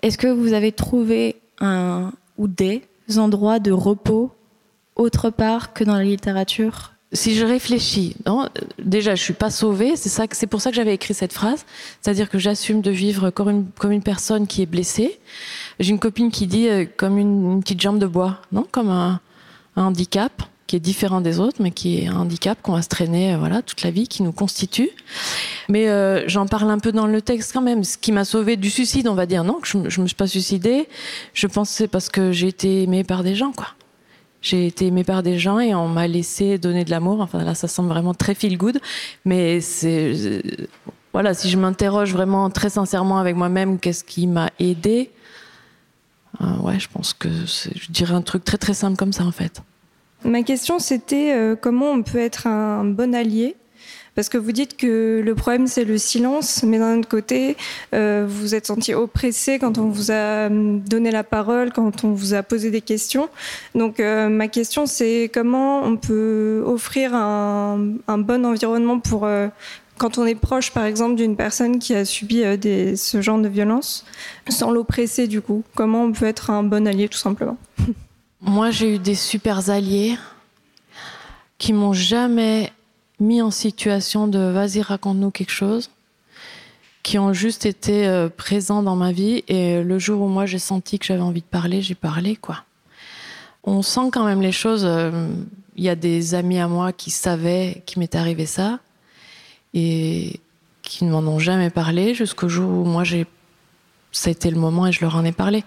Est-ce 0.03 0.19
que 0.19 0.27
vous 0.27 0.53
avez 0.53 0.73
trouvé 0.73 1.37
un 1.61 2.13
ou 2.39 2.49
des 2.49 2.83
endroits 3.17 3.59
de 3.59 3.71
repos 3.71 4.31
autre 4.97 5.31
part 5.31 5.73
que 5.73 5.85
dans 5.85 5.95
la 5.95 6.05
littérature? 6.05 6.93
Si 7.13 7.35
je 7.35 7.45
réfléchis, 7.45 8.15
déjà 8.79 9.17
je 9.17 9.23
suis 9.23 9.33
pas 9.33 9.51
sauvée, 9.51 9.95
c'est 9.97 10.47
pour 10.47 10.61
ça 10.61 10.71
que 10.71 10.77
j'avais 10.77 10.95
écrit 10.95 11.13
cette 11.13 11.33
phrase, 11.33 11.65
c'est-à-dire 12.01 12.31
que 12.31 12.39
j'assume 12.39 12.83
de 12.83 12.91
vivre 12.93 13.31
comme 13.31 13.49
une, 13.85 14.03
personne 14.03 14.47
qui 14.47 14.63
est 14.63 14.67
blessée. 14.67 15.19
J'ai 15.81 15.91
une 15.91 15.99
copine 15.99 16.31
qui 16.31 16.47
dit 16.47 16.69
euh, 16.69 16.85
comme 16.97 17.19
une, 17.19 17.61
petite 17.63 17.81
jambe 17.81 17.99
de 17.99 18.07
bois, 18.07 18.39
non, 18.53 18.65
comme 18.71 18.91
un 18.91 19.21
handicap 19.75 20.33
qui 20.71 20.77
est 20.77 20.81
différent 20.81 21.21
des 21.21 21.41
autres, 21.41 21.57
mais 21.61 21.73
qui 21.73 21.99
est 21.99 22.07
un 22.07 22.15
handicap 22.15 22.63
qu'on 22.63 22.75
va 22.75 22.83
se 22.83 22.89
traîner, 22.89 23.35
voilà, 23.35 23.61
toute 23.61 23.83
la 23.83 23.91
vie, 23.91 24.07
qui 24.07 24.23
nous 24.23 24.31
constitue. 24.31 24.91
Mais 25.69 25.89
j'en 26.29 26.47
parle 26.47 26.71
un 26.71 26.79
peu 26.79 26.93
dans 26.93 27.09
le 27.09 27.21
texte 27.21 27.53
quand 27.53 27.61
même. 27.61 27.83
Ce 27.83 27.99
qui 27.99 28.13
m'a 28.13 28.25
sauvé 28.25 28.57
du 28.57 28.71
suicide, 28.71 29.09
on 29.09 29.15
va 29.15 29.27
dire 29.27 29.43
non, 29.43 29.59
je, 29.65 29.89
je 29.89 30.01
me 30.01 30.07
suis 30.07 30.15
pas 30.15 30.29
suicidée. 30.29 30.89
Je 31.35 31.49
pense 31.49 31.71
c'est 31.71 31.89
parce 31.89 32.09
que 32.09 32.31
j'ai 32.31 32.47
été 32.47 32.85
aimée 32.85 33.03
par 33.03 33.25
des 33.25 33.35
gens, 33.35 33.51
quoi. 33.51 33.67
J'ai 34.43 34.69
été 34.69 34.87
aimée 34.87 35.03
par 35.03 35.25
des 35.25 35.41
gens 35.41 35.59
et 35.59 35.75
on 35.75 35.89
m'a 35.89 36.07
laissé 36.07 36.57
donner 36.57 36.85
de 36.85 36.91
l'amour. 36.91 37.21
Enfin 37.21 37.43
là, 37.43 37.57
ça 37.57 37.67
semble 37.67 37.89
vraiment 37.89 38.15
très 38.15 38.37
feel 38.37 38.57
good, 38.57 38.79
mais 39.25 39.61
c'est 39.61 40.41
voilà, 41.13 41.35
si 41.35 41.51
je 41.51 41.59
m'interroge 41.59 42.13
vraiment 42.13 42.49
très 42.49 42.71
sincèrement 42.71 43.19
avec 43.19 43.35
moi-même, 43.35 43.81
qu'est-ce 43.81 44.05
qui 44.05 44.29
m'a 44.29 44.51
aidé 44.61 45.11
euh, 46.41 46.57
Ouais, 46.59 46.79
je 46.79 46.87
pense 46.89 47.13
que 47.13 47.29
je 47.29 47.91
dirais 47.91 48.15
un 48.15 48.23
truc 48.23 48.45
très 48.45 48.57
très 48.57 48.75
simple 48.75 48.97
comme 48.97 49.13
ça 49.13 49.25
en 49.25 49.33
fait. 49.33 49.63
Ma 50.25 50.43
question 50.43 50.79
c'était 50.79 51.33
euh, 51.33 51.57
comment 51.57 51.91
on 51.93 52.03
peut 52.03 52.19
être 52.19 52.47
un 52.47 52.85
bon 52.85 53.15
allié? 53.15 53.57
Parce 54.17 54.29
que 54.29 54.37
vous 54.37 54.53
dites 54.53 54.77
que 54.77 55.23
le 55.25 55.35
problème, 55.35 55.67
c'est 55.67 55.85
le 55.85 55.97
silence, 55.97 56.63
mais 56.65 56.79
d'un 56.79 56.99
autre 56.99 57.09
côté, 57.09 57.57
euh, 57.95 58.27
vous 58.29 58.41
vous 58.41 58.55
êtes 58.55 58.67
senti 58.67 58.93
oppressé 58.93 59.59
quand 59.59 59.79
on 59.79 59.89
vous 59.89 60.11
a 60.11 60.49
hum, 60.49 60.81
donné 60.81 61.11
la 61.11 61.23
parole, 61.23 61.73
quand 61.73 62.05
on 62.05 62.13
vous 62.13 62.35
a 62.35 62.43
posé 62.43 62.71
des 62.71 62.81
questions. 62.81 63.29
Donc, 63.75 63.99
euh, 64.01 64.29
ma 64.29 64.49
question, 64.49 64.85
c'est 64.85 65.31
comment 65.33 65.83
on 65.85 65.97
peut 65.97 66.63
offrir 66.67 67.15
un, 67.15 67.79
bon 68.09 68.45
environnement 68.45 68.99
pour. 68.99 69.29
Quand 69.97 70.19
on 70.19 70.27
est 70.27 70.35
proche, 70.35 70.73
par 70.73 70.85
exemple, 70.85 71.15
d'une 71.15 71.37
personne 71.37 71.79
qui 71.79 71.95
a 71.95 72.05
subi 72.05 72.43
des, 72.59 72.97
ce 72.97 73.21
genre 73.23 73.39
de 73.39 73.49
violence, 73.49 74.05
sans 74.49 74.71
l'oppresser 74.71 75.29
du 75.29 75.41
coup? 75.41 75.63
Comment 75.75 76.05
on 76.05 76.13
peut 76.13 76.27
être 76.27 76.51
un 76.51 76.63
bon 76.63 76.87
allié, 76.87 77.09
tout 77.09 77.19
simplement? 77.19 77.59
Moi, 78.43 78.71
j'ai 78.71 78.95
eu 78.95 78.99
des 78.99 79.15
super 79.15 79.69
alliés 79.69 80.17
qui 81.59 81.75
m'ont 81.75 81.93
jamais 81.93 82.73
mis 83.21 83.43
en 83.43 83.51
situation 83.51 84.27
de 84.29 84.39
vas-y 84.39 84.81
raconte-nous 84.81 85.31
quelque 85.31 85.53
chose, 85.53 85.91
qui 87.03 87.19
ont 87.19 87.35
juste 87.35 87.67
été 87.67 88.07
euh, 88.07 88.31
présents 88.31 88.83
dans 88.83 88.97
ma 88.97 89.13
vie 89.13 89.45
et 89.47 89.83
le 89.83 89.99
jour 89.99 90.23
où 90.23 90.29
moi 90.29 90.47
j'ai 90.47 90.59
senti 90.59 90.99
que 90.99 91.05
j'avais 91.05 91.21
envie 91.21 91.43
de 91.43 91.47
parler, 91.47 91.83
j'ai 91.83 91.95
parlé 91.95 92.35
quoi. 92.35 92.65
On 93.63 93.83
sent 93.83 94.09
quand 94.11 94.25
même 94.25 94.41
les 94.41 94.53
choses. 94.53 94.87
Euh, 94.87 95.29
il 95.77 95.85
y 95.85 95.91
a 95.91 95.95
des 95.95 96.35
amis 96.35 96.59
à 96.59 96.67
moi 96.67 96.93
qui 96.95 97.11
savaient 97.11 97.83
qu'il 97.85 98.01
m'était 98.01 98.17
arrivé 98.17 98.47
ça 98.47 98.81
et 99.75 100.41
qui 100.81 101.05
ne 101.05 101.11
m'en 101.11 101.19
ont 101.19 101.39
jamais 101.39 101.69
parlé 101.69 102.15
jusqu'au 102.15 102.49
jour 102.49 102.71
où 102.71 102.85
moi 102.85 103.05
j'ai 103.05 103.27
ça 104.13 104.29
a 104.29 104.33
été 104.33 104.51
le 104.51 104.59
moment 104.59 104.87
et 104.87 104.93
je 104.93 105.03
leur 105.03 105.15
en 105.15 105.25
ai 105.27 105.33
parlé. 105.33 105.63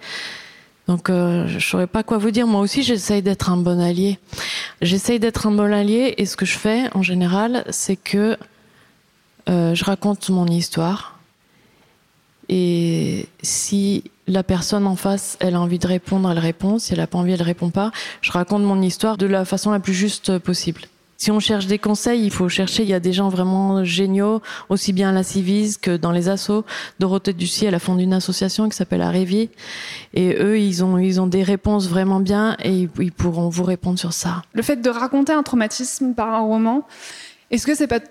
Donc 0.88 1.10
euh, 1.10 1.48
je 1.48 1.60
saurais 1.60 1.88
pas 1.88 2.04
quoi 2.04 2.18
vous 2.18 2.32
dire. 2.32 2.48
Moi 2.48 2.62
aussi, 2.62 2.84
j'essaye 2.84 3.22
d'être 3.22 3.50
un 3.50 3.58
bon 3.58 3.80
allié. 3.80 4.20
J'essaye 4.82 5.20
d'être 5.20 5.48
un 5.48 5.52
bon 5.52 5.72
allié 5.74 6.14
et 6.18 6.26
ce 6.26 6.36
que 6.36 6.46
je 6.46 6.58
fais 6.58 6.90
en 6.94 7.02
général, 7.02 7.64
c'est 7.70 7.96
que 7.96 8.38
euh, 9.50 9.76
je 9.76 9.84
raconte 9.84 10.30
mon 10.30 10.48
histoire. 10.48 11.20
Et 12.50 13.28
si 13.42 14.04
la 14.28 14.44
personne 14.44 14.86
en 14.86 14.96
face, 14.96 15.38
elle 15.40 15.56
a 15.56 15.62
envie 15.62 15.80
de 15.80 15.88
répondre, 15.88 16.30
elle 16.30 16.40
répond. 16.40 16.80
Si 16.80 16.92
elle 16.94 17.00
n'a 17.00 17.08
pas 17.08 17.18
envie, 17.18 17.32
elle 17.32 17.42
répond 17.42 17.70
pas. 17.70 17.92
Je 18.22 18.32
raconte 18.32 18.64
mon 18.64 18.82
histoire 18.82 19.18
de 19.18 19.26
la 19.26 19.46
façon 19.46 19.72
la 19.72 19.80
plus 19.80 19.94
juste 19.94 20.38
possible. 20.40 20.82
Si 21.24 21.32
on 21.32 21.40
cherche 21.40 21.68
des 21.68 21.80
conseils, 21.80 22.26
il 22.26 22.32
faut 22.32 22.50
chercher. 22.50 22.84
Il 22.84 22.90
y 22.90 22.94
a 22.94 23.00
des 23.00 23.14
gens 23.14 23.30
vraiment 23.30 23.86
géniaux, 23.86 24.42
aussi 24.68 24.92
bien 24.92 25.12
à 25.12 25.14
la 25.14 25.24
Civise 25.24 25.78
que 25.78 25.96
dans 25.96 26.12
les 26.12 26.28
assos. 26.28 26.66
Dorothée 27.00 27.32
Ducy, 27.32 27.66
elle 27.66 27.76
a 27.76 27.80
fondé 27.80 28.04
une 28.04 28.12
association 28.12 28.68
qui 28.68 28.76
s'appelle 28.76 29.02
Arévi. 29.02 29.50
Et 30.14 30.36
eux, 30.38 30.60
ils 30.60 30.84
ont, 30.84 31.28
des 31.28 31.44
réponses 31.44 31.88
vraiment 31.88 32.20
bien 32.20 32.58
et 32.62 32.90
ils 33.00 33.12
pourront 33.14 33.48
vous 33.48 33.64
répondre 33.64 33.98
sur 33.98 34.12
ça. 34.12 34.42
Le 34.52 34.62
fait 34.64 34.76
de 34.82 34.90
raconter 34.90 35.32
un 35.32 35.44
traumatisme 35.44 36.14
par 36.14 36.28
un 36.28 36.42
roman, 36.42 36.86
est-ce 37.52 37.66
que 37.66 37.74
c'est 37.74 37.88
pas, 37.88 38.02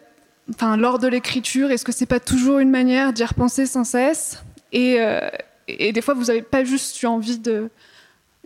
enfin, 0.49 0.79
lors 0.79 0.99
de 0.99 1.07
l'écriture, 1.07 1.71
est-ce 1.71 1.85
que 1.85 1.93
c'est 1.93 2.07
pas 2.07 2.19
toujours 2.19 2.61
une 2.61 2.71
manière 2.71 3.13
d'y 3.13 3.25
repenser 3.25 3.67
sans 3.67 3.85
cesse? 3.85 4.43
Et, 4.73 4.97
euh, 5.01 5.21
et 5.69 5.93
des 5.93 6.01
fois, 6.01 6.15
vous 6.15 6.31
avez 6.31 6.41
pas 6.41 6.65
juste 6.65 7.03
eu 7.03 7.07
envie 7.09 7.37
de, 7.37 7.69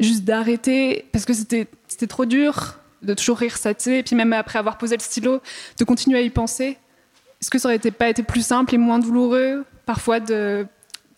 juste 0.00 0.24
d'arrêter 0.24 1.06
parce 1.12 1.24
que 1.24 1.34
c'était 1.34 1.68
trop 2.08 2.24
dur? 2.24 2.80
De 3.02 3.14
toujours 3.14 3.38
rire 3.38 3.56
et 3.86 4.02
puis 4.02 4.16
même 4.16 4.32
après 4.32 4.58
avoir 4.58 4.78
posé 4.78 4.96
le 4.96 5.02
stylo, 5.02 5.40
de 5.78 5.84
continuer 5.84 6.18
à 6.18 6.22
y 6.22 6.30
penser. 6.30 6.78
Est-ce 7.40 7.50
que 7.50 7.58
ça 7.58 7.68
aurait 7.68 7.76
été, 7.76 7.90
pas 7.90 8.08
été 8.08 8.22
plus 8.22 8.44
simple 8.44 8.74
et 8.74 8.78
moins 8.78 8.98
douloureux 8.98 9.64
parfois 9.84 10.20
de, 10.20 10.66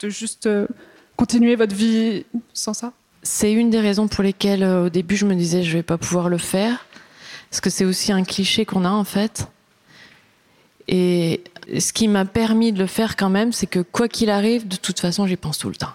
de 0.01 0.09
juste 0.09 0.47
euh, 0.47 0.67
continuer 1.17 1.57
votre 1.57 1.75
vie 1.75 2.27
sans 2.53 2.75
ça? 2.75 2.93
C'est 3.23 3.53
une 3.53 3.71
des 3.71 3.81
raisons 3.81 4.09
pour 4.09 4.25
lesquelles 4.25 4.63
euh, 4.63 4.87
au 4.87 4.89
début 4.89 5.17
je 5.17 5.27
me 5.27 5.35
disais 5.35 5.63
je 5.63 5.77
vais 5.77 5.83
pas 5.83 5.99
pouvoir 5.99 6.29
le 6.29 6.39
faire, 6.39 6.87
parce 7.51 7.61
que 7.61 7.71
c'est 7.71 7.85
aussi 7.85 8.13
un 8.13 8.25
cliché 8.25 8.65
qu'on 8.65 8.85
a 8.85 8.91
en 8.91 9.05
fait. 9.05 9.49
Et 10.89 11.45
ce 11.79 11.93
qui 11.93 12.09
m'a 12.09 12.25
permis 12.25 12.73
de 12.73 12.79
le 12.79 12.87
faire 12.87 13.17
quand 13.17 13.29
même, 13.29 13.53
c'est 13.53 13.67
que 13.67 13.81
quoi 13.81 14.09
qu'il 14.09 14.31
arrive, 14.31 14.67
de 14.67 14.77
toute 14.77 15.01
façon, 15.01 15.27
j'y 15.27 15.37
pense 15.37 15.59
tout 15.59 15.69
le 15.69 15.77
temps. 15.77 15.93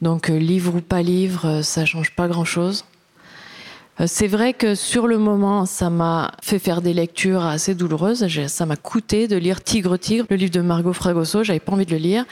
Donc 0.00 0.30
euh, 0.30 0.38
livre 0.38 0.76
ou 0.76 0.80
pas 0.80 1.02
livre, 1.02 1.60
ça 1.62 1.84
change 1.84 2.14
pas 2.14 2.28
grand-chose. 2.28 2.84
Euh, 2.84 2.89
c'est 4.06 4.26
vrai 4.26 4.54
que 4.54 4.74
sur 4.74 5.06
le 5.06 5.18
moment, 5.18 5.66
ça 5.66 5.90
m'a 5.90 6.32
fait 6.42 6.58
faire 6.58 6.80
des 6.82 6.94
lectures 6.94 7.44
assez 7.44 7.74
douloureuses. 7.74 8.26
Ça 8.46 8.66
m'a 8.66 8.76
coûté 8.76 9.28
de 9.28 9.36
lire 9.36 9.62
Tigre 9.62 9.96
Tigre, 9.96 10.26
le 10.30 10.36
livre 10.36 10.52
de 10.52 10.60
Margot 10.60 10.92
Fragoso. 10.92 11.42
J'avais 11.42 11.60
pas 11.60 11.72
envie 11.72 11.86
de 11.86 11.90
le 11.90 11.98
lire. 11.98 12.24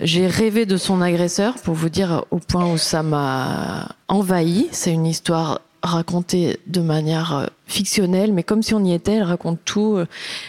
J'ai 0.00 0.26
rêvé 0.26 0.64
de 0.64 0.76
son 0.76 1.00
agresseur, 1.00 1.54
pour 1.54 1.74
vous 1.74 1.88
dire 1.88 2.24
au 2.30 2.38
point 2.38 2.70
où 2.72 2.78
ça 2.78 3.02
m'a 3.02 3.88
envahi. 4.06 4.68
C'est 4.70 4.92
une 4.92 5.06
histoire 5.06 5.60
racontée 5.82 6.58
de 6.66 6.80
manière 6.80 7.36
euh, 7.36 7.46
fictionnelle, 7.66 8.32
mais 8.32 8.42
comme 8.42 8.62
si 8.62 8.74
on 8.74 8.84
y 8.84 8.92
était. 8.92 9.14
Elle 9.14 9.22
raconte 9.22 9.58
tout, 9.64 9.96
euh, 9.96 10.06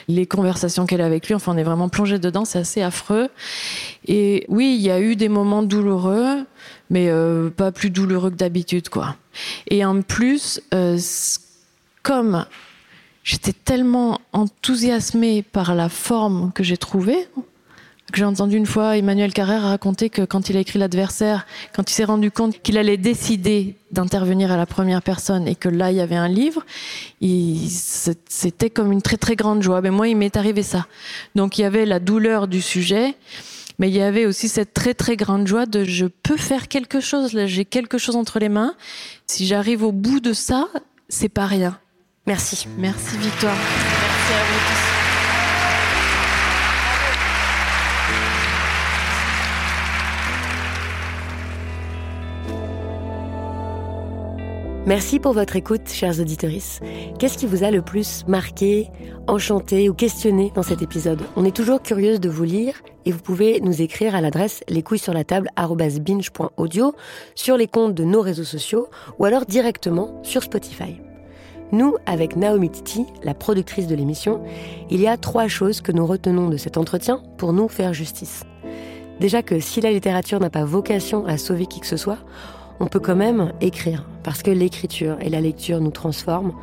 les 0.07 0.25
conversations 0.25 0.85
qu'elle 0.85 1.01
a 1.01 1.05
avec 1.05 1.27
lui. 1.27 1.35
Enfin, 1.35 1.53
on 1.53 1.57
est 1.57 1.63
vraiment 1.63 1.89
plongé 1.89 2.19
dedans. 2.19 2.45
C'est 2.45 2.59
assez 2.59 2.81
affreux. 2.81 3.29
Et 4.07 4.45
oui, 4.49 4.75
il 4.77 4.81
y 4.81 4.91
a 4.91 4.99
eu 4.99 5.15
des 5.15 5.29
moments 5.29 5.63
douloureux, 5.63 6.45
mais 6.89 7.09
pas 7.55 7.71
plus 7.71 7.89
douloureux 7.89 8.31
que 8.31 8.35
d'habitude, 8.35 8.89
quoi. 8.89 9.15
Et 9.67 9.85
en 9.85 10.01
plus, 10.01 10.61
euh, 10.73 10.97
comme 12.03 12.45
j'étais 13.23 13.53
tellement 13.53 14.19
enthousiasmée 14.33 15.43
par 15.43 15.75
la 15.75 15.89
forme 15.89 16.51
que 16.53 16.63
j'ai 16.63 16.77
trouvée, 16.77 17.27
que 18.11 18.17
j'ai 18.17 18.25
entendu 18.25 18.57
une 18.57 18.65
fois 18.65 18.97
Emmanuel 18.97 19.31
Carrère 19.33 19.61
raconter 19.61 20.09
que 20.09 20.23
quand 20.23 20.49
il 20.49 20.57
a 20.57 20.61
écrit 20.61 20.79
l'adversaire, 20.79 21.45
quand 21.75 21.91
il 21.91 21.93
s'est 21.93 22.05
rendu 22.05 22.31
compte 22.31 22.59
qu'il 22.61 22.77
allait 22.79 22.97
décider 22.97 23.75
d'intervenir 23.91 24.51
à 24.51 24.57
la 24.57 24.65
première 24.65 25.03
personne 25.03 25.47
et 25.47 25.53
que 25.53 25.69
là 25.69 25.91
il 25.91 25.97
y 25.97 26.01
avait 26.01 26.15
un 26.15 26.27
livre, 26.27 26.65
c'était 27.21 28.71
comme 28.71 28.91
une 28.91 29.03
très 29.03 29.17
très 29.17 29.35
grande 29.35 29.61
joie. 29.61 29.81
Mais 29.81 29.91
moi 29.91 30.07
il 30.07 30.17
m'est 30.17 30.37
arrivé 30.37 30.63
ça. 30.63 30.87
Donc 31.35 31.59
il 31.59 31.61
y 31.61 31.65
avait 31.65 31.85
la 31.85 31.99
douleur 31.99 32.47
du 32.47 32.61
sujet, 32.61 33.13
mais 33.79 33.89
il 33.89 33.95
y 33.95 34.01
avait 34.01 34.25
aussi 34.25 34.47
cette 34.47 34.73
très 34.73 34.93
très 34.93 35.15
grande 35.15 35.47
joie 35.47 35.65
de 35.65 35.83
je 35.83 36.05
peux 36.05 36.37
faire 36.37 36.67
quelque 36.67 36.99
chose, 36.99 37.33
là 37.33 37.47
j'ai 37.47 37.65
quelque 37.65 37.97
chose 37.97 38.15
entre 38.15 38.39
les 38.39 38.49
mains. 38.49 38.75
Si 39.25 39.47
j'arrive 39.47 39.83
au 39.83 39.91
bout 39.91 40.19
de 40.19 40.33
ça, 40.33 40.67
c'est 41.07 41.29
pas 41.29 41.47
rien. 41.47 41.79
Merci. 42.27 42.67
Merci 42.77 43.17
Victoire. 43.17 43.55
Merci 43.55 44.33
à 44.33 44.43
vous 44.43 44.59
tous. 44.59 44.98
Merci 54.85 55.19
pour 55.19 55.33
votre 55.33 55.55
écoute, 55.55 55.89
chers 55.89 56.19
auditeurs. 56.19 56.49
Qu'est-ce 57.19 57.37
qui 57.37 57.45
vous 57.45 57.63
a 57.63 57.69
le 57.69 57.81
plus 57.81 58.25
marqué, 58.27 58.89
enchanté 59.27 59.89
ou 59.89 59.93
questionné 59.93 60.51
dans 60.55 60.63
cet 60.63 60.81
épisode? 60.81 61.21
On 61.35 61.43
est 61.43 61.55
toujours 61.55 61.81
curieuse 61.81 62.19
de 62.19 62.29
vous 62.29 62.45
lire 62.45 62.81
et 63.05 63.11
vous 63.11 63.19
pouvez 63.19 63.59
nous 63.59 63.81
écrire 63.81 64.15
à 64.15 64.21
l'adresse 64.21 64.63
les 64.69 64.81
couilles 64.81 64.97
sur 64.97 65.13
la 65.13 65.25
table 65.25 65.49
binge.audio 65.57 66.95
sur 67.35 67.57
les 67.57 67.67
comptes 67.67 67.93
de 67.93 68.05
nos 68.05 68.21
réseaux 68.21 68.45
sociaux 68.45 68.87
ou 69.19 69.25
alors 69.25 69.45
directement 69.45 70.23
sur 70.23 70.43
Spotify. 70.43 71.01
Nous, 71.71 71.95
avec 72.05 72.35
Naomi 72.35 72.71
Titi, 72.71 73.05
la 73.23 73.35
productrice 73.35 73.85
de 73.85 73.95
l'émission, 73.95 74.41
il 74.89 75.01
y 75.01 75.07
a 75.07 75.17
trois 75.17 75.47
choses 75.47 75.81
que 75.81 75.91
nous 75.91 76.05
retenons 76.05 76.49
de 76.49 76.57
cet 76.57 76.77
entretien 76.77 77.21
pour 77.37 77.53
nous 77.53 77.67
faire 77.67 77.93
justice. 77.93 78.43
Déjà 79.19 79.43
que 79.43 79.59
si 79.59 79.81
la 79.81 79.91
littérature 79.91 80.39
n'a 80.39 80.49
pas 80.49 80.63
vocation 80.63 81.25
à 81.25 81.37
sauver 81.37 81.65
qui 81.65 81.81
que 81.81 81.87
ce 81.87 81.97
soit, 81.97 82.19
on 82.79 82.87
peut 82.87 82.99
quand 82.99 83.15
même 83.15 83.53
écrire, 83.61 84.05
parce 84.23 84.43
que 84.43 84.51
l'écriture 84.51 85.17
et 85.21 85.29
la 85.29 85.41
lecture 85.41 85.81
nous 85.81 85.91
transforment, 85.91 86.53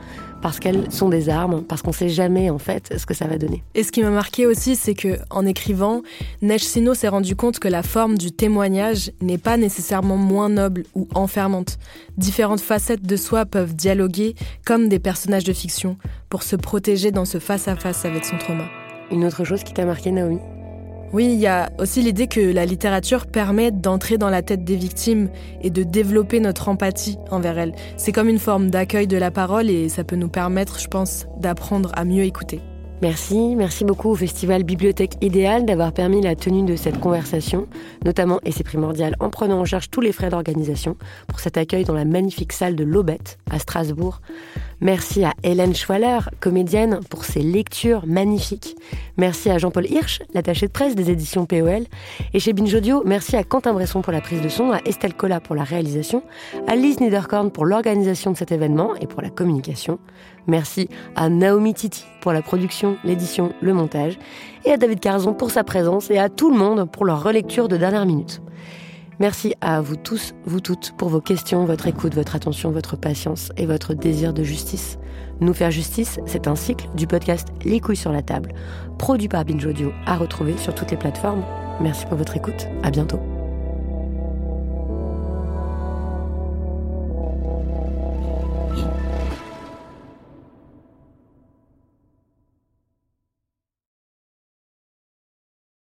parce 0.42 0.60
qu'elles 0.60 0.90
sont 0.90 1.08
des 1.08 1.28
armes, 1.28 1.62
parce 1.62 1.82
qu'on 1.82 1.92
sait 1.92 2.08
jamais 2.08 2.50
en 2.50 2.58
fait 2.58 2.94
ce 2.96 3.06
que 3.06 3.14
ça 3.14 3.26
va 3.26 3.38
donner. 3.38 3.62
Et 3.74 3.82
ce 3.82 3.92
qui 3.92 4.02
m'a 4.02 4.10
marqué 4.10 4.46
aussi, 4.46 4.76
c'est 4.76 4.94
que 4.94 5.18
en 5.30 5.46
écrivant, 5.46 6.02
Neige 6.42 6.62
Sino 6.62 6.94
s'est 6.94 7.08
rendu 7.08 7.36
compte 7.36 7.58
que 7.58 7.68
la 7.68 7.82
forme 7.82 8.16
du 8.16 8.32
témoignage 8.32 9.10
n'est 9.20 9.38
pas 9.38 9.56
nécessairement 9.56 10.16
moins 10.16 10.48
noble 10.48 10.84
ou 10.94 11.08
enfermante. 11.14 11.78
Différentes 12.16 12.60
facettes 12.60 13.06
de 13.06 13.16
soi 13.16 13.46
peuvent 13.46 13.74
dialoguer 13.74 14.34
comme 14.64 14.88
des 14.88 14.98
personnages 14.98 15.44
de 15.44 15.52
fiction 15.52 15.96
pour 16.28 16.42
se 16.42 16.56
protéger 16.56 17.10
dans 17.10 17.24
ce 17.24 17.38
face 17.38 17.68
à 17.68 17.76
face 17.76 18.04
avec 18.04 18.24
son 18.24 18.38
trauma. 18.38 18.64
Une 19.10 19.24
autre 19.24 19.44
chose 19.44 19.62
qui 19.62 19.72
t'a 19.72 19.84
marqué, 19.84 20.10
Naomi? 20.10 20.38
Oui, 21.12 21.26
il 21.32 21.38
y 21.38 21.46
a 21.46 21.70
aussi 21.78 22.02
l'idée 22.02 22.26
que 22.26 22.40
la 22.40 22.66
littérature 22.66 23.26
permet 23.26 23.70
d'entrer 23.70 24.18
dans 24.18 24.28
la 24.28 24.42
tête 24.42 24.64
des 24.64 24.76
victimes 24.76 25.30
et 25.62 25.70
de 25.70 25.82
développer 25.82 26.40
notre 26.40 26.68
empathie 26.68 27.16
envers 27.30 27.58
elles. 27.58 27.74
C'est 27.96 28.12
comme 28.12 28.28
une 28.28 28.38
forme 28.38 28.70
d'accueil 28.70 29.06
de 29.06 29.16
la 29.16 29.30
parole 29.30 29.70
et 29.70 29.88
ça 29.88 30.04
peut 30.04 30.16
nous 30.16 30.28
permettre, 30.28 30.78
je 30.80 30.88
pense, 30.88 31.26
d'apprendre 31.38 31.92
à 31.94 32.04
mieux 32.04 32.24
écouter. 32.24 32.60
Merci, 33.02 33.54
merci 33.56 33.84
beaucoup 33.84 34.08
au 34.08 34.14
Festival 34.14 34.62
Bibliothèque 34.62 35.18
Idéale 35.20 35.66
d'avoir 35.66 35.92
permis 35.92 36.22
la 36.22 36.34
tenue 36.34 36.64
de 36.64 36.76
cette 36.76 36.98
conversation, 36.98 37.66
notamment, 38.06 38.40
et 38.46 38.52
c'est 38.52 38.64
primordial, 38.64 39.16
en 39.20 39.28
prenant 39.28 39.60
en 39.60 39.66
charge 39.66 39.90
tous 39.90 40.00
les 40.00 40.12
frais 40.12 40.30
d'organisation 40.30 40.96
pour 41.28 41.38
cet 41.38 41.58
accueil 41.58 41.84
dans 41.84 41.92
la 41.92 42.06
magnifique 42.06 42.54
salle 42.54 42.74
de 42.74 42.84
l'Aubette 42.84 43.38
à 43.50 43.58
Strasbourg. 43.58 44.22
Merci 44.80 45.24
à 45.24 45.34
Hélène 45.42 45.74
Schwaller, 45.74 46.20
comédienne, 46.40 47.00
pour 47.10 47.26
ses 47.26 47.40
lectures 47.40 48.06
magnifiques. 48.06 48.76
Merci 49.18 49.50
à 49.50 49.58
Jean-Paul 49.58 49.86
Hirsch, 49.90 50.22
l'attaché 50.32 50.66
de 50.66 50.72
presse 50.72 50.94
des 50.94 51.10
éditions 51.10 51.44
POL. 51.44 51.84
Et 52.32 52.40
chez 52.40 52.54
Binge 52.54 52.74
Audio, 52.74 53.02
merci 53.04 53.36
à 53.36 53.44
Quentin 53.44 53.74
Bresson 53.74 54.00
pour 54.00 54.12
la 54.12 54.22
prise 54.22 54.40
de 54.40 54.48
son, 54.48 54.72
à 54.72 54.80
Estelle 54.86 55.14
Collat 55.14 55.40
pour 55.40 55.54
la 55.54 55.64
réalisation, 55.64 56.22
à 56.66 56.76
Lise 56.76 57.00
Niederkorn 57.00 57.50
pour 57.50 57.66
l'organisation 57.66 58.32
de 58.32 58.38
cet 58.38 58.52
événement 58.52 58.94
et 58.96 59.06
pour 59.06 59.20
la 59.20 59.28
communication. 59.28 59.98
Merci 60.46 60.88
à 61.14 61.28
Naomi 61.28 61.74
Titi 61.74 62.04
pour 62.20 62.32
la 62.32 62.42
production, 62.42 62.96
l'édition, 63.04 63.52
le 63.60 63.72
montage, 63.72 64.18
et 64.64 64.72
à 64.72 64.76
David 64.76 65.00
Carzon 65.00 65.34
pour 65.34 65.50
sa 65.50 65.64
présence 65.64 66.10
et 66.10 66.18
à 66.18 66.28
tout 66.28 66.50
le 66.50 66.58
monde 66.58 66.90
pour 66.90 67.04
leur 67.04 67.22
relecture 67.22 67.68
de 67.68 67.76
dernière 67.76 68.06
minute. 68.06 68.40
Merci 69.18 69.54
à 69.62 69.80
vous 69.80 69.96
tous, 69.96 70.34
vous 70.44 70.60
toutes, 70.60 70.92
pour 70.98 71.08
vos 71.08 71.22
questions, 71.22 71.64
votre 71.64 71.86
écoute, 71.86 72.14
votre 72.14 72.36
attention, 72.36 72.70
votre 72.70 72.96
patience 72.96 73.50
et 73.56 73.64
votre 73.64 73.94
désir 73.94 74.34
de 74.34 74.42
justice. 74.42 74.98
Nous 75.40 75.54
faire 75.54 75.70
justice, 75.70 76.20
c'est 76.26 76.48
un 76.48 76.56
cycle 76.56 76.88
du 76.94 77.06
podcast 77.06 77.48
Les 77.64 77.80
couilles 77.80 77.96
sur 77.96 78.12
la 78.12 78.22
table, 78.22 78.52
produit 78.98 79.28
par 79.28 79.44
Binge 79.44 79.64
Audio, 79.64 79.90
à 80.04 80.16
retrouver 80.16 80.56
sur 80.58 80.74
toutes 80.74 80.90
les 80.90 80.98
plateformes. 80.98 81.44
Merci 81.80 82.04
pour 82.06 82.18
votre 82.18 82.36
écoute. 82.36 82.68
À 82.82 82.90
bientôt. 82.90 83.35